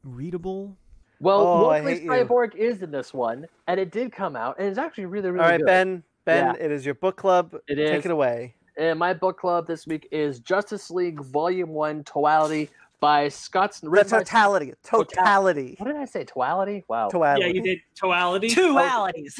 [0.04, 0.76] readable?
[1.24, 2.12] Well, Oh, I luckily hate you.
[2.12, 5.44] Cyborg is in this one, and it did come out, and it's actually really, really
[5.44, 5.66] all right, good.
[5.66, 6.04] Ben.
[6.26, 6.66] Ben, Yeah.
[6.66, 7.54] it is your book club.
[7.68, 8.06] It Take is.
[8.06, 8.56] it away.
[8.78, 12.70] And my book club this week is Justice League Volume One: Totality
[13.00, 13.74] by Scott.
[13.82, 14.74] The written by- totality.
[14.84, 15.76] Totality.
[15.78, 16.24] What did I say?
[16.26, 16.84] Totality.
[16.88, 17.10] Wow.
[17.10, 17.42] Totality.
[17.46, 18.50] Yeah, you did toality.
[18.50, 19.40] Dualities.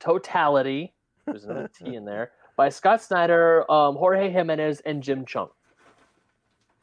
[0.00, 0.92] Totality.
[1.26, 2.32] There's another T in there.
[2.56, 5.50] By Scott Snyder, um, Jorge Jimenez, and Jim Cheung.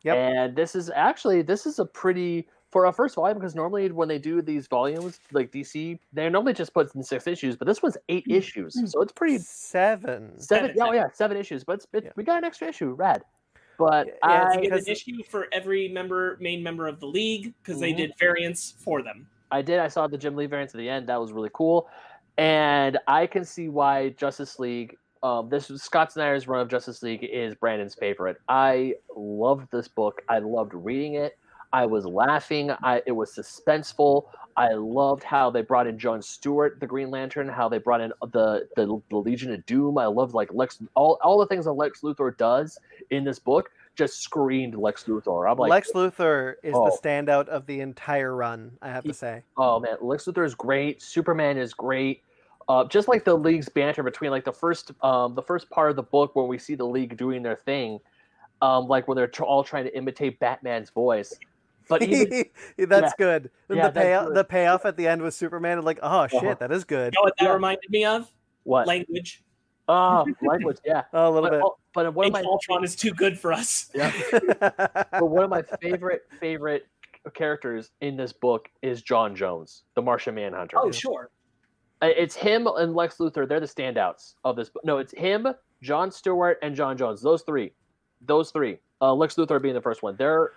[0.03, 0.15] Yep.
[0.15, 4.07] And this is actually this is a pretty for a first volume because normally when
[4.07, 7.81] they do these volumes like DC, they normally just put in six issues, but this
[7.81, 10.37] one's eight issues, so it's pretty Seven.
[10.39, 10.39] seven.
[10.39, 10.95] Seven, yeah, oh seven.
[10.95, 12.11] yeah, seven issues, but it's, it, Yeah.
[12.15, 13.23] we got an extra issue, rad.
[13.79, 14.13] But Yeah,
[14.53, 17.97] I, You an issue for every member, main member of the league, because they Mhm.
[17.97, 19.27] did variants for them.
[19.51, 19.79] I did.
[19.79, 21.07] I saw the Jim Lee variants at the end.
[21.07, 21.89] That was really cool,
[22.37, 24.95] and I can see why Justice League.
[25.23, 28.37] Um, this was Scott Snyder's run of Justice League is Brandon's favorite.
[28.47, 30.21] I loved this book.
[30.29, 31.37] I loved reading it.
[31.71, 32.71] I was laughing.
[32.83, 34.25] I it was suspenseful.
[34.57, 37.47] I loved how they brought in John Stewart, the Green Lantern.
[37.47, 39.97] How they brought in the the, the Legion of Doom.
[39.97, 42.77] I loved like Lex all all the things that Lex Luthor does
[43.11, 43.69] in this book.
[43.95, 45.49] Just screamed Lex Luthor.
[45.51, 46.85] I'm like, Lex Luthor is Oh.
[46.85, 48.71] the standout of the entire run.
[48.81, 49.43] I have He- to say.
[49.57, 51.01] Oh man, Lex Luthor is great.
[51.01, 52.23] Superman is great.
[52.67, 55.95] Uh, just like the league's banter between like the first um, the first part of
[55.95, 57.99] the book where we see the league doing their thing,
[58.61, 61.37] um, like when they're tr- all trying to imitate Batman's voice.
[61.89, 62.45] But even
[62.77, 63.11] that's Yeah.
[63.17, 63.51] good.
[63.69, 64.35] Yeah, the that's payoff, good.
[64.37, 66.55] the payoff at the end with Superman, like, oh shit, Uh-huh.
[66.59, 67.13] that is good.
[67.13, 68.31] You know what that reminded me of?
[68.63, 68.87] what?
[68.87, 69.43] Language.
[69.87, 71.03] Oh, language, yeah.
[71.13, 71.61] Oh, a little But, bit.
[71.65, 73.89] oh, but one of my Ultron is too good for us.
[73.95, 74.11] yeah,
[74.59, 76.87] but one of my favorite favorite
[77.33, 80.77] characters in this book is J'onn J'onzz, the Martian Manhunter.
[80.79, 81.31] Oh, sure.
[82.03, 83.47] Uh, It's him and Lex Luthor.
[83.49, 84.69] They're the standouts of this.
[84.69, 84.85] book.
[84.85, 85.47] No, it's him,
[85.81, 87.21] John Stewart, and J'onn J'onzz.
[87.23, 87.73] Those three.
[88.21, 88.77] Those three.
[89.01, 90.15] Uh, Lex Luthor being the first one.
[90.17, 90.51] They're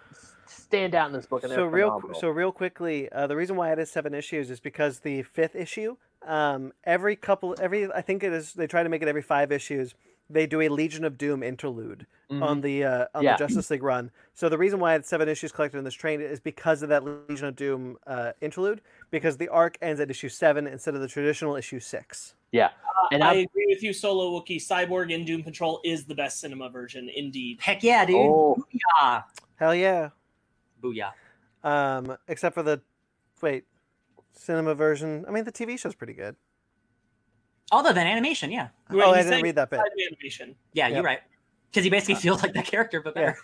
[0.46, 1.42] stand out in this book.
[1.44, 2.20] And so real phenomenal.
[2.20, 5.54] so real quickly uh, the reason why it is seven issues is because the fifth
[5.56, 5.96] issue
[6.26, 9.50] um, every couple every i think it is they try to make it every five
[9.52, 9.94] issues
[10.30, 13.36] they do a legion of doom interlude on the uh, on Yeah.
[13.36, 16.20] the justice league run so the reason why it's seven issues collected in this train
[16.22, 20.28] is because of that legion of doom uh, interlude because the arc ends at issue
[20.30, 22.68] seven instead of the traditional issue six yeah,
[23.10, 24.58] and I I, agree with you, Solo Wookie.
[24.58, 27.58] Cyborg in Doom Patrol is the best cinema version, indeed.
[27.62, 28.16] Heck yeah, dude.
[28.16, 28.62] Oh.
[29.00, 29.24] Booyah.
[29.56, 30.10] hell yeah
[30.82, 31.12] Booyah.
[31.64, 32.80] um, except for the
[33.40, 33.64] wait
[34.32, 36.36] cinema version i mean the tv show's pretty good
[37.70, 38.68] Although that animation, yeah.
[38.90, 40.54] Right, oh i didn't saying read that bit side animation.
[40.74, 40.94] Yeah, Yep.
[40.94, 41.20] you're right.
[41.70, 43.38] Because he basically feels like that character, but better.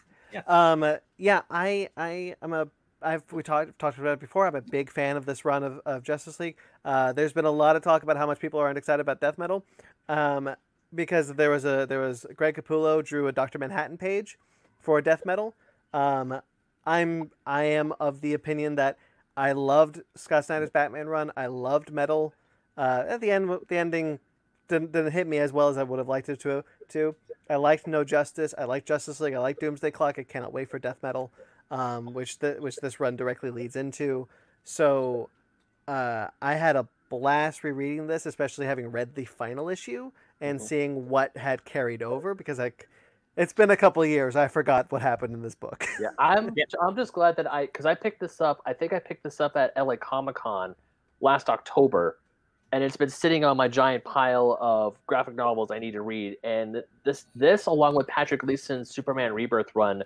[0.46, 2.68] Um, uh, yeah, I, I, am a,
[3.00, 4.46] I've we talked talked about it before.
[4.46, 6.56] I'm a big fan of this run of, of Justice League.
[6.84, 9.38] Uh, there's been a lot of talk about how much people aren't excited about Death
[9.38, 9.64] Metal,
[10.10, 10.54] um,
[10.94, 14.38] because there was a there was Greg Capullo drew a Doctor Manhattan page
[14.78, 15.54] for Death Metal.
[15.94, 16.42] Um,
[16.88, 18.96] I'm I am of the opinion that
[19.36, 21.30] I loved Scott Snyder's Batman run.
[21.36, 22.32] I loved Metal.
[22.76, 24.18] Uh, at the end, the ending
[24.68, 26.64] didn't, didn't hit me as well as I would have liked it to.
[26.90, 27.14] To
[27.50, 28.54] I liked No Justice.
[28.56, 29.34] I liked Justice League.
[29.34, 30.18] I liked Doomsday Clock.
[30.18, 31.30] I cannot wait for Death Metal,
[31.70, 34.26] um, which the, which this run directly leads into.
[34.64, 35.28] So,
[35.86, 40.10] uh, I had a blast rereading this, especially having read the final issue
[40.40, 40.62] and Mhm.
[40.62, 42.72] seeing what had carried over because I.
[43.38, 44.34] It's been a couple of years.
[44.36, 45.86] I forgot what happened in this book.
[46.00, 46.64] yeah, I'm Yeah.
[46.82, 48.60] I'm just glad that I because I picked this up.
[48.66, 50.74] I think I picked this up at LA Comic Con
[51.20, 52.18] last October,
[52.72, 56.36] and it's been sitting on my giant pile of graphic novels I need to read.
[56.42, 60.02] And this this along with Patrick Gleason's Superman Rebirth run,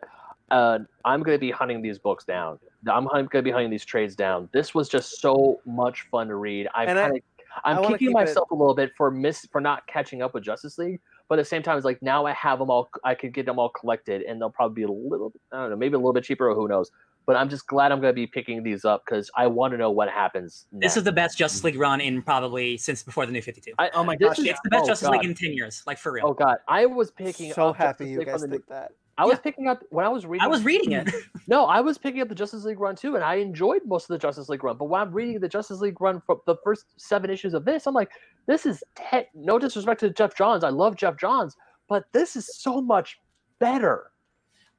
[0.50, 2.58] uh, I'm going to be hunting these books down.
[2.86, 4.48] I'm going to be hunting these trades down.
[4.52, 6.68] This was just so much fun to read.
[6.74, 7.22] I've And I- kind of
[7.64, 10.34] I'm I kicking keep it- myself a little bit for miss for not catching up
[10.34, 11.00] with Justice League.
[11.28, 12.88] But at the same time, it's like now I have them all.
[13.04, 15.32] I could get them all collected, and they'll probably be a little.
[15.52, 16.90] I don't know, maybe a little bit cheaper, or who knows.
[17.24, 19.78] But I'm just glad I'm going to be picking these up because I want to
[19.78, 20.66] know what happens.
[20.72, 23.74] This is the best Justice League run in probably since before the New 52.
[23.94, 25.12] Oh my gosh, is- It's the best oh, Justice God.
[25.12, 26.26] League in 10 years, like for real.
[26.26, 27.52] Oh god, I was picking.
[27.52, 28.92] so up happy Justice you League guys from the, think that.
[29.18, 29.40] I was Yeah.
[29.40, 30.44] picking up when I was reading.
[30.44, 31.10] I was reading it.
[31.48, 34.14] No, I was picking up the Justice League run too, and I enjoyed most of
[34.14, 34.76] the Justice League run.
[34.76, 37.86] But when I'm reading the Justice League run from the first seven issues of this,
[37.86, 38.10] I'm like,
[38.46, 40.62] this is te- no disrespect to Geoff Johns.
[40.62, 41.56] I love Geoff Johns,
[41.88, 43.18] but this is so much
[43.58, 44.12] better.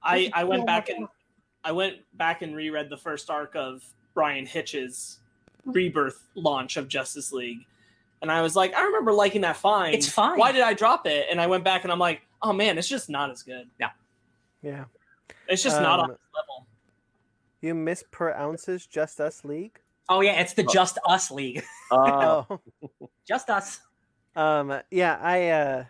[0.01, 1.07] I, I went so back much and
[1.65, 3.83] I went back and reread the first arc of
[4.13, 5.19] Bryan Hitch's
[5.65, 7.65] rebirth launch of Justice League.
[8.21, 9.93] And I was like, I remember liking that fine.
[9.93, 10.39] It's fine.
[10.39, 11.27] Why did I drop it?
[11.29, 13.67] And I went back and I'm like, oh man, it's just not as good.
[13.79, 13.89] Yeah.
[14.63, 16.67] It's just not on Um, this level.
[17.61, 19.79] You mispronounces Just Us League?
[20.09, 21.63] Oh, yeah, it's the Just Us League.
[21.91, 22.59] Uh, Oh.
[23.27, 23.79] Just Us.
[24.35, 25.85] Um yeah, I uh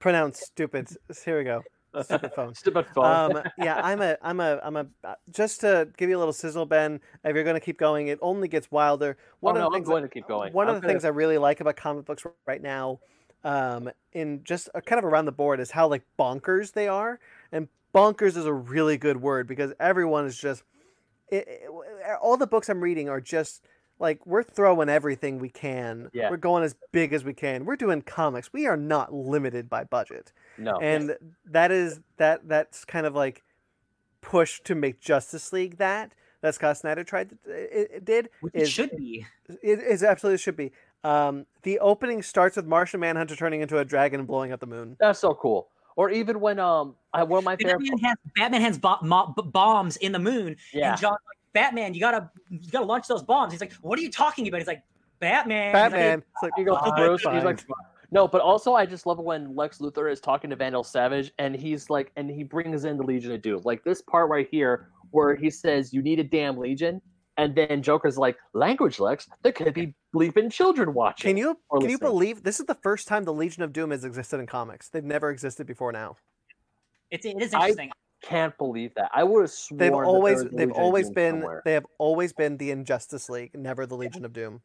[0.00, 0.88] pronounce stupid.
[1.24, 1.62] Here we go.
[2.02, 2.54] Stupid phone.
[2.56, 3.04] stupid phone.
[3.36, 6.32] Um yeah, I'm a I'm a I'm a uh, just to give you a little
[6.32, 9.16] sizzle Ben, if you're going to keep going, it only gets wilder.
[9.38, 10.52] One oh, of no, the I'm things going to keep going.
[10.52, 12.98] One I'm of the gonna- things I really like about comic books right now,
[13.44, 17.18] um, in just uh, kind of around the board, is how like bonkers they are.
[17.52, 20.62] And bonkers is a really good word because everyone is just.
[21.28, 21.70] It, it-
[22.20, 23.62] all the books I'm reading are just
[24.00, 26.10] like we're throwing everything we can.
[26.12, 26.30] Yeah.
[26.30, 27.64] We're going as big as we can.
[27.64, 28.52] We're doing comics.
[28.52, 30.78] We are not limited by budget no.
[30.78, 33.42] and that is that that's kind of like
[34.20, 36.12] push to make Justice League that
[36.42, 39.26] that Scott Snyder tried to it, it did Which it is should be.
[39.62, 40.72] it is absolutely should be.
[41.02, 44.66] Um, the opening starts with Martian Manhunter turning into a dragon and blowing up the
[44.66, 44.96] moon.
[45.00, 45.68] That's so cool.
[45.96, 47.80] Or even when um, I, one of my favorite.
[47.80, 50.56] Batman has, Batman has bo- mo- bombs in the moon.
[50.72, 50.92] Yeah.
[50.92, 53.52] And John, like, Batman, you gotta, you gotta launch those bombs.
[53.52, 54.58] He's like, what are you talking about?
[54.58, 54.82] He's like,
[55.18, 55.66] Batman.
[55.66, 56.18] He's like, Batman.
[56.18, 57.60] It's like, He goes to Bruce, he's like,
[58.12, 61.32] no, but also I just love it when Lex Luthor is talking to Vandal Savage,
[61.38, 64.48] and he's like, and he brings in the Legion of Doom, like this part right
[64.50, 67.00] here where he says, "You need a damn Legion,"
[67.40, 69.28] and then Joker's like, "Language, Lex.
[69.42, 72.76] There could be bleeping children watching." Can you or can you believe this is the
[72.82, 74.88] first time the Legion of Doom has existed in comics?
[74.90, 76.16] They've never existed before now.
[77.10, 77.90] It's, it is I-
[78.22, 79.10] Can't believe that.
[79.14, 81.62] I would have sworn They've always they've Legion always been somewhere.
[81.64, 84.60] they have always been the Injustice League, never the Legion of Doom.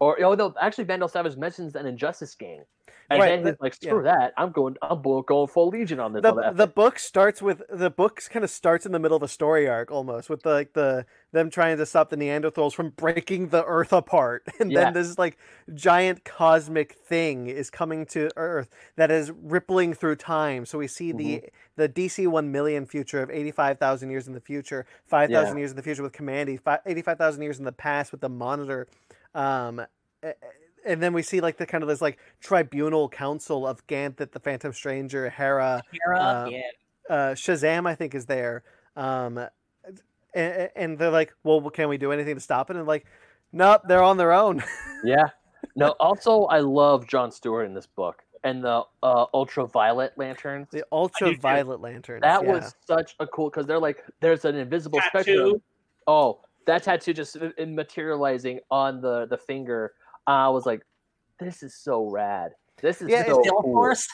[0.00, 2.62] Or oh, no, actually, Vandal Savage mentions an Injustice gang,
[3.10, 4.32] and Right, then he's like, "Screw that!
[4.36, 7.62] I'm going, I'm go- going full Legion on this." the on the book starts with
[7.68, 10.50] the book kind of starts in the middle of a story arc almost with the,
[10.50, 14.84] like the them trying to stop the Neanderthals from breaking the Earth apart, and Yeah.
[14.84, 15.36] then this like
[15.74, 20.64] giant cosmic thing is coming to Earth that is rippling through time.
[20.64, 21.46] So we see the Mm-hmm.
[21.74, 25.56] the DC one million future of eighty five thousand years in the future, five thousand
[25.56, 25.62] Yeah.
[25.62, 28.28] years in the future with Kamandi, eighty five thousand years in the past with the
[28.28, 28.86] Monitor.
[29.34, 29.82] Um,
[30.84, 34.40] and then we see like the kind of this like tribunal council of Ganthet, the
[34.40, 36.60] Phantom Stranger, Hera, Hera, uh, yeah.
[37.08, 38.64] uh, Shazam, I think, is there.
[38.96, 39.38] Um,
[40.34, 43.06] and, and they're like, "Well, can we do anything to stop it?" And like,
[43.52, 44.62] "Nope, they're on their own."
[45.04, 45.28] Yeah.
[45.76, 45.94] No.
[46.00, 50.66] Also, I love John Stewart in this book and the uh, ultraviolet lanterns.
[50.72, 52.22] the ultraviolet lanterns.
[52.22, 52.52] That yeah.
[52.52, 55.22] was such a cool because they're like there's an invisible Tattoo.
[55.22, 55.62] spectrum.
[56.06, 59.92] Oh, that tattoo just i- i- materializing on the the finger.
[60.26, 60.82] I was like,
[61.40, 62.52] this is so rad.
[62.80, 63.72] This is Yeah, so Still cool.
[63.72, 64.06] Force.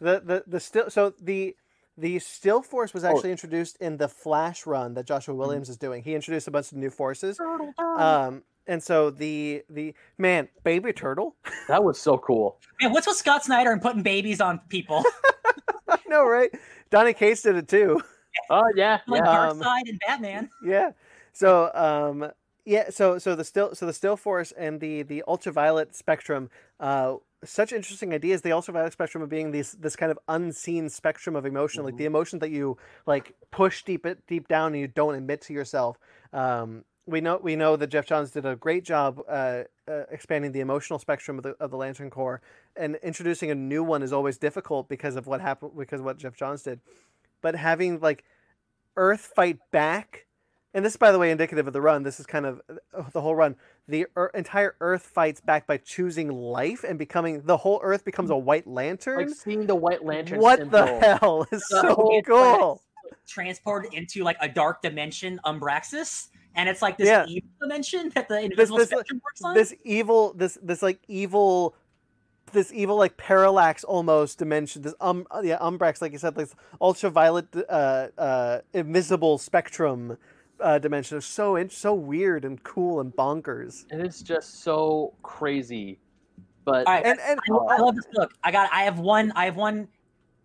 [0.00, 1.56] the the the still so the
[1.98, 3.08] the still force was Oh.
[3.10, 6.72] actually introduced in the flash run that Joshua Williamson is doing he introduced a bunch
[6.72, 7.38] of new forces
[7.78, 11.36] um and so the the man baby turtle
[11.68, 12.58] That was so cool.
[12.80, 15.02] Man, what's with Scott Snyder and putting babies on people?
[15.88, 16.50] i know right
[16.90, 18.00] Donny Cates did it too
[18.48, 19.48] Oh yeah, like yeah.
[19.50, 20.48] Um, Darkseid and Batman.
[20.64, 20.92] yeah
[21.32, 22.30] so um
[22.64, 27.16] yeah so so the still so the still force and the the ultraviolet spectrum uh
[27.44, 28.42] such interesting ideas.
[28.42, 32.04] The ultraviolet spectrum of being these this kind of unseen spectrum of emotion like the
[32.04, 35.98] emotion that you like push deep it deep down and you don't admit to yourself.
[36.32, 40.52] Um we know we know that Geoff Johns did a great job uh, uh, expanding
[40.52, 42.40] the emotional spectrum of the of the Lantern Corps,
[42.76, 46.18] and introducing a new one is always difficult because of what happened because of what
[46.18, 46.80] Geoff Johns did.
[47.40, 48.24] But having like
[48.96, 50.26] Earth fight back,
[50.74, 52.02] and this is by the way indicative of the run.
[52.02, 53.56] This is kind of uh, the whole run.
[53.88, 58.30] The ear entire Earth fights back by choosing life and becoming the whole Earth becomes
[58.30, 59.18] a White Lantern.
[59.26, 60.40] like seeing the white lantern.
[60.40, 60.86] what the
[61.20, 62.82] hell is so cool?
[63.28, 67.24] Transported into like a dark dimension, Umbraxis, and it's like this Yeah.
[67.26, 69.54] evil dimension that the invisible this- spectrum works on.
[69.54, 71.74] this evil this this like evil
[72.52, 77.46] this evil like parallax almost dimension this um yeah umbrax like you said this ultraviolet
[77.70, 80.18] uh uh invisible spectrum
[80.62, 85.14] uh dimension is so in- so weird and cool and bonkers And it's just so
[85.22, 85.98] crazy.
[86.64, 88.32] But All right, and and I, I love this book.
[88.44, 88.70] I got.
[88.72, 89.32] I have one.
[89.34, 89.88] I have one.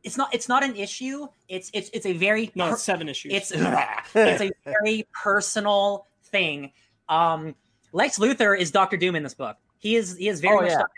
[0.03, 0.33] It's not.
[0.33, 1.27] It's not an issue.
[1.47, 1.69] It's.
[1.75, 1.91] It's.
[1.93, 2.51] It's a very.
[2.55, 3.33] No, per- it's seven issues.
[3.33, 3.51] it's.
[4.15, 6.71] it's a very personal thing.
[7.07, 7.53] Um,
[7.91, 9.57] Lex Luthor is Doctor Doom in this book.
[9.77, 10.17] He is.
[10.17, 10.71] He is very Oh, much.
[10.71, 10.77] yeah.
[10.77, 10.89] Dr.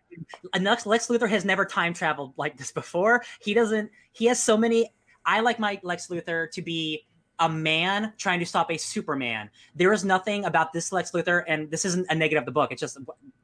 [0.53, 0.64] Doom.
[0.64, 3.22] Lex, Lex Luthor has never time traveled like this before.
[3.41, 3.91] He doesn't.
[4.14, 4.89] He has so many.
[5.25, 7.06] I like my Lex Luthor to be
[7.40, 9.50] a man trying to stop a Superman.
[9.76, 12.72] There is nothing about this Lex Luthor, and this isn't a negative of the book.
[12.72, 12.98] It's just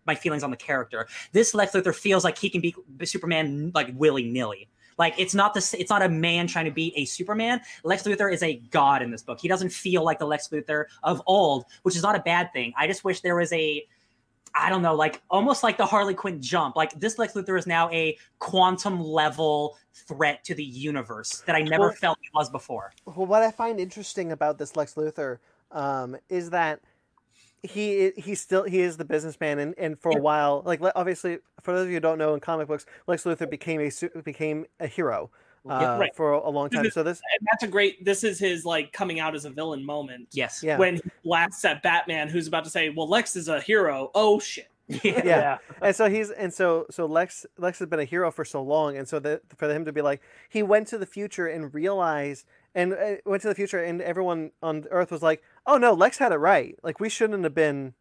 [0.06, 1.08] my feelings on the character.
[1.32, 4.70] This Lex Luthor feels like he can be Superman like willy nilly.
[4.98, 5.74] Like it's not this.
[5.74, 7.62] It's not a man trying to beat a Superman.
[7.84, 9.40] Lex Luthor is a god in this book.
[9.40, 12.74] He doesn't feel like the Lex Luthor of old, which is not a bad thing.
[12.78, 13.86] I just wish there was a
[14.58, 16.76] I don't know, like almost like the Harley Quinn jump.
[16.76, 21.62] Like this Lex Luthor is now a quantum level threat to the universe that I
[21.62, 22.94] never Well- felt he was before.
[23.06, 25.38] well, what i find interesting about this lex luthor
[25.72, 26.80] um is that
[27.64, 31.74] he he still he is the businessman and, and for a while like obviously for
[31.74, 34.86] those of you who don't know in comic books lex luthor became a became a
[34.88, 35.32] hero
[35.70, 36.16] uh, Yeah, right.
[36.16, 38.04] for a long time so this and that's a great.
[38.06, 40.28] This is his like coming out as a villain moment.
[40.32, 40.62] Yes.
[40.64, 44.12] yeah When he blasts at Batman, who's about to say, "Well, Lex is a hero."
[44.14, 44.70] Oh shit!
[44.88, 45.22] yeah.
[45.26, 45.58] Yeah.
[45.82, 48.98] and so he's and so so Lex Lex has been a hero for so long,
[48.98, 52.46] and so that for him to be like he went to the future and realized
[52.76, 56.18] and uh, went to the future, and everyone on Earth was like, "Oh no, Lex
[56.20, 56.78] had it right.
[56.84, 57.94] Like we shouldn't have been,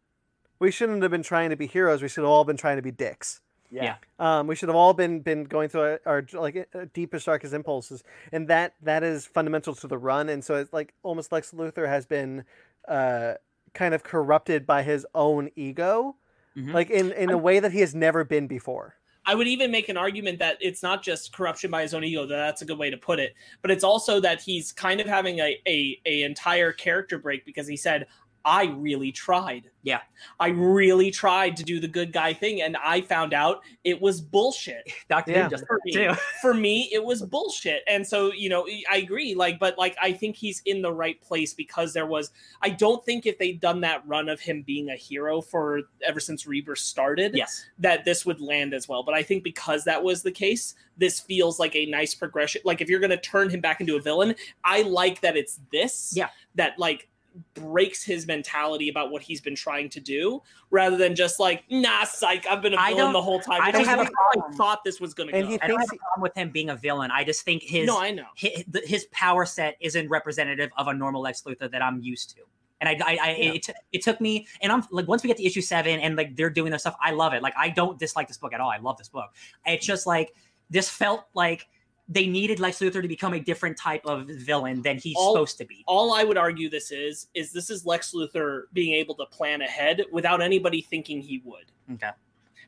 [0.59, 2.01] we shouldn't have been trying to be heroes.
[2.01, 3.41] We should have all been trying to be dicks.
[3.71, 3.95] Yeah.
[4.19, 7.53] Um, we should have all been been going through our, our like uh, deepest darkest
[7.53, 10.29] impulses, and that that is fundamental to the run.
[10.29, 12.45] And so it's like almost Lex Luthor has been
[12.87, 13.33] uh,
[13.73, 16.15] kind of corrupted by his own ego,
[16.55, 16.73] Mhm.
[16.73, 18.95] like in in a way that he has never been before.
[19.27, 22.27] I would even make an argument that it's not just corruption by his own ego.
[22.27, 23.33] That that's a good way to put it.
[23.63, 27.67] But it's also that he's kind of having a a, a entire character break because
[27.67, 28.05] he said,
[28.45, 29.69] "I really tried.
[29.83, 29.99] Yeah.
[30.39, 34.21] I really tried to do the good guy thing, and I found out it was
[34.21, 35.41] bullshit." Doctor Yeah.
[35.41, 36.13] Doom just for me, too.
[36.41, 37.83] for me, it was bullshit.
[37.87, 39.35] And so, you know, I agree.
[39.35, 42.31] Like, but like, I think he's in the right place because there was.
[42.61, 46.19] I don't think if they'd done that run of him being a hero for ever
[46.19, 47.65] since Rebirth started, Yes.
[47.79, 49.03] that this would land as well.
[49.03, 52.61] But I think because that was the case, this feels like a nice progression.
[52.63, 55.59] Like, if you're going to turn him back into a villain, I like that it's
[55.71, 56.13] this.
[56.15, 56.29] Yeah.
[56.55, 57.09] That like
[57.53, 62.03] breaks his mentality about what he's been trying to do rather than just like nah
[62.05, 64.53] psych i've been a villain the whole time I don't have a I problem.
[64.53, 66.75] thought this was going to go I don't have a problem with him being a
[66.75, 67.11] villain.
[67.11, 70.93] I just think his no i know his, his power set isn't representative of a
[70.93, 72.41] normal Lex Luthor that I'm used to.
[72.81, 73.51] And I, I, I Yeah.
[73.53, 76.35] it, it took me, and I'm like, once we get to issue seven and like
[76.35, 77.41] they're doing their stuff, I love it.
[77.41, 78.69] Like, I don't dislike this book at all.
[78.69, 79.33] I love this book.
[79.65, 80.35] It's just like,
[80.69, 81.67] this felt like
[82.07, 85.57] they needed Lex Luthor to become a different type of villain than he's All- supposed
[85.57, 85.83] to be.
[85.87, 89.61] all i would argue this is is this is lex luthor being able to plan
[89.61, 92.11] ahead without anybody thinking he would Okay.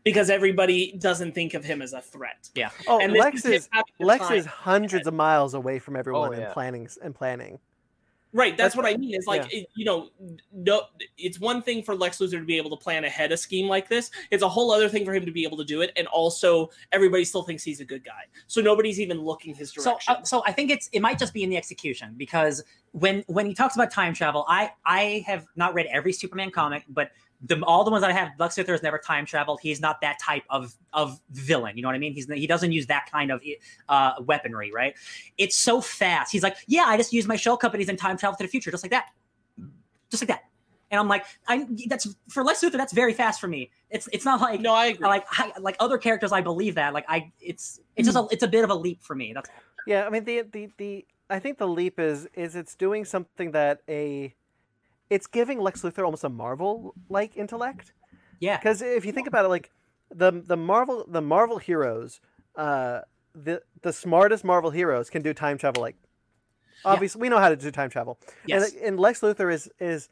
[0.04, 2.70] because everybody doesn't think of him as a threat Yeah.
[2.88, 6.40] oh and Lex him is Lex is hundreds of miles away from everyone Oh, in
[6.42, 6.54] yeah.
[6.54, 7.60] planning and planning.
[8.38, 9.16] Right, that's, That's what I mean.
[9.16, 9.62] Is like yeah.
[9.62, 10.10] it- you know,
[10.54, 10.84] no,
[11.18, 13.90] it's one thing for Lex Luthor to be able to plan ahead a scheme like
[13.90, 14.12] this.
[14.30, 16.70] It's a whole other thing for him to be able to do it, and also
[16.92, 20.16] everybody still thinks he's a good guy, so nobody's even looking his So, direction.
[20.18, 23.48] uh, so I think it's it might just be in the execution because when when
[23.48, 27.10] he talks about time travel, I I have not read every Superman comic, but
[27.42, 29.60] the all the ones that I have, Lex Luthor has never time traveled.
[29.62, 31.78] He's not that type of of villain.
[31.78, 32.14] You know what I mean?
[32.14, 33.44] He's he doesn't use that kind of
[33.90, 34.96] uh, weaponry, right?
[35.38, 36.32] It's so fast.
[36.32, 38.72] He's like, yeah, I just use my shell companies and time travel to the future,
[38.72, 39.10] just like that,
[40.10, 40.46] just like that.
[40.90, 42.78] And I'm like, I that's for Lex Luthor.
[42.78, 43.72] That's very fast for me.
[43.90, 45.08] It's it's not like no, I agree.
[45.08, 46.32] like I, like other characters.
[46.32, 46.94] I believe that.
[46.94, 49.34] Like I, it's it's just a it's a bit of a leap for me.
[49.34, 49.50] That's
[49.86, 53.52] Yeah, I mean the the the I think the leap is is it's doing something
[53.52, 54.34] that a
[55.10, 57.94] it's giving Lex Luthor almost a Marvel like intellect.
[58.40, 58.58] yeah.
[58.58, 59.72] Because if you think about it, like
[60.14, 62.20] the the Marvel the Marvel heroes,
[62.56, 63.02] uh,
[63.34, 65.82] the the smartest Marvel heroes can do time travel.
[65.82, 65.96] Like
[66.86, 68.18] obviously, we know how to do time travel.
[68.46, 68.74] Yes.
[68.74, 70.10] And, and Lex Luthor is is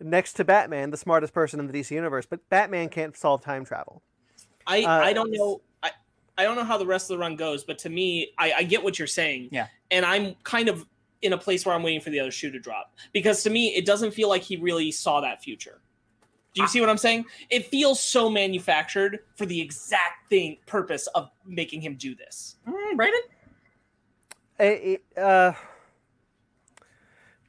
[0.00, 3.64] next to Batman the smartest person in the DC universe, but Batman can't solve time
[3.64, 4.02] travel.
[4.66, 5.90] I Uh, I don't know I,
[6.38, 8.62] I don't know how the rest of the run goes, but to me, I, I
[8.64, 9.48] get what you're saying.
[9.52, 9.68] Yeah.
[9.90, 10.86] And I'm kind of
[11.26, 12.94] in a place where I'm waiting for the other shoe to drop.
[13.12, 15.80] Because to me, it doesn't feel like he really saw that future.
[16.54, 17.26] Do you see what I'm saying?
[17.50, 22.56] It feels so manufactured for the exact thing purpose of making him do this.
[22.66, 23.20] Mm, Brandon?
[24.58, 25.52] It, it, uh,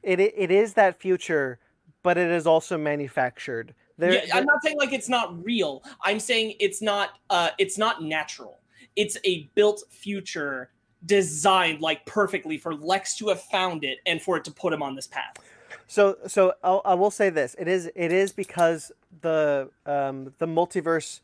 [0.02, 1.58] it it is that future,
[2.02, 3.74] but it is also manufactured.
[3.96, 5.82] There, yeah, I'm not saying like it's not real.
[6.04, 8.60] I'm saying it's not uh it's not natural.
[8.94, 10.70] It's a built future
[11.04, 14.82] designed like perfectly for Lex to have found it and for it to put him
[14.82, 15.36] on this path.
[15.86, 20.46] So so I'll, I will say this: it is it is because the um, the
[20.46, 21.20] multiverse,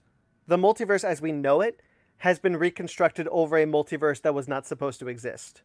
[0.46, 1.80] the multiverse as we know it,
[2.18, 5.62] has been reconstructed over a multiverse that was not supposed to exist,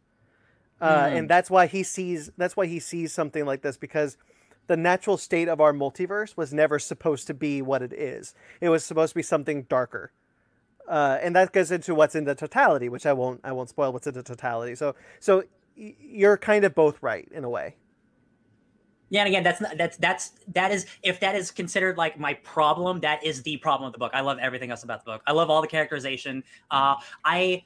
[0.81, 1.17] uh, Mhm.
[1.17, 4.17] and that's why he sees that's why he sees something like this because
[4.67, 8.35] the natural state of our multiverse was never supposed to be what it is.
[8.61, 10.11] It was supposed to be something darker.
[10.89, 13.93] Uh, and that goes into what's in the totality, which I won't I won't spoil
[13.93, 14.73] what's in the totality.
[14.75, 15.43] So so
[15.75, 17.75] you're kind of both right in a way.
[19.11, 22.33] Yeah, and again, that's not, that's that's that is if that is considered like my
[22.35, 24.11] problem, that is the problem of the book.
[24.15, 25.21] I love everything else about the book.
[25.27, 26.43] I love all the characterization.
[26.71, 27.63] Uh, I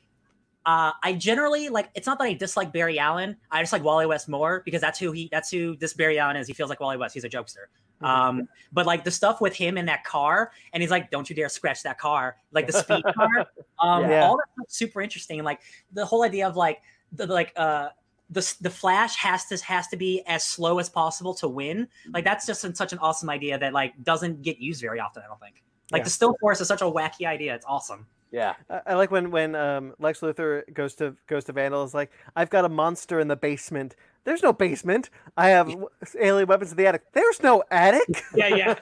[0.65, 1.89] uh, I generally like.
[1.95, 3.37] It's not that I dislike Barry Allen.
[3.51, 5.29] I just like Wally West more because that's who he.
[5.31, 6.47] That's who this Barry Allen is.
[6.47, 7.13] He feels like Wally West.
[7.13, 7.65] He's a jokester.
[8.03, 11.35] Um, but like the stuff with him in that car, and he's like, "Don't you
[11.35, 13.47] dare scratch that car!" Like the speed car.
[13.79, 14.25] Um, Yeah.
[14.27, 15.39] All that stuff's super interesting.
[15.39, 17.89] And like the whole idea of like the like uh
[18.29, 21.87] the the Flash has to has to be as slow as possible to win.
[22.11, 25.23] Like that's just such an awesome idea that like doesn't get used very often.
[25.23, 25.61] I don't think.
[25.91, 26.05] Like Yeah.
[26.05, 27.53] the still force is such a wacky idea.
[27.53, 28.07] It's awesome.
[28.31, 28.55] Yeah.
[28.69, 31.83] I, I like when when um, Lex Luthor goes to goes to Vandal.
[31.83, 33.95] Is like, I've got a monster in the basement.
[34.25, 35.09] There's no basement.
[35.35, 35.73] I have
[36.19, 37.03] alien weapons in the attic.
[37.13, 38.23] There's no attic.
[38.35, 38.75] Yeah, yeah.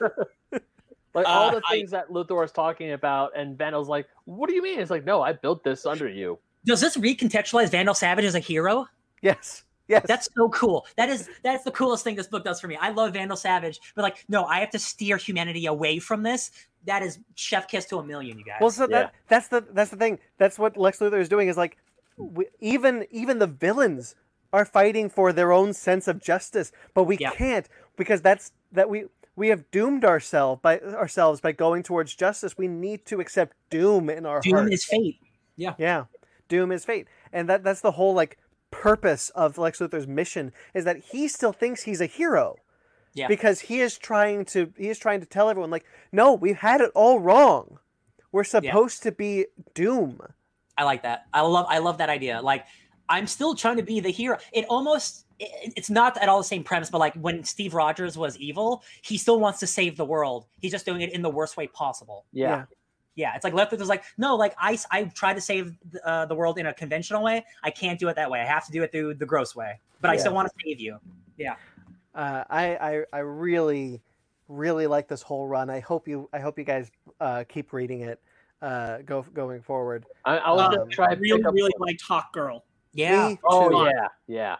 [1.14, 4.48] Like all Uh, the I- things that Luthor was talking about, and Vandal's like, "What
[4.48, 7.94] do you mean?" It's like, "No, I built this under you." Does this recontextualize Vandal
[7.94, 8.86] Savage as a hero?
[9.20, 10.06] yes, yes.
[10.08, 10.86] That's so cool.
[10.96, 12.78] That is that's the coolest thing this book does for me.
[12.80, 16.50] I love Vandal Savage, but like, no, I have to steer humanity away from this.
[16.86, 18.56] That is chef kiss to a million, you guys.
[18.62, 18.70] well.
[18.70, 19.02] So Yeah.
[19.02, 20.18] that that's the that's the thing.
[20.38, 21.48] That's what Lex Luthor is doing.
[21.48, 21.76] Is like,
[22.16, 24.14] we, even even the villains
[24.52, 27.30] are fighting for their own sense of justice, but we Yeah.
[27.30, 32.58] can't because that's that we we have doomed ourselves by ourselves by going towards justice.
[32.58, 34.44] We need to accept doom in our heart.
[34.44, 34.74] Doom hearts.
[34.74, 35.18] is fate.
[35.56, 36.04] Yeah, yeah,
[36.48, 38.38] doom is fate, and that that's the whole like
[38.70, 42.56] purpose of Lex Luthor's mission is that he still thinks he's a hero.
[43.14, 43.28] Yeah.
[43.28, 46.80] Because he is trying to he is trying to tell everyone like, no, we've had
[46.80, 47.78] it all wrong.
[48.32, 50.20] We're supposed to be doom.
[50.78, 51.26] I like that.
[51.34, 52.40] I love I love that idea.
[52.40, 52.64] Like
[53.08, 54.38] I'm still trying to be the hero.
[54.52, 58.16] It almost it, it's not at all the same premise, but like when Steve Rogers
[58.16, 60.46] was evil, he still wants to save the world.
[60.60, 62.24] He's just doing it in the worst way possible.
[62.32, 62.64] Yeah.
[63.14, 66.34] Yeah, it's like Left was like, no, like I I try to save uh, the
[66.34, 67.44] world in a conventional way.
[67.62, 68.40] I can't do it that way.
[68.40, 69.78] I have to do it through the gross way.
[70.00, 70.98] But I still want to save you.
[71.36, 71.56] Yeah.
[72.14, 74.00] Uh, I, I I really
[74.48, 75.68] really like this whole run.
[75.68, 76.90] I hope you I hope you guys
[77.20, 78.18] uh, keep reading it.
[78.62, 80.06] Uh, go going forward.
[80.24, 81.52] I, I was Um, gonna try I to really, up.
[81.52, 82.64] really liked Hawk Girl.
[82.92, 83.28] Yeah.
[83.28, 83.90] Me oh too.
[83.90, 84.56] yeah, yeah.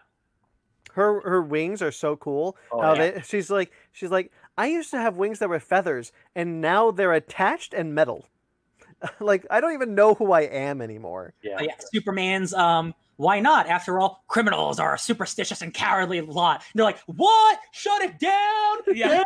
[0.93, 2.57] her her wings are so cool.
[2.71, 3.11] Oh, how yeah.
[3.11, 6.91] they she's like she's like I used to have wings that were feathers and now
[6.91, 8.27] they're attached and metal.
[9.19, 11.33] like I don't even know who I am anymore.
[11.43, 11.57] Yeah.
[11.57, 13.67] Uh, yeah, Superman's um why not?
[13.67, 16.63] After all, criminals are a superstitious and cowardly lot.
[16.73, 17.59] And they're like, what?
[17.71, 18.77] Shut it down!
[18.93, 19.23] Yeah,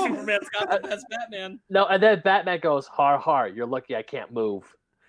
[0.00, 1.58] Superman's got the best Batman.
[1.68, 4.64] No, and then Batman goes, "Har har, you're lucky I can't move."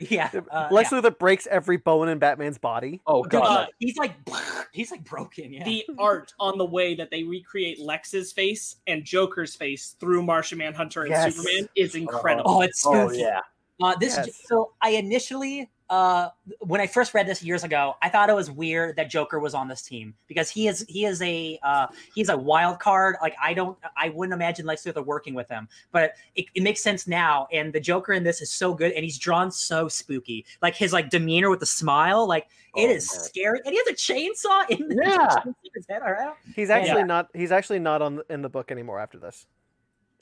[0.09, 0.99] Yeah, uh, Lex yeah.
[1.01, 3.01] Luthor breaks every bone in Batman's body.
[3.05, 3.43] Oh Dude, god.
[3.43, 4.13] uh, he's like
[4.71, 5.53] he's like broken.
[5.53, 5.63] Yeah.
[5.63, 10.57] The art on the way that they recreate Lex's face and Joker's face through Martian
[10.57, 11.35] Manhunter and Yes.
[11.35, 12.49] Superman is incredible.
[12.49, 13.19] oh, it's oh spooky.
[13.19, 13.41] yeah.
[13.81, 14.41] Uh, this Yes.
[14.45, 16.29] so I initially uh,
[16.61, 19.53] when I first read this years ago, I thought it was weird that Joker was
[19.53, 23.17] on this team because he is he is a uh, he's a wild card.
[23.21, 26.81] Like I don't I wouldn't imagine Lex Luthor working with him, but it, it makes
[26.81, 27.47] sense now.
[27.51, 30.45] And the Joker in this is so good, and he's drawn so spooky.
[30.61, 33.23] Like his like demeanor with the smile, like it Oh, is man.
[33.25, 33.59] scary.
[33.65, 35.51] And he has a chainsaw in the Yeah.
[35.75, 36.01] his head.
[36.03, 36.33] All right.
[36.55, 36.77] He's Yeah.
[36.77, 37.27] actually not.
[37.33, 39.45] He's actually not on in the book anymore after this.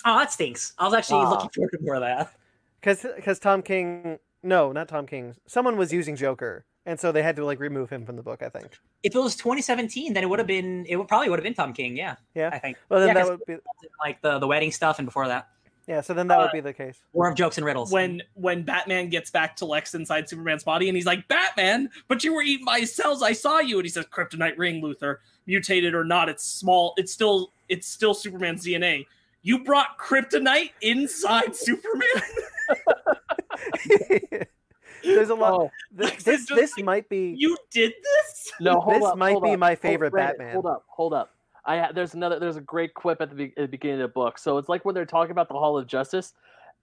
[0.04, 0.74] Oh, that stinks.
[0.80, 1.30] I was actually Ah.
[1.30, 2.34] looking forward to more of that.
[2.82, 4.18] Because because Tom King.
[4.44, 5.36] No, not Tom King.
[5.48, 8.42] Someone was using Joker, and so they had to like remove him from the book.
[8.42, 8.68] I think.
[9.04, 11.54] If it was 2017, then it would have been it would probably would have been
[11.54, 11.98] Tom King.
[11.98, 12.50] Yeah, Yeah.
[12.54, 12.78] I think.
[12.90, 13.58] Well, then Yeah, that 'cause- would be.
[14.04, 15.50] like the the wedding stuff and before that
[15.88, 16.02] Yeah.
[16.02, 17.00] So then that Uh, would be the case.
[17.14, 20.88] war of jokes and riddles when when Batman gets back to Lex inside Superman's body
[20.88, 23.22] and he's like, Batman, but you were eating my cells.
[23.24, 23.78] I saw you.
[23.80, 26.94] And he says, Kryptonite ring, Luthor, mutated or not, it's small.
[26.98, 29.06] It's still it's still Superman's DNA.
[29.42, 32.24] You brought kryptonite inside Superman.
[35.04, 35.54] There's a lot.
[35.54, 37.34] Oh, This this, this like, might be.
[37.38, 38.52] You did this?
[38.60, 39.60] no, hold This up, might hold be up.
[39.60, 40.54] my favorite Brandon, Batman.
[40.54, 41.32] Hold up, hold up.
[41.66, 44.14] I there's another there's a great quip at the, be- at the beginning of the
[44.14, 44.38] book.
[44.38, 46.34] So it's like when they're talking about the Hall of Justice,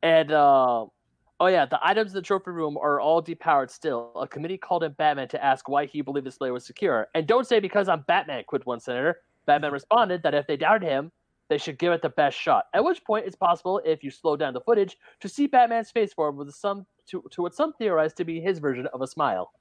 [0.03, 0.87] and uh,
[1.41, 4.13] oh yeah, the items in the trophy room are all depowered still.
[4.17, 7.09] A committee called in Batman to ask why he believed this layer was secure.
[7.15, 9.21] And don't say because I'm Batman, quit one senator.
[9.47, 11.11] Batman responded that if they doubted him,
[11.49, 12.67] they should give it the best shot.
[12.75, 16.13] At which point, it's possible if you slow down the footage to see Batman's face
[16.13, 19.53] form with some to, to what some theorize to be his version of a smile.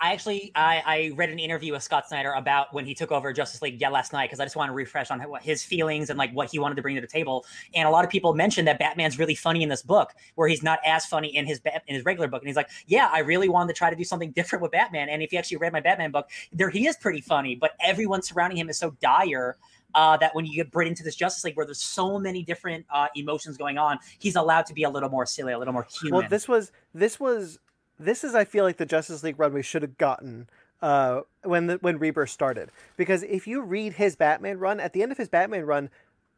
[0.00, 3.32] i actually I, I read an interview with scott snyder about when he took over
[3.32, 6.18] justice league yeah last night because i just want to refresh on his feelings and
[6.18, 8.68] like what he wanted to bring to the table and a lot of people mentioned
[8.68, 11.94] that batman's really funny in this book where he's not as funny in his in
[11.94, 14.30] his regular book and he's like yeah i really wanted to try to do something
[14.32, 17.20] different with batman and if you actually read my batman book there he is pretty
[17.20, 19.56] funny but everyone surrounding him is so dire
[19.94, 22.86] uh, that when you get brought into this Justice League where there's so many different
[22.90, 25.86] uh, emotions going on, he's allowed to be a little more silly, a little more
[26.00, 26.20] human.
[26.20, 27.58] Well, this was this was
[27.98, 30.48] this is I feel like the Justice League run we should have gotten
[30.80, 35.02] uh, when the, when Rebirth started because if you read his Batman run at the
[35.02, 35.90] end of his Batman run,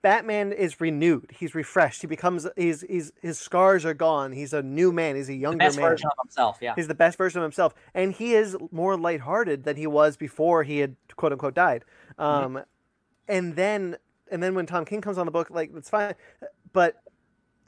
[0.02, 1.31] Batman is renewed.
[1.34, 2.02] He's refreshed.
[2.02, 4.33] He becomes he's he's his scars are gone.
[4.33, 5.16] He's a new man.
[5.16, 5.89] He's a the younger best man.
[5.89, 6.58] version of himself.
[6.60, 6.74] Yeah.
[6.76, 10.62] He's the best version of himself, and he is more lighthearted than he was before
[10.62, 11.86] he had quote unquote died.
[12.18, 12.58] Mm-hmm.
[13.28, 13.96] And then
[14.30, 16.14] and then when Tom King comes on the book, like that's fine,
[16.72, 17.02] but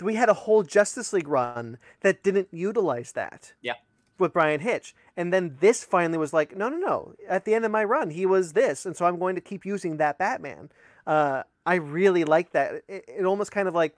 [0.00, 3.54] we had a whole Justice League run that didn't utilize that.
[3.62, 3.74] Yeah.
[4.18, 7.12] With Bryan Hitch, and then this finally was like, no, no, no.
[7.28, 9.66] At the end of my run, he was this, and so I'm going to keep
[9.66, 10.70] using that Batman.
[11.06, 12.82] Uh, I really like that.
[12.88, 13.94] It, it almost kind of like,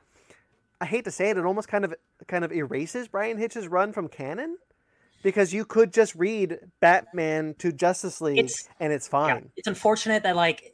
[0.80, 1.94] I hate to say it, it almost kind of
[2.26, 4.58] kind of erases Bryan Hitch's run from canon
[5.22, 9.10] because you could just read Batman to Justice League It's- and it's Yeah.
[9.10, 9.50] fine.
[9.56, 10.72] It's unfortunate that like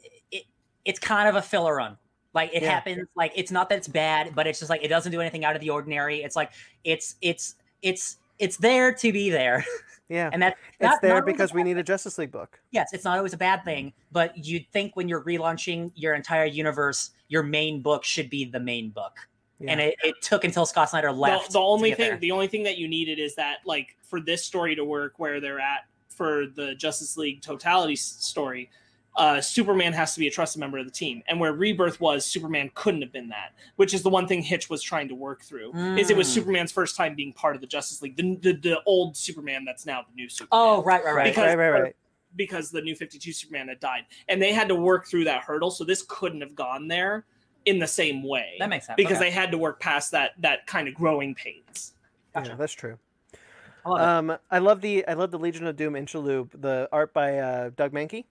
[0.85, 1.97] it's kind of a filler run.
[2.33, 2.71] Like it Yeah.
[2.71, 3.07] happens.
[3.15, 5.55] Like it's not that it's bad, but it's just like it doesn't do anything out
[5.55, 6.21] of the ordinary.
[6.23, 6.51] It's like
[6.83, 9.63] it's it's it's it's there to be there,
[10.09, 10.29] Yeah.
[10.33, 12.59] and that's it's not- there not because we bad need a Justice League book.
[12.71, 13.93] yes, it's not always a bad thing, mm.
[14.11, 18.59] but you'd think when you're relaunching your entire universe, your main book should be the
[18.59, 19.17] main book.
[19.67, 21.53] And it, it took until Scott Snyder The, left.
[21.53, 22.17] the only thing there.
[22.17, 25.39] the only thing that you needed is that like for this story to work where
[25.39, 28.69] they're at for the Justice League totality story,
[29.17, 31.23] uh, Superman has to be a trusted member of the team.
[31.27, 34.69] And where Rebirth was, Superman couldn't have been that, which is the one thing Hitch
[34.69, 35.73] was trying to work through.
[35.97, 36.33] Is it was Mm.
[36.33, 39.85] Superman's first time being part of the Justice League, the, the, the old Superman that's
[39.85, 40.49] now the new Superman.
[40.51, 41.15] Oh, right, right, right.
[41.15, 41.95] Right, Because- right, right, right.
[42.35, 44.03] because the new 52 Superman had died.
[44.27, 45.71] And they had to work through that hurdle.
[45.71, 47.25] So this couldn't have gone there
[47.63, 48.55] in the same way.
[48.59, 48.97] That makes sense.
[48.97, 49.25] because okay.
[49.25, 51.93] they had to work past that that kind of growing pains.
[52.33, 52.49] Gotcha.
[52.49, 52.97] Yeah, that's true.
[53.85, 54.01] I love.
[54.01, 57.69] Um, I love the I love the Legion of Doom interlude, the art by uh,
[57.75, 58.25] Doug Mahnke.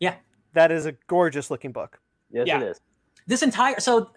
[0.00, 0.16] Yeah.
[0.54, 2.00] that is a gorgeous looking book.
[2.30, 2.60] Yes, Yeah.
[2.60, 2.80] it is.
[3.26, 4.10] this entire so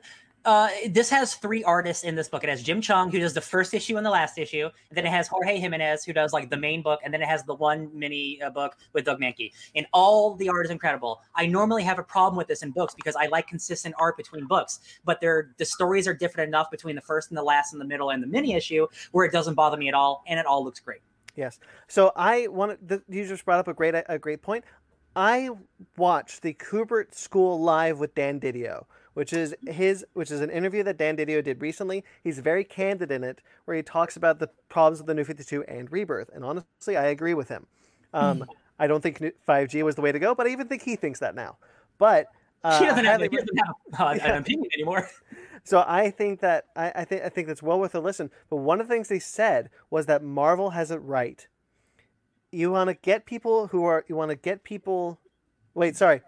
[0.45, 2.43] uh, this has three artists in this book.
[2.43, 4.69] It has Jim Cheung, who does the first issue and the last issue.
[4.89, 7.27] And then it has Jorge Jimenez, who does like the main book, and then it
[7.29, 9.53] has the one mini uh, book with Doug Mahnke.
[9.75, 11.21] And all the art is incredible.
[11.35, 14.45] I normally have a problem with this in books because I like consistent art between
[14.45, 17.79] books, but they're the stories are different enough between the first and the last and
[17.79, 20.45] the middle and the mini issue where it doesn't bother me at all, and it
[20.45, 20.99] all looks great.
[21.35, 21.59] Yes.
[21.87, 22.85] So I wanted.
[22.85, 24.65] The, you just brought up a great a great point.
[25.15, 25.49] I
[25.97, 30.83] watched the Kubert School live with Dan Didio, which is his, which is an interview
[30.83, 32.03] that Dan Didio did recently.
[32.23, 35.43] He's very candid in it, where he talks about the problems of the New Fifty
[35.43, 36.29] Two and Rebirth.
[36.33, 37.67] And honestly, I agree with him.
[38.13, 38.45] Um,
[38.79, 40.95] I don't think five G was the way to go, but I even think he
[40.95, 41.57] thinks that now.
[41.97, 42.27] But
[42.63, 43.59] uh, he doesn't, have, he doesn't
[43.93, 45.09] have uh, an opinion anymore.
[45.65, 48.29] So I think that I, I think I think that's well worth a listen.
[48.49, 51.47] But one of the things they said was that Marvel has it right.
[52.53, 55.19] You want to get people who are you want to get people.
[55.73, 56.21] Wait, sorry.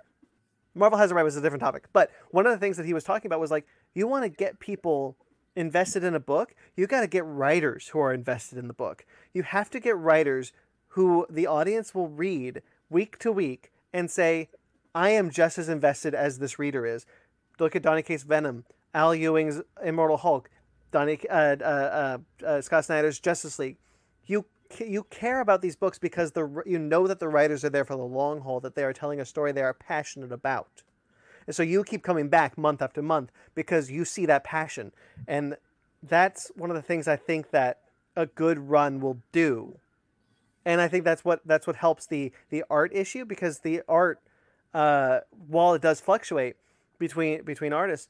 [0.73, 1.85] Marvel has it right was a different topic.
[1.93, 4.29] But one of the things that he was talking about was like you want to
[4.29, 5.17] get people
[5.55, 6.53] invested in a book.
[6.75, 9.05] You got to get writers who are invested in the book.
[9.33, 10.51] You have to get writers
[10.89, 14.49] who the audience will read week to week and say,
[14.93, 17.05] I am just as invested as this reader is.
[17.59, 20.49] Look at Donny Cates Venom, Al Ewing's Immortal Hulk,
[20.91, 23.77] Donny, uh, uh, uh, uh, Scott Snyder's Justice League.
[24.25, 24.45] You
[24.80, 27.95] you care about these books because the you know that the writers are there for
[27.95, 30.84] the long haul, that they are telling a story they are passionate about,
[31.48, 34.92] and so you keep coming back month after month because you see that passion,
[35.27, 35.58] and
[36.03, 37.82] that's one of the things I think that
[38.16, 39.77] a good run will do,
[40.66, 44.19] and I think that's what that's what helps the the art issue because the art,
[44.74, 46.56] uh, while it does fluctuate
[46.98, 48.10] between between artists,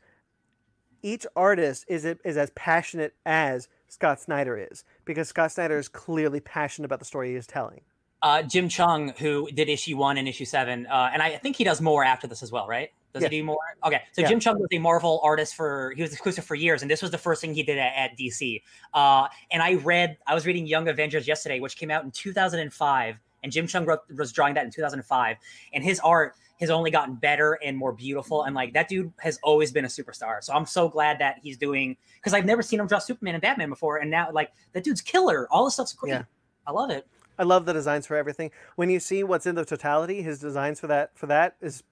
[1.02, 6.40] each artist is is as passionate as Scott Snyder is because Scott Snyder is clearly
[6.40, 7.82] passionate about the story he is telling.
[8.22, 11.64] Uh, Jim Cheung, who did issue one and issue seven, uh, and I think he
[11.64, 12.90] does more after this as well, right?
[13.14, 13.32] Does Yes.
[13.32, 13.60] he do more?
[13.86, 14.30] Okay, so Yeah.
[14.30, 17.12] Jim Cheung was a Marvel artist for he was exclusive for years, and this was
[17.12, 18.62] the first thing he did at, at DC.
[18.94, 23.20] Uh, and I read, I was reading Young Avengers yesterday, which came out in 2005,
[23.44, 25.38] and Jim Cheung wrote, was drawing that in 2005,
[25.74, 29.40] and his art has only gotten better and more beautiful, and like that dude has
[29.44, 30.44] always been a superstar.
[30.44, 33.42] So I'm so glad that he's doing because I've never seen him draw Superman and
[33.42, 35.48] Batman before, and now like that dude's killer.
[35.52, 36.12] All the stuff's great.
[36.12, 36.24] Yeah.
[36.68, 37.08] I love it.
[37.38, 38.52] I love the designs for everything.
[38.76, 41.84] When you see what's in the totality, his designs for that for that is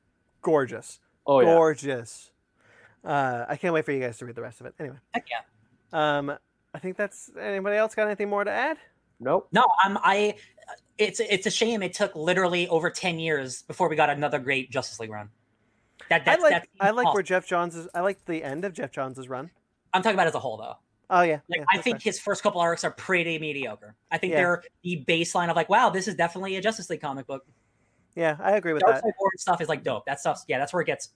[0.41, 0.99] gorgeous.
[1.25, 1.53] Oh yeah.
[1.53, 2.31] gorgeous.
[3.03, 4.75] Uh, I can't wait for you guys to read the rest of it.
[4.79, 5.39] Anyway, Heck yeah.
[5.91, 6.37] um,
[6.73, 8.77] I think that's anybody else got anything more to add?
[9.19, 9.47] Nope.
[9.51, 10.35] No, I'm I.
[10.97, 14.69] It's it's a shame it took literally over ten years before we got another great
[14.71, 15.29] Justice League run.
[16.09, 17.23] That that's I like that's I like where.
[17.23, 17.87] Geoff Johns is.
[17.95, 19.49] I like the end of Geoff Johns' run.
[19.93, 20.75] I'm talking about as a whole though.
[21.09, 22.09] Oh yeah, Like yeah, I think fair.
[22.11, 23.95] his first couple arcs are pretty mediocre.
[24.11, 24.37] I think Yeah.
[24.37, 27.45] they're the baseline of like, wow, this is definitely a Justice League comic book.
[28.15, 29.03] yeah, I agree with Dark that.
[29.03, 30.05] Side War stuff is like dope.
[30.05, 31.09] That stuff's yeah, that's where it gets.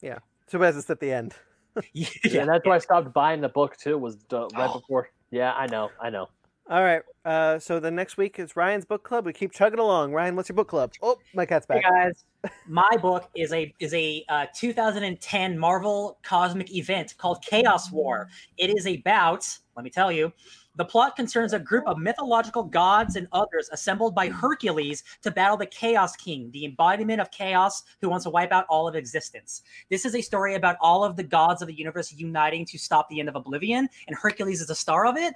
[0.00, 0.18] Yeah.
[0.48, 1.34] Too bad it's at the end.
[1.92, 3.96] yeah, Yeah, that's why I stopped buying the book too.
[3.98, 4.80] Was right Oh.
[4.80, 5.10] before.
[5.30, 5.90] Yeah, I know.
[6.00, 6.28] I know.
[6.70, 7.02] All right.
[7.24, 9.26] Uh, so the next week is Ryan's book club.
[9.26, 10.12] We keep chugging along.
[10.12, 10.92] Ryan, what's your book club?
[11.02, 11.90] Oh, my cat's Hey back.
[11.90, 12.24] guys,
[12.68, 18.28] my book is a is a uh, 2010 Marvel cosmic event called Chaos War.
[18.58, 20.32] It is about, let me tell you,
[20.76, 25.56] the plot concerns a group of mythological gods and others assembled by Hercules to battle
[25.58, 29.62] the Chaos King, the embodiment of chaos who wants to wipe out all of existence.
[29.90, 33.08] This is a story about all of the gods of the universe uniting to stop
[33.10, 35.34] the end of oblivion, and Hercules is the star of it.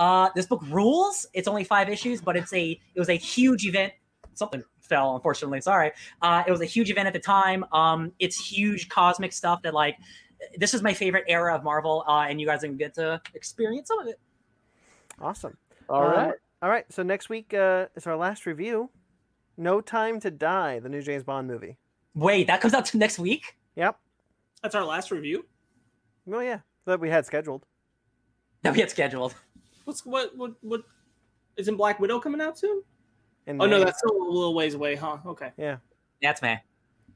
[0.00, 1.26] Uh, this book rules.
[1.34, 3.92] It's only five issues, but it's a it was a huge event.
[4.34, 5.60] Something fell, unfortunately.
[5.60, 5.92] Sorry.
[6.22, 7.64] Uh, it was a huge event at the time.
[7.72, 9.96] Um, it's huge cosmic stuff that like
[10.56, 13.88] this is my favorite era of Marvel, uh, and you guys can get to experience
[13.88, 14.18] some of it.
[15.20, 15.56] Awesome.
[15.88, 16.34] All Um, right.
[16.62, 16.86] All right.
[16.90, 18.90] So next week uh, is our last review.
[19.58, 21.76] No Time to Die, the new James Bond movie.
[22.14, 23.58] Wait, that comes out to next week.
[23.76, 23.98] Yep.
[24.62, 25.44] That's our last review.
[26.32, 27.66] Oh yeah, that we had scheduled.
[28.62, 29.34] That we had scheduled.
[29.90, 30.82] What's what what what?
[31.56, 32.84] Isn't Black Widow coming out soon?
[33.48, 35.18] In Oh no, that's still a little ways away, huh?
[35.26, 35.50] Okay.
[35.56, 35.78] Yeah.
[36.22, 36.60] That's man.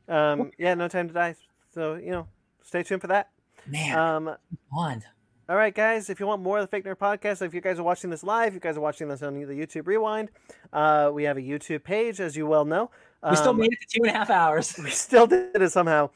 [0.09, 1.37] Um, yeah, No Time to Die.
[1.73, 2.27] So you know,
[2.65, 3.31] stay tuned for that.
[3.69, 4.37] Man, Um,
[4.73, 5.05] Bond.
[5.49, 6.11] All right, guys.
[6.11, 8.25] If you want more of the Fake Nerd Podcast, if you guys are watching this
[8.25, 10.31] live, you guys are watching this on the YouTube Rewind.
[10.73, 12.91] Uh, we have a YouTube page, as you well know.
[13.31, 14.75] We still Um, made it to two and a half hours.
[14.83, 16.11] we still did it somehow.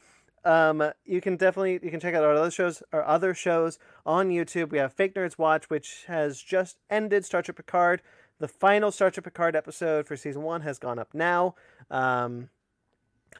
[0.45, 4.29] Um, you can definitely you can check out our other shows our other shows on
[4.29, 4.71] YouTube.
[4.71, 8.01] We have Fake Nerds Watch, which has just ended Star Trek Picard.
[8.39, 11.55] The final Star Trek Picard episode for season one has gone up now.
[11.91, 12.49] Um,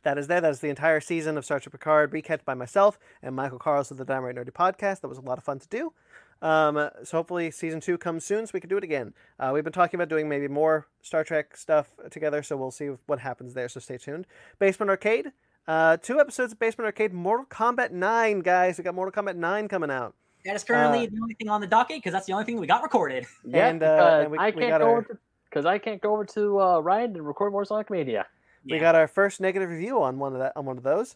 [0.03, 0.41] that is there.
[0.41, 3.91] That is the entire season of Star Trek Picard, recapped by myself and Michael Carls
[3.91, 5.01] of the Downright Nerdy podcast.
[5.01, 5.93] That was a lot of fun to do.
[6.41, 9.13] Um, so hopefully season two comes soon, so we can do it again.
[9.39, 12.91] Uh, we've been talking about doing maybe more Star Trek stuff together, so we'll see
[13.07, 13.67] what happens there.
[13.67, 14.25] So stay tuned.
[14.57, 15.31] Basement Arcade,
[15.69, 17.13] uh, two episodes of Basement Arcade.
[17.13, 18.77] Mortal Kombat Nine, guys.
[18.77, 20.15] We got Mortal Kombat Nine coming out.
[20.45, 22.57] That is currently Uh, the only thing on the docket because that's the only thing
[22.59, 23.25] we got recorded.
[23.45, 25.65] Yeah, and, uh, because and we- I we can't got go our- over to because
[25.65, 28.25] I can't go over to uh, Ryan to record more Sonic Mania.
[28.65, 28.79] We Yeah.
[28.79, 31.15] got our first negative review on one of that on one of those.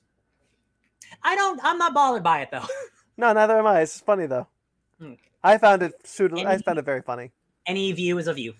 [1.24, 1.60] I don't.
[1.64, 2.66] I'm not bothered by it though.
[3.16, 3.82] No, neither am I.
[3.82, 4.48] It's funny though.
[5.00, 5.14] Hmm.
[5.44, 6.48] I found it suitable.
[6.48, 7.30] I found it very funny.
[7.68, 8.56] Any view is a view.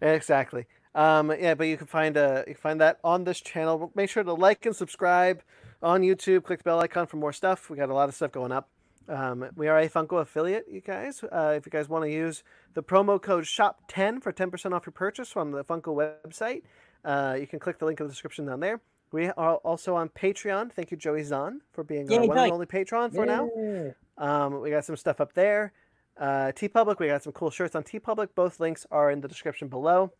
[0.00, 0.66] Exactly.
[0.94, 3.90] Um, yeah, but you can find uh, you can find that on this channel.
[3.94, 5.42] Make sure to like and subscribe
[5.82, 6.44] on YouTube.
[6.44, 7.70] Click the bell icon for more stuff.
[7.70, 8.68] We got a lot of stuff going up.
[9.08, 11.24] Um, we are a Funko affiliate, you guys.
[11.24, 14.92] Uh, if you guys want to use the promo code SHOP10 for 10% off your
[14.92, 15.88] purchase from the Funko
[16.24, 16.62] website,
[17.04, 18.80] uh, you can click the link in the description down there.
[19.10, 20.72] We are also on Patreon.
[20.72, 23.48] Thank you, Joey Zahn, for being our one and only patron for now.
[24.16, 25.72] Um, we got some stuff up there.
[26.18, 28.28] Uh, TeePublic, we got some cool shirts on TeePublic.
[28.34, 30.12] Both links are in the description below.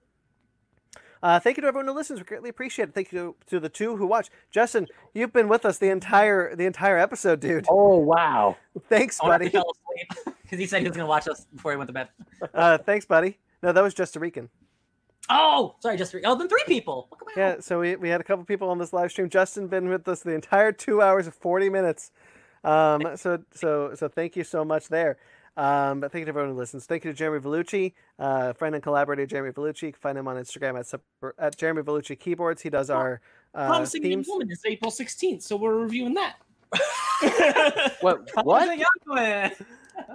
[1.22, 2.18] Uh, thank you to everyone who listens.
[2.18, 2.94] We greatly appreciate it.
[2.94, 4.28] Thank you to, to the two who watch.
[4.50, 7.66] Justin, you've been with us the entire the entire episode, dude.
[7.68, 8.56] Oh wow!
[8.88, 9.48] Thanks, buddy.
[9.48, 11.94] fell asleep because he said he was going to watch us before he went to
[11.94, 12.08] bed.
[12.52, 13.38] Uh, thanks, buddy.
[13.62, 14.48] No, that was just a Rican.
[15.30, 16.22] Oh, sorry, just three.
[16.24, 17.08] Oh, then three people.
[17.10, 19.28] Look at Yeah, so we, we had a couple people on this live stream.
[19.28, 22.10] Justin been with us the entire two hours and forty minutes.
[22.64, 25.18] Um, so so so thank you so much there.
[25.56, 26.86] Um, but thank you to everyone who listens.
[26.86, 29.82] Thank you to Jeremy Vellucci, uh, friend and collaborator Jeremy Vellucci.
[29.82, 32.62] You can find him on Instagram at, at Jeremy Vellucci Keyboards.
[32.62, 33.20] He does our
[33.54, 34.28] uh, Promising Young themes.
[34.28, 36.36] Woman is April 16th, so we're reviewing that.
[38.00, 38.26] What?
[38.28, 38.78] Promising What?
[38.78, 39.50] Young Woman.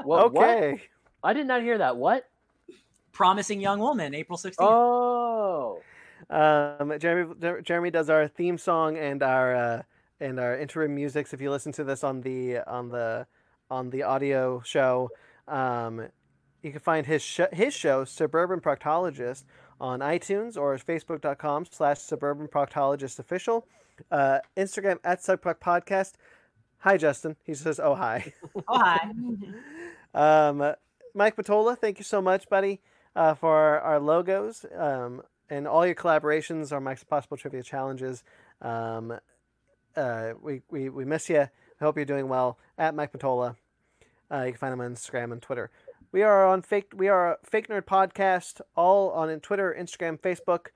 [0.04, 0.34] What?
[0.34, 0.58] what?
[0.58, 0.82] Okay.
[1.24, 1.98] I did not hear that.
[1.98, 2.28] What?
[3.12, 4.56] Promising Young Woman, April 16th.
[4.60, 5.82] Oh.
[6.30, 9.82] Um, Jeremy Jeremy does our theme song and our uh,
[10.20, 11.34] and our interim musics.
[11.34, 13.26] If you listen to this on the on the
[13.70, 15.10] on the audio show,
[15.48, 16.08] um,
[16.62, 19.44] you can find his sh- his show Suburban Proctologist
[19.80, 23.68] on iTunes or Facebook.com slash Suburban Proctologist Official,
[24.12, 26.14] uh, Instagram at Subproc Podcast.
[26.80, 27.36] Hi, Justin.
[27.44, 28.34] He says, "Oh hi."
[28.68, 29.12] Oh, hi.
[30.14, 30.74] Um,
[31.14, 32.82] Mike Patola, thank you so much, buddy,
[33.16, 38.24] uh, for our, our logos um, and all your collaborations, our Mike's Possible Trivia Challenges.
[38.62, 39.20] Um,
[39.96, 41.42] uh, we, we, we miss you.
[41.42, 42.58] I hope you're doing well.
[42.80, 43.56] At Mike Patola.
[44.32, 45.72] Uh, you can find them on Instagram and Twitter.
[46.12, 46.92] We are on fake.
[46.96, 50.68] We are Fake Nerd Podcast, all on Twitter, Instagram, Facebook.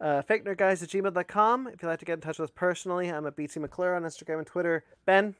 [0.00, 1.68] Uh, fake nerd guys at gmail.com.
[1.68, 4.02] If you'd like to get in touch with us personally, I'm at BT McClure on
[4.02, 4.84] Instagram and Twitter.
[5.06, 5.32] Ben,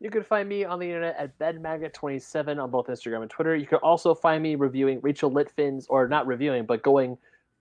[0.00, 3.56] You can find me on the internet at bedmagnet27 on both Instagram and Twitter.
[3.56, 7.18] You can also find me reviewing Rachel Litfin's, or not reviewing, but going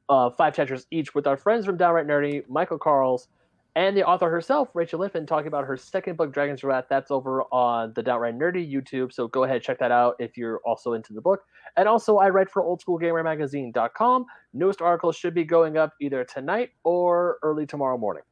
[0.08, 3.28] uh, five chapters each with our friends from Downright Nerdy, Michael Carls,
[3.76, 6.86] and the author herself, Rachel Litfin, talking about her second book, Dragon's Wrath.
[6.90, 10.62] That's over on the Downright Nerdy YouTube, so go ahead check that out if you're
[10.66, 11.42] also into the book.
[11.76, 14.26] And also, I write for OldSchoolGamerMagazine.com.
[14.54, 18.24] Newest articles should be going up either tonight or early tomorrow morning.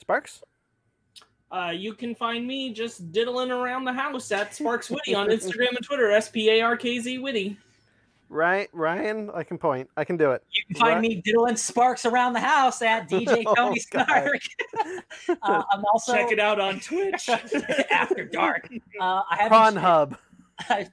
[0.00, 0.42] Sparks.
[1.50, 5.70] Uh, you can find me just diddling around the house at Sparkz Witty on Instagram
[5.70, 7.56] and Twitter, S P A R K Z Witty.
[8.32, 9.90] Right, Ryan, I can point.
[9.96, 10.44] I can do it.
[10.52, 11.02] You can find Right.
[11.02, 14.06] me diddling sparks around the house at DJ Oh, Tony God.
[14.06, 14.40] Snark.
[15.42, 17.28] uh, I'm also Check it out on Twitch.
[17.90, 18.68] after dark.
[19.00, 20.16] Uh, I have Prawn Hub.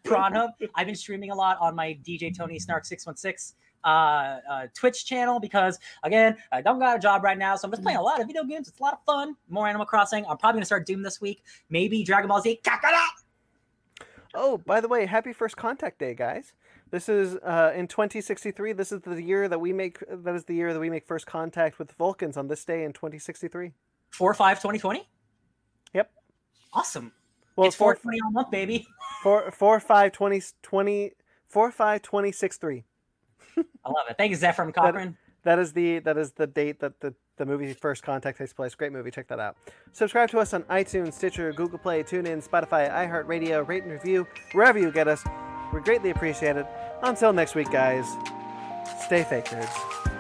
[0.04, 0.50] Prawn Hub.
[0.74, 4.68] I've been streaming a lot on my DJ Tony Snark six one six uh, uh,
[4.74, 8.00] Twitch channel because again, I don't got a job right now, so I'm just playing
[8.00, 8.68] a lot of video games.
[8.68, 9.36] It's a lot of fun.
[9.48, 10.26] More Animal Crossing.
[10.28, 11.44] I'm probably gonna start Doom this week.
[11.70, 12.62] Maybe Dragon Ball Z.
[12.64, 13.24] Kakarot.
[14.34, 16.54] Oh, by the way, happy first contact day, guys.
[16.90, 18.74] This is uh, in 2063.
[18.74, 20.00] This is the year that we make.
[20.10, 22.94] That is the year that we make first contact with Vulcans on this day in
[22.94, 23.74] 2063.
[24.10, 25.08] Four five 2020.
[25.94, 26.12] Yep.
[26.74, 27.12] Awesome.
[27.56, 28.88] Well, it's four, 420 all month, baby.
[29.24, 31.12] four, four, five, 20, 20,
[31.48, 32.84] four, five, 26, three.
[33.58, 34.18] I love it.
[34.18, 35.18] Thank you, Zefram Cochrane.
[35.44, 38.76] That is the that is the date that the, the movie First Contact takes place.
[38.76, 39.56] Great movie, check that out.
[39.94, 44.78] Subscribe to us on iTunes, Stitcher, Google Play, TuneIn, Spotify, iHeartRadio, rate and review wherever
[44.78, 45.24] you get us.
[45.74, 46.68] We greatly appreciate it.
[47.04, 48.06] Until next week, guys.
[49.06, 50.17] Stay fake nerds.